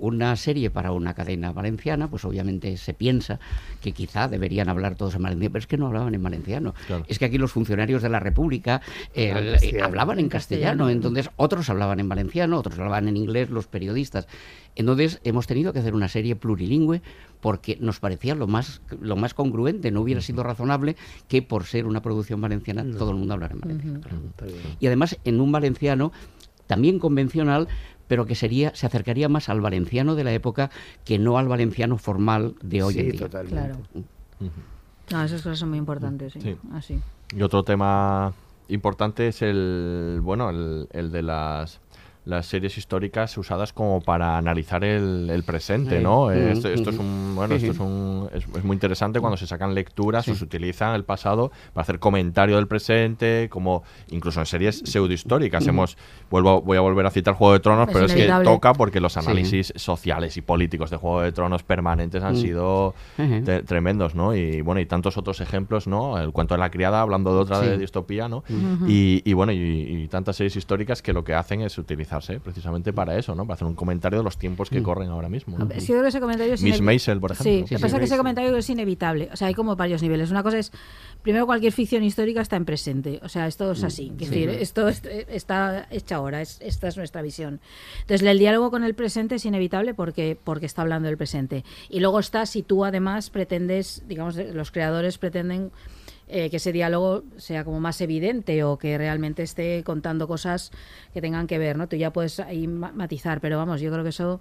una 0.00 0.36
serie 0.36 0.70
para 0.70 0.92
una 0.92 1.14
cadena 1.14 1.52
valenciana, 1.52 2.08
pues 2.08 2.24
obviamente 2.24 2.76
se 2.76 2.94
piensa 2.94 3.38
que 3.80 3.92
quizá 3.92 4.28
deberían 4.28 4.68
hablar 4.68 4.94
todos 4.94 5.14
en 5.14 5.22
valenciano, 5.22 5.52
pero 5.52 5.60
es 5.60 5.66
que 5.66 5.76
no 5.76 5.86
hablaban 5.86 6.14
en 6.14 6.22
valenciano. 6.22 6.74
Es 7.06 7.18
que 7.18 7.24
aquí 7.26 7.38
los 7.38 7.52
funcionarios 7.52 8.02
de 8.02 8.08
la 8.08 8.20
República 8.20 8.80
eh, 9.14 9.30
Hablaban 9.30 9.48
eh, 9.48 9.52
castellano. 9.52 9.84
hablaban 9.84 10.18
en 10.18 10.28
castellano. 10.28 10.90
entonces 10.90 11.30
otros 11.36 11.70
hablaban 11.70 12.00
en 12.00 12.08
valenciano, 12.08 12.58
otros 12.58 12.78
hablaban 12.78 13.08
en 13.08 13.16
inglés, 13.16 13.50
los 13.50 13.66
periodistas. 13.66 14.26
Entonces 14.74 15.20
hemos 15.24 15.46
tenido 15.46 15.72
que 15.72 15.80
hacer 15.80 15.94
una 15.94 16.08
serie 16.08 16.36
plurilingüe 16.36 17.02
porque 17.40 17.76
nos 17.80 18.00
parecía 18.00 18.34
lo 18.34 18.46
más, 18.46 18.80
lo 19.00 19.16
más 19.16 19.34
congruente, 19.34 19.90
no 19.90 20.00
hubiera 20.00 20.20
sido 20.20 20.42
razonable 20.42 20.96
que 21.28 21.42
por 21.42 21.64
ser 21.64 21.86
una 21.86 22.02
producción 22.02 22.40
valenciana 22.40 22.84
todo 22.96 23.10
el 23.10 23.16
mundo 23.16 23.34
hablara 23.34 23.54
en 23.54 23.60
valenciano. 23.60 24.00
Y 24.80 24.86
además 24.86 25.16
en 25.24 25.40
un 25.40 25.50
valenciano 25.52 26.12
también 26.66 26.98
convencional, 26.98 27.66
pero 28.08 28.26
que 28.26 28.34
sería 28.34 28.74
se 28.74 28.86
acercaría 28.86 29.28
más 29.28 29.48
al 29.48 29.60
valenciano 29.60 30.14
de 30.16 30.24
la 30.24 30.32
época 30.32 30.70
que 31.04 31.18
no 31.18 31.38
al 31.38 31.46
valenciano 31.46 31.96
formal 31.98 32.56
de 32.62 32.82
hoy 32.82 32.94
Sí, 32.94 33.00
en 33.00 33.10
día. 33.10 33.20
totalmente. 33.20 33.54
Claro. 33.54 33.78
No, 35.10 35.22
esas 35.24 35.42
cosas 35.42 35.58
son 35.58 35.68
muy 35.70 35.78
importantes, 35.78 36.32
sí. 36.32 36.40
Sí. 36.40 36.56
Así. 36.72 36.98
Y 37.34 37.42
otro 37.42 37.62
tema 37.62 38.32
importante 38.68 39.28
es 39.28 39.40
el, 39.42 40.20
bueno, 40.22 40.50
el, 40.50 40.88
el 40.92 41.10
de 41.10 41.22
las, 41.22 41.80
las 42.28 42.44
series 42.46 42.76
históricas 42.76 43.36
usadas 43.38 43.72
como 43.72 44.02
para 44.02 44.36
analizar 44.36 44.84
el, 44.84 45.30
el 45.30 45.42
presente, 45.44 45.96
Sí. 45.96 46.02
¿no? 46.02 46.30
Eh, 46.30 46.42
Ujú, 46.42 46.52
esto, 46.52 46.68
esto 46.68 46.90
es 46.90 46.98
un 46.98 47.34
bueno, 47.34 47.54
esto 47.54 47.72
es 47.72 47.80
un 47.80 48.28
es, 48.34 48.44
es 48.54 48.64
muy 48.64 48.74
interesante 48.74 49.18
cuando 49.20 49.36
se 49.38 49.46
sacan 49.46 49.74
lecturas 49.74 50.28
o 50.28 50.34
se 50.34 50.44
utilizan 50.44 50.94
el 50.94 51.04
pasado 51.04 51.50
para 51.72 51.82
hacer 51.82 51.98
comentario 51.98 52.56
del 52.56 52.68
presente, 52.68 53.48
como 53.50 53.82
incluso 54.10 54.40
en 54.40 54.46
series 54.46 54.82
pseudohistóricas 54.84 55.66
hemos 55.66 55.96
vuelvo 56.30 56.60
voy 56.60 56.76
a 56.76 56.80
volver 56.80 57.06
a 57.06 57.10
citar 57.10 57.32
Juego 57.34 57.54
de 57.54 57.60
Tronos, 57.60 57.88
Es 57.88 57.94
pero 57.94 58.04
es 58.06 58.12
que 58.14 58.30
toca 58.44 58.74
porque 58.74 59.00
los 59.00 59.14
Sí. 59.14 59.20
análisis 59.20 59.72
sociales 59.76 60.36
y 60.36 60.42
políticos 60.42 60.90
de 60.90 60.98
Juego 60.98 61.22
de 61.22 61.32
Tronos 61.32 61.62
permanentes 61.62 62.22
han 62.22 62.34
Mm. 62.34 62.36
sido 62.36 62.94
tremendos, 63.66 64.14
¿no? 64.14 64.34
Y 64.34 64.60
bueno, 64.60 64.80
y 64.80 64.86
tantos 64.86 65.16
otros 65.16 65.40
ejemplos, 65.40 65.86
¿no? 65.86 66.18
El 66.18 66.32
cuento 66.32 66.54
de 66.54 66.58
la 66.60 66.70
criada 66.70 67.00
hablando 67.00 67.34
de 67.34 67.40
otra 67.40 67.60
de 67.60 67.78
distopía, 67.78 68.28
¿no? 68.28 68.44
Y, 68.86 69.22
y 69.24 69.32
bueno, 69.32 69.52
y, 69.52 69.58
y 69.58 70.08
tantas 70.08 70.36
series 70.36 70.56
históricas 70.56 71.02
que 71.02 71.12
lo 71.12 71.24
que 71.24 71.34
hacen 71.34 71.62
es 71.62 71.72
utilizarse 72.18 72.40
precisamente 72.40 72.92
para 72.92 73.16
eso, 73.18 73.34
¿no? 73.34 73.44
Para 73.46 73.54
hacer 73.54 73.66
un 73.66 73.74
comentario 73.74 74.18
de 74.18 74.24
los 74.24 74.36
tiempos 74.38 74.68
que 74.70 74.82
corren 74.82 75.08
ahora 75.10 75.28
mismo. 75.28 75.58
¿no? 75.58 75.68
Sí, 75.78 75.80
yo 75.80 75.86
creo 75.94 76.02
que 76.02 76.08
ese 76.08 76.20
comentario 76.20 76.54
es 76.54 76.62
Miss 76.62 76.80
Maisel, 76.80 77.20
por 77.20 77.32
ejemplo. 77.32 77.52
Sí, 77.52 77.60
lo 77.60 77.66
que 77.66 77.74
pasa 77.78 77.96
es 77.96 77.98
que 78.00 78.04
ese 78.06 78.16
comentario 78.16 78.56
es 78.56 78.70
inevitable. 78.70 79.28
O 79.32 79.36
sea, 79.36 79.48
hay 79.48 79.54
como 79.54 79.76
varios 79.76 80.02
niveles. 80.02 80.30
Una 80.30 80.42
cosa 80.42 80.58
es, 80.58 80.72
primero, 81.22 81.46
cualquier 81.46 81.72
ficción 81.72 82.02
histórica 82.02 82.40
está 82.40 82.56
en 82.56 82.64
presente. 82.64 83.20
O 83.22 83.28
sea, 83.28 83.46
esto 83.46 83.72
es 83.72 83.84
así. 83.84 84.06
Es 84.06 84.12
Mm, 84.12 84.18
sí. 84.18 84.24
decir, 84.26 84.48
esto 84.50 84.88
es- 84.88 85.02
está 85.28 85.86
hecha 85.90 86.16
ahora. 86.16 86.40
Es, 86.42 86.58
esta 86.60 86.88
es 86.88 86.96
nuestra 86.96 87.22
visión. 87.22 87.60
Entonces, 88.02 88.26
el 88.26 88.38
diálogo 88.38 88.70
con 88.70 88.84
el 88.84 88.94
presente 88.94 89.36
es 89.36 89.44
inevitable 89.44 89.94
porque, 89.94 90.36
porque 90.42 90.66
está 90.66 90.82
hablando 90.82 91.08
del 91.08 91.16
presente. 91.16 91.64
Y 91.88 92.00
luego 92.00 92.20
está 92.20 92.46
si 92.46 92.62
tú, 92.62 92.84
además, 92.84 93.30
pretendes, 93.30 94.02
digamos, 94.08 94.36
los 94.36 94.70
creadores 94.70 95.18
pretenden 95.18 95.70
eh, 96.28 96.50
que 96.50 96.56
ese 96.58 96.72
diálogo 96.72 97.24
sea 97.36 97.64
como 97.64 97.80
más 97.80 98.00
evidente 98.00 98.62
o 98.64 98.78
que 98.78 98.96
realmente 98.98 99.42
esté 99.42 99.82
contando 99.84 100.28
cosas 100.28 100.70
que 101.12 101.20
tengan 101.20 101.46
que 101.46 101.58
ver, 101.58 101.76
¿no? 101.76 101.88
Tú 101.88 101.96
ya 101.96 102.12
puedes 102.12 102.38
ahí 102.40 102.66
ma- 102.66 102.92
matizar, 102.92 103.40
pero 103.40 103.56
vamos, 103.58 103.80
yo 103.80 103.90
creo 103.90 104.02
que 104.02 104.10
eso 104.10 104.40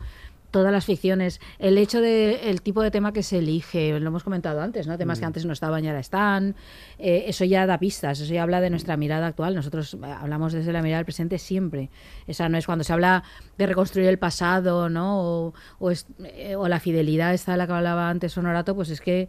todas 0.49 0.71
las 0.71 0.85
ficciones, 0.85 1.41
el 1.59 1.77
hecho 1.77 1.99
de 1.99 2.49
el 2.49 2.61
tipo 2.61 2.81
de 2.81 2.89
tema 2.89 3.11
que 3.11 3.21
se 3.21 3.39
elige, 3.39 3.99
lo 3.99 4.07
hemos 4.07 4.23
comentado 4.23 4.61
antes, 4.61 4.87
¿no? 4.87 4.97
Temas 4.97 5.19
que 5.19 5.25
Mm. 5.25 5.27
antes 5.27 5.45
no 5.45 5.51
estaban 5.51 5.83
y 5.83 5.87
ahora 5.89 5.99
están, 5.99 6.55
eh, 6.99 7.25
eso 7.27 7.43
ya 7.43 7.65
da 7.67 7.77
pistas, 7.77 8.21
eso 8.21 8.33
ya 8.33 8.43
habla 8.43 8.61
de 8.61 8.69
nuestra 8.69 8.95
mirada 8.95 9.27
actual. 9.27 9.55
Nosotros 9.55 9.93
eh, 9.95 9.97
hablamos 10.05 10.53
desde 10.53 10.71
la 10.71 10.81
mirada 10.81 10.99
del 10.99 11.05
presente 11.05 11.37
siempre. 11.37 11.89
Esa 12.27 12.47
no 12.47 12.57
es 12.57 12.65
cuando 12.65 12.85
se 12.85 12.93
habla 12.93 13.23
de 13.57 13.67
reconstruir 13.67 14.07
el 14.07 14.19
pasado, 14.19 14.87
¿no? 14.89 15.19
O, 15.21 15.53
o, 15.79 15.91
es- 15.91 16.07
eh, 16.23 16.55
o 16.55 16.67
la 16.69 16.79
fidelidad 16.79 17.33
esta 17.33 17.51
de 17.51 17.57
la 17.57 17.67
que 17.67 17.73
hablaba 17.73 18.09
antes 18.09 18.37
Honorato, 18.37 18.73
pues 18.73 18.89
es 18.89 19.01
que 19.01 19.27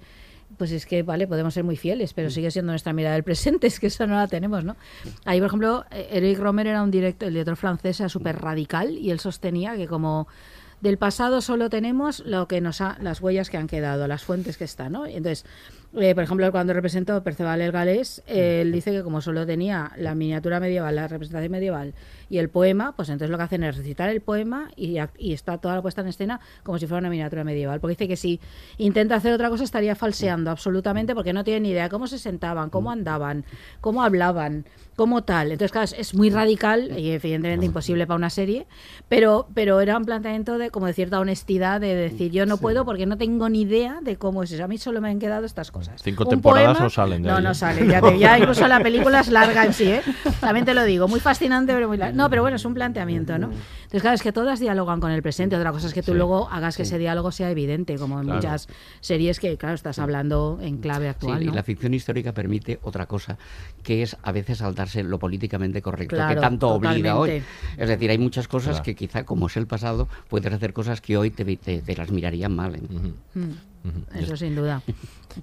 pues 0.56 0.72
es 0.72 0.86
que, 0.86 1.02
vale, 1.02 1.26
podemos 1.26 1.54
ser 1.54 1.64
muy 1.64 1.76
fieles, 1.76 2.14
pero 2.14 2.30
sigue 2.30 2.50
siendo 2.50 2.72
nuestra 2.72 2.92
mirada 2.92 3.14
del 3.14 3.24
presente, 3.24 3.66
es 3.68 3.78
que 3.80 3.88
eso 3.88 4.06
no 4.06 4.16
la 4.16 4.26
tenemos, 4.26 4.64
¿no? 4.64 4.76
Ahí, 5.24 5.38
por 5.38 5.48
ejemplo, 5.48 5.84
eh, 5.90 6.08
Eric 6.12 6.38
Romer 6.38 6.68
era 6.68 6.82
un 6.82 6.90
director, 6.90 7.28
el 7.28 7.34
director 7.34 7.56
francés, 7.56 8.00
era 8.00 8.08
súper 8.08 8.40
radical 8.40 8.96
y 8.96 9.10
él 9.10 9.20
sostenía 9.20 9.76
que 9.76 9.86
como 9.86 10.28
del 10.80 10.96
pasado 10.96 11.40
solo 11.40 11.70
tenemos 11.70 12.20
lo 12.20 12.46
que 12.46 12.60
nos 12.60 12.80
ha, 12.80 12.96
las 13.00 13.20
huellas 13.20 13.50
que 13.50 13.56
han 13.56 13.66
quedado, 13.66 14.06
las 14.06 14.22
fuentes 14.22 14.56
que 14.56 14.64
están, 14.64 14.92
¿no? 14.92 15.06
Entonces, 15.06 15.44
eh, 15.96 16.14
por 16.14 16.22
ejemplo, 16.22 16.50
cuando 16.52 16.72
representó 16.72 17.22
Perceval 17.22 17.60
el 17.60 17.72
Galés, 17.72 18.22
eh, 18.26 18.60
él 18.62 18.72
dice 18.72 18.92
que 18.92 19.02
como 19.02 19.20
solo 19.20 19.44
tenía 19.46 19.90
la 19.96 20.14
miniatura 20.14 20.60
medieval, 20.60 20.94
la 20.94 21.08
representación 21.08 21.50
medieval 21.50 21.94
y 22.30 22.38
el 22.38 22.48
poema, 22.50 22.92
pues 22.96 23.08
entonces 23.08 23.30
lo 23.30 23.38
que 23.38 23.44
hacen 23.44 23.62
es 23.64 23.76
recitar 23.76 24.08
el 24.10 24.20
poema 24.20 24.68
y, 24.76 24.98
está 25.32 25.58
toda 25.58 25.76
la 25.76 25.82
puesta 25.82 26.00
en 26.02 26.08
escena 26.08 26.40
como 26.62 26.78
si 26.78 26.86
fuera 26.86 26.98
una 27.00 27.10
miniatura 27.10 27.44
medieval. 27.44 27.80
Porque 27.80 27.92
dice 27.92 28.08
que 28.08 28.16
si 28.16 28.40
intenta 28.76 29.14
hacer 29.16 29.32
otra 29.32 29.48
cosa 29.50 29.64
estaría 29.64 29.94
falseando 29.94 30.50
absolutamente 30.50 31.14
porque 31.14 31.32
no 31.32 31.44
tiene 31.44 31.60
ni 31.60 31.70
idea 31.70 31.88
cómo 31.88 32.06
se 32.06 32.18
sentaban, 32.18 32.70
cómo 32.70 32.90
andaban, 32.90 33.44
cómo 33.80 34.02
hablaban, 34.02 34.64
cómo 34.96 35.22
tal. 35.22 35.52
Entonces, 35.52 35.72
claro, 35.72 35.88
es- 35.96 36.14
muy 36.14 36.30
radical 36.30 36.98
y 36.98 37.10
evidentemente 37.12 37.64
imposible 37.66 38.06
para 38.06 38.16
una 38.16 38.30
serie, 38.30 38.66
pero, 39.08 39.46
pero 39.54 39.80
era 39.80 39.96
un 39.96 40.04
planteamiento 40.04 40.58
de 40.58 40.70
como 40.70 40.86
de 40.86 40.92
cierta 40.92 41.20
honestidad 41.20 41.80
de 41.80 41.94
decir 41.94 42.32
yo 42.32 42.44
no 42.46 42.56
puedo 42.58 42.84
porque 42.84 43.06
no 43.06 43.16
tengo 43.16 43.48
ni 43.48 43.62
idea 43.62 44.00
de 44.02 44.16
cómo 44.16 44.42
es 44.42 44.50
eso. 44.52 44.64
A 44.64 44.68
mí 44.68 44.76
solo 44.78 45.00
me 45.00 45.08
han 45.08 45.18
quedado 45.18 45.46
estas 45.46 45.70
cosas. 45.70 46.02
Cinco 46.02 46.24
Un 46.24 46.30
temporadas 46.30 46.72
poema- 46.72 46.84
no 46.84 46.90
salen 46.90 47.22
de 47.22 47.28
No, 47.28 47.36
ahí, 47.36 47.42
no 47.44 47.54
salen. 47.54 47.88
Ya, 47.88 48.00
te- 48.02 48.18
ya 48.18 48.38
incluso 48.38 48.66
la 48.66 48.80
película 48.82 49.20
es 49.20 49.28
larga 49.28 49.64
en 49.64 49.72
sí, 49.72 49.84
¿eh? 49.92 50.02
También 50.40 50.64
te 50.66 50.74
lo 50.74 50.84
digo. 50.84 51.06
Muy 51.08 51.20
fascinante, 51.20 51.72
pero 51.72 51.88
muy 51.88 51.96
larga. 51.96 52.16
No, 52.18 52.28
pero 52.28 52.42
bueno, 52.42 52.56
es 52.56 52.64
un 52.64 52.74
planteamiento, 52.74 53.38
¿no? 53.38 53.46
Entonces, 53.46 54.02
claro, 54.02 54.14
es 54.16 54.22
que 54.22 54.32
todas 54.32 54.60
dialogan 54.60 55.00
con 55.00 55.10
el 55.12 55.22
presente. 55.22 55.56
Otra 55.56 55.72
cosa 55.72 55.86
es 55.86 55.94
que 55.94 56.02
tú 56.02 56.12
Sí, 56.12 56.18
luego 56.18 56.48
hagas 56.50 56.76
que 56.76 56.84
sí. 56.84 56.88
ese 56.90 56.98
diálogo 56.98 57.30
sea 57.32 57.50
evidente, 57.50 57.96
como 57.96 58.18
en 58.18 58.24
Claro. 58.24 58.36
muchas 58.40 58.68
series 59.00 59.38
que, 59.40 59.56
claro, 59.56 59.74
estás 59.76 59.98
hablando 59.98 60.58
en 60.60 60.78
clave 60.78 61.06
Sí, 61.06 61.10
actual, 61.10 61.42
y 61.42 61.46
¿no? 61.46 61.54
la 61.54 61.62
ficción 61.62 61.94
histórica 61.94 62.32
permite 62.32 62.78
otra 62.82 63.06
cosa, 63.06 63.38
que 63.82 64.02
es 64.02 64.16
a 64.22 64.32
veces 64.32 64.58
saltarse 64.58 65.02
lo 65.02 65.18
políticamente 65.18 65.80
correcto, 65.80 66.16
Claro, 66.16 66.34
que 66.34 66.40
tanto 66.40 66.68
obliga 66.70 67.16
hoy. 67.16 67.42
Es 67.76 67.88
decir, 67.88 68.10
hay 68.10 68.18
muchas 68.18 68.48
cosas 68.48 68.70
Claro. 68.76 68.82
que 68.84 68.94
quizá, 68.94 69.24
como 69.24 69.46
es 69.46 69.56
el 69.56 69.66
pasado, 69.66 70.08
puedes 70.28 70.52
hacer 70.52 70.72
cosas 70.72 71.00
que 71.00 71.16
hoy 71.16 71.30
te, 71.30 71.44
te- 71.56 71.80
te 71.82 71.96
las 71.96 72.10
mirarían 72.10 72.54
mal. 72.54 72.74
¿eh? 72.74 72.80
Mm, 73.34 73.40
Eso 74.14 74.36
sin 74.36 74.54
duda. 74.56 74.82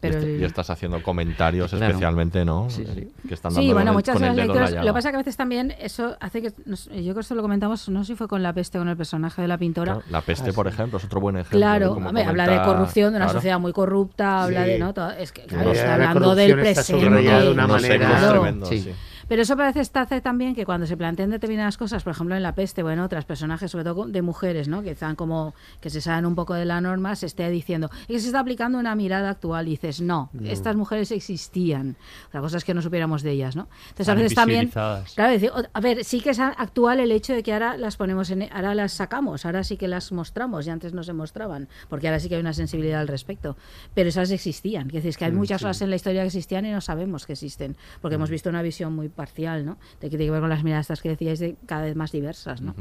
Pero 0.02 0.16
y, 0.16 0.18
est- 0.18 0.28
el- 0.28 0.42
y 0.42 0.44
estás 0.44 0.70
haciendo 0.70 1.02
comentarios 1.02 1.70
Claro. 1.72 1.86
especialmente, 1.86 2.44
¿no? 2.44 2.70
Sí, 2.70 2.84
sí. 2.86 3.00
Eh, 3.02 3.08
Que 3.28 3.34
están 3.36 3.54
dando 3.54 3.66
Sí, 3.68 3.74
bueno, 3.74 3.94
muchas 3.94 4.20
lecturas. 4.20 4.72
Lo 4.74 4.82
que 4.84 4.94
pasa 4.94 5.10
que 5.12 5.16
a 5.16 5.20
veces 5.20 5.38
también 5.38 5.74
eso 5.80 6.18
hace 6.20 6.42
que. 6.42 6.52
nos- 6.66 6.86
yo 6.88 6.92
creo 7.02 7.14
que 7.16 7.20
eso 7.22 7.36
lo 7.36 7.42
comentamos, 7.42 7.88
no 7.90 8.04
sé 8.04 8.14
si 8.14 8.16
fue 8.18 8.28
con 8.28 8.44
la 8.44 8.52
peste 8.52 8.78
o 8.78 8.82
con 8.82 8.90
el 8.90 8.98
personaje 8.98 9.42
de 9.42 9.48
la 9.48 9.58
pintora. 9.58 9.94
Claro, 9.94 10.08
La 10.10 10.22
peste, 10.22 10.52
por 10.54 10.68
ejemplo, 10.68 10.98
es 10.98 11.06
otro 11.06 11.22
buen 11.22 11.38
ejemplo. 11.38 11.58
Claro, 11.60 11.98
habla 12.26 12.48
de 12.48 12.62
corrupción, 12.66 13.12
de 13.14 13.18
una 13.18 13.26
claro. 13.26 13.40
sociedad 13.40 13.60
muy 13.60 13.72
corrupta, 13.74 14.44
habla 14.44 14.66
Sí. 14.66 14.72
de. 14.72 14.80
¿no? 14.80 14.94
Todo- 14.94 15.12
es 15.12 15.32
que, 15.32 15.44
claro, 15.44 15.66
la 15.66 15.72
está 15.74 15.94
hablando 15.94 16.36
del 16.36 16.52
está 16.60 16.82
presente. 16.82 17.06
subrayada 17.06 17.42
de 17.44 17.52
una 17.52 17.66
Unos 17.66 17.82
manera- 17.82 18.66
Sí. 18.66 18.92
Pero 19.28 19.42
eso 19.42 19.54
a 19.54 19.56
veces 19.58 19.92
hace 19.94 20.22
también 20.22 20.54
que 20.56 20.66
cuando 20.66 20.86
se 20.86 20.96
plantean 20.98 21.30
determinadas 21.32 21.78
cosas, 21.78 22.04
por 22.04 22.12
ejemplo 22.12 22.36
en 22.36 22.44
La 22.44 22.54
Peste 22.54 22.84
o 22.84 22.92
en 22.92 23.00
otras 23.00 23.26
personajes, 23.26 23.72
sobre 23.72 23.84
todo 23.84 24.06
de 24.06 24.22
mujeres, 24.22 24.68
¿no? 24.68 24.84
que 24.84 24.92
están 24.92 25.16
como 25.16 25.54
que 25.82 25.90
se 25.90 26.02
saben 26.02 26.26
un 26.26 26.36
poco 26.36 26.54
de 26.54 26.66
la 26.66 26.80
norma, 26.82 27.16
se 27.16 27.26
esté 27.26 27.50
diciendo 27.50 27.90
y 28.08 28.14
que 28.14 28.20
se 28.20 28.28
está 28.28 28.40
aplicando 28.40 28.78
una 28.78 28.96
mirada 28.96 29.30
actual. 29.30 29.68
Y 29.68 29.72
dices, 29.72 30.02
no, 30.02 30.30
No. 30.34 30.50
estas 30.50 30.76
mujeres 30.76 31.12
existían. 31.12 31.96
Otra 32.28 32.42
cosa 32.42 32.58
es 32.58 32.64
que 32.64 32.74
no 32.74 32.82
supiéramos 32.82 33.24
de 33.24 33.32
ellas, 33.32 33.56
¿no? 33.56 33.68
Entonces 33.90 34.00
Están 34.00 34.18
a 34.18 34.22
veces 34.22 34.36
también, 34.36 34.68
claro, 34.70 35.32
decir, 35.32 35.52
a 35.74 35.80
ver, 35.80 36.04
sí 36.04 36.22
que 36.22 36.30
es 36.32 36.40
actual 36.40 37.00
el 37.00 37.12
hecho 37.12 37.34
de 37.34 37.44
que 37.44 37.54
ahora 37.54 37.78
las 37.78 37.98
ponemos 37.98 38.30
en, 38.30 38.44
ahora 38.52 38.76
las 38.76 38.94
sacamos, 38.94 39.46
ahora 39.46 39.64
sí 39.64 39.78
que 39.78 39.88
las 39.88 40.12
mostramos 40.12 40.68
y 40.68 40.70
antes 40.70 40.94
no 40.94 41.04
se 41.04 41.14
mostraban, 41.14 41.68
porque 41.90 42.08
ahora 42.08 42.20
sí 42.20 42.30
que 42.30 42.36
hay 42.36 42.42
una 42.42 42.54
sensibilidad 42.54 43.02
al 43.02 43.08
respecto. 43.08 43.58
Pero 43.94 44.10
esas 44.10 44.32
existían, 44.32 44.90
es 44.94 45.18
que 45.18 45.26
hay 45.26 45.32
Mm, 45.32 45.36
muchas 45.36 45.62
sí. 45.62 45.66
cosas 45.66 45.82
en 45.82 45.90
la 45.90 45.96
historia 45.96 46.22
que 46.22 46.28
existían 46.28 46.66
y 46.66 46.72
no 46.72 46.82
sabemos 46.82 47.26
que 47.26 47.34
existen, 47.34 47.76
porque 48.02 48.16
hemos 48.16 48.30
visto 48.30 48.50
una 48.50 48.62
visión 48.62 48.94
muy 48.96 49.10
parcial, 49.16 49.66
¿no? 49.66 49.78
De 50.02 50.10
que 50.10 50.18
tiene 50.18 50.26
que 50.26 50.32
ver 50.32 50.42
con 50.42 50.50
las 50.50 50.64
miradas 50.64 50.86
estas 50.86 51.02
que 51.02 51.10
decíais 51.10 51.40
de 51.40 51.56
cada 51.66 51.84
vez 51.84 51.96
más 51.96 52.12
diversas, 52.12 52.62
¿no? 52.62 52.76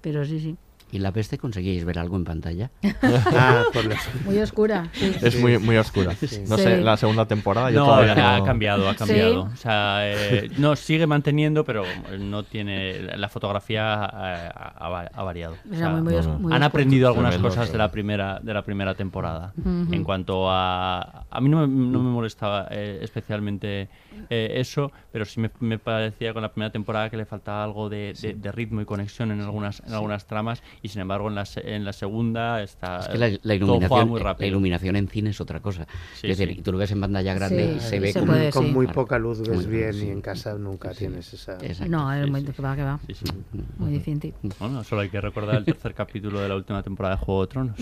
Pero 0.00 0.24
sí, 0.24 0.38
sí. 0.40 0.56
¿Y 0.92 0.98
la 0.98 1.12
peste 1.12 1.38
conseguíais 1.38 1.84
ver 1.84 2.00
algo 2.00 2.16
en 2.16 2.24
pantalla? 2.24 2.70
Ah, 3.32 3.62
Muy 4.24 4.38
oscura. 4.38 4.88
sí. 4.92 5.12
Es 5.22 5.40
muy, 5.40 5.56
muy 5.58 5.76
oscura. 5.76 6.10
No 6.48 6.56
Sí. 6.56 6.62
sé, 6.64 6.80
la 6.80 6.96
segunda 6.96 7.26
temporada. 7.26 7.70
yo 7.70 7.78
No, 7.80 7.86
todavía 7.86 8.34
ha 8.36 8.42
cambiado, 8.44 8.88
ha 8.88 8.92
Sí. 8.94 8.98
cambiado. 8.98 9.42
O 9.42 9.56
sea, 9.56 10.00
eh, 10.02 10.50
no, 10.58 10.74
sigue 10.74 11.06
manteniendo, 11.06 11.64
pero 11.64 11.84
no 12.18 12.42
tiene. 12.42 13.02
La 13.16 13.28
fotografía 13.28 13.82
eh, 13.84 14.50
ha, 14.52 14.74
ha- 14.88 15.10
ha 15.14 15.22
variado. 15.22 15.54
O 15.70 15.74
sea, 15.76 15.90
muy, 15.90 16.02
muy 16.02 16.14
os- 16.14 16.26
muy 16.26 16.34
han 16.36 16.44
oscura. 16.44 16.66
aprendido 16.66 17.06
algunas 17.08 17.30
Tremendo, 17.34 17.48
cosas 17.50 17.70
de 17.70 17.78
la 17.78 17.90
primera 17.92 18.40
de 18.42 18.52
la 18.54 18.62
primera 18.62 18.94
temporada. 18.96 19.52
En 19.64 20.02
cuanto 20.02 20.50
a. 20.50 21.24
A 21.30 21.40
mí 21.40 21.48
no 21.48 21.66
me, 21.66 21.68
no 21.68 22.00
me 22.02 22.10
molestaba 22.10 22.66
eh, 22.70 22.98
especialmente 23.02 23.88
eh, 24.30 24.52
eso, 24.56 24.92
pero 25.12 25.24
sí 25.24 25.40
me, 25.40 25.50
me 25.60 25.78
parecía 25.78 26.32
con 26.32 26.42
la 26.42 26.52
primera 26.52 26.70
temporada 26.70 27.10
que 27.10 27.16
le 27.16 27.24
faltaba 27.24 27.64
algo 27.64 27.88
de, 27.88 28.14
de- 28.20 28.34
de 28.34 28.52
ritmo 28.52 28.80
y 28.80 28.84
conexión 28.84 29.30
en 29.30 29.40
algunas, 29.40 29.82
en 29.86 29.92
algunas 29.94 30.26
tramas, 30.26 30.62
y 30.82 30.88
sin 30.88 31.00
embargo 31.02 31.28
en 31.28 31.34
la, 31.34 31.44
en 31.56 31.84
la 31.84 31.92
segunda 31.92 32.62
está. 32.62 32.98
Es 33.00 33.08
que 33.08 33.18
la, 33.18 33.30
la 33.42 33.54
iluminación, 33.54 34.08
muy 34.08 34.20
la 34.20 34.24
rápido. 34.24 34.48
iluminación 34.48 34.96
en 34.96 35.08
cine 35.08 35.30
es 35.30 35.40
otra 35.40 35.60
cosa. 35.60 35.86
Sí, 36.14 36.28
es 36.30 36.38
decir, 36.38 36.56
sí. 36.56 36.62
tú 36.62 36.72
lo 36.72 36.78
ves 36.78 36.90
en 36.92 37.00
pantalla 37.00 37.34
grande 37.34 37.70
Sí, 37.72 37.76
y 37.76 37.80
se 37.80 38.00
ve 38.00 38.12
se 38.12 38.20
como 38.20 38.32
puede, 38.32 38.50
con 38.50 38.66
sí. 38.66 38.72
muy 38.72 38.86
poca 38.86 39.18
luz 39.18 39.40
ves 39.40 39.50
Muy- 39.50 39.66
bien 39.66 39.92
sí. 39.94 40.06
y 40.06 40.10
en 40.10 40.20
casa 40.20 40.54
nunca 40.54 40.90
tienes 40.92 41.32
esa... 41.32 41.54
Exacto. 41.60 41.90
No, 41.90 42.12
es 42.12 42.24
Sí, 42.24 42.30
muy, 42.30 42.40
sí. 42.40 42.52
que 42.52 42.62
va, 42.62 42.76
que 42.76 42.82
va. 42.82 43.00
Sí, 43.06 43.14
sí. 43.14 43.24
Muy 43.78 43.90
difícil. 43.92 44.34
Bueno, 44.58 44.84
solo 44.84 45.02
hay 45.02 45.08
que 45.08 45.20
recordar 45.20 45.56
el 45.56 45.64
tercer 45.64 45.94
capítulo 45.94 46.40
de 46.40 46.48
la 46.48 46.56
última 46.56 46.82
temporada 46.82 47.16
de 47.16 47.22
Juego 47.22 47.42
de 47.42 47.46
Tronos. 47.48 47.76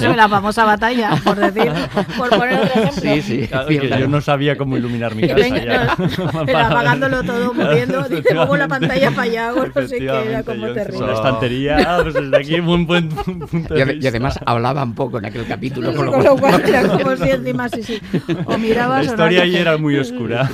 La 0.20 0.28
famosa 0.28 0.64
batalla, 0.64 1.10
por 1.24 1.36
decir, 1.36 1.70
por 2.16 2.28
poner 2.30 2.60
otro 2.60 2.82
ejemplo. 2.82 3.02
Sí, 3.02 3.22
sí. 3.22 3.48
Claro, 3.48 3.68
que 3.68 3.88
yo 3.88 4.08
no 4.08 4.20
sabía 4.20 4.56
cómo 4.56 4.76
iluminar 4.76 5.14
mi 5.14 5.26
casa 5.26 5.48
ya. 5.48 5.69
No, 5.70 6.42
era 6.42 6.66
apagándolo 6.70 7.22
todo, 7.22 7.54
moviendo, 7.54 8.02
dice, 8.08 8.34
muevo 8.34 8.56
la 8.56 8.68
pantalla 8.68 9.10
para 9.10 9.22
allá, 9.22 9.52
o 9.54 9.66
no 9.66 9.88
sé 9.88 9.98
qué, 9.98 10.04
era 10.04 10.42
como 10.42 10.68
terrible. 10.72 11.06
La 11.06 11.12
estantería, 11.14 11.98
pues 12.02 12.14
desde 12.14 12.36
aquí 12.36 12.60
un 12.60 12.86
buen 12.86 13.08
punto 13.08 13.76
Y, 13.76 13.84
de 13.84 13.98
y 14.00 14.06
además 14.06 14.38
hablaban 14.44 14.94
poco 14.94 15.18
en 15.18 15.26
aquel 15.26 15.46
capítulo. 15.46 15.94
Con 15.94 16.06
lo 16.06 16.12
con 16.12 16.22
cual- 16.22 16.34
lo 16.34 16.40
cual 16.40 16.68
era 16.68 16.82
como 16.88 17.16
si 17.16 17.30
encima, 17.30 17.68
sí, 17.68 17.82
sí. 17.82 18.00
O 18.46 18.58
mirabas 18.58 19.06
La 19.06 19.10
historia 19.12 19.42
ahí 19.42 19.56
era 19.56 19.76
muy 19.76 19.96
oscura. 19.98 20.48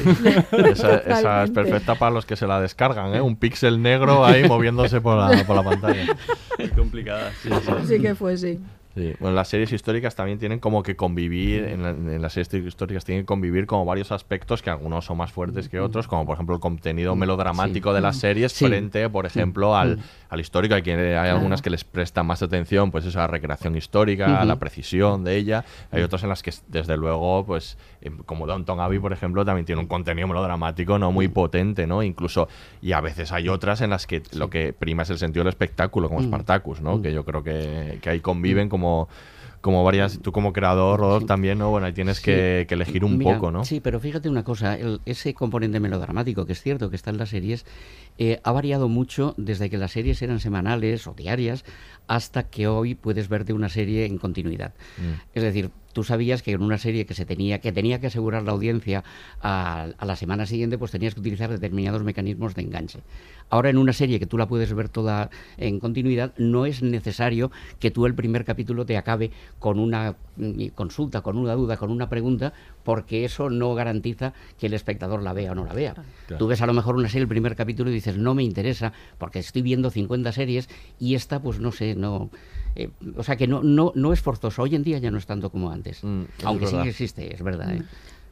Esa, 0.52 0.96
esa 0.98 1.44
es 1.44 1.50
perfecta 1.50 1.94
para 1.94 2.10
los 2.12 2.26
que 2.26 2.36
se 2.36 2.46
la 2.46 2.60
descargan, 2.60 3.14
¿eh? 3.14 3.20
Un 3.20 3.36
píxel 3.36 3.80
negro 3.82 4.24
ahí 4.24 4.46
moviéndose 4.48 5.00
por 5.00 5.16
la, 5.18 5.44
por 5.44 5.56
la 5.56 5.62
pantalla. 5.62 6.06
Complicada, 6.76 7.30
sí, 7.42 7.48
sí. 7.64 7.72
Sí 7.86 8.00
que 8.00 8.14
fue, 8.14 8.36
sí. 8.36 8.58
Sí, 8.96 9.12
bueno, 9.20 9.36
las 9.36 9.48
series 9.48 9.70
históricas 9.72 10.14
también 10.16 10.38
tienen 10.38 10.58
como 10.58 10.82
que 10.82 10.96
convivir, 10.96 11.64
en, 11.64 11.82
la- 11.82 11.90
en 11.90 12.22
las 12.22 12.32
series 12.32 12.52
históricas 12.66 13.04
tienen 13.04 13.24
que 13.24 13.26
convivir 13.26 13.66
como 13.66 13.84
varios 13.84 14.10
aspectos 14.10 14.62
que 14.62 14.70
algunos 14.70 15.04
son 15.04 15.18
más 15.18 15.30
fuertes 15.32 15.68
que 15.68 15.78
otros, 15.80 16.08
como 16.08 16.24
por 16.24 16.32
ejemplo 16.34 16.54
el 16.54 16.60
contenido 16.62 17.14
melodramático 17.14 17.92
de 17.92 18.00
las 18.00 18.16
series 18.16 18.52
Sí. 18.52 18.66
frente, 18.66 19.10
por 19.10 19.26
ejemplo, 19.26 19.76
al, 19.76 19.98
al 20.30 20.40
histórico. 20.40 20.74
Hay, 20.74 20.82
quien- 20.82 20.98
hay 20.98 21.28
algunas 21.28 21.60
que 21.60 21.68
les 21.68 21.84
prestan 21.84 22.26
más 22.26 22.42
atención, 22.42 22.90
pues 22.90 23.04
eso, 23.04 23.18
a 23.18 23.22
la 23.22 23.26
recreación 23.28 23.76
histórica, 23.76 24.40
a 24.40 24.44
la 24.46 24.56
precisión 24.56 25.24
de 25.24 25.36
ella. 25.36 25.64
Hay 25.90 26.00
otras 26.02 26.22
en 26.22 26.30
las 26.30 26.42
que, 26.42 26.52
desde 26.68 26.96
luego, 26.96 27.44
pues 27.44 27.76
em, 28.00 28.16
como 28.24 28.46
Downton 28.46 28.80
Abbey, 28.80 28.98
por 28.98 29.12
ejemplo, 29.12 29.44
también 29.44 29.66
tiene 29.66 29.82
un 29.82 29.88
contenido 29.88 30.26
melodramático 30.26 30.98
no 30.98 31.12
muy 31.12 31.28
potente, 31.28 31.86
¿no? 31.86 32.02
Incluso, 32.02 32.48
y 32.80 32.92
a 32.92 33.02
veces 33.02 33.30
hay 33.32 33.48
otras 33.50 33.82
en 33.82 33.90
las 33.90 34.06
que 34.06 34.22
lo 34.32 34.48
que 34.48 34.72
prima 34.72 35.02
es 35.02 35.10
el 35.10 35.18
sentido 35.18 35.44
del 35.44 35.50
espectáculo, 35.50 36.08
como. 36.08 36.22
Spartacus, 36.22 36.80
¿no? 36.80 37.02
Que 37.02 37.12
yo 37.12 37.24
creo 37.26 37.42
que, 37.44 37.98
que 38.00 38.08
ahí 38.10 38.20
conviven 38.20 38.68
como 38.70 38.85
como 39.60 39.82
varias 39.82 40.20
tú 40.22 40.30
como 40.30 40.52
creador 40.52 41.24
también 41.26 41.58
no 41.58 41.70
bueno 41.70 41.86
ahí 41.86 41.92
tienes 41.92 42.18
Sí. 42.18 42.24
que, 42.26 42.66
que 42.68 42.74
elegir 42.74 43.04
un 43.04 43.18
Mira, 43.18 43.34
poco 43.34 43.50
no 43.50 43.64
Sí, 43.64 43.80
pero 43.80 43.98
fíjate 43.98 44.28
una 44.28 44.44
cosa, 44.44 44.76
el- 44.76 45.00
ese 45.06 45.34
componente 45.34 45.80
melodramático, 45.80 46.46
que 46.46 46.52
es 46.52 46.62
cierto 46.62 46.88
que 46.90 46.96
está 46.96 47.10
en 47.10 47.18
las 47.18 47.30
series, 47.30 47.64
eh, 48.18 48.38
ha 48.44 48.52
variado 48.52 48.88
mucho 48.88 49.34
desde 49.36 49.68
que 49.68 49.76
las 49.78 49.90
series 49.92 50.22
eran 50.22 50.38
semanales 50.40 51.06
o 51.08 51.14
diarias 51.14 51.64
hasta 52.06 52.44
que 52.44 52.68
hoy 52.68 52.94
puedes 52.94 53.28
verte 53.28 53.52
una 53.52 53.68
serie 53.68 54.06
en 54.06 54.18
continuidad. 54.18 54.72
Es 55.34 55.42
decir, 55.42 55.70
tú 55.96 56.04
sabías 56.04 56.42
que 56.42 56.52
en 56.52 56.62
una 56.62 56.76
serie 56.76 57.06
que 57.06 57.14
se 57.14 57.24
tenía 57.24 57.58
que 57.62 57.72
tenía 57.72 57.98
que 57.98 58.08
asegurar 58.08 58.42
la 58.42 58.52
audiencia 58.52 59.02
a, 59.40 59.88
a 59.96 60.04
la 60.04 60.14
semana 60.14 60.44
siguiente, 60.44 60.76
pues 60.76 60.90
tenías 60.90 61.14
que 61.14 61.20
utilizar 61.20 61.48
determinados 61.48 62.02
mecanismos 62.02 62.54
de 62.54 62.60
enganche. 62.60 62.98
Ahora 63.48 63.70
en 63.70 63.78
una 63.78 63.94
serie 63.94 64.18
que 64.18 64.26
tú 64.26 64.36
la 64.36 64.46
puedes 64.46 64.74
ver 64.74 64.90
toda 64.90 65.30
en 65.56 65.80
continuidad, 65.80 66.34
no 66.36 66.66
es 66.66 66.82
necesario 66.82 67.50
que 67.78 67.90
tú 67.90 68.04
el 68.04 68.14
primer 68.14 68.44
capítulo 68.44 68.84
te 68.84 68.98
acabe 68.98 69.30
con 69.58 69.78
una 69.78 70.16
mm, 70.36 70.66
consulta, 70.74 71.22
con 71.22 71.38
una 71.38 71.54
duda, 71.54 71.78
con 71.78 71.90
una 71.90 72.10
pregunta, 72.10 72.52
porque 72.86 73.24
eso 73.24 73.50
no 73.50 73.74
garantiza 73.74 74.32
que 74.60 74.68
el 74.68 74.72
espectador 74.72 75.20
la 75.20 75.32
vea 75.32 75.50
o 75.50 75.54
no 75.56 75.64
la 75.64 75.74
vea. 75.74 75.94
Claro. 75.94 76.38
Tú 76.38 76.46
ves 76.46 76.62
a 76.62 76.66
lo 76.66 76.72
mejor 76.72 76.94
una 76.94 77.08
serie 77.08 77.22
el 77.22 77.28
primer 77.28 77.56
capítulo 77.56 77.90
y 77.90 77.94
dices, 77.94 78.16
no 78.16 78.32
me 78.32 78.44
interesa, 78.44 78.92
porque 79.18 79.40
estoy 79.40 79.62
viendo 79.62 79.90
50 79.90 80.30
series 80.30 80.68
y 81.00 81.16
esta, 81.16 81.42
pues 81.42 81.58
no 81.58 81.72
sé, 81.72 81.96
no... 81.96 82.30
eh, 82.76 82.90
o 83.16 83.24
sea 83.24 83.34
que 83.34 83.48
no, 83.48 83.64
no, 83.64 83.90
no 83.96 84.12
es 84.12 84.20
forzoso. 84.20 84.62
Hoy 84.62 84.76
en 84.76 84.84
día 84.84 84.98
ya 84.98 85.10
no 85.10 85.18
es 85.18 85.26
tanto 85.26 85.50
como 85.50 85.72
antes. 85.72 86.02
Aunque 86.44 86.68
sí 86.68 86.76
que 86.80 86.90
existe, 86.90 87.34
es 87.34 87.42
verdad. 87.42 87.74
¿eh? 87.74 87.82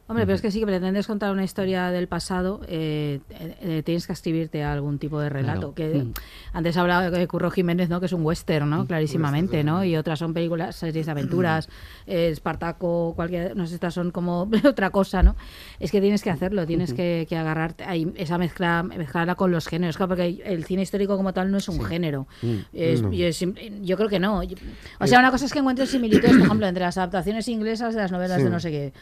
Hombre, 0.07 0.25
pero 0.27 0.35
es 0.35 0.41
que 0.43 0.51
sí 0.51 0.59
que 0.59 0.67
pretendes 0.67 1.07
contar 1.07 1.31
una 1.31 1.43
historia 1.43 1.89
del 1.89 2.07
pasado, 2.07 2.61
eh, 2.67 3.21
eh, 3.31 3.55
eh, 3.61 3.81
tienes 3.83 4.05
que 4.05 4.13
escribirte 4.13 4.61
a 4.63 4.71
algún 4.71 4.99
tipo 4.99 5.19
de 5.19 5.29
relato. 5.29 5.73
Claro. 5.73 5.91
Que 5.93 5.97
Mm. 6.03 6.13
antes 6.53 6.77
hablaba 6.77 7.09
de 7.09 7.27
Curro 7.27 7.49
Jiménez, 7.49 7.89
¿no? 7.89 7.99
Que 7.99 8.05
es 8.05 8.13
un 8.13 8.23
western, 8.23 8.69
¿no? 8.69 8.85
Clarísimamente, 8.85 9.63
¿no? 9.63 9.83
Y 9.83 9.95
otras 9.97 10.19
son 10.19 10.31
películas, 10.35 10.75
series 10.75 11.07
de 11.07 11.11
aventuras, 11.11 11.69
eh, 12.05 12.29
Espartaco, 12.31 13.13
cualquier, 13.15 13.55
no 13.57 13.65
sé, 13.65 13.73
estas 13.73 13.95
son 13.95 14.11
como 14.11 14.47
otra 14.63 14.91
cosa, 14.91 15.23
¿no? 15.23 15.35
Es 15.79 15.91
que 15.91 15.99
tienes 16.01 16.21
que 16.21 16.29
hacerlo, 16.29 16.67
tienes 16.67 16.93
que, 16.93 17.25
que 17.27 17.35
agarrarte 17.35 17.83
ahí, 17.85 18.11
esa 18.15 18.37
mezcla, 18.37 18.83
mezclarla 18.83 19.33
con 19.33 19.49
los 19.51 19.67
géneros, 19.67 19.97
claro, 19.97 20.09
porque 20.09 20.39
el 20.45 20.65
cine 20.65 20.83
histórico 20.83 21.17
como 21.17 21.33
tal 21.33 21.49
no 21.49 21.57
es 21.57 21.67
un 21.67 21.83
género. 21.83 22.27
Mm. 22.43 22.55
Es- 22.73 23.01
No. 23.01 23.11
yo, 23.11 23.97
creo 23.97 24.09
que 24.09 24.19
no. 24.19 24.41
O 24.99 25.07
sea, 25.07 25.17
una 25.17 25.31
cosa 25.31 25.45
es 25.45 25.51
que 25.51 25.57
encuentres 25.59 25.89
similitudes, 25.89 26.31
por 26.33 26.45
ejemplo, 26.45 26.67
entre 26.67 26.83
las 26.83 26.95
adaptaciones 26.99 27.47
inglesas 27.47 27.95
de 27.95 28.01
las 28.01 28.11
novelas 28.11 28.37
Sí. 28.37 28.43
de 28.43 28.49
no 28.51 28.59
sé 28.59 28.69
qué. 28.69 28.93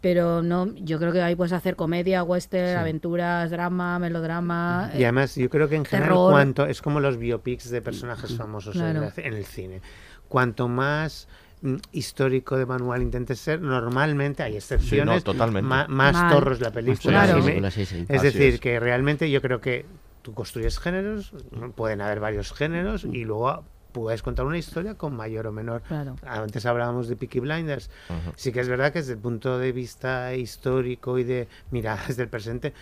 Pero 0.00 0.39
no, 0.42 0.66
yo 0.76 0.98
creo 0.98 1.12
que 1.12 1.22
ahí 1.22 1.34
puedes 1.36 1.52
hacer 1.52 1.76
comedia, 1.76 2.22
western, 2.22 2.68
Sí. 2.68 2.74
aventuras, 2.76 3.50
drama, 3.50 3.98
melodrama. 3.98 4.90
Y 4.96 5.02
además, 5.04 5.34
yo 5.36 5.48
creo 5.50 5.68
que 5.68 5.76
en 5.76 5.84
general, 5.84 6.10
terror. 6.10 6.30
cuanto 6.32 6.66
es 6.66 6.80
como 6.82 7.00
los 7.00 7.16
biopics 7.18 7.70
de 7.70 7.82
personajes 7.82 8.36
famosos 8.36 8.74
en, 8.76 8.82
Claro. 8.82 9.00
la- 9.16 9.22
en 9.22 9.34
el 9.34 9.44
cine. 9.44 9.80
Cuanto 10.28 10.68
más 10.68 11.28
mm, 11.62 11.74
histórico 11.92 12.56
de 12.56 12.64
manual 12.64 13.02
intentes 13.02 13.38
ser, 13.38 13.60
normalmente 13.60 14.42
hay 14.42 14.56
excepciones. 14.56 15.22
totalmente. 15.24 15.68
ma- 15.68 15.86
más 15.88 16.14
Mal. 16.14 16.32
torros 16.32 16.58
la 16.60 16.70
película. 16.70 17.24
Claro. 17.24 17.34
sí, 17.34 17.40
me- 17.40 17.44
Película, 17.46 17.70
sí, 17.70 17.84
sí. 17.84 18.06
Es 18.08 18.16
Así 18.20 18.26
decir, 18.28 18.54
es. 18.54 18.60
que 18.60 18.80
realmente 18.80 19.30
yo 19.30 19.42
creo 19.42 19.60
que 19.60 19.84
tú 20.22 20.32
construyes 20.32 20.78
géneros, 20.78 21.32
pueden 21.74 22.00
haber 22.00 22.18
varios 22.20 22.52
géneros 22.54 23.04
y 23.04 23.24
luego 23.26 23.62
puedes 23.92 24.22
contar 24.22 24.46
una 24.46 24.58
historia 24.58 24.94
con 24.94 25.14
mayor 25.14 25.46
o 25.46 25.52
menor. 25.52 25.82
Claro. 25.82 26.16
Antes 26.26 26.64
hablábamos 26.66 27.08
de 27.08 27.16
Peaky 27.16 27.40
Blinders. 27.40 27.90
Ujú. 28.08 28.32
Sí 28.36 28.52
que 28.52 28.60
es 28.60 28.68
verdad 28.68 28.92
que 28.92 29.00
desde 29.00 29.12
el 29.14 29.18
punto 29.18 29.58
de 29.58 29.72
vista 29.72 30.34
histórico 30.34 31.18
y 31.18 31.24
de 31.24 31.48
miradas 31.70 32.16
del 32.16 32.28
presente, 32.28 32.72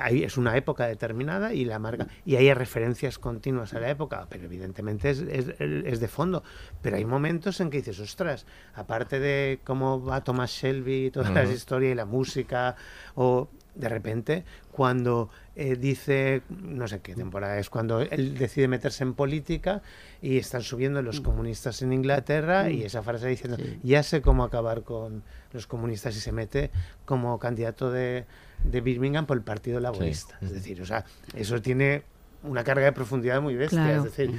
ahí 0.00 0.22
es 0.22 0.36
una 0.36 0.56
época 0.56 0.86
determinada 0.86 1.52
y 1.54 1.64
la 1.64 1.78
marca 1.78 2.06
y 2.24 2.36
hay 2.36 2.52
referencias 2.54 3.18
continuas 3.18 3.74
a 3.74 3.80
la 3.80 3.90
época, 3.90 4.26
pero 4.28 4.44
evidentemente 4.44 5.10
es, 5.10 5.20
es, 5.20 5.48
es 5.58 6.00
de 6.00 6.08
fondo. 6.08 6.42
Pero 6.82 6.96
hay 6.96 7.04
momentos 7.04 7.60
en 7.60 7.70
que 7.70 7.78
dices, 7.78 7.98
ostras, 8.00 8.46
aparte 8.74 9.18
de 9.20 9.60
cómo 9.64 10.04
va 10.04 10.22
Thomas 10.22 10.50
Shelby 10.50 11.06
y 11.06 11.10
toda 11.10 11.30
la 11.30 11.42
Ujú. 11.42 11.52
historia 11.52 11.90
y 11.90 11.94
la 11.94 12.04
música, 12.04 12.76
o 13.14 13.48
de 13.78 13.88
repente 13.88 14.44
cuando 14.72 15.30
eh, 15.56 15.76
dice, 15.76 16.42
no 16.48 16.86
sé 16.86 17.00
qué 17.00 17.14
temporada 17.14 17.58
es, 17.58 17.70
cuando 17.70 18.00
él 18.00 18.36
decide 18.36 18.68
meterse 18.68 19.04
en 19.04 19.14
política 19.14 19.82
y 20.20 20.36
están 20.36 20.62
subiendo 20.62 21.00
los 21.00 21.20
comunistas 21.20 21.80
en 21.82 21.92
Inglaterra 21.92 22.70
y 22.70 22.82
esa 22.82 23.02
frase 23.02 23.28
diciendo, 23.28 23.56
ya 23.82 24.02
sé 24.02 24.20
cómo 24.20 24.44
acabar 24.44 24.82
con 24.82 25.22
los 25.52 25.66
comunistas 25.66 26.16
y 26.16 26.20
se 26.20 26.32
mete 26.32 26.70
como 27.04 27.38
candidato 27.38 27.90
de, 27.90 28.26
de 28.64 28.80
Birmingham 28.80 29.26
por 29.26 29.36
el 29.36 29.42
Partido 29.42 29.80
Laborista. 29.80 30.38
Es 30.42 30.52
decir, 30.52 30.82
o 30.82 30.86
sea, 30.86 31.04
eso 31.34 31.62
tiene 31.62 32.02
una 32.42 32.64
carga 32.64 32.84
de 32.84 32.92
profundidad 32.92 33.40
muy 33.40 33.54
bestia. 33.54 33.82
Claro. 33.82 34.04
Es 34.04 34.16
decir, 34.16 34.38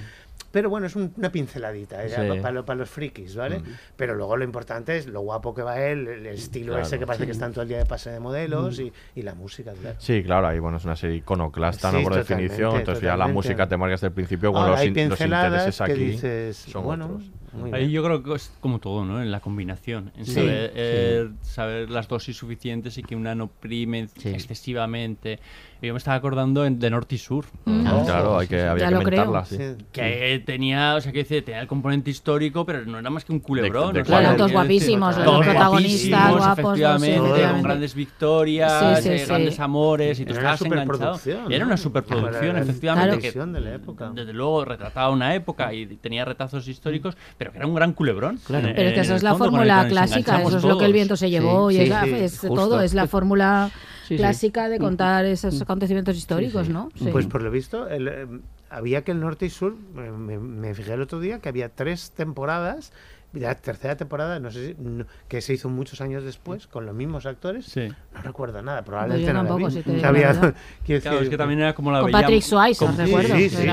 pero 0.52 0.70
bueno, 0.70 0.88
es 0.88 0.96
un- 0.96 1.14
una 1.18 1.32
pinceladita 1.32 2.04
¿eh? 2.04 2.10
Sí. 2.10 2.16
para, 2.42 2.52
lo- 2.52 2.66
para 2.66 2.80
los 2.80 2.90
frikis, 2.90 3.36
¿vale? 3.36 3.62
Pero 3.96 4.16
luego 4.16 4.36
lo 4.38 4.44
importante 4.44 4.98
es 4.98 5.08
lo 5.08 5.22
guapo 5.22 5.54
que 5.54 5.62
va 5.62 5.80
él, 5.82 6.08
el 6.08 6.26
estilo 6.28 6.74
Claro, 6.74 6.86
ese 6.86 7.00
que 7.00 7.06
parece 7.06 7.24
sí. 7.24 7.28
que 7.28 7.32
están 7.34 7.52
todo 7.52 7.62
el 7.64 7.68
día 7.68 7.78
de 7.78 7.86
pase 7.86 8.10
de 8.10 8.20
modelos 8.20 8.80
y, 8.80 8.92
y 9.16 9.22
la 9.22 9.36
música, 9.36 9.74
claro. 9.74 9.96
Sí, 10.00 10.24
claro, 10.24 10.48
ahí 10.48 10.60
bueno, 10.60 10.78
es 10.78 10.86
una 10.86 10.96
serie 10.96 11.18
iconoclasta, 11.18 11.92
¿no? 11.92 12.02
Por 12.04 12.16
definición. 12.16 12.76
Entonces 12.78 13.04
ya 13.04 13.16
la 13.18 13.28
música 13.28 13.68
te 13.68 13.78
marca 13.78 13.92
desde 13.94 14.08
el 14.08 14.14
principio, 14.14 14.52
bueno, 14.52 14.68
Ahora 14.68 14.72
los, 14.72 14.82
hay 14.82 14.88
in- 14.88 14.94
los 15.10 15.18
pinceladas 15.20 15.52
intereses 15.52 15.78
que 15.86 15.92
aquí 15.92 16.04
dices, 16.04 16.58
son 16.58 16.84
bueno, 16.84 17.06
otros. 17.06 17.24
Muy 17.54 17.72
Ahí 17.74 17.82
bien. 17.82 17.92
yo 17.92 18.04
creo 18.04 18.24
que 18.24 18.34
es 18.36 18.52
como 18.60 18.80
todo, 18.80 19.06
¿no? 19.06 19.22
En 19.22 19.32
la 19.32 19.40
combinación. 19.40 20.12
En 20.18 20.26
Sí, 20.26 20.34
saber, 20.34 20.68
sí. 20.70 20.74
eh, 20.76 21.30
saber 21.42 21.90
las 21.90 22.08
dosis 22.08 22.38
suficientes 22.38 22.98
y 22.98 23.04
que 23.04 23.16
una 23.16 23.36
no 23.36 23.48
prime 23.48 24.08
Sí. 24.18 24.30
excesivamente. 24.30 25.40
Yo 25.82 25.94
me 25.94 25.98
estaba 25.98 26.18
acordando 26.18 26.66
en- 26.66 26.78
de 26.78 26.90
Norte 26.90 27.16
y 27.16 27.18
Sur. 27.18 27.46
Mm, 27.64 27.88
Ah, 27.88 28.02
claro, 28.06 28.32
sí, 28.36 28.42
hay 28.42 28.48
que, 28.48 28.60
sí. 28.60 28.68
había 28.68 28.84
Ya 28.92 29.00
que 29.00 29.06
mentarla. 29.06 29.46
Que 29.94 30.44
tenía, 30.46 30.96
o 30.96 31.02
sea, 31.02 31.14
que 31.14 31.20
dice, 31.20 31.42
tenía 31.42 31.62
el 31.62 31.68
componente 31.68 32.12
histórico, 32.12 32.66
pero 32.66 32.86
no 32.86 33.00
era 33.00 33.10
más 33.10 33.24
que 33.24 33.32
un 33.32 33.40
culebrón. 33.40 33.94
de 33.94 34.04
sea, 34.04 34.20
Claro, 34.20 34.36
todos 34.38 34.52
guapísimos, 34.52 35.16
los 35.16 35.26
todos 35.26 35.46
protagonistas 35.46 36.32
guapos, 36.32 36.42
los- 36.42 36.58
efectivamente, 36.78 37.44
con 37.52 37.62
grandes 37.64 37.96
victorias, 37.96 38.98
Sí, 38.98 39.04
sí, 39.04 39.10
eh, 39.10 39.20
sí. 39.20 39.26
grandes 39.28 39.60
amores, 39.62 40.20
y 40.20 40.26
tú 40.26 40.32
Era 40.34 40.42
una 40.42 40.54
estabas 40.54 40.62
enganchado. 40.74 40.98
superproducción, 41.16 41.52
Era 41.54 41.60
¿no? 41.64 41.66
una 41.68 41.78
superproducción, 41.78 42.58
efectivamente. 42.58 43.10
que 43.16 43.18
televisión 43.32 43.54
de 43.54 43.62
la 43.62 43.74
época. 43.76 44.12
Desde 44.14 44.34
luego 44.34 44.66
retrataba 44.66 45.10
una 45.12 45.34
época 45.34 45.74
y 45.74 45.86
tenía 45.96 46.26
retazos 46.26 46.68
históricos, 46.68 47.16
pero 47.40 47.52
que 47.52 47.58
era 47.58 47.66
un 47.66 47.74
gran 47.74 47.94
culebrón. 47.94 48.38
Claro. 48.46 48.68
En- 48.68 48.76
Pero 48.76 48.90
es 48.90 48.94
que 48.94 49.00
esa 49.00 49.16
es 49.16 49.24
la 49.24 49.34
fórmula 49.34 49.88
clásica, 49.88 50.42
eso 50.44 50.58
es 50.58 50.64
lo 50.64 50.78
que 50.78 50.86
el 50.86 50.94
viento 50.94 51.16
se 51.16 51.30
llevó 51.32 51.72
Sí, 51.72 51.78
y 51.78 51.80
es, 51.80 51.84
sí, 51.86 51.90
la- 51.90 52.04
sí, 52.04 52.12
es 52.14 52.40
justo. 52.40 52.54
todo, 52.56 52.82
es 52.82 52.94
la 52.94 53.08
fórmula 53.08 53.72
Sí, 54.04 54.16
sí. 54.16 54.18
clásica 54.18 54.70
de 54.70 54.78
contar 54.78 55.26
esos 55.26 55.60
acontecimientos 55.62 56.16
históricos, 56.18 56.68
¿no? 56.70 56.90
Sí. 56.96 57.08
Pues 57.12 57.26
por 57.28 57.42
lo 57.42 57.50
visto, 57.50 57.88
el, 57.88 58.08
eh, 58.08 58.28
había 58.70 59.04
que 59.04 59.12
el 59.14 59.20
norte 59.22 59.46
y 59.46 59.50
sur, 59.50 59.76
eh, 59.98 60.12
me, 60.12 60.38
me 60.38 60.74
fijé 60.76 60.94
el 60.94 61.02
otro 61.02 61.20
día 61.20 61.40
que 61.40 61.48
había 61.50 61.70
tres 61.70 62.12
temporadas, 62.12 62.92
la 63.34 63.54
tercera 63.56 63.96
temporada, 63.96 64.40
no 64.40 64.50
sé 64.52 64.70
si, 64.70 64.76
no- 64.80 65.06
que 65.28 65.42
se 65.42 65.54
hizo 65.54 65.70
muchos 65.70 66.02
años 66.02 66.24
después, 66.24 66.66
con 66.68 66.86
los 66.86 66.96
mismos 66.96 67.26
actores. 67.28 67.66
Sí. 67.66 67.88
No 68.14 68.22
recuerdo 68.24 68.62
nada, 68.64 68.84
probablemente 68.84 69.32
no 69.34 69.40
tampoco, 69.46 69.70
si 69.70 69.82
quiero 69.84 70.00
Claro, 70.02 70.54
es 70.88 71.04
decir, 71.04 71.30
que 71.30 71.38
también 71.38 71.60
era 71.60 71.74
como 71.76 71.92
la 71.92 72.00
Con 72.02 72.08
veíamos- 72.12 72.22
Patrick 72.24 72.42
Swayze, 72.44 72.84
os 72.86 72.92
con- 72.92 72.98
recuerdo. 73.06 73.36
sí, 73.36 73.50
sí, 73.50 73.68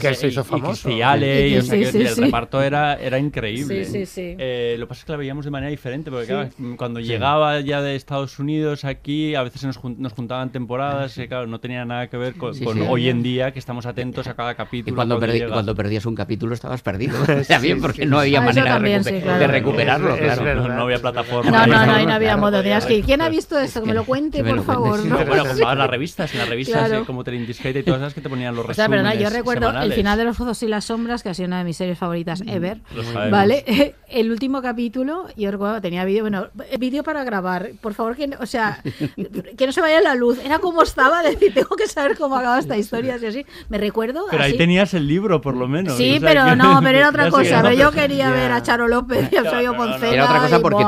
que 0.00 0.14
se 0.14 0.28
hizo 0.28 0.40
y- 0.40 0.44
famoso. 0.44 0.88
Y 0.88 0.92
Cristiale, 0.92 1.48
y, 1.48 1.56
o 1.56 1.62
sea, 1.62 1.74
Sí, 1.74 1.80
que 1.80 1.92
sí, 1.92 1.98
el 2.02 2.16
reparto 2.26 2.62
era, 2.62 2.94
era 2.96 3.18
increíble. 3.18 3.84
Sí, 3.86 3.90
sí, 3.92 4.06
sí. 4.06 4.36
Eh, 4.38 4.76
lo 4.78 4.86
que 4.86 4.88
pasa 4.90 4.98
es 5.00 5.04
que 5.06 5.12
la 5.12 5.18
veíamos 5.18 5.44
de 5.44 5.50
manera 5.50 5.70
diferente, 5.70 6.10
porque 6.10 6.26
Sí. 6.26 6.32
claro, 6.32 6.50
cuando 6.76 7.00
llegaba 7.00 7.60
ya 7.60 7.80
de 7.82 7.96
Estados 7.96 8.38
Unidos 8.38 8.84
aquí, 8.84 9.34
a 9.34 9.42
veces 9.42 9.64
nos, 9.64 9.78
jun- 9.78 9.96
nos 9.98 10.12
juntaban 10.12 10.50
temporadas, 10.50 11.16
y 11.18 11.26
claro, 11.26 11.46
no 11.46 11.58
tenía 11.60 11.84
nada 11.84 12.08
que 12.08 12.16
ver 12.16 12.34
con, 12.34 12.54
Sí, 12.54 12.64
con 12.64 12.76
sí. 12.76 12.84
hoy 12.88 13.08
en 13.08 13.22
día, 13.22 13.52
que 13.52 13.58
estamos 13.58 13.86
atentos 13.86 14.26
a 14.26 14.34
cada 14.34 14.54
capítulo. 14.54 14.92
Y 14.92 14.94
cuando, 14.94 15.16
cuando 15.16 15.32
perdi- 15.32 15.38
llegas. 15.38 15.52
cuando 15.52 15.74
perdías 15.74 16.06
un 16.06 16.14
capítulo 16.14 16.54
estabas 16.54 16.82
perdido. 16.82 17.16
También 17.48 17.76
Sí, 17.76 17.82
porque 17.82 18.06
no 18.06 18.18
había 18.18 18.40
Ah, 18.40 18.42
manera 18.42 18.78
de, 18.78 18.89
también, 18.94 19.02
recupe- 19.02 19.16
sí, 19.18 19.22
claro. 19.22 19.38
de 19.40 19.46
recuperarlo. 19.46 20.14
Es- 20.14 20.20
es 20.32 20.38
claro. 20.38 20.60
no, 20.68 20.74
no 20.74 20.82
había 20.82 20.98
plataforma. 20.98 21.50
No, 21.50 21.66
no, 21.66 21.86
no, 21.86 21.92
ahí 21.92 22.06
no 22.06 22.12
había 22.14 22.36
modo. 22.36 22.60
Tenías 22.62 22.86
que 22.86 22.94
ir. 22.98 23.04
¿Quién 23.04 23.20
ha 23.22 23.28
visto 23.28 23.58
esto? 23.58 23.80
Que 23.80 23.86
me 23.88 23.94
lo 23.94 24.04
cuente, 24.04 24.42
por 24.44 24.62
favor. 24.64 24.98
¿no? 25.04 25.18
No, 25.18 25.26
bueno, 25.26 25.44
comprabas 25.46 25.78
las 25.78 25.90
revistas, 25.90 26.32
en 26.32 26.38
las 26.38 26.48
revistas 26.48 26.86
Claro. 26.88 27.02
eh, 27.02 27.06
como 27.06 27.24
Telling 27.24 27.46
Discrete 27.46 27.80
y 27.80 27.82
todas 27.82 28.00
esas 28.00 28.14
que 28.14 28.20
te 28.20 28.28
ponían 28.28 28.54
los 28.54 28.64
O 28.68 28.74
sea, 28.74 28.86
resúmenes 28.86 29.12
pero 29.12 29.22
no, 29.24 29.30
yo 29.30 29.36
recuerdo 29.36 29.80
el 29.82 29.92
final 29.92 30.18
de 30.18 30.24
Los 30.24 30.36
Fozos 30.36 30.62
y 30.62 30.66
las 30.68 30.84
Sombras, 30.84 31.22
que 31.22 31.28
ha 31.30 31.34
sido 31.34 31.46
una 31.48 31.58
de 31.58 31.64
mis 31.64 31.76
series 31.76 31.98
favoritas 31.98 32.42
ever. 32.46 32.78
Lo 32.94 33.02
sabemos. 33.04 33.30
¿Vale? 33.30 33.94
El 34.10 34.30
último 34.32 34.60
capítulo, 34.60 35.26
yo 35.36 35.50
recuerdo, 35.52 35.80
tenía 35.80 36.04
vídeo, 36.04 36.22
bueno, 36.24 36.48
vídeo 36.78 37.04
para 37.04 37.22
grabar. 37.24 37.70
Por 37.80 37.94
favor, 37.94 38.16
que 38.16 38.26
no, 38.26 38.36
o 38.40 38.46
sea, 38.46 38.82
que 39.56 39.66
no 39.66 39.72
se 39.72 39.80
vaya 39.80 40.00
la 40.00 40.14
luz. 40.16 40.38
Era 40.44 40.58
como 40.58 40.82
estaba, 40.82 41.22
decir, 41.22 41.54
tengo 41.54 41.76
que 41.76 41.86
saber 41.86 42.16
cómo 42.18 42.36
acaba 42.36 42.58
esta 42.58 42.76
historia, 42.76 43.14
así, 43.14 43.26
así. 43.26 43.46
Me 43.68 43.78
recuerdo 43.78 44.24
Pero 44.30 44.42
ahí 44.42 44.50
así. 44.50 44.58
tenías 44.58 44.94
el 44.94 45.06
libro, 45.06 45.40
por 45.40 45.56
lo 45.56 45.68
menos. 45.68 45.96
Sí, 45.96 46.16
o 46.16 46.20
sea 46.20 46.28
pero 46.28 46.44
que- 46.46 46.56
no, 46.56 46.80
pero 46.82 46.98
era 46.98 47.08
otra 47.08 47.30
cosa. 47.30 47.62
Pero 47.62 47.74
yo 47.74 47.90
quería 47.92 48.28
Ya. 48.28 48.30
ver 48.30 48.52
a 48.52 48.62
Charo 48.62 48.79
López 48.88 49.28
y 49.32 49.36
Eusebio 49.36 49.76
Poncela. 49.76 50.12
Era 50.14 50.24
otra 50.24 50.40
cosa 50.40 50.60
porque 50.60 50.84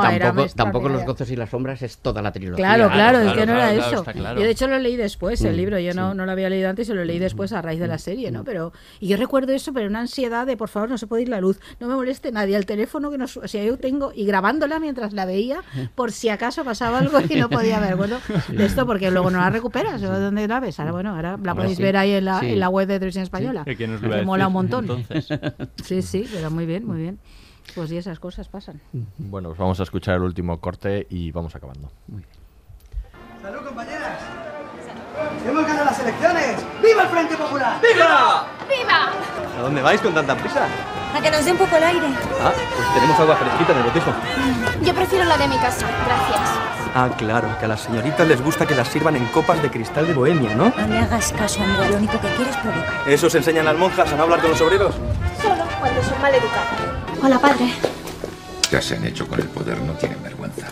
tampoco. 0.55 0.89
Los 0.89 1.05
gozos 1.05 1.29
y 1.31 1.35
las 1.35 1.49
sombras 1.49 1.81
es 1.81 1.97
toda 1.97 2.21
la 2.21 2.31
trilogía. 2.31 2.55
Claro, 2.57 2.89
claro, 2.91 3.19
es 3.19 3.33
que 3.33 3.45
no 3.45 3.53
era 3.53 3.73
claro, 3.73 4.03
eso. 4.03 4.13
Yo 4.35 4.41
de 4.43 4.49
hecho 4.49 4.67
lo 4.67 4.77
leí 4.79 4.95
después, 4.95 5.41
el 5.41 5.53
Mm, 5.53 5.57
libro. 5.57 5.79
Yo 5.79 5.93
no, 5.93 6.13
no 6.13 6.25
lo 6.25 6.31
había 6.31 6.49
leído 6.49 6.69
antes 6.69 6.87
y 6.89 6.93
lo 6.93 7.03
leí 7.05 7.19
después 7.19 7.51
a 7.53 7.61
raíz 7.61 7.79
de 7.79 7.87
la 7.87 7.97
serie, 7.97 8.31
¿no? 8.31 8.43
Pero 8.43 8.73
y 8.99 9.07
yo 9.07 9.17
recuerdo 9.17 9.53
eso, 9.53 9.73
pero 9.73 9.87
una 9.87 10.01
ansiedad 10.01 10.45
de 10.45 10.57
por 10.57 10.69
favor 10.69 10.89
no 10.89 10.97
se 10.97 11.07
puede 11.07 11.23
ir 11.23 11.29
la 11.29 11.39
luz, 11.41 11.59
no 11.79 11.87
me 11.87 11.95
moleste 11.95 12.31
nadie, 12.31 12.55
el 12.55 12.65
teléfono 12.65 13.09
que 13.11 13.17
no, 13.17 13.25
o 13.25 13.47
sea, 13.47 13.63
yo 13.63 13.77
tengo 13.77 14.11
y 14.15 14.25
grabándola 14.25 14.79
mientras 14.79 15.13
la 15.13 15.25
veía 15.25 15.61
por 15.95 16.11
si 16.11 16.29
acaso 16.29 16.63
pasaba 16.63 16.99
algo 16.99 17.19
y 17.27 17.35
no 17.35 17.49
podía 17.49 17.79
ver, 17.79 17.95
bueno, 17.95 18.17
de 18.49 18.65
esto 18.65 18.85
porque 18.85 19.09
luego 19.11 19.29
no 19.31 19.39
la 19.39 19.49
recuperas, 19.49 20.01
¿o 20.03 20.19
¿dónde 20.19 20.47
la 20.47 20.59
ves? 20.59 20.79
Ahora 20.79 20.91
bueno, 20.91 21.15
ahora 21.15 21.37
la 21.41 21.55
podéis 21.55 21.79
ver 21.79 21.97
ahí 21.97 22.11
en 22.11 22.25
la, 22.25 22.39
Sí. 22.39 22.47
en 22.49 22.59
la 22.59 22.69
web 22.69 22.87
de 22.87 22.95
Televisión 22.99 23.23
Española. 23.23 23.63
Sí, 23.67 23.75
¿quién 23.75 23.91
nos 23.93 24.01
lo 24.01 24.09
que 24.09 24.21
mola 24.23 24.47
un 24.47 24.53
montón. 24.53 24.85
entonces? 24.89 25.27
Sí, 25.83 26.01
sí, 26.01 26.27
pero 26.33 26.51
muy 26.51 26.65
bien, 26.65 26.85
muy 26.85 26.97
bien. 27.01 27.19
Pues 27.75 27.89
sí, 27.89 27.97
esas 27.97 28.19
cosas 28.19 28.47
pasan. 28.47 28.79
Bueno, 29.17 29.49
pues 29.49 29.59
vamos 29.59 29.79
a 29.79 29.83
escuchar 29.83 30.15
el 30.15 30.21
último 30.23 30.59
corte 30.59 31.07
y 31.09 31.31
vamos 31.31 31.55
acabando. 31.55 31.91
¡Salud, 33.41 33.65
compañeras! 33.65 34.19
¡Hemos 35.47 35.65
ganado 35.65 35.85
las 35.85 35.99
elecciones! 35.99 36.65
¡Viva 36.81 37.03
el 37.03 37.07
Frente 37.09 37.35
Popular! 37.35 37.81
¡Viva! 37.81 38.47
¿A 39.57 39.61
dónde 39.61 39.81
vais 39.81 40.01
con 40.01 40.13
tanta 40.13 40.35
prisa? 40.35 40.67
A 41.15 41.21
que 41.21 41.29
nos 41.29 41.45
dé 41.45 41.51
un 41.51 41.57
poco 41.57 41.75
el 41.75 41.83
aire. 41.83 42.07
Ah, 42.41 42.51
pues 42.75 42.93
tenemos 42.93 43.19
agua 43.19 43.35
fresquita 43.35 43.71
en 43.71 43.77
el 43.77 43.83
botijo. 43.83 44.13
Yo 44.83 44.93
prefiero 44.95 45.25
la 45.25 45.37
de 45.37 45.47
mi 45.47 45.57
casa, 45.57 45.87
gracias. 46.05 46.49
Ah, 46.95 47.09
claro, 47.17 47.47
que 47.59 47.65
a 47.65 47.67
las 47.67 47.81
señoritas 47.81 48.27
les 48.27 48.41
gusta 48.41 48.65
que 48.65 48.75
las 48.75 48.87
sirvan 48.87 49.15
en 49.15 49.25
copas 49.27 49.61
de 49.61 49.69
cristal 49.69 50.07
de 50.07 50.13
Bohemia, 50.13 50.55
¿no? 50.55 50.71
No 50.75 50.87
me 50.87 50.99
hagas 50.99 51.31
caso, 51.33 51.63
amigo. 51.63 51.85
Lo 51.85 51.97
único 51.97 52.13
que 52.19 52.27
quieres 52.35 52.55
es 52.55 52.61
provocar. 52.61 53.07
¿Eso 53.07 53.29
se 53.29 53.39
enseñan 53.39 53.65
las 53.65 53.77
monjas 53.77 54.11
a 54.11 54.15
no 54.15 54.23
hablar 54.23 54.41
con 54.41 54.51
los 54.51 54.61
obreros? 54.61 54.95
Solo 55.41 55.63
cuando 55.79 56.03
son 56.03 56.21
mal 56.21 56.33
educados. 56.33 57.02
Hola, 57.23 57.39
padre. 57.39 57.71
Ya 58.69 58.81
se 58.81 58.97
han 58.97 59.05
hecho 59.05 59.25
con 59.25 59.39
el 59.39 59.47
poder, 59.47 59.79
no 59.81 59.93
tienen 59.93 60.21
vergüenza. 60.21 60.67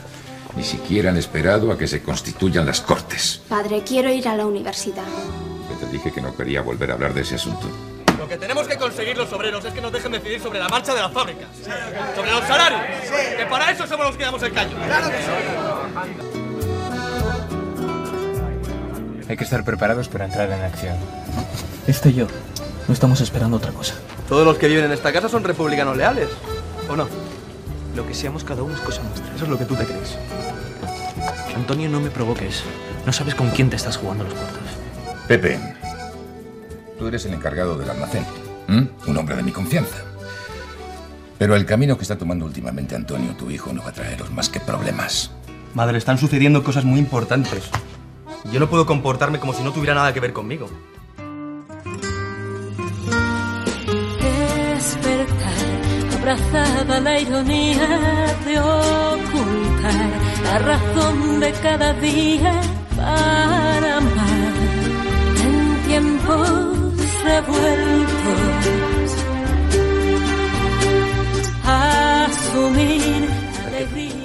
Ni 0.58 0.66
siquiera 0.66 1.10
han 1.10 1.16
esperado 1.16 1.72
a 1.72 1.78
que 1.78 1.88
se 1.88 2.04
constituyan 2.04 2.66
las 2.66 2.82
cortes. 2.82 3.42
Padre, 3.48 3.84
quiero 3.88 4.12
ir 4.12 4.28
a 4.28 4.36
la 4.36 4.46
universidad. 4.46 5.06
Yo 5.70 5.78
te 5.78 5.90
dije 5.94 6.12
que 6.12 6.20
no 6.20 6.36
quería 6.36 6.62
volver 6.62 6.92
a 6.92 6.96
hablar 6.96 7.14
de 7.14 7.22
ese 7.22 7.36
asunto. 7.36 7.70
Lo 8.18 8.28
que 8.28 8.36
tenemos 8.36 8.68
que 8.68 8.76
conseguir 8.76 9.16
los 9.16 9.32
obreros 9.32 9.64
es 9.64 9.74
que 9.74 9.80
nos 9.80 9.94
dejen 9.94 10.12
decidir 10.12 10.42
sobre 10.42 10.60
la 10.60 10.68
marcha 10.68 10.94
de 10.94 11.00
las 11.00 11.14
fábricas. 11.14 11.48
Sobre 12.16 12.32
los 12.32 12.42
salarios. 12.42 12.82
Que 13.38 13.46
para 13.46 13.72
eso 13.72 13.88
somos 13.88 14.08
los 14.08 14.18
que 14.18 14.24
damos 14.26 14.44
el 14.44 14.52
callo. 14.52 14.76
Hay 19.30 19.38
que 19.38 19.44
estar 19.46 19.64
preparados 19.64 20.10
para 20.10 20.26
entrar 20.26 20.52
en 20.52 20.62
acción. 20.62 20.98
Este 21.88 22.10
y 22.10 22.16
yo 22.16 22.28
no 22.90 22.94
estamos 22.94 23.22
esperando 23.22 23.56
otra 23.56 23.72
cosa. 23.72 23.94
Todos 24.32 24.46
los 24.46 24.58
que 24.58 24.70
viven 24.70 24.86
en 24.86 24.94
esta 24.94 25.12
casa 25.12 25.28
son 25.28 25.44
republicanos 25.44 25.98
leales. 25.98 26.30
¿O 26.90 26.96
no? 26.96 27.06
Lo 27.98 28.08
que 28.08 28.14
seamos 28.14 28.46
cada 28.46 28.64
uno 28.64 28.74
es 28.74 28.80
cosa 28.80 29.04
nuestra. 29.04 29.36
Eso 29.36 29.44
es 29.44 29.50
lo 29.50 29.58
que 29.58 29.66
tú 29.66 29.76
te 29.76 29.84
crees. 29.84 30.18
Antonio, 31.54 31.90
no 31.90 32.00
me 32.00 32.10
provoques. 32.10 32.64
No 33.06 33.12
sabes 33.12 33.36
con 33.36 33.50
quién 33.50 33.70
te 33.70 33.76
estás 33.76 33.98
jugando 33.98 34.24
los 34.24 34.34
cuartos. 34.34 34.62
Pepe, 35.28 35.60
tú 36.98 37.08
eres 37.08 37.26
el 37.26 37.34
encargado 37.34 37.78
del 37.78 37.90
almacén. 37.90 38.26
Un 38.70 39.18
hombre 39.18 39.36
de 39.36 39.44
mi 39.44 39.52
confianza. 39.52 39.98
Pero 41.38 41.58
el 41.58 41.66
camino 41.66 41.98
que 41.98 42.04
está 42.04 42.18
tomando 42.18 42.46
últimamente 42.46 42.96
Antonio, 42.96 43.36
tu 43.36 43.52
hijo, 43.52 43.74
no 43.74 43.84
va 43.84 43.90
a 43.90 43.94
traeros 43.94 44.32
más 44.32 44.48
que 44.48 44.62
problemas. 44.62 45.32
Madre, 45.74 45.98
están 45.98 46.18
sucediendo 46.18 46.64
cosas 46.64 46.86
muy 46.86 47.00
importantes. 47.02 47.66
Yo 48.50 48.62
no 48.62 48.70
puedo 48.70 48.86
comportarme 48.86 49.42
como 49.42 49.52
si 49.52 49.62
no 49.62 49.74
tuviera 49.74 49.94
nada 49.94 50.14
que 50.14 50.22
ver 50.22 50.32
conmigo. 50.32 50.70
Despertar, 56.22 56.66
abrazada 56.78 56.98
a 56.98 57.02
la 57.02 57.20
ironía 57.20 57.88
de 58.46 58.60
ocultar 58.60 60.10
la 60.44 60.60
razón 60.60 61.40
de 61.40 61.52
cada 61.54 61.94
día 61.94 62.62
para 62.96 63.98
amar 63.98 64.54
en 65.44 65.88
tiempos 65.88 66.44
revueltos. 67.24 68.42
Asumir 71.66 73.30
alegría 73.68 74.21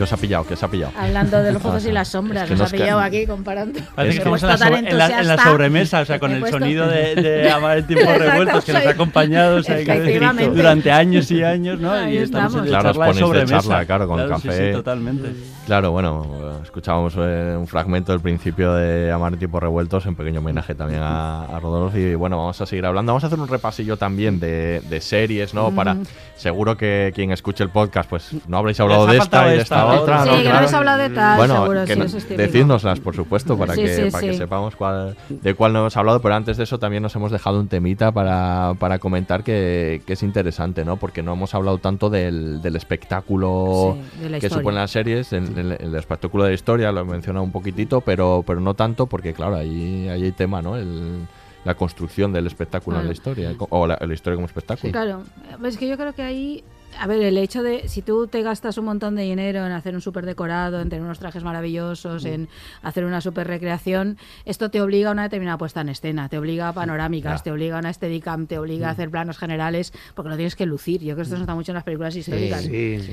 ¿Qué 0.00 0.04
os 0.04 0.12
ha 0.14 0.16
pillado? 0.16 0.46
¿Qué 0.46 0.54
os 0.54 0.62
ha 0.62 0.68
pillado? 0.70 0.92
Hablando 0.96 1.42
de 1.42 1.52
los 1.52 1.62
ojos 1.66 1.84
y 1.84 1.92
las 1.92 2.08
sombras, 2.08 2.44
Es 2.44 2.48
que 2.48 2.54
nos 2.54 2.60
nos 2.60 2.68
ha 2.72 2.72
pillado 2.72 3.00
aquí 3.00 3.26
comparando. 3.26 3.78
Parece 3.94 4.12
que 4.14 4.18
estamos 4.18 4.42
en 4.42 4.48
la, 4.48 4.56
sobre- 4.56 4.78
en 4.78 4.96
la- 4.98 5.20
en 5.20 5.28
la 5.28 5.36
sobremesa, 5.44 6.00
o 6.00 6.04
sea, 6.06 6.18
con 6.18 6.30
el 6.32 6.40
puesto- 6.40 6.58
sonido 6.58 6.86
de, 6.88 7.14
de 7.16 7.50
Amar 7.52 7.76
el 7.76 7.86
tiempo 7.86 8.10
revueltos 8.10 8.64
que 8.64 8.72
nos 8.72 8.86
ha 8.86 8.90
acompañado 8.90 9.56
o 9.58 9.62
sea, 9.62 9.76
que 9.84 10.50
durante 10.54 10.90
años 10.90 11.30
y 11.30 11.42
años, 11.42 11.78
¿no? 11.78 11.92
Ahí 11.92 12.14
y 12.14 12.16
estamos 12.16 12.54
en 12.54 12.64
estamos. 12.64 12.68
Claro, 12.70 12.88
os 12.88 12.96
charla 12.96 13.06
de 13.12 13.20
sobremesa. 13.20 13.60
charla, 13.60 13.84
claro, 13.84 14.08
con 14.08 14.16
Claro, 14.16 14.38
sí, 14.40 14.48
café. 14.48 14.68
sí, 14.68 14.72
totalmente. 14.72 15.28
Claro, 15.70 15.92
bueno, 15.92 16.26
escuchábamos 16.64 17.14
eh, 17.16 17.54
un 17.56 17.68
fragmento 17.68 18.10
del 18.10 18.20
principio 18.20 18.74
de 18.74 19.12
Amar 19.12 19.36
tipo 19.36 19.60
revueltos, 19.60 20.04
en 20.06 20.16
pequeño 20.16 20.40
homenaje 20.40 20.74
también 20.74 21.00
a, 21.00 21.44
a 21.44 21.60
Rodolfo. 21.60 21.96
Y 21.96 22.16
bueno, 22.16 22.38
vamos 22.38 22.60
a 22.60 22.66
seguir 22.66 22.84
hablando. 22.86 23.12
Vamos 23.12 23.22
a 23.22 23.28
hacer 23.28 23.38
un 23.38 23.46
repasillo 23.46 23.96
también 23.96 24.40
de, 24.40 24.82
de 24.90 25.00
series, 25.00 25.54
¿no? 25.54 25.70
Para 25.70 25.94
Mm. 25.94 26.02
seguro 26.34 26.76
que 26.76 27.12
quien 27.14 27.30
escuche 27.30 27.62
el 27.62 27.70
podcast, 27.70 28.10
pues 28.10 28.32
no 28.48 28.56
habréis 28.58 28.80
hablado 28.80 29.06
de 29.06 29.18
esta 29.18 29.46
y 29.46 29.50
de 29.58 29.62
esta, 29.62 29.86
otra. 29.86 30.24
Sí, 30.24 30.30
¿no? 30.30 30.36
que 30.38 30.48
no 30.48 30.54
habéis 30.56 30.72
hablado 30.72 30.98
de 30.98 31.10
tal, 31.10 31.36
bueno, 31.36 31.54
seguro, 31.62 31.84
que 31.84 31.94
sí, 31.94 32.00
eso 32.00 32.18
es 32.18 32.28
decídnoslas, 32.28 32.98
por 32.98 33.14
supuesto, 33.14 33.56
para, 33.56 33.74
Sí, 33.76 33.82
que, 33.82 33.94
sí, 34.06 34.10
para 34.10 34.26
que 34.26 34.34
sepamos 34.34 34.74
cuál, 34.74 35.16
de 35.28 35.54
cuál 35.54 35.72
no 35.72 35.78
hemos 35.80 35.96
hablado. 35.96 36.20
Pero 36.20 36.34
antes 36.34 36.56
de 36.56 36.64
eso 36.64 36.80
también 36.80 37.04
nos 37.04 37.14
hemos 37.14 37.30
dejado 37.30 37.60
un 37.60 37.68
temita 37.68 38.10
para, 38.10 38.74
para 38.80 38.98
comentar 38.98 39.44
que, 39.44 40.02
que 40.04 40.14
es 40.14 40.22
interesante, 40.24 40.84
¿no? 40.84 40.96
Porque 40.96 41.22
no 41.22 41.32
hemos 41.34 41.54
hablado 41.54 41.78
tanto 41.78 42.10
del, 42.10 42.60
del 42.60 42.74
espectáculo 42.74 43.96
de 44.20 44.30
que 44.30 44.36
historia. 44.38 44.50
supone 44.58 44.76
las 44.78 44.90
series, 44.90 45.32
el, 45.32 45.59
el- 45.60 45.72
el 45.80 45.94
espectáculo 45.94 46.44
de 46.44 46.50
la 46.50 46.54
historia, 46.54 46.90
lo 46.92 47.00
he 47.00 47.04
mencionado 47.04 47.44
un 47.44 47.52
poquitito, 47.52 48.00
pero, 48.00 48.42
pero 48.46 48.60
no 48.60 48.74
tanto 48.74 49.06
porque, 49.06 49.32
claro, 49.32 49.56
ahí, 49.56 50.08
ahí 50.08 50.24
hay 50.24 50.32
tema, 50.32 50.60
¿no? 50.62 50.76
El- 50.76 51.26
la 51.64 51.74
construcción 51.74 52.32
del 52.32 52.46
espectáculo 52.46 52.96
en 52.98 53.06
la 53.06 53.12
Claro. 53.14 53.34
historia, 53.42 53.66
o 53.68 53.86
la, 53.86 53.98
la 54.00 54.14
historia 54.14 54.34
como 54.36 54.46
espectáculo. 54.46 54.92
Claro, 54.92 55.22
es 55.64 55.76
que 55.76 55.86
yo 55.88 55.96
creo 55.98 56.14
que 56.14 56.22
ahí, 56.22 56.64
a 56.98 57.06
ver, 57.06 57.20
el 57.22 57.38
hecho 57.38 57.62
de 57.62 57.88
si 57.88 58.02
tú 58.02 58.26
te 58.26 58.42
gastas 58.42 58.76
un 58.78 58.84
montón 58.84 59.14
de 59.16 59.22
dinero 59.22 59.64
en 59.66 59.72
hacer 59.72 59.94
un 59.94 60.00
súper 60.00 60.26
decorado, 60.26 60.80
en 60.80 60.88
tener 60.88 61.04
unos 61.04 61.18
trajes 61.18 61.42
maravillosos, 61.44 62.24
en 62.24 62.48
hacer 62.82 63.04
una 63.04 63.20
súper 63.20 63.46
recreación, 63.46 64.18
esto 64.44 64.70
te 64.70 64.80
obliga 64.80 65.10
a 65.10 65.12
una 65.12 65.22
determinada 65.24 65.56
puesta 65.58 65.80
en 65.80 65.88
escena, 65.90 66.28
te 66.28 66.38
obliga 66.38 66.68
a 66.68 66.72
panorámicas, 66.72 67.42
te 67.42 67.50
obliga 67.52 67.76
a 67.76 67.80
una 67.80 67.92
steadicam, 67.92 68.46
te 68.46 68.58
obliga 68.58 68.88
a 68.88 68.90
hacer 68.92 69.10
planos 69.10 69.38
generales, 69.38 69.92
porque 70.14 70.30
lo 70.30 70.36
tienes 70.36 70.56
que 70.56 70.66
lucir. 70.66 71.00
Yo 71.00 71.06
creo 71.14 71.16
que 71.16 71.22
esto 71.22 71.36
se 71.36 71.40
nota 71.40 71.54
mucho 71.54 71.72
en 71.72 71.76
las 71.76 71.84
películas 71.84 72.14
históricas. 72.16 72.62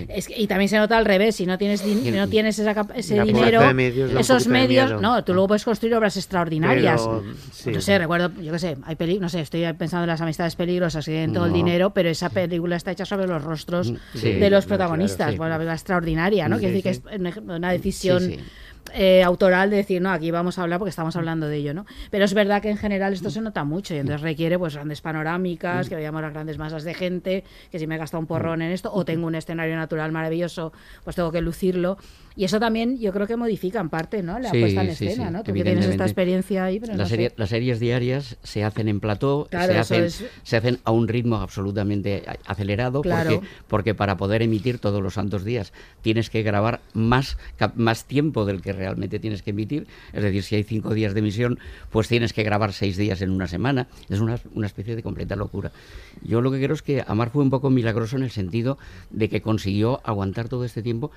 Es 0.09 0.27
que- 0.27 0.39
y 0.41 0.47
también 0.47 0.69
se 0.69 0.77
nota 0.77 0.97
al 0.97 1.05
revés, 1.05 1.35
si 1.35 1.45
no 1.45 1.57
tienes, 1.57 1.85
din- 1.85 2.01
si 2.03 2.11
no 2.11 2.27
tienes 2.27 2.57
esa 2.59 2.73
ese 2.95 3.15
dinero, 3.33 3.59
medios 3.73 4.11
esos 4.19 4.47
medios, 4.47 4.89
no, 5.01 5.23
tú 5.23 5.33
luego 5.33 5.47
puedes 5.49 5.63
construir 5.63 5.95
obras 5.95 6.17
extraordinarias. 6.17 7.01
Pero. 7.63 7.75
No 7.75 7.81
sé, 7.81 7.97
recuerdo, 7.99 8.31
yo 8.41 8.51
qué 8.53 8.59
sé, 8.59 8.77
hay 8.85 8.95
peli 8.95 9.19
no 9.19 9.29
sé, 9.29 9.41
estoy 9.41 9.61
pensando 9.73 10.03
en 10.03 10.09
las 10.09 10.21
amistades 10.21 10.55
peligrosas 10.55 11.05
que 11.05 11.11
tienen 11.11 11.33
todo 11.33 11.45
el 11.45 11.51
dinero, 11.53 11.91
pero 11.91 12.09
esa 12.09 12.29
película 12.29 12.75
está 12.75 12.91
hecha 12.91 13.05
sobre 13.05 13.27
los 13.27 13.43
rostros 13.43 13.66
Sí, 14.13 14.33
de 14.33 14.49
los 14.49 14.65
protagonistas. 14.65 15.17
claro, 15.17 15.31
sí. 15.33 15.37
Bueno, 15.37 15.51
una 15.51 15.57
película 15.57 15.73
extraordinaria, 15.75 16.47
¿no? 16.49 16.55
Sí, 16.55 16.59
Quiere 16.61 16.75
decir 16.75 16.83
que 17.09 17.15
es 17.15 17.37
una 17.37 17.71
decisión 17.71 18.21
Sí, 18.23 18.35
sí. 18.35 18.43
eh, 18.93 19.21
autoral 19.23 19.69
de 19.69 19.77
decir, 19.77 20.01
no, 20.01 20.09
aquí 20.11 20.31
vamos 20.31 20.57
a 20.57 20.63
hablar 20.63 20.79
porque 20.79 20.89
estamos 20.89 21.15
hablando 21.15 21.47
de 21.47 21.57
ello, 21.57 21.73
¿no? 21.73 21.85
Pero 22.09 22.23
es 22.25 22.33
verdad 22.33 22.61
que 22.61 22.69
en 22.69 22.77
general 22.77 23.13
esto 23.13 23.29
se 23.29 23.41
nota 23.41 23.63
mucho 23.65 23.93
y 23.93 23.97
entonces 23.97 24.21
requiere 24.21 24.57
pues 24.57 24.75
grandes 24.75 25.01
panorámicas, 25.01 25.89
que 25.89 25.95
veamos 25.95 26.21
las 26.21 26.33
grandes 26.33 26.57
masas 26.57 26.83
de 26.83 26.93
gente, 26.93 27.43
que 27.71 27.79
si 27.79 27.87
me 27.87 27.95
he 27.95 27.97
gastado 27.97 28.21
un 28.21 28.27
porrón 28.27 28.61
en 28.61 28.71
esto 28.71 28.91
o 28.93 29.03
tengo 29.05 29.27
un 29.27 29.35
escenario 29.35 29.75
natural 29.75 30.11
maravilloso, 30.11 30.71
pues 31.03 31.15
tengo 31.15 31.31
que 31.31 31.41
lucirlo. 31.41 31.97
Y 32.37 32.43
eso 32.45 32.59
también 32.59 32.99
yo 32.99 33.11
creo 33.11 33.25
que 33.25 33.35
modifica 33.35 33.79
en 33.79 33.89
parte, 33.89 34.21
¿no? 34.21 34.37
La 34.37 34.51
Sí, 34.51 34.59
puesta 34.59 34.83
en 34.83 34.95
sí, 34.95 35.07
escena, 35.07 35.27
sí, 35.27 35.33
¿no? 35.33 35.43
Tú 35.43 35.53
que 35.53 35.63
tienes 35.63 35.87
esta 35.87 36.03
experiencia 36.05 36.63
ahí, 36.65 36.79
pero 36.79 36.93
La 36.93 36.99
no 37.03 37.09
serie-. 37.09 37.33
Las 37.35 37.49
series 37.49 37.79
diarias 37.79 38.37
se 38.43 38.63
hacen 38.63 38.87
en 38.89 38.99
plató, 38.99 39.47
Claro, 39.49 39.73
se, 39.73 39.79
hacen, 39.79 40.03
es- 40.03 40.23
se 40.43 40.55
hacen 40.55 40.77
a 40.83 40.91
un 40.91 41.07
ritmo 41.07 41.37
absolutamente 41.37 42.23
acelerado, 42.45 43.01
Claro. 43.01 43.31
porque, 43.37 43.47
porque 43.67 43.95
para 43.95 44.17
poder 44.17 44.43
emitir 44.43 44.77
todos 44.77 45.01
los 45.01 45.15
santos 45.15 45.43
días 45.43 45.73
tienes 46.03 46.29
que 46.29 46.43
grabar 46.43 46.79
más, 46.93 47.39
más 47.75 48.05
tiempo 48.05 48.45
del 48.45 48.61
que 48.61 48.71
realmente 48.71 49.17
tienes 49.17 49.41
que 49.41 49.49
emitir. 49.49 49.87
Es 50.13 50.21
decir, 50.21 50.43
si 50.43 50.55
hay 50.57 50.63
cinco 50.63 50.93
días 50.93 51.15
de 51.15 51.21
emisión, 51.21 51.57
pues 51.89 52.07
tienes 52.07 52.33
que 52.33 52.43
grabar 52.43 52.71
seis 52.71 52.97
días 52.97 53.23
en 53.23 53.31
una 53.31 53.47
semana. 53.47 53.87
Es 54.09 54.19
una, 54.19 54.39
una 54.53 54.67
especie 54.67 54.95
de 54.95 55.01
completa 55.01 55.35
locura. 55.35 55.71
Yo 56.21 56.41
lo 56.41 56.51
que 56.51 56.61
creo 56.61 56.75
es 56.75 56.83
que 56.83 57.03
Amar 57.07 57.31
fue 57.31 57.41
un 57.41 57.49
poco 57.49 57.71
milagroso 57.71 58.15
en 58.15 58.21
el 58.21 58.29
sentido 58.29 58.77
de 59.09 59.27
que 59.27 59.41
consiguió 59.41 60.01
aguantar 60.03 60.49
todo 60.49 60.65
este 60.65 60.83
tiempo 60.83 61.09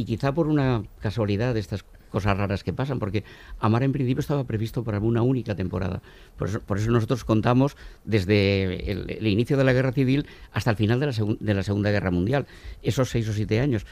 y 0.00 0.04
quizá 0.06 0.32
por 0.32 0.46
una 0.46 0.82
casualidad 1.00 1.52
de 1.52 1.60
estas 1.60 1.84
cosas 2.10 2.34
raras 2.36 2.64
que 2.64 2.72
pasan, 2.72 2.98
porque 2.98 3.22
Amar 3.60 3.82
en 3.82 3.92
principio 3.92 4.20
estaba 4.20 4.44
previsto 4.44 4.82
para 4.82 4.98
una 4.98 5.20
única 5.20 5.54
temporada. 5.54 6.00
Por 6.38 6.78
eso, 6.78 6.90
nosotros 6.90 7.22
contamos 7.24 7.76
desde 8.04 8.90
el, 8.90 9.26
inicio 9.26 9.58
de 9.58 9.64
la 9.64 9.74
Guerra 9.74 9.92
Civil 9.92 10.26
hasta 10.52 10.70
el 10.70 10.76
final 10.76 11.00
de 11.00 11.54
la, 11.54 11.62
Segunda 11.62 11.90
Guerra 11.90 12.10
Mundial, 12.10 12.46
esos 12.82 13.10
seis 13.10 13.28
o 13.28 13.34
siete 13.34 13.60
años. 13.60 13.84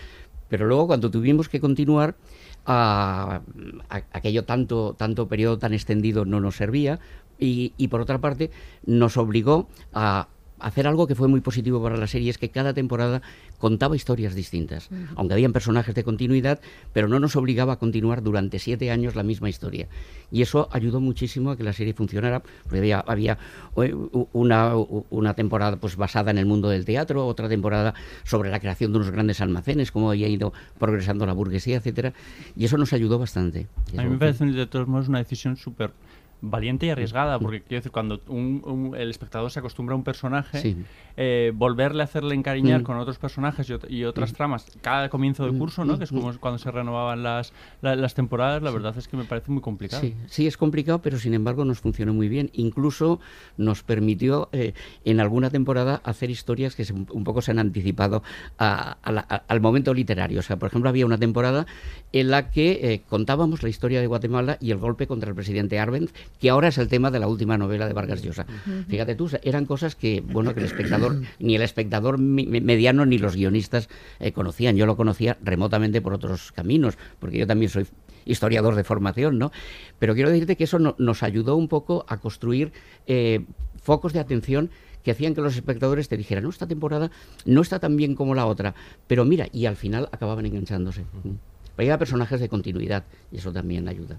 Pero 0.48 0.66
luego 0.66 0.86
cuando 0.86 1.10
tuvimos 1.10 1.50
que 1.50 1.60
continuar, 1.60 2.16
aquello 2.64 4.44
tanto, 4.44 4.94
tanto 4.96 5.28
periodo 5.28 5.58
tan 5.58 5.74
extendido 5.74 6.24
no 6.24 6.40
nos 6.40 6.56
servía 6.56 6.98
y 7.38 7.88
por 7.88 8.00
otra 8.00 8.18
parte 8.18 8.50
nos 8.86 9.18
obligó 9.18 9.68
a 9.92 10.28
hacer 10.60 10.86
algo 10.86 11.06
que 11.06 11.14
fue 11.14 11.28
muy 11.28 11.40
positivo 11.40 11.82
para 11.82 11.96
la 11.96 12.06
serie, 12.06 12.30
es 12.30 12.38
que 12.38 12.50
cada 12.50 12.74
temporada 12.74 13.22
contaba 13.58 13.96
historias 13.96 14.34
distintas, 14.34 14.88
aunque 15.16 15.34
habían 15.34 15.52
personajes 15.52 15.94
de 15.94 16.04
continuidad, 16.04 16.60
pero 16.92 17.08
no 17.08 17.18
nos 17.18 17.36
obligaba 17.36 17.74
a 17.74 17.78
continuar 17.78 18.22
durante 18.22 18.58
siete 18.58 18.90
años 18.90 19.16
la 19.16 19.22
misma 19.22 19.48
historia. 19.48 19.88
Y 20.30 20.42
eso 20.42 20.68
ayudó 20.72 21.00
muchísimo 21.00 21.50
a 21.50 21.56
que 21.56 21.62
la 21.62 21.72
serie 21.72 21.94
funcionara, 21.94 22.42
porque 22.64 22.78
había, 22.78 23.00
había 23.00 23.38
eh, 23.76 23.94
una, 24.32 25.34
temporada 25.34 25.76
pues 25.76 25.96
basada 25.96 26.30
en 26.30 26.38
el 26.38 26.46
mundo 26.46 26.68
del 26.68 26.84
teatro, 26.84 27.26
otra 27.26 27.48
temporada 27.48 27.94
sobre 28.24 28.50
la 28.50 28.60
creación 28.60 28.92
de 28.92 28.98
unos 28.98 29.10
grandes 29.10 29.40
almacenes, 29.40 29.90
cómo 29.90 30.10
había 30.10 30.28
ido 30.28 30.52
progresando 30.78 31.26
la 31.26 31.32
burguesía, 31.32 31.76
etcétera, 31.76 32.12
y 32.56 32.64
eso 32.64 32.76
nos 32.76 32.92
ayudó 32.92 33.18
bastante. 33.18 33.66
A 33.96 34.02
mí 34.02 34.10
me 34.10 34.18
parece 34.18 34.44
de 34.46 34.66
todos 34.66 34.86
modos 34.86 35.08
una 35.08 35.18
decisión 35.18 35.56
súper 35.56 35.92
valiente 36.40 36.86
y 36.86 36.90
arriesgada, 36.90 37.38
porque 37.38 37.62
quiero 37.62 37.80
decir, 37.80 37.90
cuando 37.92 38.20
un- 38.28 38.62
un- 38.64 38.96
el 38.96 39.10
espectador 39.10 39.50
se 39.50 39.58
acostumbra 39.58 39.94
a 39.94 39.96
un 39.96 40.04
personaje, 40.04 40.60
Sí. 40.60 40.76
eh, 41.16 41.52
volverle 41.54 42.02
a 42.02 42.04
hacerle 42.04 42.34
encariñar 42.34 42.80
Mm. 42.82 42.84
con 42.84 42.96
otros 42.98 43.18
personajes 43.18 43.68
y, 43.68 43.94
y 43.96 44.04
otras 44.04 44.32
Mm. 44.32 44.36
tramas 44.36 44.66
cada 44.80 45.08
comienzo 45.08 45.44
de 45.46 45.52
Mm, 45.52 45.58
curso, 45.58 45.84
¿no? 45.84 45.94
mm, 45.94 45.98
que 45.98 46.04
es 46.04 46.10
como 46.10 46.32
cuando 46.38 46.58
se 46.58 46.70
renovaban 46.70 47.22
las, 47.22 47.52
la- 47.82 47.96
las 47.96 48.14
temporadas, 48.14 48.62
la 48.62 48.70
verdad 48.70 48.96
es 48.96 49.08
que 49.08 49.16
me 49.16 49.24
parece 49.24 49.50
muy 49.50 49.60
complicado. 49.62 50.00
Sí, 50.00 50.14
sí, 50.26 50.46
es 50.46 50.56
complicado, 50.56 51.02
pero 51.02 51.18
sin 51.18 51.34
embargo 51.34 51.64
nos 51.64 51.80
funcionó 51.80 52.14
muy 52.14 52.28
bien. 52.28 52.50
Incluso 52.52 53.20
nos 53.56 53.82
permitió 53.82 54.48
eh, 54.52 54.74
en 55.04 55.20
alguna 55.20 55.50
temporada 55.50 56.00
hacer 56.04 56.30
historias 56.30 56.74
que 56.76 56.84
se- 56.84 56.92
un 56.92 57.24
poco 57.24 57.42
se 57.42 57.50
han 57.50 57.58
anticipado 57.58 58.22
a- 58.58 58.96
a 59.02 59.12
la- 59.12 59.26
a- 59.28 59.42
al 59.48 59.60
momento 59.60 59.92
literario. 59.94 60.38
O 60.40 60.42
sea, 60.42 60.56
por 60.56 60.68
ejemplo, 60.68 60.88
había 60.88 61.04
una 61.06 61.18
temporada 61.18 61.66
en 62.12 62.30
la 62.30 62.50
que 62.50 62.92
eh, 62.92 63.02
contábamos 63.08 63.62
la 63.62 63.68
historia 63.68 64.00
de 64.00 64.06
Guatemala 64.06 64.56
y 64.60 64.70
el 64.70 64.78
golpe 64.78 65.06
contra 65.06 65.28
el 65.28 65.34
presidente 65.34 65.78
Arbenz, 65.78 66.12
que 66.40 66.50
ahora 66.50 66.68
es 66.68 66.78
el 66.78 66.88
tema 66.88 67.10
de 67.10 67.18
la 67.18 67.26
última 67.26 67.58
novela 67.58 67.86
de 67.86 67.92
Vargas 67.92 68.22
Llosa. 68.22 68.46
Fíjate 68.88 69.14
tú, 69.14 69.30
eran 69.42 69.66
cosas 69.66 69.94
que, 69.96 70.20
bueno, 70.20 70.54
que 70.54 70.60
el 70.60 70.66
espectador, 70.66 71.20
ni 71.38 71.56
el 71.56 71.62
espectador 71.62 72.18
mediano 72.18 73.06
ni 73.06 73.18
los 73.18 73.34
guionistas 73.36 73.88
eh, 74.20 74.32
conocían. 74.32 74.76
Yo 74.76 74.86
lo 74.86 74.96
conocía 74.96 75.36
remotamente 75.42 76.00
por 76.00 76.14
otros 76.14 76.52
caminos, 76.52 76.96
porque 77.18 77.38
yo 77.38 77.46
también 77.46 77.70
soy 77.70 77.86
historiador 78.24 78.74
de 78.74 78.84
formación, 78.84 79.38
¿no? 79.38 79.50
Pero 79.98 80.14
quiero 80.14 80.30
decirte 80.30 80.56
que 80.56 80.64
eso 80.64 80.78
no- 80.78 80.94
nos 80.98 81.22
ayudó 81.22 81.56
un 81.56 81.66
poco 81.68 82.04
a 82.08 82.18
construir 82.18 82.72
eh, 83.06 83.44
focos 83.82 84.12
de 84.12 84.20
atención 84.20 84.70
que 85.02 85.12
hacían 85.12 85.34
que 85.34 85.40
los 85.40 85.54
espectadores 85.56 86.08
te 86.08 86.16
dijeran, 86.16 86.44
no, 86.44 86.50
esta 86.50 86.66
temporada 86.66 87.10
no 87.46 87.62
está 87.62 87.78
tan 87.78 87.96
bien 87.96 88.14
como 88.14 88.34
la 88.34 88.44
otra, 88.46 88.74
pero 89.06 89.24
mira, 89.24 89.46
y 89.52 89.64
al 89.66 89.76
final 89.76 90.08
acababan 90.12 90.44
enganchándose. 90.44 91.04
Pero 91.22 91.86
había 91.86 91.98
personajes 91.98 92.40
de 92.40 92.48
continuidad 92.48 93.04
y 93.32 93.38
eso 93.38 93.52
también 93.52 93.88
ayuda. 93.88 94.18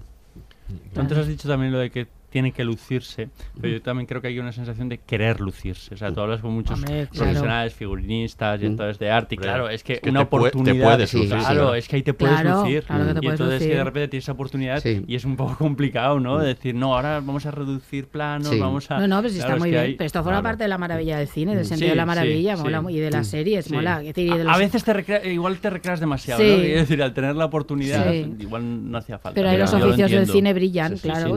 Antes 0.96 1.18
has 1.18 1.26
dicho 1.28 1.48
también 1.48 1.72
lo 1.72 1.78
de 1.78 1.90
que 1.90 2.06
tiene 2.30 2.52
que 2.52 2.64
lucirse, 2.64 3.28
pero 3.60 3.74
yo 3.74 3.82
también 3.82 4.06
creo 4.06 4.20
que 4.22 4.28
hay 4.28 4.38
una 4.38 4.52
sensación 4.52 4.88
de 4.88 4.98
querer 4.98 5.40
lucirse. 5.40 5.94
O 5.94 5.96
sea, 5.98 6.12
tú 6.12 6.20
hablas 6.20 6.40
con 6.40 6.52
muchos 6.52 6.78
Hombre, 6.78 7.06
claro. 7.08 7.10
profesionales, 7.12 7.74
figurinistas, 7.74 8.60
directores 8.60 8.98
de 8.98 9.10
arte, 9.10 9.34
y 9.34 9.38
claro, 9.38 9.68
es 9.68 9.82
que 9.82 9.94
es 9.94 10.00
que 10.00 10.10
una 10.10 10.20
te 10.20 10.26
puede- 10.26 10.50
te 10.50 10.56
oportunidad. 10.58 10.84
puedes 10.84 11.14
lucir, 11.14 11.28
claro, 11.30 11.72
sí. 11.72 11.78
es 11.78 11.88
que 11.88 11.96
ahí 11.96 12.02
te 12.02 12.14
puedes 12.14 12.40
Claro, 12.40 12.60
lucir. 12.62 12.82
claro 12.84 13.06
que 13.06 13.12
te 13.12 13.18
y 13.18 13.22
puedes 13.22 13.40
entonces 13.40 13.58
que 13.58 13.64
de 13.64 13.70
lucir. 13.74 13.84
repente 13.84 14.08
tienes 14.08 14.24
esa 14.24 14.32
oportunidad 14.32 14.80
Sí. 14.80 15.04
y 15.06 15.14
es 15.14 15.24
un 15.24 15.36
poco 15.36 15.56
complicado, 15.58 16.20
¿no? 16.20 16.38
De 16.38 16.48
decir, 16.48 16.74
no, 16.74 16.94
ahora 16.94 17.20
vamos 17.20 17.44
a 17.46 17.50
reducir 17.50 18.06
planos, 18.08 18.48
Sí. 18.48 18.58
vamos 18.58 18.90
a. 18.90 18.98
No, 19.00 19.08
no, 19.08 19.20
pues 19.20 19.32
sí 19.32 19.38
Claro, 19.38 19.54
está 19.54 19.56
es 19.56 19.60
muy 19.60 19.68
que 19.70 19.76
bien. 19.76 19.84
hay- 19.84 19.94
Pero 19.96 20.06
esto 20.06 20.18
forma 20.20 20.32
claro. 20.40 20.42
parte 20.44 20.64
de 20.64 20.68
la 20.68 20.78
maravilla 20.78 21.18
del 21.18 21.28
cine, 21.28 21.54
del 21.56 21.64
Sí, 21.64 21.70
sentido 21.70 21.90
de 21.90 21.96
la 21.96 22.02
sí, 22.04 22.06
maravilla 22.06 22.56
sí. 22.56 22.62
mola, 22.62 22.82
y 22.90 22.98
de 22.98 23.10
las 23.10 23.26
series, 23.26 23.64
Sí. 23.66 23.72
mola. 23.74 24.00
Es 24.00 24.06
decir, 24.06 24.26
y 24.26 24.28
de 24.28 24.40
A- 24.40 24.44
los- 24.44 24.54
A 24.54 24.58
veces 24.58 24.84
te 24.84 24.92
recrea- 24.92 25.24
igual 25.26 25.58
te 25.58 25.70
recreas 25.70 26.00
demasiado, 26.00 26.40
Sí. 26.40 26.48
¿no? 26.50 26.56
Quiero 26.62 26.80
decir, 26.80 27.02
al 27.02 27.12
tener 27.14 27.34
la 27.36 27.44
oportunidad, 27.46 28.10
Sí. 28.10 28.34
igual 28.40 28.90
no 28.90 28.98
hacía 28.98 29.18
falta. 29.18 29.34
Pero 29.34 29.48
ahí 29.48 29.58
los 29.58 29.72
oficios 29.74 30.10
del 30.10 30.26
cine 30.28 30.52
brillan, 30.54 30.92
Sí, 30.96 31.02
sí, 31.02 31.08
claro, 31.08 31.28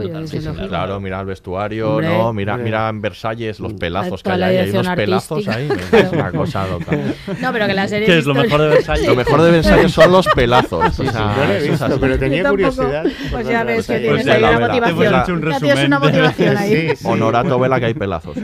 claro. 0.86 1.00
mira 1.00 1.20
el 1.20 1.26
vestuario, 1.26 1.90
Hombre. 1.92 2.08
¿no? 2.08 2.32
Mira, 2.32 2.52
Hombre. 2.54 2.64
mira 2.64 2.88
en 2.88 3.00
Versalles 3.00 3.60
los 3.60 3.72
pelazos 3.74 4.22
que 4.22 4.30
hay 4.30 4.42
ahí. 4.42 4.56
Hay 4.58 4.70
unos 4.70 4.88
pelazos 4.94 5.48
ahí. 5.48 5.68
Es 5.92 6.12
una 6.12 6.30
cosa 6.32 6.66
loca. 6.66 6.96
No, 7.40 7.52
pero 7.52 7.66
que 7.66 7.74
la 7.74 7.88
serie 7.88 8.06
¿Qué 8.06 8.18
es 8.18 8.26
lo 8.26 8.34
mejor 8.34 8.60
de 8.62 8.68
Versalles? 8.68 9.06
Lo 9.06 9.14
mejor 9.16 9.42
de 9.42 9.50
Versalles 9.50 9.92
son 9.92 10.12
los 10.12 10.26
pelazos. 10.28 10.94
Sí, 10.94 11.02
o 11.02 11.04
sí, 11.06 11.10
sea, 11.12 11.20
no 11.26 11.36
lo 11.36 11.42
he 11.52 11.56
eso 11.56 11.64
es 11.64 11.70
visto, 11.70 11.84
así. 11.86 11.96
pero 12.00 12.18
tenía 12.18 12.48
curiosidad. 12.50 13.04
Pues 13.30 13.46
ya 13.48 13.64
ves 13.64 13.86
que 13.86 13.98
tienes 14.00 14.26
ahí 14.26 14.40
la 14.40 14.50
una 14.56 14.68
motivación. 14.68 14.98
Te 14.98 15.04
hemos 15.04 15.22
hecho 15.22 15.32
un 15.34 15.42
Ya 15.50 15.60
tienes 15.60 15.84
una 15.86 15.98
de- 16.00 16.06
motivación 16.06 16.56
ahí. 16.56 16.88
Honorato 17.04 17.58
vela 17.58 17.80
que 17.80 17.86
hay 17.86 17.94
pelazos. 17.94 18.36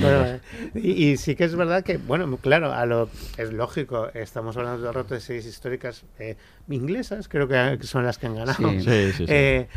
Bueno, 0.00 0.40
y, 0.74 1.10
y 1.10 1.16
sí 1.16 1.34
que 1.34 1.44
es 1.44 1.54
verdad 1.56 1.82
que, 1.82 1.96
bueno, 1.98 2.36
claro, 2.40 2.72
a 2.72 2.84
lo, 2.86 3.08
es 3.36 3.52
lógico, 3.52 4.08
estamos 4.14 4.56
hablando 4.56 4.78
todo 4.80 4.88
el 4.90 4.94
rato 4.94 5.14
de 5.14 5.20
series 5.20 5.46
históricas 5.46 6.04
eh, 6.18 6.36
inglesas, 6.68 7.28
creo 7.28 7.48
que 7.48 7.78
son 7.82 8.04
las 8.04 8.18
que 8.18 8.26
han 8.26 8.34
ganado, 8.36 8.70
Sí. 8.70 8.80
Sí, 8.80 9.12
sí, 9.12 9.12
sí. 9.12 9.24
eh, 9.28 9.68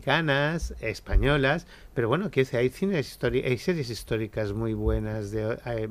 americanas, 0.00 0.74
españolas, 0.80 1.66
pero 1.94 2.08
bueno, 2.08 2.30
que 2.30 2.46
hay, 2.52 2.70
cines 2.70 3.18
histori- 3.18 3.44
hay 3.44 3.58
series 3.58 3.90
históricas 3.90 4.52
muy 4.52 4.72
buenas, 4.74 5.30
de, 5.30 5.58
eh, 5.66 5.88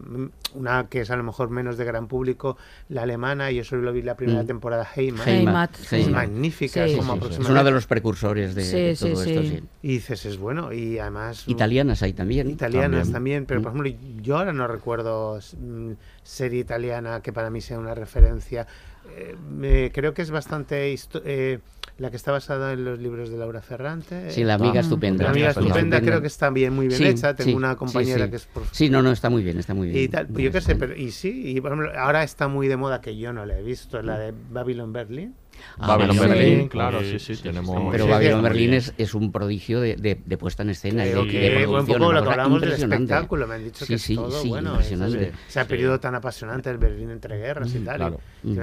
una 0.54 0.88
que 0.90 1.02
es 1.02 1.12
a 1.12 1.16
lo 1.16 1.24
mejor 1.24 1.50
menos 1.50 1.78
de 1.78 1.86
gran 1.86 2.08
público, 2.08 2.58
la 2.90 3.04
alemana, 3.04 3.52
yo 3.52 3.64
solo 3.64 3.92
vi 3.94 4.02
la 4.02 4.16
primera 4.16 4.44
Mm. 4.44 4.48
temporada, 4.48 4.88
Heimat, 4.96 5.28
Heimat, 5.28 5.80
es 5.80 5.88
Sí. 5.88 6.10
magnífica, 6.10 6.88
Sí, 6.88 6.96
como 6.96 7.16
sí, 7.16 7.20
sí. 7.36 7.42
Es 7.42 7.50
uno 7.50 7.64
de 7.64 7.72
los 7.72 7.86
precursores 7.88 8.56
de, 8.56 8.64
Sí, 8.64 8.78
de 8.78 8.96
sí, 8.96 9.10
todo 9.12 9.24
esto, 9.24 9.44
sí. 9.44 9.50
sí. 9.60 9.64
Y 9.84 9.88
dices, 9.94 10.26
es 10.26 10.38
bueno, 10.38 10.74
y 10.74 10.98
además... 11.00 11.44
Italianas 11.48 12.02
hay 12.04 12.14
también. 12.14 12.50
Italianas 12.50 13.12
También. 13.12 13.14
también, 13.14 13.46
pero 13.46 13.60
Mm. 13.60 13.64
por 13.64 13.88
ejemplo, 13.88 14.22
yo 14.24 14.38
ahora 14.38 14.54
no 14.54 14.68
recuerdo 14.68 15.40
mm, 15.58 15.92
serie 16.24 16.60
italiana 16.62 17.22
que 17.22 17.34
para 17.34 17.50
mí 17.50 17.62
sea 17.62 17.78
una 17.80 17.94
referencia. 17.96 18.68
Eh, 19.16 19.36
me- 19.50 19.92
creo 19.92 20.14
que 20.14 20.22
es 20.22 20.30
bastante 20.32 20.94
eh, 21.26 21.60
la 22.00 22.10
que 22.10 22.16
está 22.18 22.32
basada 22.32 22.74
en 22.74 22.86
los 22.86 22.98
libros 23.00 23.30
de 23.30 23.38
Laura 23.38 23.62
Ferrante. 23.62 24.32
Sí, 24.32 24.44
la 24.44 24.56
amiga 24.56 24.76
Ah. 24.78 24.80
estupenda. 24.80 25.26
La 25.26 25.30
amiga 25.32 25.50
estupenda 25.50 25.78
estupenda. 25.80 26.02
creo 26.02 26.22
que 26.22 26.28
está 26.28 26.50
bien, 26.50 26.74
muy 26.74 26.88
bien 26.88 26.98
Sí, 26.98 27.06
hecha. 27.08 27.36
Tengo 27.36 27.50
sí, 27.52 27.56
una 27.56 27.72
sí, 27.72 27.78
compañera 27.78 28.26
sí. 28.26 28.30
que 28.32 28.36
es 28.38 28.46
por 28.46 28.64
Sí, 28.72 28.90
no, 28.90 29.02
no, 29.02 29.12
está 29.12 29.30
muy 29.30 29.44
bien, 29.44 29.60
está 29.60 29.74
muy 29.74 29.90
bien. 29.90 30.04
y 30.04 30.08
tal, 30.08 30.28
pues 30.28 30.44
yo 30.46 30.52
qué 30.52 30.62
sé, 30.62 30.76
pero 30.76 30.96
y 30.96 31.12
sí, 31.12 31.44
y 31.56 31.62
por 31.62 31.74
ejemplo, 31.74 31.92
ahora 32.00 32.24
está 32.24 32.48
muy 32.48 32.68
de 32.68 32.78
moda 32.78 33.02
que 33.02 33.18
yo 33.18 33.34
no 33.34 33.46
la 33.46 33.60
he 33.60 33.64
visto, 33.64 34.02
la 34.02 34.18
de 34.18 34.34
Babylon 34.52 34.94
Berlin. 34.94 35.36
Ah, 35.78 35.88
Babylon 35.88 36.18
Berlin, 36.20 36.38
Berlin, 36.38 36.68
claro, 36.70 37.00
sí, 37.02 37.06
sí, 37.06 37.12
sí, 37.12 37.20
sí, 37.20 37.36
sí, 37.36 37.44
tenemos... 37.44 37.92
Pero 37.92 38.06
Sí, 38.06 38.10
Babylon 38.12 38.40
sí, 38.40 38.44
Berlin 38.44 38.70
muy 38.70 38.78
es, 38.78 38.94
es 38.98 39.14
un 39.14 39.32
prodigio 39.34 39.82
de, 39.82 39.96
de- 39.98 40.22
de 40.26 40.38
puesta 40.38 40.64
en 40.64 40.70
escena 40.70 41.06
y 41.06 41.10
Creo 41.12 41.26
de, 41.26 41.32
que, 41.32 41.40
de 41.50 41.68
un 41.68 41.86
poco 41.86 42.14
lo 42.14 42.24
que 42.24 42.30
hablamos 42.30 42.62
del 42.62 42.72
espectáculo, 42.72 43.46
me 43.46 43.56
han 43.56 43.64
dicho 43.66 43.84
Sí, 43.86 43.94
que 43.94 44.00
sí, 44.00 44.14
es 44.14 44.20
todo 44.20 44.32
sí, 44.42 44.48
bueno. 44.48 44.70
impresionante. 44.72 45.18
ese- 45.22 45.34
ese 45.50 45.66
periodo 45.66 46.00
tan 46.00 46.16
apasionante 46.16 46.70
del 46.70 46.78
Berlín 46.78 47.10
entre 47.10 47.38
guerras 47.38 47.76
y 47.76 47.80
tal. 47.80 47.98
claro. 47.98 48.22
y 48.42 48.52
Mm. 48.52 48.56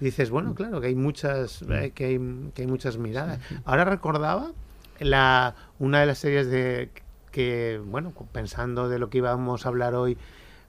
Dices, 0.00 0.30
bueno, 0.30 0.54
claro, 0.54 0.80
que 0.80 0.88
hay 0.88 0.94
muchas, 0.94 1.62
eh, 1.62 1.92
que 1.94 2.04
hay, 2.06 2.50
que 2.54 2.62
hay 2.62 2.68
muchas 2.68 2.98
miradas. 2.98 3.40
Ahora 3.64 3.84
recordaba 3.84 4.52
la, 5.00 5.54
una 5.78 6.00
de 6.00 6.06
las 6.06 6.18
series 6.18 6.48
de 6.50 6.90
que, 7.30 7.80
bueno, 7.84 8.12
pensando 8.32 8.88
de 8.88 8.98
lo 8.98 9.10
que 9.10 9.18
íbamos 9.18 9.66
a 9.66 9.68
hablar 9.68 9.94
hoy, 9.94 10.16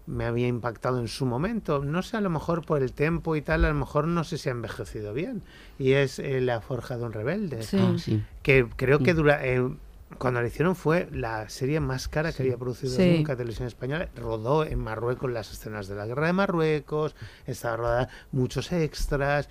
me 0.07 0.25
había 0.25 0.47
impactado 0.47 0.99
en 0.99 1.07
su 1.07 1.25
momento. 1.27 1.83
No 1.85 2.01
sé, 2.01 2.17
a 2.17 2.21
lo 2.21 2.29
mejor 2.31 2.65
por 2.65 2.81
el 2.81 2.93
tiempo 2.93 3.35
y 3.35 3.41
tal, 3.41 3.63
a 3.65 3.69
lo 3.69 3.75
mejor 3.75 4.07
no 4.07 4.23
sé 4.23 4.37
si 4.39 4.49
ha 4.49 4.51
envejecido 4.51 5.13
bien. 5.13 5.43
Y 5.77 5.91
es 5.93 6.17
eh, 6.17 6.41
La 6.41 6.61
Forja 6.61 6.97
de 6.97 7.03
un 7.03 7.13
Rebelde. 7.13 7.61
Sí. 7.61 7.77
Ah, 7.79 7.93
sí. 7.97 8.23
Que 8.41 8.67
creo 8.75 8.99
que 8.99 9.13
Mm. 9.13 9.17
dura, 9.17 9.45
eh, 9.45 9.69
cuando 10.19 10.41
la 10.41 10.47
hicieron 10.47 10.75
fue 10.75 11.07
la 11.11 11.49
serie 11.49 11.79
más 11.79 12.07
cara 12.07 12.31
que 12.33 12.43
había 12.43 12.57
producido 12.57 12.95
Sí. 12.95 13.17
nunca 13.17 13.35
Televisión 13.35 13.67
Española. 13.67 14.09
Rodó 14.15 14.65
en 14.65 14.77
Marruecos 14.79 15.31
las 15.31 15.51
escenas 15.51 15.87
de 15.87 15.95
la 15.95 16.05
guerra 16.05 16.27
de 16.27 16.33
Marruecos, 16.33 17.15
estaba 17.47 17.77
rodada 17.77 18.09
muchos 18.31 18.71
extras. 18.71 19.47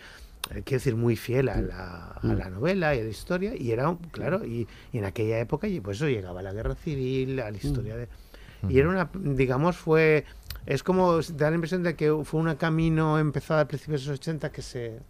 eh, 0.50 0.62
Quiero 0.64 0.78
decir, 0.78 0.94
muy 0.96 1.16
fiel 1.16 1.48
a 1.48 1.60
la, 1.60 2.12
a 2.22 2.26
la 2.26 2.48
novela 2.48 2.94
y 2.94 3.00
a 3.00 3.02
la 3.04 3.10
historia, 3.10 3.54
y 3.56 3.70
era, 3.72 3.96
claro, 4.12 4.44
y, 4.44 4.66
y 4.92 4.98
en 4.98 5.04
aquella 5.04 5.38
época, 5.40 5.66
y 5.68 5.80
pues 5.80 5.96
eso 5.98 6.08
llegaba 6.08 6.40
la 6.42 6.52
guerra 6.52 6.74
civil, 6.74 7.40
a 7.40 7.50
la 7.50 7.56
historia 7.56 7.96
de. 7.96 8.08
Y 8.68 8.78
era 8.78 8.88
una, 8.88 9.10
digamos, 9.14 9.76
fue. 9.76 10.24
Es 10.66 10.82
como 10.82 11.20
da 11.22 11.48
la 11.50 11.54
impresión 11.54 11.82
de 11.82 11.94
que 11.96 12.12
fue 12.24 12.40
un 12.40 12.54
camino 12.56 13.18
empezado 13.18 13.60
a 13.60 13.64
principios 13.66 14.04
de 14.04 14.10
los 14.10 14.18
80 14.20 14.50
que 14.52 14.62
se. 14.62 15.00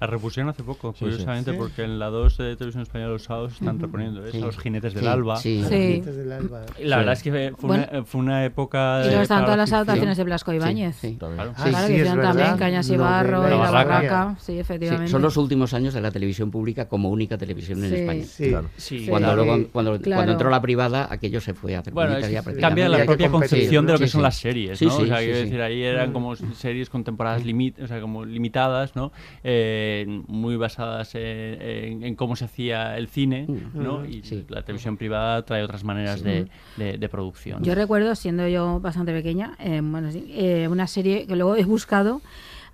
La 0.00 0.06
repusieron 0.06 0.50
hace 0.50 0.62
poco, 0.62 0.92
Sí, 0.92 0.98
sí. 0.98 1.04
curiosamente, 1.04 1.52
Sí. 1.52 1.56
porque 1.56 1.82
en 1.84 1.98
la 1.98 2.06
2 2.10 2.36
de 2.38 2.56
Televisión 2.56 2.82
Española 2.82 3.12
los 3.12 3.22
sábados 3.24 3.54
están 3.54 3.78
reponiendo 3.80 4.24
¿eh? 4.26 4.30
Sí. 4.32 4.42
a 4.42 4.46
los 4.46 4.58
jinetes 4.58 4.92
del 4.94 5.04
Sí, 5.04 5.08
alba. 5.08 5.36
sí. 5.36 5.60
Los 5.60 5.68
Sí. 5.70 5.74
Jinetes 5.76 6.16
del 6.16 6.32
Alba. 6.32 6.62
Y 6.78 6.84
la 6.84 6.96
Sí. 6.96 6.98
verdad 6.98 7.12
es 7.12 7.22
que 7.22 7.30
fue, 7.30 7.50
Bueno. 7.68 7.86
una, 7.90 8.04
fue 8.04 8.20
una 8.20 8.44
época 8.44 8.98
Y 9.00 9.02
de. 9.04 9.08
luego 9.08 9.22
están 9.22 9.44
todas 9.44 9.56
las 9.58 9.72
adaptaciones 9.72 10.16
de 10.18 10.24
Blasco 10.24 10.52
Ibáñez. 10.52 10.96
Sí. 10.96 11.16
Claro. 11.18 11.34
Ah, 11.56 11.64
claro, 11.64 11.86
sí, 11.86 11.92
que 11.94 11.98
hicieron 12.00 12.20
también. 12.22 12.56
Cañas 12.58 12.90
y 12.90 12.96
Barro 12.96 13.42
y 13.44 13.46
y 13.46 13.50
La 13.58 13.70
Barraca. 13.70 14.34
Sí, 14.38 14.52
Sí, 14.52 14.58
efectivamente. 14.58 15.10
son 15.10 15.22
los 15.22 15.36
últimos 15.36 15.72
años 15.74 15.94
de 15.94 16.00
la 16.00 16.10
televisión 16.10 16.50
pública 16.50 16.88
como 16.88 17.08
única 17.10 17.38
televisión 17.38 17.82
en 17.84 17.90
Sí. 17.90 17.96
España. 17.96 18.24
Sí. 18.24 18.48
Claro. 18.50 18.68
Sí, 18.76 19.06
Cuando, 19.08 19.34
luego, 19.34 19.68
cuando, 19.72 19.98
Claro. 20.00 20.16
cuando 20.18 20.32
entró 20.32 20.50
la 20.50 20.60
privada, 20.60 21.08
aquello 21.10 21.40
se 21.40 21.54
fue 21.54 21.74
a 21.74 21.80
hacer 21.80 21.92
Bueno, 21.94 22.16
es 22.16 22.42
cambia 22.60 22.88
la 22.88 23.04
propia 23.04 23.30
concepción 23.30 23.86
de 23.86 23.92
lo 23.94 23.98
que 23.98 24.06
Sí, 24.06 24.12
son 24.12 24.20
sí. 24.20 24.22
las 24.22 24.36
series, 24.36 24.78
Sí, 24.78 24.84
¿no? 24.86 24.90
sí, 24.92 25.02
o 25.04 25.06
sea, 25.06 25.18
sí, 25.18 25.24
quiero 25.24 25.38
sí. 25.38 25.44
decir, 25.44 25.60
ahí 25.62 25.82
eran 25.82 26.12
como 26.12 26.36
series 26.36 26.90
con 26.90 27.02
temporadas 27.04 27.44
limit, 27.44 27.80
o 27.80 27.86
sea, 27.86 28.00
como 28.00 28.24
limitadas, 28.24 28.94
¿no? 28.96 29.10
Eh, 29.42 29.84
muy 30.28 30.56
basadas 30.56 31.14
en, 31.14 31.22
en- 31.22 32.02
en 32.04 32.14
cómo 32.14 32.36
se 32.36 32.44
hacía 32.46 32.96
el 32.96 33.08
cine, 33.08 33.46
¿no? 33.74 34.04
Y 34.04 34.22
Sí. 34.22 34.44
la 34.48 34.62
televisión 34.62 34.96
privada 34.96 35.42
trae 35.44 35.62
otras 35.62 35.84
maneras 35.84 36.22
de, 36.22 36.48
de- 36.76 36.98
de 36.98 37.08
producción. 37.08 37.62
Yo 37.62 37.74
recuerdo, 37.74 38.14
siendo 38.14 38.46
yo 38.48 38.80
bastante 38.80 39.12
pequeña, 39.12 39.56
eh, 39.58 39.80
bueno, 39.82 40.10
sí, 40.10 40.24
eh, 40.30 40.68
una 40.68 40.86
serie 40.86 41.26
que 41.26 41.36
luego 41.36 41.56
he 41.56 41.64
buscado. 41.64 42.20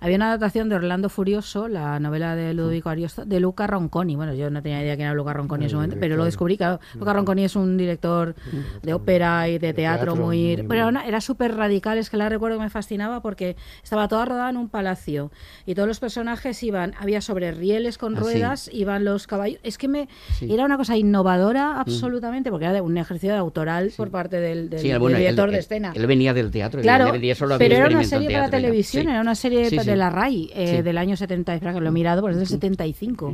Había 0.03 0.17
una 0.17 0.27
adaptación 0.27 0.67
de 0.69 0.75
Orlando 0.75 1.07
Furioso, 1.09 1.67
la 1.69 1.99
novela 1.99 2.35
de 2.35 2.53
Ludovico 2.53 2.89
Ariosto, 2.89 3.25
de 3.25 3.39
Luca 3.39 3.67
Ronconi. 3.67 4.15
Bueno, 4.17 4.33
yo 4.33 4.49
no 4.49 4.61
tenía 4.61 4.81
idea 4.81 4.95
quién 4.95 5.07
era 5.07 5.15
Luca 5.15 5.31
Ronconi 5.33 5.63
en 5.63 5.67
ese 5.67 5.75
momento, 5.75 5.95
pero 5.99 6.17
lo 6.17 6.25
descubrí. 6.25 6.57
Claro, 6.57 6.79
Luca 6.95 7.13
Ronconi 7.13 7.45
es 7.45 7.55
un 7.55 7.77
director 7.77 8.35
de 8.81 8.93
ópera 8.93 9.47
y 9.47 9.59
de 9.59 9.73
teatro, 9.73 10.15
muy... 10.15 10.55
Pero 10.57 10.73
era, 10.73 10.87
una- 10.87 11.07
era 11.07 11.21
súper 11.21 11.55
radical, 11.55 11.97
es 11.97 12.09
que 12.09 12.17
la 12.17 12.27
recuerdo 12.27 12.57
que 12.57 12.63
me 12.63 12.69
fascinaba 12.69 13.21
porque 13.21 13.55
estaba 13.83 14.07
toda 14.09 14.25
rodada 14.25 14.49
en 14.49 14.57
un 14.57 14.67
palacio 14.69 15.31
y 15.65 15.73
todos 15.73 15.87
los 15.87 15.99
personajes 16.01 16.61
iban, 16.63 16.93
había 16.99 17.21
sobre 17.21 17.51
rieles 17.53 17.97
con 17.97 18.13
Ah, 18.15 18.17
sí. 18.17 18.23
ruedas, 18.23 18.69
iban 18.73 19.05
los 19.05 19.25
caballos. 19.25 19.59
Es 19.63 19.77
que 19.77 19.87
me 19.87 20.09
Sí. 20.37 20.53
era 20.53 20.65
una 20.65 20.75
cosa 20.77 20.97
innovadora 20.97 21.79
absolutamente, 21.79 22.49
porque 22.49 22.65
era 22.65 22.73
de 22.73 22.81
un 22.81 22.97
ejercicio 22.97 23.31
de 23.33 23.39
autoral 23.39 23.91
por 23.95 24.11
parte 24.11 24.39
del, 24.41 24.69
del- 24.69 24.79
Sí, 24.81 24.89
del 24.89 24.99
bueno, 24.99 25.15
él- 25.17 25.21
director 25.23 25.47
él, 25.49 25.53
de 25.53 25.59
escena. 25.59 25.93
Él 25.95 26.07
venía 26.07 26.33
del 26.33 26.51
teatro, 26.51 26.79
él 26.79 26.83
Claro, 26.83 27.11
venía- 27.11 27.35
solo 27.35 27.57
pero 27.57 27.75
era 27.75 27.87
una 27.87 28.03
serie 28.03 28.29
para 28.31 28.49
televisión, 28.49 29.07
era 29.07 29.21
una 29.21 29.35
serie 29.35 29.69
Sí, 29.69 29.77
de 29.93 29.97
la 29.97 30.09
RAI 30.09 30.49
eh, 30.53 30.75
Sí. 30.77 30.81
del 30.81 30.97
año 30.97 31.15
70, 31.15 31.53
espera 31.55 31.73
que 31.73 31.79
lo 31.79 31.87
he 31.87 31.91
mirado, 31.91 32.21
porque 32.21 32.33
es 32.33 32.39
del 32.39 32.47
75. 32.47 33.33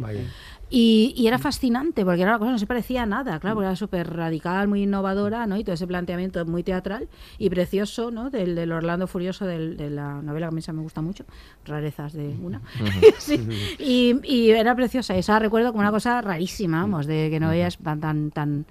Y, 0.72 1.16
y 1.18 1.26
era 1.26 1.40
fascinante, 1.40 2.06
porque 2.06 2.22
era 2.22 2.30
una 2.32 2.38
cosa 2.38 2.50
que 2.50 2.52
no 2.54 2.60
se 2.60 2.68
parecía 2.68 3.02
a 3.02 3.06
nada, 3.08 3.40
claro, 3.40 3.56
porque 3.56 3.66
era 3.66 3.76
súper 3.76 4.14
radical, 4.14 4.68
muy 4.68 4.84
innovadora, 4.84 5.48
¿no? 5.48 5.58
Y 5.58 5.64
todo 5.64 5.74
ese 5.74 5.88
planteamiento 5.88 6.46
muy 6.46 6.62
teatral 6.62 7.08
y 7.40 7.50
precioso, 7.50 8.12
¿no? 8.12 8.30
Del, 8.30 8.54
del 8.54 8.72
Orlando 8.72 9.08
Furioso, 9.08 9.48
del- 9.48 9.78
de 9.78 9.90
la 9.90 10.22
novela 10.22 10.46
que 10.46 10.50
a 10.50 10.56
mí 10.56 10.60
esa 10.60 10.72
me 10.74 10.84
gusta 10.84 11.02
mucho, 11.02 11.26
Rarezas 11.66 12.14
de 12.14 12.36
una. 12.44 12.62
Sí. 13.18 13.40
y, 13.80 14.16
y 14.24 14.52
era 14.52 14.76
preciosa, 14.76 15.16
esa 15.18 15.40
recuerdo 15.40 15.72
como 15.72 15.82
una 15.82 15.92
cosa 15.92 16.22
rarísima, 16.22 16.82
vamos, 16.82 17.08
de 17.08 17.30
que 17.32 17.40
no 17.40 17.50
veías 17.50 17.78
tan, 17.80 18.00
tan, 18.00 18.30
tan 18.30 18.66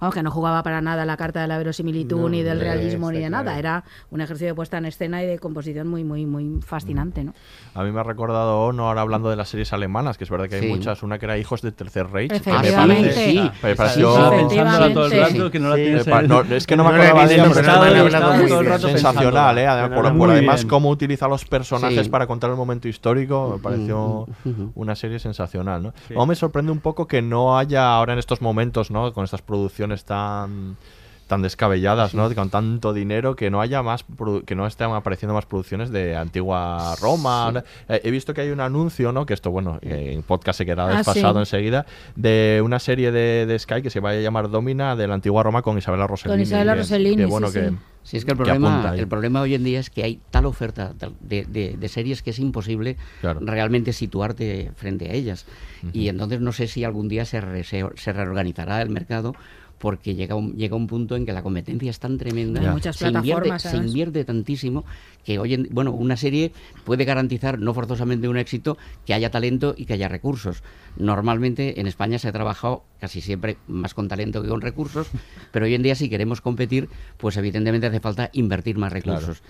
Vamos, 0.00 0.14
que 0.14 0.22
no 0.22 0.30
jugaba 0.30 0.62
para 0.62 0.80
nada 0.80 1.04
la 1.04 1.16
carta 1.16 1.40
de 1.40 1.48
la 1.48 1.58
verosimilitud, 1.58 2.20
No, 2.20 2.28
ni 2.28 2.42
del 2.42 2.60
realismo, 2.60 3.10
ni 3.10 3.18
de 3.18 3.24
está 3.24 3.30
nada. 3.38 3.44
claro. 3.52 3.58
Era 3.58 3.84
un 4.10 4.20
ejercicio 4.20 4.48
de 4.48 4.54
puesta 4.54 4.78
en 4.78 4.86
escena 4.86 5.22
y 5.22 5.26
de 5.26 5.38
composición 5.38 5.88
muy, 5.88 6.04
muy, 6.04 6.24
muy 6.26 6.60
fascinante, 6.62 7.24
¿no? 7.24 7.34
A 7.74 7.82
mí 7.82 7.90
me 7.90 8.00
ha 8.00 8.04
recordado 8.04 8.60
Ono 8.66 8.86
ahora 8.88 9.00
hablando 9.00 9.28
de 9.30 9.36
las 9.36 9.48
series 9.48 9.72
alemanas, 9.72 10.16
que 10.18 10.24
es 10.24 10.30
verdad 10.30 10.48
que 10.48 10.56
hay 10.56 10.60
Sí. 10.62 10.68
muchas, 10.68 11.02
una 11.02 11.18
que 11.18 11.26
era 11.26 11.36
Hijos 11.38 11.62
del 11.62 11.74
Tercer 11.74 12.08
Reich. 12.10 12.30
que 12.30 12.34
me 12.50 12.56
Efectivamente. 12.56 13.02
parece- 13.08 13.30
Sí. 13.30 13.50
me 13.62 13.74
pareció- 13.76 14.12
todo 14.14 14.32
el 14.32 14.40
Efectivamente. 14.40 15.18
rato, 15.38 15.50
que 15.50 15.58
no 15.58 15.68
la 15.70 15.74
tienes 15.76 16.06
Me 16.06 16.12
pa- 16.12 16.22
no, 16.22 16.40
es 16.42 16.66
que 16.66 16.76
no 16.76 16.84
me 16.84 16.90
acordaba 16.90 17.26
de 17.26 17.34
ella, 17.34 17.44
pero 17.52 18.62
me 18.62 18.78
sensacional. 18.78 19.58
¿eh? 19.58 19.66
Además, 19.66 20.12
por, 20.12 20.30
además 20.30 20.64
cómo 20.64 20.90
utiliza 20.90 21.28
los 21.28 21.44
personajes 21.44 22.04
Sí. 22.04 22.10
para 22.10 22.26
contar 22.26 22.50
el 22.50 22.56
momento 22.56 22.88
histórico, 22.88 23.52
me 23.56 23.62
pareció 23.62 24.26
una 24.74 24.94
serie 24.94 25.18
sensacional, 25.18 25.82
¿no? 25.82 26.26
Me 26.26 26.34
sorprende 26.34 26.70
un 26.70 26.80
poco 26.80 27.06
que 27.08 27.22
no 27.22 27.58
haya 27.58 27.94
ahora 27.94 28.12
en 28.12 28.18
estos 28.18 28.42
momentos, 28.42 28.90
¿no? 28.90 29.12
Con 29.12 29.24
estas 29.24 29.40
producciones 29.42 29.87
tan 30.04 30.76
tan 31.26 31.42
descabelladas, 31.42 32.14
¿no? 32.14 32.34
Con 32.34 32.48
tanto 32.48 32.94
dinero 32.94 33.36
que 33.36 33.50
no 33.50 33.60
haya 33.60 33.82
más 33.82 34.02
que 34.46 34.54
no 34.54 34.66
estén 34.66 34.90
apareciendo 34.92 35.34
más 35.34 35.44
producciones 35.44 35.90
de 35.90 36.16
antigua 36.16 36.94
Roma. 37.02 37.50
¿no? 37.52 37.62
Eh, 37.86 38.00
he 38.02 38.10
visto 38.10 38.32
que 38.32 38.40
hay 38.40 38.48
un 38.50 38.60
anuncio, 38.60 39.12
¿no? 39.12 39.26
Que 39.26 39.34
esto, 39.34 39.50
bueno, 39.50 39.78
eh, 39.82 40.12
en 40.14 40.22
podcast 40.22 40.56
se 40.56 40.64
quedará 40.64 40.94
Ah, 40.94 40.96
desfasado 40.96 41.34
sí. 41.34 41.40
enseguida 41.40 41.84
de 42.16 42.62
una 42.64 42.78
serie 42.78 43.12
de, 43.12 43.44
de 43.44 43.58
Sky 43.58 43.82
que 43.82 43.90
se 43.90 44.00
va 44.00 44.12
a 44.12 44.14
llamar 44.14 44.48
Domina 44.48 44.96
de 44.96 45.06
la 45.06 45.12
antigua 45.16 45.42
Roma 45.42 45.60
con 45.60 45.76
Isabela 45.76 46.06
Rossellini. 46.06 46.44
Isabela 46.44 46.72
que- 46.72 46.78
Rossellini, 46.80 47.16
que 47.16 47.26
bueno 47.26 47.48
sí. 47.48 47.60
que 47.60 47.72
Sí, 48.04 48.16
es 48.16 48.24
que 48.24 48.30
el 48.30 48.38
problema, 48.38 48.94
el 48.96 49.06
problema 49.06 49.42
hoy 49.42 49.54
en 49.54 49.64
día 49.64 49.80
es 49.80 49.90
que 49.90 50.02
hay 50.02 50.20
tal 50.30 50.46
oferta 50.46 50.94
de, 51.20 51.44
de- 51.44 51.76
de 51.76 51.88
series 51.90 52.22
que 52.22 52.30
es 52.30 52.38
imposible 52.38 52.96
Claro. 53.20 53.40
realmente 53.42 53.92
situarte 53.92 54.72
frente 54.76 55.10
a 55.10 55.12
ellas. 55.12 55.44
Y 55.92 56.08
entonces 56.08 56.40
no 56.40 56.52
sé 56.52 56.68
si 56.68 56.84
algún 56.84 57.08
día 57.08 57.26
se, 57.26 57.42
re- 57.42 57.64
se, 57.64 57.84
se 57.96 58.12
reorganizará 58.14 58.80
el 58.80 58.88
mercado 58.88 59.34
porque 59.78 60.14
llega 60.14 60.34
un, 60.34 60.54
llega 60.54 60.76
un 60.76 60.86
punto 60.86 61.16
en 61.16 61.24
que 61.24 61.32
la 61.32 61.42
competencia 61.42 61.90
es 61.90 61.98
tan 61.98 62.18
tremenda, 62.18 62.60
muchas 62.72 62.96
se, 62.96 63.08
invierte, 63.08 63.58
se 63.58 63.76
invierte 63.76 64.24
tantísimo 64.24 64.84
que 65.24 65.38
hoy 65.38 65.54
en, 65.54 65.68
bueno, 65.70 65.92
una 65.92 66.16
serie 66.16 66.52
puede 66.84 67.04
garantizar 67.04 67.58
no 67.58 67.74
forzosamente 67.74 68.28
un 68.28 68.36
éxito, 68.36 68.76
que 69.06 69.14
haya 69.14 69.30
talento 69.30 69.74
y 69.76 69.84
que 69.84 69.94
haya 69.94 70.08
recursos. 70.08 70.62
Normalmente 70.96 71.80
en 71.80 71.86
España 71.86 72.18
se 72.18 72.28
ha 72.28 72.32
trabajado 72.32 72.82
casi 73.00 73.20
siempre 73.20 73.58
más 73.68 73.94
con 73.94 74.08
talento 74.08 74.42
que 74.42 74.48
con 74.48 74.60
recursos, 74.60 75.08
pero 75.52 75.66
hoy 75.66 75.74
en 75.74 75.82
día 75.82 75.94
si 75.94 76.08
queremos 76.08 76.40
competir, 76.40 76.88
pues 77.16 77.36
evidentemente 77.36 77.86
hace 77.86 78.00
falta 78.00 78.30
invertir 78.32 78.78
más 78.78 78.92
recursos. 78.92 79.42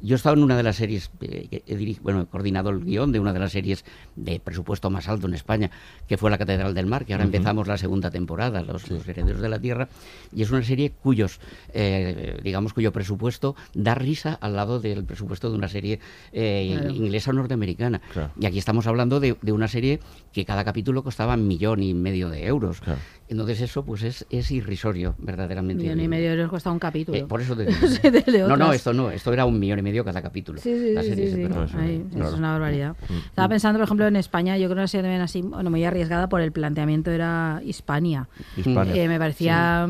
Yo 0.00 0.14
he 0.14 0.16
estado 0.16 0.36
en 0.36 0.44
una 0.44 0.56
de 0.56 0.62
las 0.62 0.76
series, 0.76 1.10
eh, 1.20 1.62
he 1.66 1.76
diri- 1.76 1.98
bueno, 2.00 2.20
he 2.22 2.26
coordinado 2.26 2.70
el 2.70 2.84
guion 2.84 3.10
de 3.10 3.18
una 3.18 3.32
de 3.32 3.40
las 3.40 3.50
series 3.52 3.84
de 4.14 4.38
presupuesto 4.38 4.88
más 4.90 5.08
alto 5.08 5.26
en 5.26 5.34
España, 5.34 5.70
que 6.06 6.16
fue 6.16 6.30
La 6.30 6.38
Catedral 6.38 6.74
del 6.74 6.86
Mar, 6.86 7.04
que 7.04 7.12
ahora 7.12 7.24
empezamos 7.24 7.66
la 7.66 7.76
segunda 7.76 8.10
temporada, 8.10 8.62
Los, 8.62 8.88
los 8.88 9.06
Herederos 9.08 9.40
de 9.40 9.48
la 9.48 9.58
Tierra, 9.58 9.88
y 10.32 10.42
es 10.42 10.50
una 10.52 10.62
serie 10.62 10.92
cuyos, 10.92 11.40
eh, 11.74 12.38
digamos, 12.42 12.72
cuyo 12.72 12.92
presupuesto 12.92 13.56
da 13.74 13.94
risa 13.96 14.34
al 14.40 14.54
lado 14.54 14.78
del 14.80 15.04
presupuesto 15.04 15.50
de 15.50 15.56
una 15.56 15.68
serie 15.68 15.98
eh, 16.32 16.76
Claro. 16.78 16.90
inglesa 16.94 17.30
o 17.30 17.34
norteamericana. 17.34 18.00
Claro. 18.12 18.30
Y 18.38 18.46
aquí 18.46 18.58
estamos 18.58 18.86
hablando 18.86 19.18
de, 19.18 19.36
de 19.42 19.52
una 19.52 19.66
serie 19.68 19.98
que 20.32 20.44
cada 20.44 20.64
capítulo 20.64 21.02
costaba 21.02 21.34
un 21.34 21.46
millón 21.46 21.82
y 21.82 21.92
medio 21.94 22.30
de 22.30 22.46
euros. 22.46 22.80
Entonces 23.28 23.60
eso 23.60 23.84
pues 23.84 24.02
es, 24.02 24.26
es 24.30 24.50
irrisorio, 24.50 25.14
verdaderamente. 25.18 25.82
Millón 25.82 26.00
y 26.00 26.08
medio 26.08 26.28
de 26.30 26.34
euros 26.36 26.50
cuesta 26.50 26.70
un 26.70 26.78
capítulo. 26.78 27.18
Eh, 27.18 27.24
por 27.26 27.40
eso 27.40 27.54
te 27.56 27.66
digo. 27.66 27.86
Sí, 27.86 28.10
de- 28.10 28.22
de 28.22 28.38
no, 28.48 28.56
no, 28.56 28.72
esto 28.72 28.92
no, 28.92 29.10
esto 29.10 29.32
era 29.32 29.44
un 29.44 29.58
millón 29.58 29.78
y 29.78 29.82
medio 29.82 30.04
cada 30.04 30.22
capítulo. 30.22 30.60
Sí, 30.60 30.74
sí, 30.74 30.92
La 30.94 31.02
sí, 31.02 31.08
serie, 31.10 31.26
sí, 31.30 31.36
sí. 31.36 31.42
eso 31.42 32.28
es 32.28 32.34
una 32.34 32.52
barbaridad. 32.52 32.96
Mm. 33.08 33.16
Estaba 33.26 33.48
pensando, 33.48 33.78
por 33.78 33.84
ejemplo, 33.84 34.06
en 34.06 34.16
España, 34.16 34.56
yo 34.56 34.66
creo 34.68 34.76
que 34.76 34.80
una 34.80 34.88
serie 34.88 35.02
también 35.02 35.22
así, 35.22 35.42
bueno, 35.42 35.70
muy 35.70 35.84
arriesgada 35.84 36.28
por 36.28 36.40
el 36.40 36.52
planteamiento 36.52 37.10
era 37.10 37.60
Hispania. 37.64 38.28
Hispania. 38.56 38.94
Eh, 38.96 39.08
me 39.08 39.18
parecía, 39.18 39.84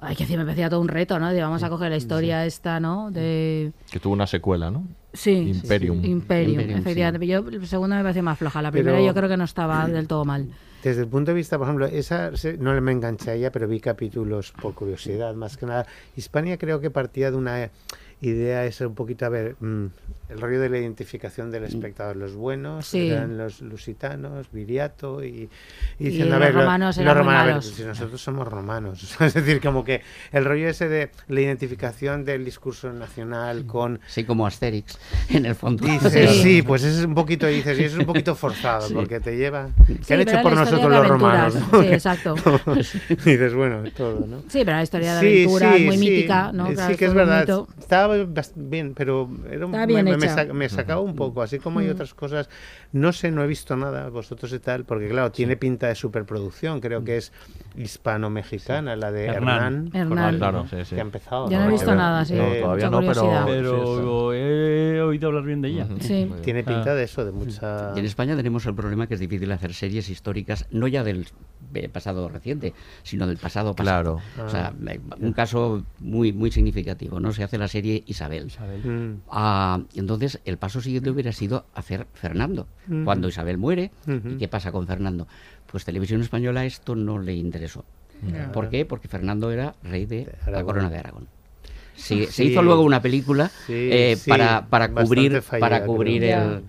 hay 0.00 0.16
que 0.16 0.24
decir, 0.24 0.38
me 0.38 0.44
parecía 0.44 0.68
todo 0.70 0.80
un 0.80 0.88
reto, 0.88 1.18
¿no? 1.18 1.30
De 1.30 1.40
vamos 1.42 1.62
a 1.62 1.68
coger 1.68 1.90
la 1.90 1.96
historia 1.96 2.44
esta, 2.46 2.80
¿no? 2.80 3.10
De... 3.10 3.72
que 3.90 4.00
tuvo 4.00 4.12
una 4.14 4.26
secuela, 4.26 4.70
¿no? 4.70 4.86
Sí, 5.14 5.52
Imperium. 5.62 6.04
Imperium, 6.04 6.50
Imperium, 6.60 6.76
sí. 6.78 6.80
efectivamente. 6.82 7.26
Yo, 7.26 7.38
el 7.38 7.66
segundo 7.66 7.96
me 7.96 8.02
pareció 8.02 8.22
más 8.22 8.36
floja. 8.38 8.60
La 8.60 8.70
primera 8.72 8.96
Pero- 8.98 9.06
yo 9.06 9.14
creo 9.14 9.28
que 9.28 9.36
no 9.36 9.44
estaba 9.44 9.86
del 9.88 10.06
todo 10.08 10.24
mal. 10.24 10.48
Desde 10.82 11.00
el 11.00 11.08
punto 11.08 11.30
de 11.30 11.36
vista, 11.36 11.56
por 11.56 11.66
ejemplo, 11.66 11.86
esa 11.86 12.36
se- 12.36 12.58
no 12.58 12.78
me 12.82 12.92
enganché 12.92 13.30
a 13.30 13.34
ella, 13.34 13.50
pero 13.50 13.66
vi 13.66 13.80
capítulos 13.80 14.52
por 14.60 14.74
curiosidad, 14.74 15.34
más 15.34 15.56
que 15.56 15.64
nada. 15.64 15.86
Hispania 16.14 16.58
creo 16.58 16.80
que 16.80 16.90
partía 16.90 17.30
de 17.30 17.36
una 17.38 17.70
idea 18.20 18.66
esa 18.66 18.86
un 18.86 18.94
poquito, 18.94 19.24
a 19.24 19.30
ver, 19.30 19.56
mm, 19.60 19.86
el 20.34 20.40
rollo 20.40 20.60
de 20.60 20.68
la 20.68 20.78
identificación 20.78 21.50
del 21.50 21.64
espectador. 21.64 22.16
Los 22.16 22.34
buenos 22.34 22.86
Sí. 22.86 23.08
eran 23.10 23.38
los 23.38 23.60
lusitanos, 23.60 24.48
Viriato 24.52 25.22
y, 25.24 25.48
Y 25.98 26.04
diciendo, 26.04 26.34
a 26.36 26.38
los 26.38 26.46
ver, 26.48 26.54
lo- 26.54 26.60
romanos 26.62 26.96
los 26.96 27.04
muy 27.06 27.14
romanos, 27.14 27.64
a 27.66 27.68
ver, 27.68 27.76
si 27.76 27.84
nosotros 27.84 28.20
somos 28.20 28.48
romanos. 28.48 29.16
es 29.20 29.34
decir, 29.34 29.60
como 29.60 29.84
que 29.84 30.02
el 30.32 30.44
rollo 30.44 30.68
ese 30.68 30.88
de 30.88 31.10
la 31.28 31.40
identificación 31.40 32.24
del 32.24 32.44
discurso 32.44 32.92
nacional 32.92 33.64
con... 33.66 34.00
Sí, 34.06 34.24
como 34.24 34.46
Asterix, 34.46 34.98
en 35.30 35.46
el 35.46 35.54
fondo. 35.54 35.86
Dices, 35.86 36.12
Sí. 36.30 36.42
sí. 36.42 36.62
pues 36.62 36.82
es 36.82 37.04
un 37.04 37.14
poquito, 37.14 37.46
dices, 37.46 37.78
y 37.78 37.84
es 37.84 37.94
un 37.96 38.04
poquito 38.06 38.34
forzado, 38.34 38.82
Sí. 38.88 38.94
porque 38.94 39.20
te 39.20 39.36
lleva... 39.36 39.68
¿Qué 39.86 39.98
Sí, 40.02 40.14
han 40.14 40.20
hecho 40.20 40.42
por 40.42 40.54
nosotros 40.54 40.90
los 40.90 41.08
romanos? 41.08 41.54
¿no? 41.72 41.80
Sí, 41.82 41.88
exacto. 41.88 42.34
y 43.08 43.14
dices, 43.30 43.54
bueno, 43.54 43.82
todo, 43.96 44.26
¿no? 44.26 44.40
Sí, 44.48 44.62
pero 44.64 44.72
la 44.78 44.82
historia 44.82 45.14
de 45.14 45.20
sí, 45.20 45.46
muy 45.48 45.96
sí. 45.96 45.98
mítica, 46.00 46.50
¿no? 46.52 46.66
Claro, 46.72 46.92
Sí, 46.92 46.98
que 46.98 47.04
es 47.06 47.14
verdad. 47.14 47.40
mito. 47.42 47.68
Estaba 47.78 48.16
bien, 48.56 48.94
pero 48.96 49.30
era 49.50 49.66
un- 49.66 49.72
bien 49.86 50.04
me, 50.04 50.16
me 50.16 50.23
hecha. 50.24 50.46
sa- 50.46 50.52
me 50.52 50.68
sacaba 50.68 51.00
un 51.00 51.14
poco. 51.14 51.42
Así 51.42 51.58
como 51.58 51.80
hay 51.80 51.88
Mm. 51.88 51.92
otras 51.92 52.14
cosas, 52.14 52.48
no 52.92 53.12
sé, 53.12 53.30
no 53.30 53.42
he 53.42 53.46
visto 53.46 53.76
nada, 53.76 54.08
vosotros 54.08 54.52
y 54.52 54.58
tal, 54.58 54.84
porque 54.84 55.08
claro, 55.08 55.30
tiene 55.32 55.56
pinta 55.56 55.88
de 55.88 55.94
superproducción. 55.94 56.80
Creo 56.80 57.04
que 57.04 57.16
es 57.16 57.32
hispano-mexicana, 57.76 58.96
la 58.96 59.10
de 59.12 59.26
Hernán. 59.26 59.90
Hernán. 59.92 59.96
Hernán. 60.12 60.36
Claro, 60.38 60.66
sí, 60.68 60.76
sí. 60.84 60.94
Que 60.94 61.00
ha 61.00 61.04
empezado. 61.04 61.50
Yo 61.50 61.58
no 61.58 61.68
he 61.68 61.70
visto 61.72 61.94
nada, 61.94 62.24
sí. 62.24 62.34
No, 62.34 62.44
todavía 62.60 62.90
no, 62.90 63.00
pero... 63.00 63.44
Pero 63.46 64.32
he 64.32 65.00
oído 65.02 65.28
hablar 65.28 65.44
bien 65.44 65.60
de 65.62 65.68
ella. 65.68 65.88
Sí. 66.00 66.30
Tiene 66.42 66.60
Ah. 66.60 66.64
pinta 66.64 66.94
de 66.94 67.04
eso, 67.04 67.24
de 67.24 67.32
mucha. 67.32 67.92
Y 67.94 68.00
en 68.00 68.04
España 68.04 68.36
tenemos 68.36 68.66
el 68.66 68.74
problema 68.74 69.06
que 69.06 69.14
es 69.14 69.20
difícil 69.20 69.50
hacer 69.52 69.72
series 69.74 70.08
históricas, 70.08 70.66
no 70.70 70.86
ya 70.88 71.02
del 71.04 71.26
eh, 71.74 71.88
pasado 71.88 72.28
reciente, 72.28 72.72
sino 73.02 73.26
del 73.26 73.36
pasado 73.38 73.74
pasado. 73.74 73.74
Claro. 73.74 74.46
O 74.46 74.48
sea, 74.48 74.72
Ah. 74.86 74.92
eh, 74.92 75.00
un 75.20 75.32
caso 75.32 75.84
muy 75.98 76.32
muy 76.32 76.50
significativo, 76.52 77.18
¿no? 77.20 77.32
Se 77.32 77.42
hace 77.42 77.58
la 77.58 77.66
serie 77.68 78.04
Isabel. 78.06 78.52
Mm. 78.84 79.22
Ah, 79.28 79.80
entonces, 80.04 80.40
el 80.44 80.56
paso 80.58 80.80
siguiente 80.80 81.10
hubiera 81.10 81.32
sido 81.32 81.64
hacer 81.74 82.06
Fernando. 82.14 82.66
Cuando 83.04 83.28
Isabel 83.28 83.58
muere. 83.58 83.90
¿y 84.06 84.36
qué 84.38 84.48
pasa 84.48 84.70
con 84.70 84.86
Fernando? 84.86 85.26
Pues 85.66 85.84
Televisión 85.84 86.20
Española 86.20 86.64
esto 86.64 86.94
no 86.94 87.18
le 87.18 87.34
interesó. 87.34 87.84
¿Por 88.52 88.68
qué? 88.70 88.84
Porque 88.86 89.08
Fernando 89.08 89.50
era 89.50 89.74
rey 89.82 90.06
de 90.06 90.32
la 90.50 90.62
corona 90.62 90.88
de 90.88 90.98
Aragón. 90.98 91.26
Sí, 91.96 92.26
se 92.26 92.32
Sí. 92.32 92.44
hizo 92.46 92.60
luego 92.62 92.82
una 92.82 93.00
película 93.00 93.50
Sí, 93.66 93.72
eh, 93.92 94.16
sí, 94.16 94.28
para, 94.28 94.66
para 94.66 94.90
cubrir, 94.90 95.40
fallida, 95.42 95.60
para 95.68 95.84
cubrir 95.84 96.24
el, 96.24 96.62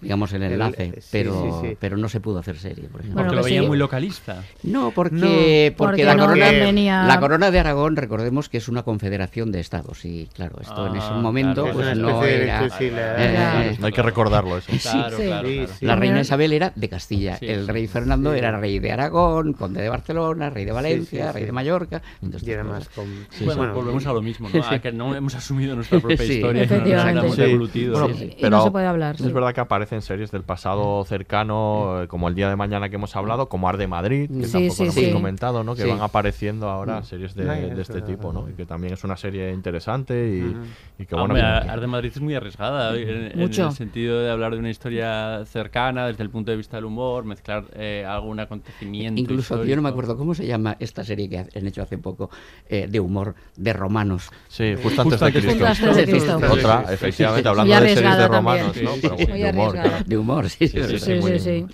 digamos, 0.00 0.32
el 0.32 0.42
El- 0.42 0.52
enlace, 0.52 0.92
sí, 1.00 1.08
pero, 1.12 1.60
sí, 1.62 1.68
sí. 1.70 1.76
pero 1.80 1.96
no 1.96 2.08
se 2.08 2.20
pudo 2.20 2.38
hacer 2.38 2.56
serie, 2.58 2.88
por 2.88 3.00
ejemplo. 3.00 3.22
Porque 3.22 3.36
lo 3.36 3.42
veía 3.44 3.62
muy 3.62 3.78
localista. 3.78 4.42
No, 4.62 4.90
porque, 4.92 5.14
No, 5.16 5.20
porque, 5.26 5.74
porque 5.76 6.04
la, 6.04 6.14
no 6.14 6.26
corona, 6.26 6.46
convenía- 6.46 7.04
la 7.04 7.20
corona 7.20 7.50
de 7.50 7.58
Aragón, 7.58 7.96
recordemos 7.96 8.48
que 8.48 8.58
es 8.58 8.68
una 8.68 8.82
confederación 8.82 9.52
de 9.52 9.60
estados. 9.60 10.04
Y 10.04 10.28
claro, 10.34 10.56
esto 10.60 10.86
en 10.86 10.96
ese 10.96 11.06
Ah, 11.10 11.18
momento 11.20 11.62
claro. 11.64 11.76
pues 11.78 11.96
no 11.96 12.08
especie 12.22 12.36
de 12.38 12.44
era. 12.44 12.58
electricidad. 12.60 13.14
eh, 13.18 13.78
Hay 13.82 13.92
que 13.92 14.02
recordarlo 14.02 14.58
eso. 14.58 14.70
Sí, 14.72 14.78
Claro, 14.78 15.16
sí. 15.16 15.22
claro. 15.24 15.48
La 15.80 15.96
reina 15.96 16.20
Isabel 16.20 16.52
era 16.52 16.72
de 16.74 16.88
Castilla, 16.88 17.36
Sí, 17.38 17.46
el 17.48 17.66
rey 17.68 17.86
Fernando 17.86 18.32
Sí. 18.32 18.38
era 18.38 18.56
rey 18.58 18.78
de 18.78 18.92
Aragón, 18.92 19.52
conde 19.52 19.82
de 19.82 19.88
Barcelona, 19.88 20.50
rey 20.50 20.64
de 20.64 20.72
Valencia, 20.72 21.26
sí, 21.28 21.32
rey 21.32 21.44
de 21.44 21.52
Mallorca. 21.52 22.02
entonces 22.22 22.48
Y 22.48 22.52
era 22.52 22.62
estas 22.62 22.78
más 22.78 22.88
cosas. 22.88 22.94
con- 23.04 23.26
Sí, 23.30 23.44
bueno, 23.44 23.74
volvemos 23.74 24.06
a 24.06 24.12
lo 24.12 24.22
mismo, 24.22 24.48
¿no? 24.52 24.62
Sí. 24.68 24.74
A 24.74 24.78
que 24.80 24.92
no 24.92 25.14
hemos 25.14 25.34
asumido 25.34 25.74
nuestra 25.74 25.98
propia 26.00 26.16
Sí. 26.18 26.34
historia 26.34 26.66
no 27.12 27.22
nos 27.22 27.38
hemos. 27.38 27.74
Y 27.74 28.36
pero 28.40 28.50
no 28.50 28.64
se 28.64 28.70
puede 28.70 28.86
hablar, 28.86 29.14
Es 29.16 29.32
verdad 29.32 29.54
que 29.54 29.60
aparecen 29.88 30.02
series 30.02 30.30
del 30.30 30.42
pasado 30.42 31.02
cercano, 31.06 32.02
eh, 32.02 32.08
como 32.08 32.28
el 32.28 32.34
día 32.34 32.48
de 32.50 32.56
mañana 32.56 32.88
que 32.90 32.96
hemos 32.96 33.16
hablado, 33.16 33.48
como 33.48 33.68
Arde 33.70 33.86
Madrid, 33.86 34.28
que 34.28 34.44
Sí, 34.46 34.52
tampoco 34.52 34.74
sí, 34.74 34.82
hemos 34.82 34.94
sí. 34.94 35.12
comentado, 35.12 35.64
¿no? 35.64 35.74
Que 35.74 35.82
Sí. 35.84 35.88
van 35.88 36.02
apareciendo 36.02 36.68
ahora 36.68 37.02
series 37.04 37.34
de, 37.34 37.44
de 37.46 37.72
es 37.72 37.78
este 37.88 38.02
tipo, 38.02 38.32
¿no? 38.32 38.48
Y 38.50 38.52
que 38.52 38.66
también 38.66 38.92
es 38.92 39.02
una 39.04 39.16
serie 39.16 39.50
interesante 39.52 40.14
y, 40.28 41.02
y 41.02 41.06
que 41.06 41.14
bueno. 41.14 41.24
hombre, 41.34 41.40
que- 41.40 41.70
Ar 41.70 41.80
de 41.80 41.86
Madrid 41.86 42.10
es 42.14 42.20
muy 42.20 42.34
arriesgada 42.34 42.94
en, 42.96 43.08
en 43.32 43.40
el 43.40 43.72
sentido 43.72 44.20
de 44.20 44.30
hablar 44.30 44.52
de 44.52 44.58
una 44.58 44.68
historia 44.70 45.42
cercana 45.46 46.06
desde 46.06 46.22
el 46.22 46.30
punto 46.30 46.50
de 46.50 46.56
vista 46.58 46.76
del 46.76 46.84
humor, 46.84 47.24
mezclar 47.24 47.64
eh, 47.74 48.04
algún 48.06 48.40
acontecimiento. 48.40 49.18
Incluso 49.20 49.54
yo 49.54 49.56
no 49.56 49.62
histórico. 49.62 49.82
me 49.82 49.88
acuerdo 49.88 50.16
cómo 50.18 50.34
se 50.34 50.46
llama 50.46 50.76
esta 50.80 51.02
serie 51.04 51.28
que 51.30 51.38
han 51.38 51.66
hecho 51.66 51.82
hace 51.82 51.96
poco 51.98 52.28
eh, 52.68 52.86
de 52.90 53.00
humor 53.00 53.34
de 53.56 53.72
romanos. 53.72 54.30
Sí, 54.48 54.74
justo 54.82 55.02
antes 55.02 55.18
Justo 55.18 55.24
de 55.24 55.30
antes 55.30 55.96
de 55.96 56.04
Cristo. 56.04 56.38
Cristo. 56.38 56.52
Otra, 56.52 56.84
efectivamente, 56.92 57.48
hablando 57.48 57.80
de 57.80 57.94
series 57.94 58.16
de 58.18 58.28
romanos. 58.28 58.76
¿no? 58.82 58.90
Pero 59.00 59.16
sí, 59.16 59.26
de 59.26 59.50
humor. 59.50 59.77
Claro. 59.82 60.04
De 60.06 60.16
humor, 60.16 60.48
sí. 60.48 60.68
Sí, 60.68 60.78
sí, 60.82 60.98
Sí, 60.98 61.22
sí, 61.22 61.38
sí. 61.38 61.66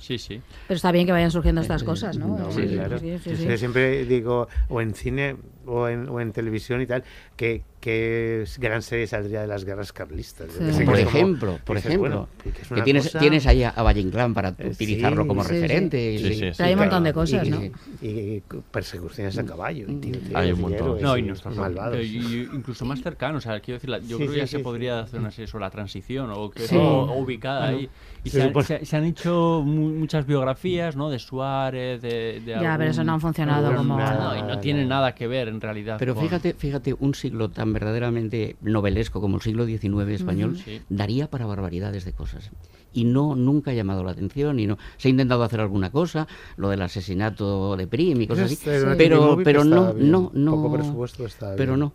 Sí, 0.00 0.18
sí. 0.18 0.40
Pero 0.68 0.76
está 0.76 0.92
bien 0.92 1.06
que 1.06 1.12
vayan 1.12 1.30
surgiendo 1.30 1.60
estas 1.60 1.82
cosas, 1.82 2.16
¿no? 2.16 2.38
No, 2.38 2.52
Sí, 2.52 2.66
claro. 2.68 2.98
sí, 2.98 3.18
sí, 3.24 3.30
Yo 3.30 3.36
sí. 3.36 3.58
siempre 3.58 4.04
digo, 4.04 4.48
o 4.68 4.80
en 4.80 4.94
cine 4.94 5.36
o 5.66 5.88
en, 5.88 6.08
o 6.08 6.20
en 6.20 6.32
televisión 6.32 6.80
y 6.82 6.86
tal, 6.86 7.02
que, 7.36 7.62
que 7.80 8.44
gran 8.58 8.82
serie 8.82 9.06
saldría 9.06 9.42
de 9.42 9.46
las 9.46 9.64
guerras 9.64 9.92
carlistas. 9.92 10.48
Sí. 10.52 10.58
Por 10.58 10.68
es 10.68 10.76
como- 10.84 10.96
ejemplo, 10.96 11.58
por 11.64 11.76
dices, 11.76 11.90
ejemplo, 11.92 12.10
bueno, 12.10 12.28
que 12.42 12.74
que 12.74 12.82
tienes, 12.82 13.04
cosa- 13.04 13.18
tienes 13.20 13.46
ahí 13.46 13.62
a, 13.62 13.70
a 13.70 13.82
Valle 13.82 14.00
Inclán 14.00 14.34
para 14.34 14.48
Eh, 14.58 14.68
utilizarlo 14.72 15.22
sí, 15.22 15.28
como 15.28 15.42
sí, 15.42 15.48
sí. 15.48 15.54
referente. 15.54 16.12
y- 16.12 16.18
Sí, 16.18 16.34
sí, 16.34 16.50
Pero 16.56 16.66
hay 16.66 16.72
un 16.74 16.78
montón 16.80 17.04
de 17.04 17.12
cosas, 17.12 17.46
y, 17.46 17.50
¿no? 17.50 17.62
Y, 17.64 18.06
y 18.08 18.42
persecuciones 18.70 19.38
a 19.38 19.44
caballo. 19.44 19.86
y 19.88 19.94
tiroteos 19.96 20.34
Hay 20.34 20.52
un 20.52 20.60
montón. 20.60 20.86
héroes 20.86 21.02
No, 21.02 21.16
y 21.16 21.20
y 21.20 21.22
nuestros 21.24 21.56
malvados. 21.56 21.98
y- 22.02 22.16
y 22.16 22.48
incluso 22.52 22.84
más 22.84 23.00
cercanos. 23.02 23.44
O 23.46 23.48
sea, 23.48 23.60
quiero 23.60 23.80
decir, 23.80 23.90
yo 24.08 24.16
Sí, 24.18 24.22
creo 24.24 24.32
que 24.32 24.38
ya 24.38 24.46
sí, 24.46 24.50
se 24.52 24.56
sí, 24.58 24.62
podría 24.62 24.98
sí. 25.00 25.04
hacer 25.04 25.20
una 25.20 25.30
serie 25.30 25.46
sobre 25.46 25.64
la 25.64 25.70
transición 25.70 26.30
o, 26.32 26.50
que- 26.50 26.66
Sí. 26.66 26.76
o- 26.76 26.80
o 27.04 27.18
ubicada 27.18 27.66
Bueno, 27.70 27.78
ahí. 27.78 27.90
Y 28.24 28.30
se 28.30 28.52
se, 28.52 28.62
se- 28.64 28.84
se 28.84 28.96
han 28.96 29.04
hecho 29.04 29.62
mu- 29.64 29.90
muchas 29.90 30.26
biografías, 30.26 30.96
¿no? 30.96 31.08
De 31.10 31.18
Suárez, 31.20 32.02
de. 32.02 32.40
de 32.40 32.52
Ya, 32.52 32.58
pero 32.58 32.70
algún- 32.72 32.86
eso 32.88 33.04
no 33.04 33.12
han 33.12 33.20
funcionado 33.20 33.74
como- 33.76 33.96
No, 33.96 34.36
y 34.36 34.42
no 34.42 34.58
tiene 34.58 34.84
nada 34.84 35.14
que 35.14 35.26
ver 35.28 35.46
en 35.56 35.60
realidad. 35.60 35.96
Pero 35.98 36.14
con- 36.14 36.22
fíjate, 36.24 36.54
fíjate, 36.54 36.94
un 36.98 37.14
siglo 37.14 37.48
tan 37.50 37.72
verdaderamente 37.72 38.56
novelesco 38.62 39.20
como 39.20 39.36
el 39.36 39.42
siglo 39.42 39.66
XIX 39.66 40.08
español. 40.10 40.56
Sí. 40.56 40.80
daría 40.88 41.28
para 41.28 41.44
barbaridades 41.46 42.04
de 42.04 42.12
cosas. 42.12 42.50
Y 42.92 43.04
no, 43.04 43.34
nunca 43.36 43.72
ha 43.72 43.74
llamado 43.74 44.02
la 44.04 44.12
atención 44.12 44.58
y 44.58 44.66
no 44.66 44.78
se 44.96 45.08
ha 45.08 45.10
intentado 45.10 45.42
hacer 45.42 45.60
alguna 45.60 45.90
cosa, 45.90 46.26
lo 46.56 46.70
del 46.70 46.80
asesinato 46.82 47.76
de 47.76 47.86
Prim 47.86 48.20
y 48.22 48.26
cosas 48.26 48.46
así, 48.46 48.58
Pues 48.64 48.84
pero, 48.96 49.38
pero 49.44 49.64
no, 49.64 49.92
bien. 49.92 50.10
no, 50.10 50.30
no, 50.32 50.50
Poco 50.52 50.72
presupuesto 50.72 51.26
estaba 51.26 51.56
pero 51.56 51.72
bien. 51.72 51.80
no. 51.80 51.92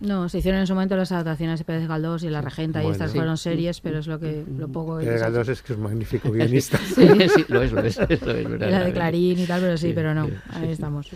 No, 0.00 0.28
se 0.28 0.38
hicieron 0.38 0.60
en 0.60 0.66
su 0.68 0.74
momento 0.74 0.96
las 0.96 1.10
adaptaciones 1.10 1.58
de 1.58 1.64
Pérez 1.64 1.88
Galdós 1.88 2.22
y 2.22 2.30
La 2.30 2.40
Regenta 2.40 2.84
y 2.84 2.86
estas 2.86 3.10
Sí. 3.10 3.16
fueron 3.18 3.36
series, 3.36 3.80
pero 3.80 3.98
es 3.98 4.06
lo 4.06 4.20
que 4.20 4.44
lo 4.56 4.68
poco 4.68 4.98
Pérez 4.98 5.20
Galdós 5.20 5.48
es 5.48 5.60
que 5.60 5.72
es 5.72 5.76
un 5.76 5.82
magnífico 5.82 6.30
guionista. 6.30 6.78
Sí, 6.78 7.06
sí, 7.34 7.44
lo 7.48 7.60
es, 7.60 7.72
lo 7.72 7.82
es, 7.82 7.98
lo 7.98 8.04
es, 8.08 8.22
y 8.22 8.58
la 8.70 8.84
de. 8.84 8.92
Clarín 8.92 9.38
y 9.40 9.44
tal, 9.44 9.60
pero 9.60 9.76
sí, 9.76 9.88
Sí, 9.88 9.92
pero 9.94 10.14
no, 10.14 10.26
sí, 10.26 10.32
ahí 10.50 10.70
estamos. 10.70 11.10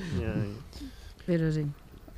Pero 1.27 1.53
sí. 1.53 1.65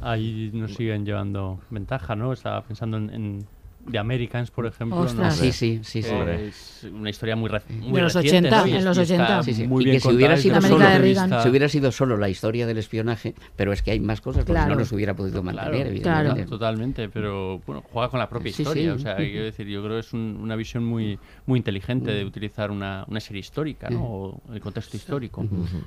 Ahí 0.07 0.51
nos 0.53 0.75
siguen 0.75 1.05
llevando 1.07 1.61
ventaja, 1.71 2.15
¿no? 2.15 2.33
Estaba 2.33 2.63
pensando 2.67 2.99
en, 2.99 3.11
en 3.11 3.49
The 3.91 3.99
Americans, 3.99 4.51
por 4.51 4.67
ejemplo. 4.67 4.97
¿no? 4.99 5.03
Ostras. 5.05 5.37
Sí, 5.37 5.53
sí, 5.53 5.81
sí, 5.83 6.03
sí. 6.03 6.09
Que 6.11 6.49
Es 6.49 6.87
una 6.93 7.11
historia 7.11 7.37
muy, 7.37 7.51
reci- 7.51 7.71
muy 7.81 7.93
De 7.93 8.03
los 8.03 8.15
reciente, 8.15 8.49
80, 8.49 8.67
¿no? 8.71 8.77
En 8.79 8.85
los 8.85 8.99
y 8.99 9.01
está 9.03 9.15
80. 9.15 9.43
Sí, 9.43 9.55
sí. 9.55 9.67
Muy 9.67 9.83
y 9.83 9.85
bien 9.87 9.97
que 9.97 10.01
si 10.09 10.15
hubiera 10.15 10.37
sido 10.37 10.61
solo, 10.61 10.79
de 10.89 10.99
de 11.01 11.15
si 11.43 11.49
hubiera 11.49 11.69
sido 11.69 11.93
solo 11.93 12.17
la 12.17 12.29
historia 12.29 12.67
del 12.67 12.79
espionaje, 12.79 13.35
pero 13.57 13.73
es 13.73 13.83
que 13.83 13.91
hay 13.91 14.01
más 14.01 14.21
cosas, 14.21 14.41
porque 14.45 14.53
Claro. 14.53 14.71
no 14.75 14.81
los 14.81 14.93
hubiera 14.93 15.15
podido 15.15 15.43
mantener, 15.43 15.71
Claro, 15.73 15.89
evidentemente. 16.31 16.45
totalmente, 16.51 17.09
pero 17.09 17.61
bueno, 17.67 17.83
juega 17.93 18.09
con 18.09 18.19
la 18.21 18.29
propia 18.29 18.53
Sí, 18.53 18.63
historia. 18.63 18.83
sí. 18.85 18.89
O 18.89 18.99
sea, 18.99 19.17
quiero 19.17 19.45
decir, 19.45 19.67
yo 19.67 19.83
creo 19.83 19.95
que 19.97 20.01
es 20.01 20.13
un- 20.13 20.39
una 20.41 20.57
visión 20.57 20.85
muy, 20.85 21.19
muy 21.47 21.59
inteligente 21.59 22.11
de 22.11 22.25
utilizar 22.25 22.71
una, 22.71 23.05
una 23.09 23.21
serie 23.21 23.41
histórica, 23.41 23.91
¿no? 23.91 24.03
O 24.05 24.41
el 24.53 24.61
contexto 24.61 24.97
histórico. 24.97 25.43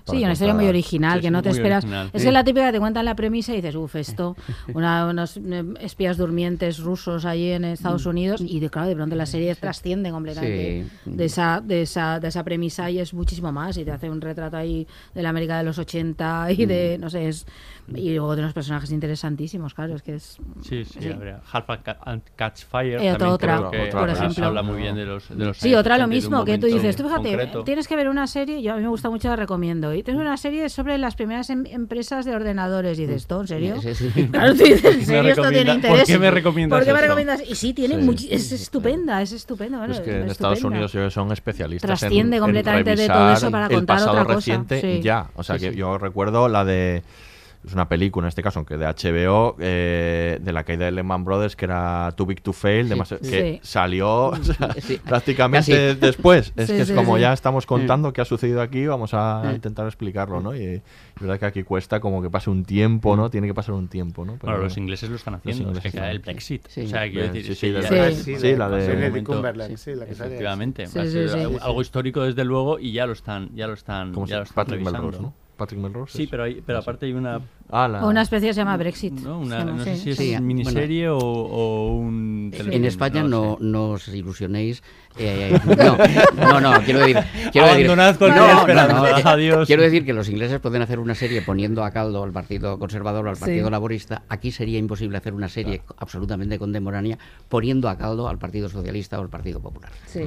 Sí, 0.09 0.23
una 0.23 0.33
historia 0.33 0.53
muy 0.53 0.67
original, 0.67 1.19
Sí, 1.19 1.23
que 1.25 1.31
no 1.31 1.41
te 1.41 1.49
esperas. 1.49 1.83
original. 1.83 2.09
Es 2.13 2.23
que 2.23 2.31
la 2.31 2.43
típica 2.43 2.67
que 2.67 2.73
te 2.73 2.79
cuentan 2.79 3.05
la 3.05 3.15
premisa 3.15 3.53
y 3.53 3.57
dices, 3.57 3.75
uff, 3.75 3.95
esto, 3.95 4.35
una- 4.73 5.07
unos 5.07 5.37
eh, 5.37 5.63
espías 5.81 6.17
durmientes 6.17 6.79
rusos 6.79 7.25
allí 7.25 7.51
en 7.51 7.65
Estados 7.87 8.05
Unidos, 8.05 8.41
y 8.41 8.59
de, 8.59 8.69
claro, 8.69 8.87
de 8.87 8.95
pronto 8.95 9.15
la 9.15 9.25
serie 9.25 9.55
trasciende 9.55 10.11
completamente. 10.11 10.85
Sí. 11.03 11.11
de, 11.11 11.25
esa, 11.25 11.61
de, 11.63 11.81
esa, 11.81 12.19
de 12.19 12.27
esa 12.27 12.43
premisa 12.43 12.89
y 12.89 12.99
es 12.99 13.13
muchísimo 13.13 13.51
más, 13.51 13.77
y 13.77 13.85
te 13.85 13.91
hace 13.91 14.09
un 14.09 14.21
retrato 14.21 14.57
ahí 14.57 14.87
de 15.13 15.21
la 15.21 15.29
América 15.29 15.57
de 15.57 15.63
los 15.63 15.77
80 15.77 16.51
y 16.51 16.65
de, 16.65 16.97
no 16.97 17.09
sé, 17.09 17.27
es, 17.27 17.45
y 17.95 18.09
luego 18.15 18.35
de 18.35 18.41
unos 18.41 18.53
personajes 18.53 18.91
interesantísimos, 18.91 19.73
claro, 19.73 19.95
es 19.95 20.01
que 20.01 20.15
es... 20.15 20.37
Sí, 20.61 20.83
sí, 20.83 20.99
Sí. 21.01 21.09
habría 21.09 21.39
Half 21.51 21.69
and 21.69 21.83
Ca- 21.83 21.97
and 22.03 22.21
Catch 22.35 22.65
Fire. 22.65 22.99
Eh, 23.01 23.11
también 23.11 23.29
otra, 23.31 23.57
creo 23.57 23.71
que 23.71 23.91
por 23.91 23.99
habla- 24.01 24.13
ejemplo. 24.13 24.45
habla 24.45 24.61
muy 24.61 24.77
bien 24.81 24.95
de 24.95 25.05
los, 25.05 25.29
de 25.29 25.45
los 25.45 25.57
Sí, 25.57 25.73
otra 25.73 25.97
lo 25.97 26.03
80 26.03 26.15
y 26.17 26.19
de 26.21 26.27
un 26.27 26.31
mismo, 26.33 26.45
que 26.45 26.57
tú 26.57 26.67
dices, 26.67 26.95
tú 26.97 27.03
fíjate, 27.03 27.29
concreto. 27.29 27.63
tienes 27.63 27.87
que 27.87 27.95
ver 27.95 28.09
una 28.09 28.27
serie, 28.27 28.61
yo 28.61 28.73
a 28.73 28.75
mí 28.75 28.81
me 28.81 28.89
gusta 28.89 29.09
mucho, 29.09 29.29
la 29.29 29.35
recomiendo, 29.37 29.93
y 29.93 30.03
tienes 30.03 30.19
una 30.21 30.35
serie 30.35 30.67
sobre 30.69 30.97
las 30.97 31.15
primeras 31.15 31.49
em- 31.49 31.65
empresas 31.67 32.25
de 32.25 32.35
ordenadores, 32.35 32.97
y 32.99 33.03
dices, 33.03 33.21
¿esto 33.21 33.39
en 33.41 33.47
serio? 33.47 33.81
Sí, 33.81 33.95
sí. 33.95 34.11
Claro, 34.31 34.53
tú 34.53 34.63
dices, 34.63 34.81
¿Por 34.81 34.91
¿en 34.93 35.05
serio 35.05 35.29
esto 35.31 35.49
tiene 35.49 35.73
interés? 35.75 35.97
por 35.99 36.05
qué 36.07 36.19
me 36.19 36.31
recomiendas 36.31 36.77
¿Por 36.79 36.85
qué 36.85 36.91
me 36.91 36.99
eso? 36.99 37.05
recomiendas? 37.07 37.41
Y 37.49 37.55
sí, 37.55 37.73
tiene 37.73 37.95
es 38.29 38.51
estupenda, 38.51 39.21
es 39.21 39.31
estupenda. 39.31 39.77
bueno, 39.77 39.93
Es 39.93 40.01
que 40.01 40.19
en 40.21 40.29
Estados. 40.29 40.57
Unidos 40.63 40.93
ellos 40.95 41.13
son 41.13 41.31
especialistas 41.31 41.87
Trasciende 41.99 42.35
en, 42.37 42.43
en 42.43 42.47
completamente 42.47 42.95
de 42.95 43.07
todo 43.07 43.31
eso 43.31 43.51
para 43.51 43.67
el 43.67 43.73
contar 43.75 43.95
pasado 43.97 44.11
otra 44.13 44.23
cosa, 44.25 44.35
reciente 44.37 44.81
sí. 44.81 45.01
ya. 45.01 45.27
O 45.35 45.43
sea, 45.43 45.57
que 45.57 45.73
yo 45.75 45.97
recuerdo 45.97 46.49
la 46.49 46.65
de... 46.65 47.03
Es 47.67 47.73
una 47.73 47.87
película 47.89 48.25
en 48.25 48.29
este 48.29 48.41
caso, 48.41 48.65
que 48.65 48.77
de 48.77 48.85
HBO, 48.87 49.55
eh, 49.59 50.39
de 50.41 50.51
la 50.53 50.63
caída 50.63 50.85
de 50.85 50.91
Lehman 50.91 51.23
Brothers, 51.25 51.55
que 51.55 51.65
era 51.65 52.11
Too 52.15 52.25
Big 52.25 52.41
to 52.41 52.53
Fail, 52.53 52.87
Sí. 52.87 53.15
que 53.21 53.25
Sí. 53.53 53.59
salió 53.61 54.27
o 54.29 54.35
sea, 54.43 54.73
Sí. 54.79 54.99
prácticamente 55.03 55.71
Casi. 55.89 55.99
después. 55.99 56.53
Es 56.55 56.67
Sí, 56.67 56.73
que 56.75 56.81
es 56.83 56.87
sí, 56.87 56.93
como 56.95 57.15
sí. 57.17 57.21
ya 57.21 57.33
estamos 57.33 57.65
contando 57.65 58.13
qué 58.13 58.21
ha 58.21 58.25
sucedido 58.25 58.61
aquí, 58.61 58.87
vamos 58.87 59.13
a 59.13 59.43
intentar 59.53 59.85
explicarlo, 59.85 60.39
¿no? 60.41 60.55
Y 60.55 60.63
es 60.65 60.81
verdad 61.19 61.39
que 61.39 61.45
aquí 61.45 61.63
cuesta 61.63 61.99
como 61.99 62.21
que 62.21 62.29
pase 62.29 62.49
un 62.49 62.63
tiempo, 62.63 63.15
¿no? 63.17 63.29
Tiene 63.29 63.47
que 63.47 63.53
pasar 63.53 63.75
un 63.75 63.87
tiempo, 63.89 64.23
¿no? 64.25 64.33
Pero 64.39 64.53
Bueno, 64.53 64.63
los 64.63 64.77
ingleses 64.77 65.09
lo 65.09 65.17
están 65.17 65.35
haciendo, 65.35 65.63
es 65.63 65.67
ingleses 65.77 65.91
que 65.91 66.09
el. 66.09 66.19
Brexit. 66.19 66.67
Sí. 66.69 66.81
O 66.81 66.87
sea, 66.87 67.09
quiero 67.11 67.33
decir, 67.33 67.55
sí, 67.55 67.67
de- 67.71 68.57
la 68.57 68.69
de- 68.69 69.09
momento- 69.09 69.33
Cumberland, 69.33 69.75
sí, 69.77 69.93
la 69.93 70.05
que. 70.05 70.11
Efectivamente, 70.13 70.85
algo- 70.95 71.81
histórico 71.81 72.21
desde 72.23 72.43
luego 72.45 72.79
y 72.79 72.91
ya 72.93 73.05
lo 73.05 73.13
están, 73.13 73.49
ya 73.55 73.67
lo 73.67 73.73
están, 73.73 74.13
¿Cómo 74.13 74.25
se 74.25 74.31
ya 74.31 74.37
lo 74.37 74.43
están 74.43 74.55
Patrick 74.55 74.79
revisando. 74.79 75.03
Melrose, 75.07 75.21
¿no? 75.23 75.33
Patrick 75.57 75.81
Melrose. 75.81 76.15
Sí, 76.17 76.27
pero, 76.27 76.43
hay, 76.43 76.61
pero 76.65 76.79
aparte 76.79 77.05
hay 77.07 77.13
una, 77.13 77.41
Ah, 77.69 77.87
la- 77.89 78.05
O 78.05 78.09
una 78.09 78.21
especie 78.21 78.47
que 78.47 78.53
se 78.53 78.61
llama 78.61 78.77
Brexit. 78.77 79.11
¿no? 79.13 79.39
Una- 79.39 79.59
se 79.59 79.65
llama, 79.65 79.77
no 79.79 79.83
sé 79.83 79.97
si 79.97 80.09
es 80.11 80.17
Sí, 80.17 80.35
miniserie 80.39 81.09
o, 81.09 81.17
o 81.17 81.97
un 81.97 82.51
En 82.57 82.85
España 82.85 83.23
no, 83.23 83.57
sé. 83.59 83.63
no 83.65 83.89
os 83.89 84.07
ilusionéis. 84.07 84.81
eh, 85.17 85.59
no, 86.37 86.61
no, 86.61 86.61
no, 86.61 86.81
quiero 86.83 86.99
decir. 86.99 87.17
Quiero 87.51 87.67
decir 87.67 87.85
Abandonad 87.87 88.17
cualquier 88.17 88.41
no, 88.41 88.53
no, 88.53 88.59
esperanza, 88.59 88.93
no, 88.93 89.07
eh, 89.07 89.21
adiós. 89.25 89.67
Quiero 89.67 89.81
decir 89.83 90.05
que 90.05 90.13
los 90.13 90.29
ingleses 90.29 90.59
pueden 90.61 90.81
hacer 90.83 90.99
una 90.99 91.15
serie 91.15 91.41
poniendo 91.41 91.83
a 91.83 91.91
caldo 91.91 92.23
al 92.23 92.31
Partido 92.31 92.77
Conservador 92.79 93.25
o 93.25 93.29
al 93.31 93.35
Sí. 93.35 93.41
Partido 93.41 93.69
Laborista. 93.69 94.21
Aquí 94.29 94.51
sería 94.51 94.77
imposible 94.79 95.17
hacer 95.17 95.33
una 95.33 95.49
serie 95.49 95.81
absolutamente 95.97 96.57
contemporánea 96.59 97.17
poniendo 97.49 97.89
a 97.89 97.97
caldo 97.97 98.29
al 98.29 98.37
Partido 98.37 98.69
Socialista 98.69 99.19
o 99.19 99.23
al 99.23 99.29
Partido 99.29 99.59
Popular. 99.59 99.91
Sí. 100.05 100.21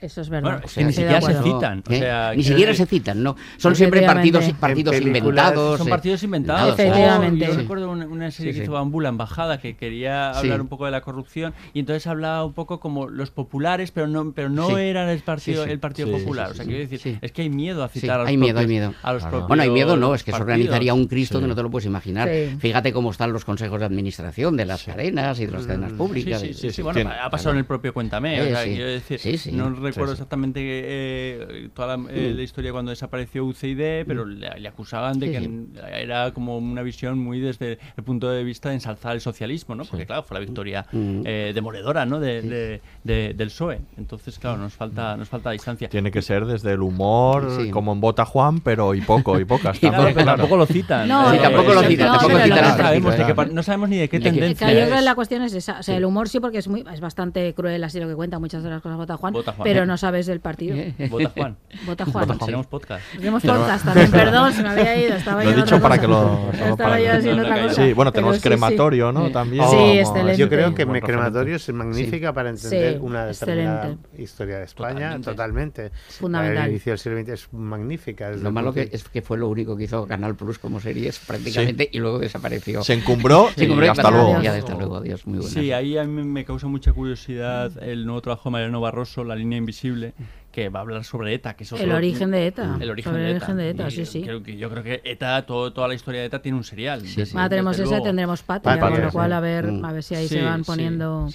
Eso 0.00 0.20
es 0.20 0.28
verdad. 0.28 0.50
Bueno, 0.50 0.64
es 0.66 0.72
sea, 0.72 0.82
que 0.82 0.86
ni 0.88 0.92
siquiera 0.92 1.20
se 1.22 1.42
citan. 1.42 1.82
O 1.88 1.92
¿Eh? 1.92 1.98
sea, 1.98 2.32
Ni 2.36 2.42
siquiera 2.42 2.72
decir- 2.72 2.86
se 2.86 2.90
citan, 2.96 3.22
¿no? 3.22 3.34
Son 3.56 3.74
siempre 3.74 4.02
partidos, 4.02 4.44
partidos 4.60 5.00
inventados. 5.00 5.78
Son 5.78 5.86
eh, 5.86 5.90
partidos 5.90 6.22
inventados. 6.22 6.74
Efectivamente. 6.78 7.46
Yo 7.46 7.52
Sí. 7.52 7.58
recuerdo 7.58 7.90
una, 7.90 8.06
una 8.06 8.30
serie 8.30 8.52
Sí, 8.52 8.58
que 8.58 8.64
sí. 8.64 8.70
hizo 8.70 8.72
Bambú, 8.72 9.00
la 9.00 9.08
embajada, 9.08 9.58
que 9.58 9.76
quería 9.76 10.32
Sí. 10.34 10.40
hablar 10.40 10.60
un 10.60 10.68
poco 10.68 10.84
de 10.84 10.90
la 10.90 11.00
corrupción 11.00 11.54
y 11.72 11.80
entonces 11.80 12.06
hablaba 12.06 12.44
un 12.44 12.52
poco 12.52 12.78
como 12.80 13.08
los 13.08 13.30
populares, 13.30 13.90
pero 13.90 14.06
no, 14.06 14.32
pero 14.32 14.48
no 14.50 14.68
Sí. 14.68 14.74
eran 14.82 15.08
el 15.08 15.20
partido, 15.20 15.62
Sí, 15.62 15.68
sí. 15.68 15.72
el 15.72 15.78
partido 15.80 16.08
Sí, 16.08 16.14
sí, 16.14 16.20
popular. 16.20 16.46
sí, 16.48 16.52
o 16.52 16.54
sea, 16.56 16.64
sí. 16.64 16.68
quiero 16.68 16.82
decir, 16.82 16.98
Sí. 16.98 17.18
es 17.22 17.32
que 17.32 17.42
hay 17.42 17.50
miedo 17.50 17.82
a 17.82 17.88
Sí, 17.88 18.00
citar 18.00 18.16
a 18.16 18.18
los 18.20 18.28
hay 18.28 18.36
miedo, 18.36 18.58
hay 18.58 18.66
propios- 18.66 18.68
miedo. 18.68 18.94
a 19.02 19.12
los 19.14 19.22
Claro. 19.22 19.30
propios 19.30 19.48
Bueno, 19.48 19.62
hay 19.62 19.70
miedo, 19.70 19.96
no, 19.96 20.14
es 20.14 20.22
que 20.24 20.32
se 20.32 20.36
organizaría 20.40 20.92
un 20.94 21.06
Cristo 21.06 21.38
Sí. 21.38 21.42
que 21.44 21.48
no 21.48 21.54
te 21.54 21.62
lo 21.62 21.70
puedes 21.70 21.86
imaginar. 21.86 22.28
Sí. 22.28 22.56
Fíjate 22.58 22.92
cómo 22.92 23.10
están 23.10 23.32
los 23.32 23.44
consejos 23.46 23.80
de 23.80 23.86
administración 23.86 24.56
de 24.58 24.66
las 24.66 24.82
cadenas 24.84 25.40
y 25.40 25.46
de 25.46 25.52
las 25.52 25.66
cadenas 25.66 25.90
Sí, 25.92 25.96
públicas. 25.96 26.40
sí, 26.40 26.48
sí, 26.48 26.54
sí, 26.54 26.70
sí, 26.70 26.82
bueno, 26.82 27.10
ha 27.22 27.30
pasado 27.30 27.52
en 27.52 27.58
el 27.58 27.64
propio 27.64 27.94
Cuéntame. 27.94 28.40
o 28.40 28.44
Eh, 28.44 28.50
sea, 28.50 28.62
sí. 28.64 28.70
quiero 28.74 28.90
decir, 28.90 29.18
Sí, 29.20 29.38
sí. 29.38 29.52
Recuerdo 29.88 30.12
sí. 30.12 30.18
exactamente 30.18 30.60
eh, 30.64 31.68
toda 31.74 31.96
la, 31.96 32.04
eh, 32.10 32.32
Mm. 32.32 32.36
la 32.36 32.42
historia 32.42 32.72
cuando 32.72 32.90
desapareció 32.90 33.44
UCID, 33.44 34.04
pero 34.06 34.24
le, 34.24 34.58
le 34.60 34.68
acusaban 34.68 35.18
de 35.18 35.26
Sí, 35.26 35.32
que 35.32 36.02
era 36.02 36.32
como 36.32 36.58
una 36.58 36.82
visión 36.82 37.18
muy 37.18 37.40
desde 37.40 37.78
el 37.96 38.04
punto 38.04 38.30
de 38.30 38.44
vista 38.44 38.68
de 38.70 38.76
ensalzar 38.76 39.14
el 39.14 39.20
socialismo, 39.20 39.74
¿no? 39.74 39.84
Porque 39.84 40.06
claro, 40.06 40.22
fue 40.22 40.34
la 40.36 40.40
victoria 40.40 40.86
Mm. 40.92 41.22
eh, 41.24 41.52
demoledora, 41.54 42.06
¿no? 42.06 42.20
De, 42.20 42.42
de- 42.42 42.80
de- 43.04 43.34
del 43.34 43.48
PSOE. 43.48 43.80
Entonces, 43.96 44.38
claro, 44.38 44.58
nos 44.58 44.74
falta, 44.74 45.16
nos 45.16 45.28
falta 45.28 45.50
distancia. 45.50 45.88
Tiene 45.88 46.10
que 46.10 46.22
ser 46.22 46.44
desde 46.46 46.72
el 46.72 46.82
humor, 46.82 47.50
Sí. 47.58 47.70
como 47.70 47.92
en 47.92 48.00
Bota 48.00 48.24
Juan, 48.24 48.60
pero 48.60 48.94
y 48.94 49.00
poco, 49.00 49.38
y 49.40 49.44
pocas. 49.44 49.78
Claro, 49.96 50.12
claro. 50.12 50.32
tampoco 50.32 50.56
lo 50.56 50.66
citan. 50.66 51.06
No, 51.08 51.30
Sí, 51.32 51.38
tampoco 51.38 51.74
lo 51.74 51.82
citan, 51.82 52.06
no, 52.08 52.12
tampoco 52.14 52.32
pero 52.34 52.44
citan 52.44 52.62
no 52.64 52.76
sabemos, 52.76 52.94
tipo, 52.96 53.10
de 53.10 53.16
qué 53.16 53.22
claro. 53.22 53.34
par- 53.36 53.52
no 53.52 53.62
sabemos 53.62 53.88
ni 53.88 53.96
de 53.98 54.08
qué 54.08 54.18
De 54.18 54.24
qué- 54.24 54.30
tendencia 54.30 54.68
yo 54.72 54.80
creo 54.86 54.96
que 54.96 55.02
la 55.02 55.14
cuestión 55.14 55.42
es 55.42 55.54
esa. 55.54 55.78
O 55.78 55.82
sea, 55.82 55.96
el 55.96 56.04
humor 56.04 56.28
sí, 56.28 56.40
porque 56.40 56.58
es 56.58 56.68
muy 56.68 56.84
es 56.92 57.00
bastante 57.00 57.54
cruel 57.54 57.82
así 57.84 58.00
lo 58.00 58.08
que 58.08 58.14
cuenta 58.14 58.38
muchas 58.38 58.62
de 58.62 58.70
las 58.70 58.82
cosas 58.82 58.96
Bota 58.98 59.16
Juan, 59.16 59.32
Bota 59.32 59.52
Juan. 59.52 59.64
pero 59.64 59.75
no 59.84 59.98
sabes 59.98 60.26
del 60.26 60.40
partido. 60.40 60.76
Vota 61.10 61.28
Juan. 61.36 61.56
Vota 61.84 62.04
Juan. 62.06 62.38
Tenemos 62.38 62.66
podcast. 62.68 63.04
Tenemos 63.16 63.42
podcast 63.42 63.84
también, 63.84 64.10
perdón, 64.10 64.52
se 64.52 64.62
me 64.62 64.68
había 64.70 64.96
ido, 65.04 65.16
estaba 65.16 65.44
Lo 65.44 65.50
yo 65.50 65.56
he 65.58 65.62
dicho 65.62 65.80
para 65.80 65.96
cosa. 65.96 66.00
que 66.00 66.06
lo... 66.08 66.50
Estaba 66.52 66.76
para 66.76 67.00
yo 67.00 67.12
haciendo 67.12 67.42
otra 67.42 67.62
cosa. 67.62 67.74
Sí, 67.74 67.92
bueno, 67.92 67.94
pero 67.96 68.12
tenemos 68.12 68.36
sí, 68.36 68.42
sí. 68.42 68.48
crematorio, 68.48 69.12
¿no? 69.12 69.30
También. 69.30 69.64
Sí, 69.68 69.98
excelente. 69.98 70.36
Yo 70.36 70.48
creo 70.48 70.74
que 70.74 70.84
referente. 70.84 71.06
crematorio 71.06 71.56
es 71.56 71.68
magnífica 71.72 72.32
para 72.32 72.50
entender 72.50 72.94
Sí, 72.94 72.98
una 73.02 73.26
determinada 73.26 73.82
excelente. 73.90 74.22
historia 74.22 74.58
de 74.58 74.64
España, 74.64 75.16
Totalmente. 75.20 75.82
totalmente. 75.82 75.90
Fundamental. 76.08 76.64
El 76.64 76.70
inicio 76.70 76.92
del 76.92 76.98
siglo 76.98 77.18
XX 77.20 77.28
es 77.30 77.52
magnífica. 77.52 78.30
Lo 78.30 78.52
malo 78.52 78.72
que 78.72 78.88
es 78.92 79.04
que 79.04 79.22
fue 79.22 79.36
lo 79.38 79.48
único 79.48 79.76
que 79.76 79.84
hizo 79.84 80.06
Canal 80.06 80.36
Plus 80.36 80.58
como 80.58 80.80
series 80.80 81.18
prácticamente 81.18 81.88
y 81.92 81.98
luego 81.98 82.18
desapareció. 82.18 82.82
Se 82.82 82.94
encumbró 82.94 83.48
y 83.56 83.64
hasta 83.86 84.10
luego. 84.10 84.36
Hasta 84.36 84.74
luego, 84.74 84.96
adiós, 84.96 85.26
muy. 85.26 85.42
Sí, 85.42 85.72
ahí 85.72 85.98
a 85.98 86.04
mí 86.04 86.22
me 86.24 86.44
causa 86.44 86.66
mucha 86.66 86.92
curiosidad 86.92 87.72
el 87.82 88.04
nuevo 88.06 88.22
trabajo 88.22 88.48
de 88.48 88.52
Mariano 88.52 88.80
Barroso, 88.80 89.24
La 89.24 89.34
línea 89.34 89.58
invisible, 89.70 90.14
que 90.52 90.68
va 90.68 90.78
a 90.80 90.82
hablar 90.82 91.04
sobre 91.04 91.34
ETA. 91.34 91.54
Que 91.54 91.64
es 91.64 91.72
El 91.72 91.92
origen 91.92 92.30
de 92.30 92.46
ETA. 92.46 92.78
El 92.80 92.90
origen 92.90 93.12
Sobre 93.12 93.24
de 93.24 93.30
el 93.32 93.36
ETA. 93.36 93.44
origen 93.46 93.56
de 93.58 93.70
ETA, 93.70 93.88
Y 93.88 93.90
sí, 93.90 94.06
sí. 94.06 94.22
Creo 94.22 94.42
que, 94.42 94.56
yo 94.56 94.70
creo 94.70 94.82
que 94.82 95.00
ETA, 95.04 95.44
todo- 95.44 95.72
toda 95.72 95.88
la 95.88 95.94
historia 95.94 96.20
de 96.20 96.26
ETA 96.26 96.40
tiene 96.40 96.56
un 96.56 96.64
serial. 96.64 97.02
desde- 97.02 97.36
Ahora 97.36 97.48
tenemos 97.48 97.72
desde 97.76 97.84
esa, 97.84 97.90
luego. 97.96 98.04
tendremos 98.06 98.42
patria, 98.42 98.74
Patria, 98.78 98.90
con 98.90 99.00
lo 99.04 99.10
sí. 99.10 99.12
cual 99.12 99.32
a 99.32 99.40
ver, 99.40 99.70
a 99.82 99.92
ver 99.92 100.02
si 100.02 100.14
ahí 100.14 100.28
Sí, 100.28 100.36
se 100.36 100.42
van 100.44 100.64
sí, 100.64 100.66
poniendo. 100.66 101.28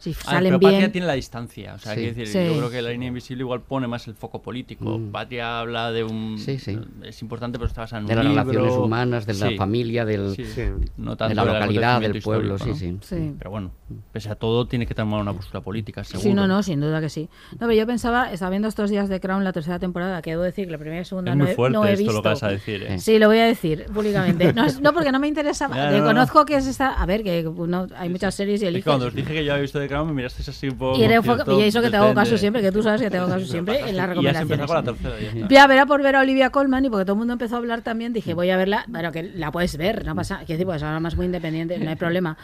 Si 0.00 0.10
Ah, 0.10 0.30
salen 0.32 0.44
pero 0.50 0.60
Patria 0.60 0.78
bien. 0.80 0.92
tiene 0.92 1.06
la 1.06 1.12
distancia. 1.12 1.74
O 1.74 1.78
sea, 1.78 1.92
Sí. 1.94 2.00
quiero 2.00 2.14
decir, 2.16 2.26
Sí. 2.26 2.46
yo 2.52 2.56
creo 2.58 2.70
que 2.70 2.82
la 2.82 2.90
línea 2.90 3.08
invisible 3.08 3.42
igual 3.42 3.60
pone 3.60 3.86
más 3.86 4.08
el 4.08 4.14
foco 4.14 4.42
político. 4.42 4.98
Mm. 4.98 5.12
Patria 5.12 5.60
habla 5.60 5.92
de 5.92 6.04
un. 6.04 6.38
Sí, 6.38 6.58
sí. 6.58 6.78
Es 7.04 7.22
importante, 7.22 7.58
pero 7.58 7.68
está 7.68 7.82
basada 7.82 8.00
en 8.00 8.06
de 8.06 8.14
un 8.14 8.18
las 8.18 8.26
libro. 8.26 8.42
relaciones 8.60 8.76
humanas, 8.84 9.26
de 9.26 9.34
la 9.34 9.48
Sí. 9.50 9.56
familia, 9.56 10.04
del, 10.04 10.34
de 10.34 11.34
la 11.34 11.44
localidad, 11.44 12.00
del 12.00 12.20
pueblo, 12.22 12.58
sí, 12.58 12.68
¿no? 12.70 12.74
sí. 12.76 12.98
Sí. 13.02 13.34
Pero 13.38 13.50
bueno, 13.50 13.70
pese 14.12 14.30
a 14.30 14.34
todo, 14.34 14.66
tiene 14.66 14.86
que 14.86 14.94
tomar 14.94 15.20
una 15.20 15.32
postura 15.32 15.60
política, 15.60 16.02
seguro. 16.04 16.22
Sí, 16.22 16.34
no, 16.34 16.46
no, 16.46 16.62
sin 16.62 16.80
duda 16.80 17.00
que 17.00 17.08
sí. 17.08 17.28
No, 17.52 17.58
pero 17.60 17.72
yo 17.74 17.86
pensaba, 17.86 18.32
estaba 18.32 18.50
viendo 18.50 18.68
estos 18.68 18.90
días 18.90 19.08
de 19.08 19.20
Crown 19.20 19.44
la 19.44 19.52
tercera 19.52 19.78
temporada, 19.78 20.22
que 20.22 20.30
debo 20.30 20.42
decir 20.42 20.64
que 20.66 20.72
la 20.72 20.78
primera 20.78 21.02
y 21.02 21.04
segunda 21.04 21.32
Es 21.32 21.36
no 21.36 21.44
muy 21.44 21.52
he, 21.52 21.54
fuerte 21.56 21.72
no 21.76 21.84
he 21.84 21.92
esto 21.92 21.98
visto. 22.04 22.12
lo 22.14 22.22
que 22.22 22.28
vas 22.30 22.42
a 22.42 22.48
decir. 22.48 22.82
¿eh? 22.84 22.98
Sí, 22.98 23.18
lo 23.18 23.28
voy 23.28 23.38
a 23.38 23.44
decir 23.46 23.84
públicamente. 23.92 24.52
No, 24.54 24.64
es- 24.64 24.80
no, 24.80 24.92
porque 24.92 25.12
no 25.12 25.18
me 25.18 25.28
interesaba. 25.28 25.76
Ya, 25.80 25.90
Eh, 25.90 25.98
no, 25.98 26.04
no. 26.06 26.10
Conozco 26.10 26.44
que 26.46 26.56
es 26.56 26.66
esta. 26.66 26.94
A 26.94 27.06
ver, 27.06 27.22
que 27.22 27.42
no, 27.42 27.86
hay 27.96 28.08
muchas 28.08 28.34
series 28.34 28.62
y 28.62 28.66
eliges. 28.66 28.84
cuando 28.84 29.06
os 29.06 29.14
dije 29.14 29.32
que 29.32 29.44
yo 29.44 29.52
había 29.52 29.62
visto 29.62 29.78
The 29.78 29.88
Crown, 29.90 30.08
me 30.08 30.14
mirasteis 30.14 30.48
así 30.48 30.68
un 30.68 30.78
poco. 30.78 30.96
Y, 30.96 31.06
cierto 31.06 31.60
y 31.60 31.64
eso 31.64 31.82
que 31.82 31.90
te 31.90 31.96
hago 31.96 32.14
caso 32.14 32.38
siempre, 32.38 32.62
que 32.62 32.72
tú 32.72 32.82
sabes 32.82 33.02
que 33.02 33.10
te 33.10 33.18
hago 33.18 33.28
caso 33.28 33.46
siempre 33.50 33.80
en 33.80 33.96
las 33.96 34.16
Y 34.16 34.22
ya 34.22 34.32
se 34.32 34.40
recomendaciones. 34.40 34.50
empezó 34.52 34.66
con 34.66 34.76
la 34.76 34.82
tercera. 34.82 35.32
Ya. 35.34 35.48
Ya, 35.48 35.66
verá 35.66 35.86
por 35.86 36.02
ver 36.02 36.16
a 36.16 36.20
Olivia 36.20 36.50
Colman 36.50 36.84
y 36.84 36.90
porque 36.90 37.04
todo 37.04 37.14
el 37.14 37.18
mundo 37.18 37.34
empezó 37.34 37.56
a 37.56 37.58
hablar 37.58 37.82
también, 37.82 38.12
dije, 38.12 38.34
voy 38.34 38.50
a 38.50 38.56
verla, 38.56 38.84
bueno, 38.88 39.12
que 39.12 39.22
la 39.22 39.52
puedes 39.52 39.76
ver, 39.76 40.06
no 40.06 40.14
pasa, 40.14 40.36
quiero 40.38 40.52
decir, 40.52 40.66
pues 40.66 40.82
ahora 40.82 41.00
más 41.00 41.16
muy 41.16 41.26
independiente, 41.26 41.78
no 41.78 41.90
hay 41.90 41.96
problema. 41.96 42.38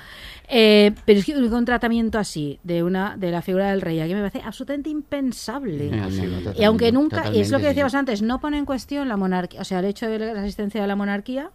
Eh, 0.48 0.92
pero 1.04 1.18
es 1.18 1.24
que 1.24 1.34
un 1.34 1.64
tratamiento 1.64 2.18
así 2.18 2.58
de 2.62 2.82
una 2.82 3.16
de 3.16 3.30
la 3.30 3.42
figura 3.42 3.70
del 3.70 3.80
rey, 3.80 4.00
aquí 4.00 4.14
me 4.14 4.20
parece 4.20 4.42
absolutamente 4.44 4.90
impensable. 4.90 5.90
No, 5.90 6.10
no, 6.10 6.40
no, 6.40 6.52
y 6.58 6.64
aunque 6.64 6.92
nunca, 6.92 7.32
y 7.32 7.40
es 7.40 7.50
lo 7.50 7.58
que 7.58 7.66
decíamos 7.66 7.92
sí. 7.92 7.98
antes, 7.98 8.22
no 8.22 8.40
pone 8.40 8.58
en 8.58 8.66
cuestión 8.66 9.08
la 9.08 9.16
monarquía, 9.16 9.60
o 9.60 9.64
sea, 9.64 9.78
el 9.78 9.86
hecho 9.86 10.08
de 10.08 10.18
la 10.18 10.40
existencia 10.40 10.80
de 10.80 10.86
la 10.86 10.96
monarquía, 10.96 11.50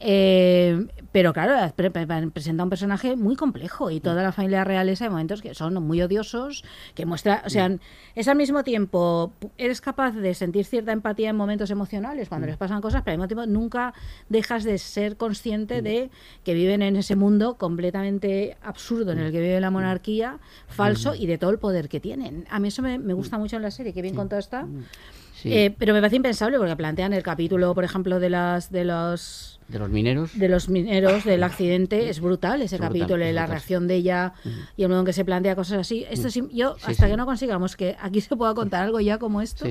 eh, 0.00 0.86
pero 1.12 1.32
claro, 1.32 1.72
pre- 1.76 1.90
pre- 1.90 2.06
presenta 2.30 2.64
un 2.64 2.70
personaje 2.70 3.16
muy 3.16 3.36
complejo 3.36 3.90
y 3.90 4.00
toda 4.00 4.22
la 4.22 4.32
familia 4.32 4.64
realeza 4.64 5.04
hay 5.04 5.10
momentos 5.10 5.40
que 5.40 5.54
son 5.54 5.74
muy 5.82 6.02
odiosos, 6.02 6.64
que 6.94 7.06
muestra, 7.06 7.42
o 7.46 7.50
sea, 7.50 7.70
es 8.14 8.28
al 8.28 8.36
mismo 8.36 8.64
tiempo, 8.64 9.32
eres 9.56 9.80
capaz 9.80 10.12
de 10.12 10.34
sentir 10.34 10.64
cierta 10.64 10.92
empatía 10.92 11.30
en 11.30 11.36
momentos 11.36 11.70
emocionales 11.70 12.28
cuando 12.28 12.46
les 12.46 12.56
pasan 12.56 12.80
cosas, 12.80 13.02
pero 13.02 13.12
al 13.12 13.18
mismo 13.18 13.28
tiempo 13.28 13.46
nunca 13.46 13.94
dejas 14.28 14.64
de 14.64 14.78
ser 14.78 15.16
consciente 15.16 15.82
de 15.82 16.10
que 16.42 16.54
viven 16.54 16.82
en 16.82 16.96
ese 16.96 17.16
mundo 17.16 17.54
completamente 17.56 18.56
absurdo 18.62 19.12
en 19.12 19.18
el 19.20 19.32
que 19.32 19.40
vive 19.40 19.60
la 19.60 19.70
monarquía, 19.70 20.38
falso 20.68 21.14
y 21.14 21.26
de 21.26 21.38
todo 21.38 21.50
el 21.50 21.58
poder 21.58 21.88
que 21.88 22.00
tienen. 22.00 22.46
A 22.50 22.58
mí 22.58 22.68
eso 22.68 22.82
me, 22.82 22.98
me 22.98 23.12
gusta 23.14 23.38
mucho 23.38 23.56
en 23.56 23.62
la 23.62 23.70
serie, 23.70 23.92
que 23.92 24.02
bien 24.02 24.14
contado 24.14 24.40
está. 24.40 24.66
Sí. 25.34 25.52
Eh, 25.52 25.74
pero 25.78 25.92
me 25.92 26.00
parece 26.00 26.16
impensable 26.16 26.58
porque 26.58 26.74
plantean 26.76 27.12
el 27.12 27.22
capítulo, 27.22 27.74
por 27.74 27.84
ejemplo, 27.84 28.18
de 28.20 28.30
las 28.30 28.70
de 28.70 28.84
los 28.84 29.60
De 29.68 29.78
los 29.78 29.88
mineros. 29.88 30.38
de 30.38 30.48
los 30.48 30.68
mineros 30.68 31.24
del 31.24 31.42
accidente 31.42 32.10
es 32.10 32.20
brutal 32.20 32.60
ese 32.62 32.76
Es 32.76 32.80
capítulo, 32.80 33.16
la 33.18 33.26
brutal. 33.26 33.48
reacción 33.48 33.88
de 33.88 33.94
ella 33.96 34.34
y 34.76 34.82
el 34.82 34.88
modo 34.90 35.00
en 35.00 35.06
que 35.06 35.12
se 35.14 35.24
plantea 35.24 35.56
cosas 35.56 35.78
así. 35.78 36.04
Esto 36.10 36.28
sí, 36.30 36.42
yo 36.52 36.74
Sí, 36.78 36.90
hasta 36.90 37.04
sí. 37.06 37.10
que 37.10 37.16
no 37.16 37.24
consigamos 37.24 37.76
que 37.76 37.96
aquí 38.00 38.20
se 38.20 38.36
pueda 38.36 38.52
contar 38.54 38.84
algo 38.84 39.00
ya 39.00 39.18
como 39.18 39.40
esto, 39.40 39.66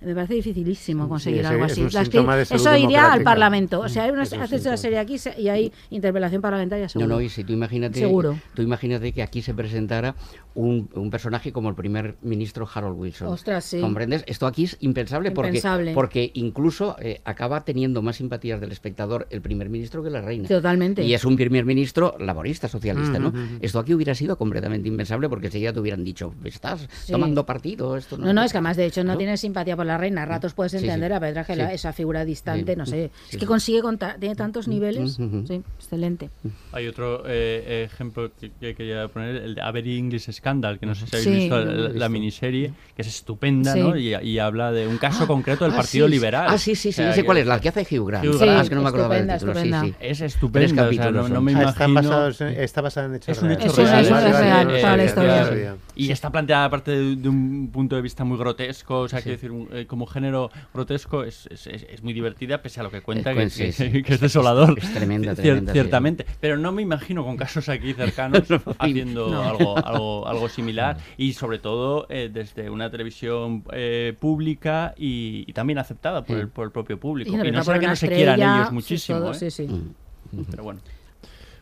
me 0.00 0.14
parece 0.14 0.34
dificilísimo 0.34 1.08
conseguir 1.08 1.40
ese 1.40 1.48
algo 1.48 1.64
así. 1.64 1.82
Las 1.90 2.50
eso 2.50 2.76
iría 2.76 3.12
al. 3.12 3.22
Parlamento, 3.24 3.80
o 3.80 3.88
sea, 3.88 4.04
hay 4.04 4.10
una, 4.10 4.22
Es 4.22 4.32
un 4.32 4.40
haces 4.42 4.64
una 4.66 4.76
serie 4.76 4.98
aquí 4.98 5.16
y 5.38 5.48
hay 5.48 5.72
interpelación 5.90 6.40
parlamentaria 6.42 6.84
No, 6.84 6.88
seguro. 6.90 7.08
no, 7.08 7.20
y 7.20 7.28
si 7.28 7.42
tú 7.44 7.52
imagínate, 7.52 7.98
Seguro. 7.98 8.38
tú 8.54 8.62
imagínate 8.62 9.12
que 9.12 9.22
aquí 9.22 9.40
se 9.42 9.54
presentara 9.54 10.14
un, 10.54 10.88
un 10.94 11.10
personaje 11.10 11.52
como 11.52 11.68
el 11.68 11.74
primer 11.74 12.16
ministro 12.22 12.68
Harold 12.72 12.98
Wilson. 12.98 13.28
Ostras, 13.28 13.64
sí. 13.64 13.80
¿Comprendes? 13.80 14.24
Esto 14.26 14.46
aquí 14.46 14.64
es 14.64 14.76
impensable, 14.80 15.28
Impensable. 15.30 15.92
porque 15.94 16.04
porque 16.04 16.30
incluso 16.34 16.96
eh, 17.00 17.22
acaba 17.24 17.64
teniendo 17.64 18.02
más 18.02 18.16
simpatías 18.16 18.60
del 18.60 18.70
espectador 18.72 19.26
el 19.34 19.42
primer 19.42 19.68
ministro 19.68 20.02
que 20.02 20.10
la 20.10 20.20
reina. 20.20 20.48
Totalmente. 20.48 21.02
Y 21.02 21.12
es 21.14 21.24
un 21.24 21.36
primer 21.36 21.64
ministro 21.64 22.16
laborista, 22.18 22.68
socialista, 22.68 23.18
¿no? 23.18 23.28
Ujú, 23.28 23.38
ujú. 23.38 23.48
Esto 23.60 23.78
aquí 23.80 23.92
hubiera 23.94 24.14
sido 24.14 24.36
completamente 24.38 24.88
impensable 24.88 25.28
porque 25.28 25.50
si 25.50 25.60
ya 25.60 25.72
te 25.72 25.80
hubieran 25.80 26.04
dicho, 26.04 26.32
estás 26.44 26.88
Sí. 27.04 27.12
tomando 27.12 27.44
partido, 27.44 27.96
esto 27.96 28.16
no. 28.16 28.26
No, 28.26 28.32
no, 28.32 28.42
es 28.42 28.52
que 28.52 28.58
además 28.58 28.76
de 28.76 28.86
hecho 28.86 29.04
no 29.04 29.12
¿No? 29.12 29.18
tienes 29.18 29.40
simpatía 29.40 29.76
por 29.76 29.86
la 29.86 29.98
reina. 29.98 30.22
A 30.22 30.26
ratos 30.26 30.54
puedes 30.54 30.72
Sí, 30.72 30.78
sí. 30.78 30.84
entender, 30.84 31.12
a 31.12 31.20
pesar 31.20 31.44
que 31.46 31.56
la- 31.56 31.68
Sí. 31.68 31.74
esa 31.74 31.92
figura 31.92 32.24
distante, 32.24 32.72
Sí. 32.72 32.78
no 32.78 32.86
sé. 32.86 33.10
Sí, 33.14 33.20
es 33.30 33.36
que 33.36 33.40
sí. 33.40 33.46
consigue 33.46 33.82
contar, 33.82 34.18
tiene 34.18 34.34
tantos 34.36 34.68
niveles. 34.68 35.14
Sí, 35.14 35.62
excelente. 35.78 36.30
Hay 36.72 36.86
otro 36.86 37.22
eh, 37.26 37.84
ejemplo 37.92 38.30
que, 38.40 38.50
que 38.60 38.74
quería 38.74 39.08
poner, 39.08 39.36
el 39.36 39.54
de 39.56 39.60
Avery 39.62 39.98
English 39.98 40.30
Scandal, 40.32 40.78
que 40.78 40.86
no 40.86 40.94
sé 40.94 41.06
si 41.06 41.16
habéis 41.16 41.28
Sí, 41.28 41.34
visto 41.34 41.64
la, 41.64 41.88
la 41.88 42.08
miniserie, 42.08 42.72
que 42.94 43.02
es 43.02 43.08
estupenda, 43.08 43.72
Sí. 43.72 43.80
¿no? 43.80 43.96
Y, 43.96 44.14
y 44.14 44.38
habla 44.38 44.70
de 44.72 44.86
un 44.86 44.98
caso 44.98 45.26
concreto 45.26 45.64
del 45.64 45.72
Ah, 45.74 45.78
Partido 45.78 46.06
sí, 46.06 46.12
sí. 46.12 46.16
Liberal. 46.16 46.46
Ah, 46.48 46.58
sí, 46.58 46.74
sí, 46.74 46.82
sí, 46.84 46.88
O 46.90 46.92
sea, 46.92 47.06
ya 47.06 47.12
sé 47.14 47.20
que- 47.20 47.26
cuál 47.26 47.38
es, 47.38 47.46
la 47.46 47.60
que 47.60 47.68
hace 47.68 47.80
Hugh 47.82 48.06
Grant. 48.08 48.24
Hugh 48.26 48.32
Sí, 48.34 48.44
Grant. 48.44 48.62
es 48.62 48.68
que 48.68 48.74
no 48.74 48.82
me 48.82 48.88
acordaba 48.88 49.14
del 49.16 49.23
estupenda, 49.24 49.38
título, 49.38 49.52
sí, 49.54 49.58
estupenda. 49.68 49.80
sí. 49.82 49.88
Es 50.00 50.18
Tres 50.18 50.34
estupenda, 50.34 50.66
o 50.66 50.74
sea, 50.74 50.84
capítulos 50.84 51.30
no, 51.30 51.40
me 51.40 51.50
Ah, 51.50 51.52
imagino... 51.52 51.70
están 51.70 51.94
basados 51.94 52.40
en- 52.40 52.48
está 52.60 52.80
basada 52.80 53.06
en 53.06 53.14
hechos 53.16 53.36
Es 53.36 53.42
un 53.42 53.50
hecho 53.52 53.66
Es 53.66 53.78
un 53.78 53.84
real. 53.86 54.04
hecho 54.04 54.14
¿vale? 54.14 54.32
real, 54.32 54.70
Eh, 54.70 54.80
toda 54.80 54.96
la 54.96 55.02
eh, 55.02 55.06
historia. 55.06 55.48
eh, 55.52 55.74
Y 55.96 56.10
está 56.10 56.30
planteada 56.30 56.64
aparte 56.66 56.90
de, 56.90 57.16
de 57.16 57.28
un 57.28 57.70
punto 57.72 57.96
de 57.96 58.02
vista 58.02 58.24
muy 58.24 58.36
grotesco, 58.38 59.00
o 59.00 59.08
sea, 59.08 59.20
quiero 59.22 59.36
decir, 59.36 59.50
un- 59.50 59.68
eh, 59.72 59.86
como 59.86 60.06
género 60.06 60.50
grotesco 60.72 61.24
es, 61.24 61.46
es- 61.50 61.66
es- 61.66 61.86
es 61.88 62.02
muy 62.02 62.12
divertida 62.12 62.62
pese 62.62 62.80
a 62.80 62.82
lo 62.82 62.90
que 62.90 63.00
cuenta, 63.00 63.30
Es 63.32 63.36
que, 63.36 63.42
cuen- 63.44 63.50
sí, 63.50 63.64
que- 63.64 63.90
sí. 63.92 64.02
que 64.02 64.14
es 64.14 64.20
desolador. 64.20 64.78
Es 64.78 64.92
tremenda, 64.92 65.32
Cier- 65.32 65.36
tremenda, 65.36 65.72
sí. 65.72 65.78
Ciertamente. 65.78 66.26
Pero 66.40 66.56
no 66.56 66.72
me 66.72 66.82
imagino 66.82 67.24
con 67.24 67.36
casos 67.36 67.68
aquí 67.68 67.92
cercanos 67.94 68.42
haciendo 68.78 69.28
No. 69.28 69.42
algo, 69.42 69.76
algo, 69.86 70.28
algo 70.28 70.48
similar 70.48 70.96
y 71.16 71.32
sobre 71.34 71.58
todo 71.58 72.06
eh, 72.10 72.30
desde 72.32 72.70
una 72.70 72.90
televisión 72.90 73.62
eh, 73.72 74.14
pública 74.18 74.94
y, 74.96 75.44
y 75.46 75.52
también 75.52 75.78
aceptada 75.78 76.24
por 76.24 76.36
el, 76.38 76.48
por 76.48 76.64
el 76.66 76.72
propio 76.72 76.98
público. 76.98 77.30
Y 77.30 77.48
Y, 77.48 77.50
no 77.52 77.62
será 77.62 77.78
que 77.78 77.86
no 77.86 77.96
se 77.96 78.08
quieran 78.08 78.40
ellos 78.40 78.84
sí, 78.84 78.96
muchísimo. 79.20 79.68
todo, 79.68 79.78
¿eh? 79.82 79.92
sí, 79.92 79.94
sí. 80.36 80.46
Pero 80.50 80.64
bueno. 80.64 80.80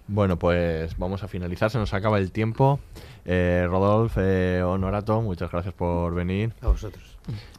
Bueno, 0.09 0.39
pues 0.39 0.99
vamos 0.99 1.23
a 1.23 1.29
finalizar, 1.29 1.71
se 1.71 1.79
nos 1.79 1.95
acaba 1.95 2.19
el 2.19 2.33
tiempo. 2.33 2.81
Eh, 3.25 3.67
Rodolfo, 3.69 4.21
eh, 4.21 4.63
Honorato, 4.63 5.23
muchas 5.23 5.51
gracias 5.51 5.75
por 5.75 6.15
venir. 6.15 6.53
A 6.61 6.69
vosotros. 6.69 7.03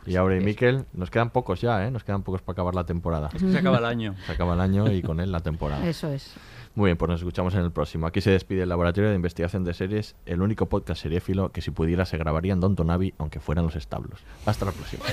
Y 0.06 0.18
Aure 0.18 0.42
y 0.42 0.44
Miquel, 0.44 0.84
nos 0.94 1.10
quedan 1.10 1.30
pocos 1.30 1.62
ya, 1.62 1.88
¿eh? 1.88 1.92
Nos 1.92 2.04
quedan 2.04 2.24
pocos 2.24 2.42
para 2.42 2.54
acabar 2.54 2.76
la 2.76 2.86
temporada. 2.86 3.30
Es 3.34 3.42
que 3.42 3.52
se 3.52 3.58
acaba 3.58 3.78
el 3.78 3.86
año. 3.86 4.16
Se 4.26 4.34
acaba 4.34 4.56
el 4.56 4.62
año 4.62 4.92
y 4.92 5.02
con 5.02 5.22
él 5.22 5.32
la 5.32 5.40
temporada. 5.40 5.88
Eso 5.88 6.10
es. 6.10 6.34
Muy 6.76 6.88
bien, 6.88 6.98
pues 6.98 7.10
nos 7.10 7.22
escuchamos 7.22 7.54
en 7.54 7.62
el 7.62 7.72
próximo. 7.72 8.08
Aquí 8.08 8.20
se 8.20 8.32
despide 8.32 8.64
el 8.64 8.70
Laboratorio 8.70 9.10
de 9.10 9.16
Investigación 9.16 9.64
de 9.64 9.74
Series, 9.74 10.16
el 10.26 10.42
único 10.42 10.66
podcast 10.68 11.02
seriéfilo 11.04 11.52
que 11.52 11.62
si 11.62 11.72
pudiera 11.72 12.04
se 12.06 12.18
grabaría 12.18 12.52
en 12.52 12.60
Don 12.60 12.76
Tonavi, 12.76 13.14
aunque 13.20 13.40
fueran 13.40 13.66
los 13.66 13.76
establos. 13.76 14.20
Hasta 14.46 14.66
la 14.66 14.72
próxima. 14.72 15.04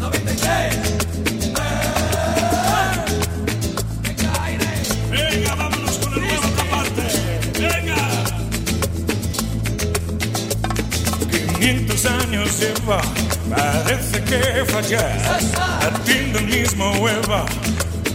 93. 0.00 1.39
500 12.00 12.06
años 12.06 12.58
lleva, 12.58 13.00
parece 13.50 14.22
que 14.24 14.64
falla. 14.66 15.18
Atiende 15.82 16.38
el 16.38 16.46
mismo 16.46 16.92
hueva, 16.92 17.44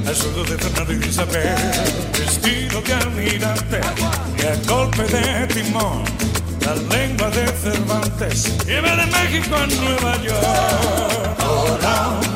al 0.08 0.16
sueldo 0.16 0.44
de 0.44 0.58
Fernando 0.58 0.94
y 0.94 1.08
Isabel. 1.08 1.56
Vestido 2.18 2.82
de 2.82 2.94
almirante 2.94 3.82
y 4.38 4.46
a 4.46 4.56
golpe 4.68 5.04
de 5.04 5.48
timón. 5.48 6.04
la 6.62 6.76
lengua 6.96 7.30
de 7.30 7.48
Cervantes, 7.48 8.66
lleva 8.66 8.96
de 8.96 9.06
México 9.06 9.56
a 9.56 9.68
Nueva 9.68 10.22
York. 10.24 11.36
El 12.24 12.35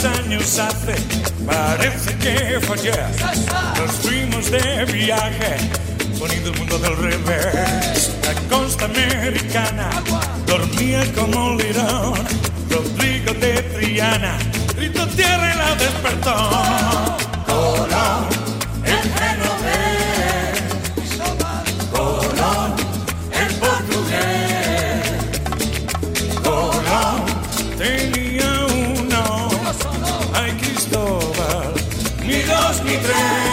500 0.00 0.04
años 0.04 0.58
hace, 0.58 0.94
parece 1.44 2.16
que 2.16 2.58
ayer. 2.72 3.06
Nos 3.76 3.92
fuimos 3.96 4.50
de 4.50 4.84
viaje, 4.86 5.56
poniendo 6.18 6.50
el 6.50 6.58
mundo 6.58 6.78
del 6.78 6.96
revés. 6.96 8.10
La 8.22 8.34
costa 8.56 8.86
americana 8.86 9.90
dormía 10.46 11.02
como 11.12 11.48
un 11.48 11.58
lirón. 11.58 12.14
Rodrigo 12.70 13.34
de 13.34 13.62
Triana 13.74 14.38
gritó 14.74 15.06
tierra 15.08 15.52
y 15.52 15.58
la 15.58 15.74
despertó. 15.74 16.50
Colón, 17.46 18.28
ni 32.70 32.96
dos 32.96 33.00
ni 33.06 33.49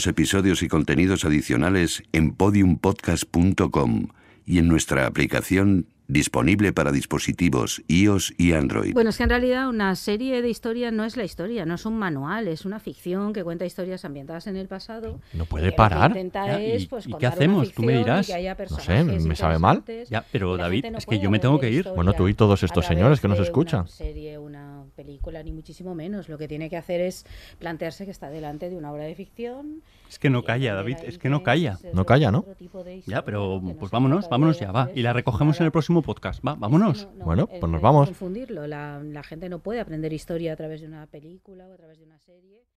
los 0.00 0.06
episodios 0.06 0.62
y 0.62 0.68
contenidos 0.68 1.26
adicionales 1.26 2.02
en 2.14 2.32
podiumpodcast.com 2.32 4.06
y 4.46 4.56
en 4.58 4.66
nuestra 4.66 5.04
aplicación 5.04 5.84
disponible 6.08 6.72
para 6.72 6.90
dispositivos 6.90 7.82
iOS 7.86 8.32
y 8.38 8.52
Android. 8.54 8.94
Bueno, 8.94 9.10
es 9.10 9.18
que 9.18 9.24
en 9.24 9.28
realidad 9.28 9.68
una 9.68 9.94
serie 9.96 10.40
de 10.40 10.48
historia 10.48 10.90
no 10.90 11.04
es 11.04 11.16
la 11.18 11.24
historia, 11.24 11.66
no 11.66 11.74
es 11.74 11.84
un 11.84 11.98
manual, 11.98 12.48
es 12.48 12.64
una 12.64 12.80
ficción 12.80 13.32
que 13.34 13.44
cuenta 13.44 13.66
historias 13.66 14.04
ambientadas 14.06 14.46
en 14.46 14.56
el 14.56 14.66
pasado. 14.68 15.20
No 15.34 15.44
puede 15.44 15.68
que 15.70 15.76
parar. 15.76 16.14
Ya, 16.32 16.58
es, 16.60 16.82
¿y- 16.84 16.86
pues, 16.86 17.06
y 17.06 17.12
qué 17.12 17.26
hacemos? 17.26 17.72
Tú 17.72 17.82
me 17.82 17.98
dirás. 17.98 18.26
que 18.26 18.34
haya 18.34 18.56
No 18.70 18.78
sé, 18.78 19.04
me 19.04 19.36
sabe 19.36 19.58
mal. 19.58 19.84
Ya, 20.08 20.24
pero 20.32 20.56
David, 20.56 20.86
no 20.90 20.96
es 20.98 21.04
que 21.04 21.18
yo 21.20 21.30
me 21.30 21.38
tengo 21.38 21.60
que 21.60 21.70
ir. 21.70 21.86
Bueno, 21.94 22.14
tú 22.14 22.26
y 22.26 22.32
todos 22.34 22.62
estos 22.62 22.86
señores 22.86 23.20
que 23.20 23.28
nos 23.28 23.38
escuchan. 23.38 23.80
Una 23.82 23.88
serie, 23.88 24.38
una 24.38 24.69
película, 25.04 25.42
ni 25.42 25.52
muchísimo 25.52 25.94
menos. 25.94 26.28
Lo 26.28 26.36
que 26.38 26.46
tiene 26.48 26.68
que 26.68 26.76
hacer 26.76 27.00
es 27.00 27.24
plantearse 27.58 28.04
que 28.04 28.10
está 28.10 28.28
delante 28.30 28.68
de 28.70 28.76
una 28.76 28.92
obra 28.92 29.04
de 29.04 29.14
ficción. 29.14 29.82
Es 30.08 30.18
que 30.18 30.28
no 30.30 30.42
calla, 30.44 30.74
David, 30.74 30.96
es 31.04 31.18
que 31.18 31.28
no 31.28 31.42
calla. 31.42 31.78
No 31.94 32.04
calla, 32.04 32.30
¿no? 32.30 32.44
Ya, 33.06 33.24
pero 33.24 33.60
pues 33.78 33.90
vámonos, 33.90 34.28
vámonos 34.28 34.58
ya, 34.60 34.72
va. 34.72 34.90
Y 34.94 35.02
la 35.02 35.12
recogemos 35.12 35.58
en 35.60 35.66
el 35.66 35.72
próximo 35.72 36.02
podcast, 36.02 36.44
va, 36.46 36.54
vámonos. 36.54 37.08
Bueno, 37.24 37.48
el- 37.52 37.60
pues 37.60 37.72
nos 37.72 37.80
vamos. 37.80 38.08
Confundirlo. 38.08 38.66
La, 38.66 39.00
la 39.02 39.22
gente 39.22 39.48
no 39.48 39.58
puede 39.60 39.80
aprender 39.80 40.12
historia 40.12 40.52
a 40.52 40.56
través 40.56 40.80
de 40.82 40.86
una 40.88 41.06
película 41.06 41.66
o 41.66 41.72
a 41.72 41.76
través 41.76 41.98
de 41.98 42.04
una 42.04 42.18
serie. 42.18 42.60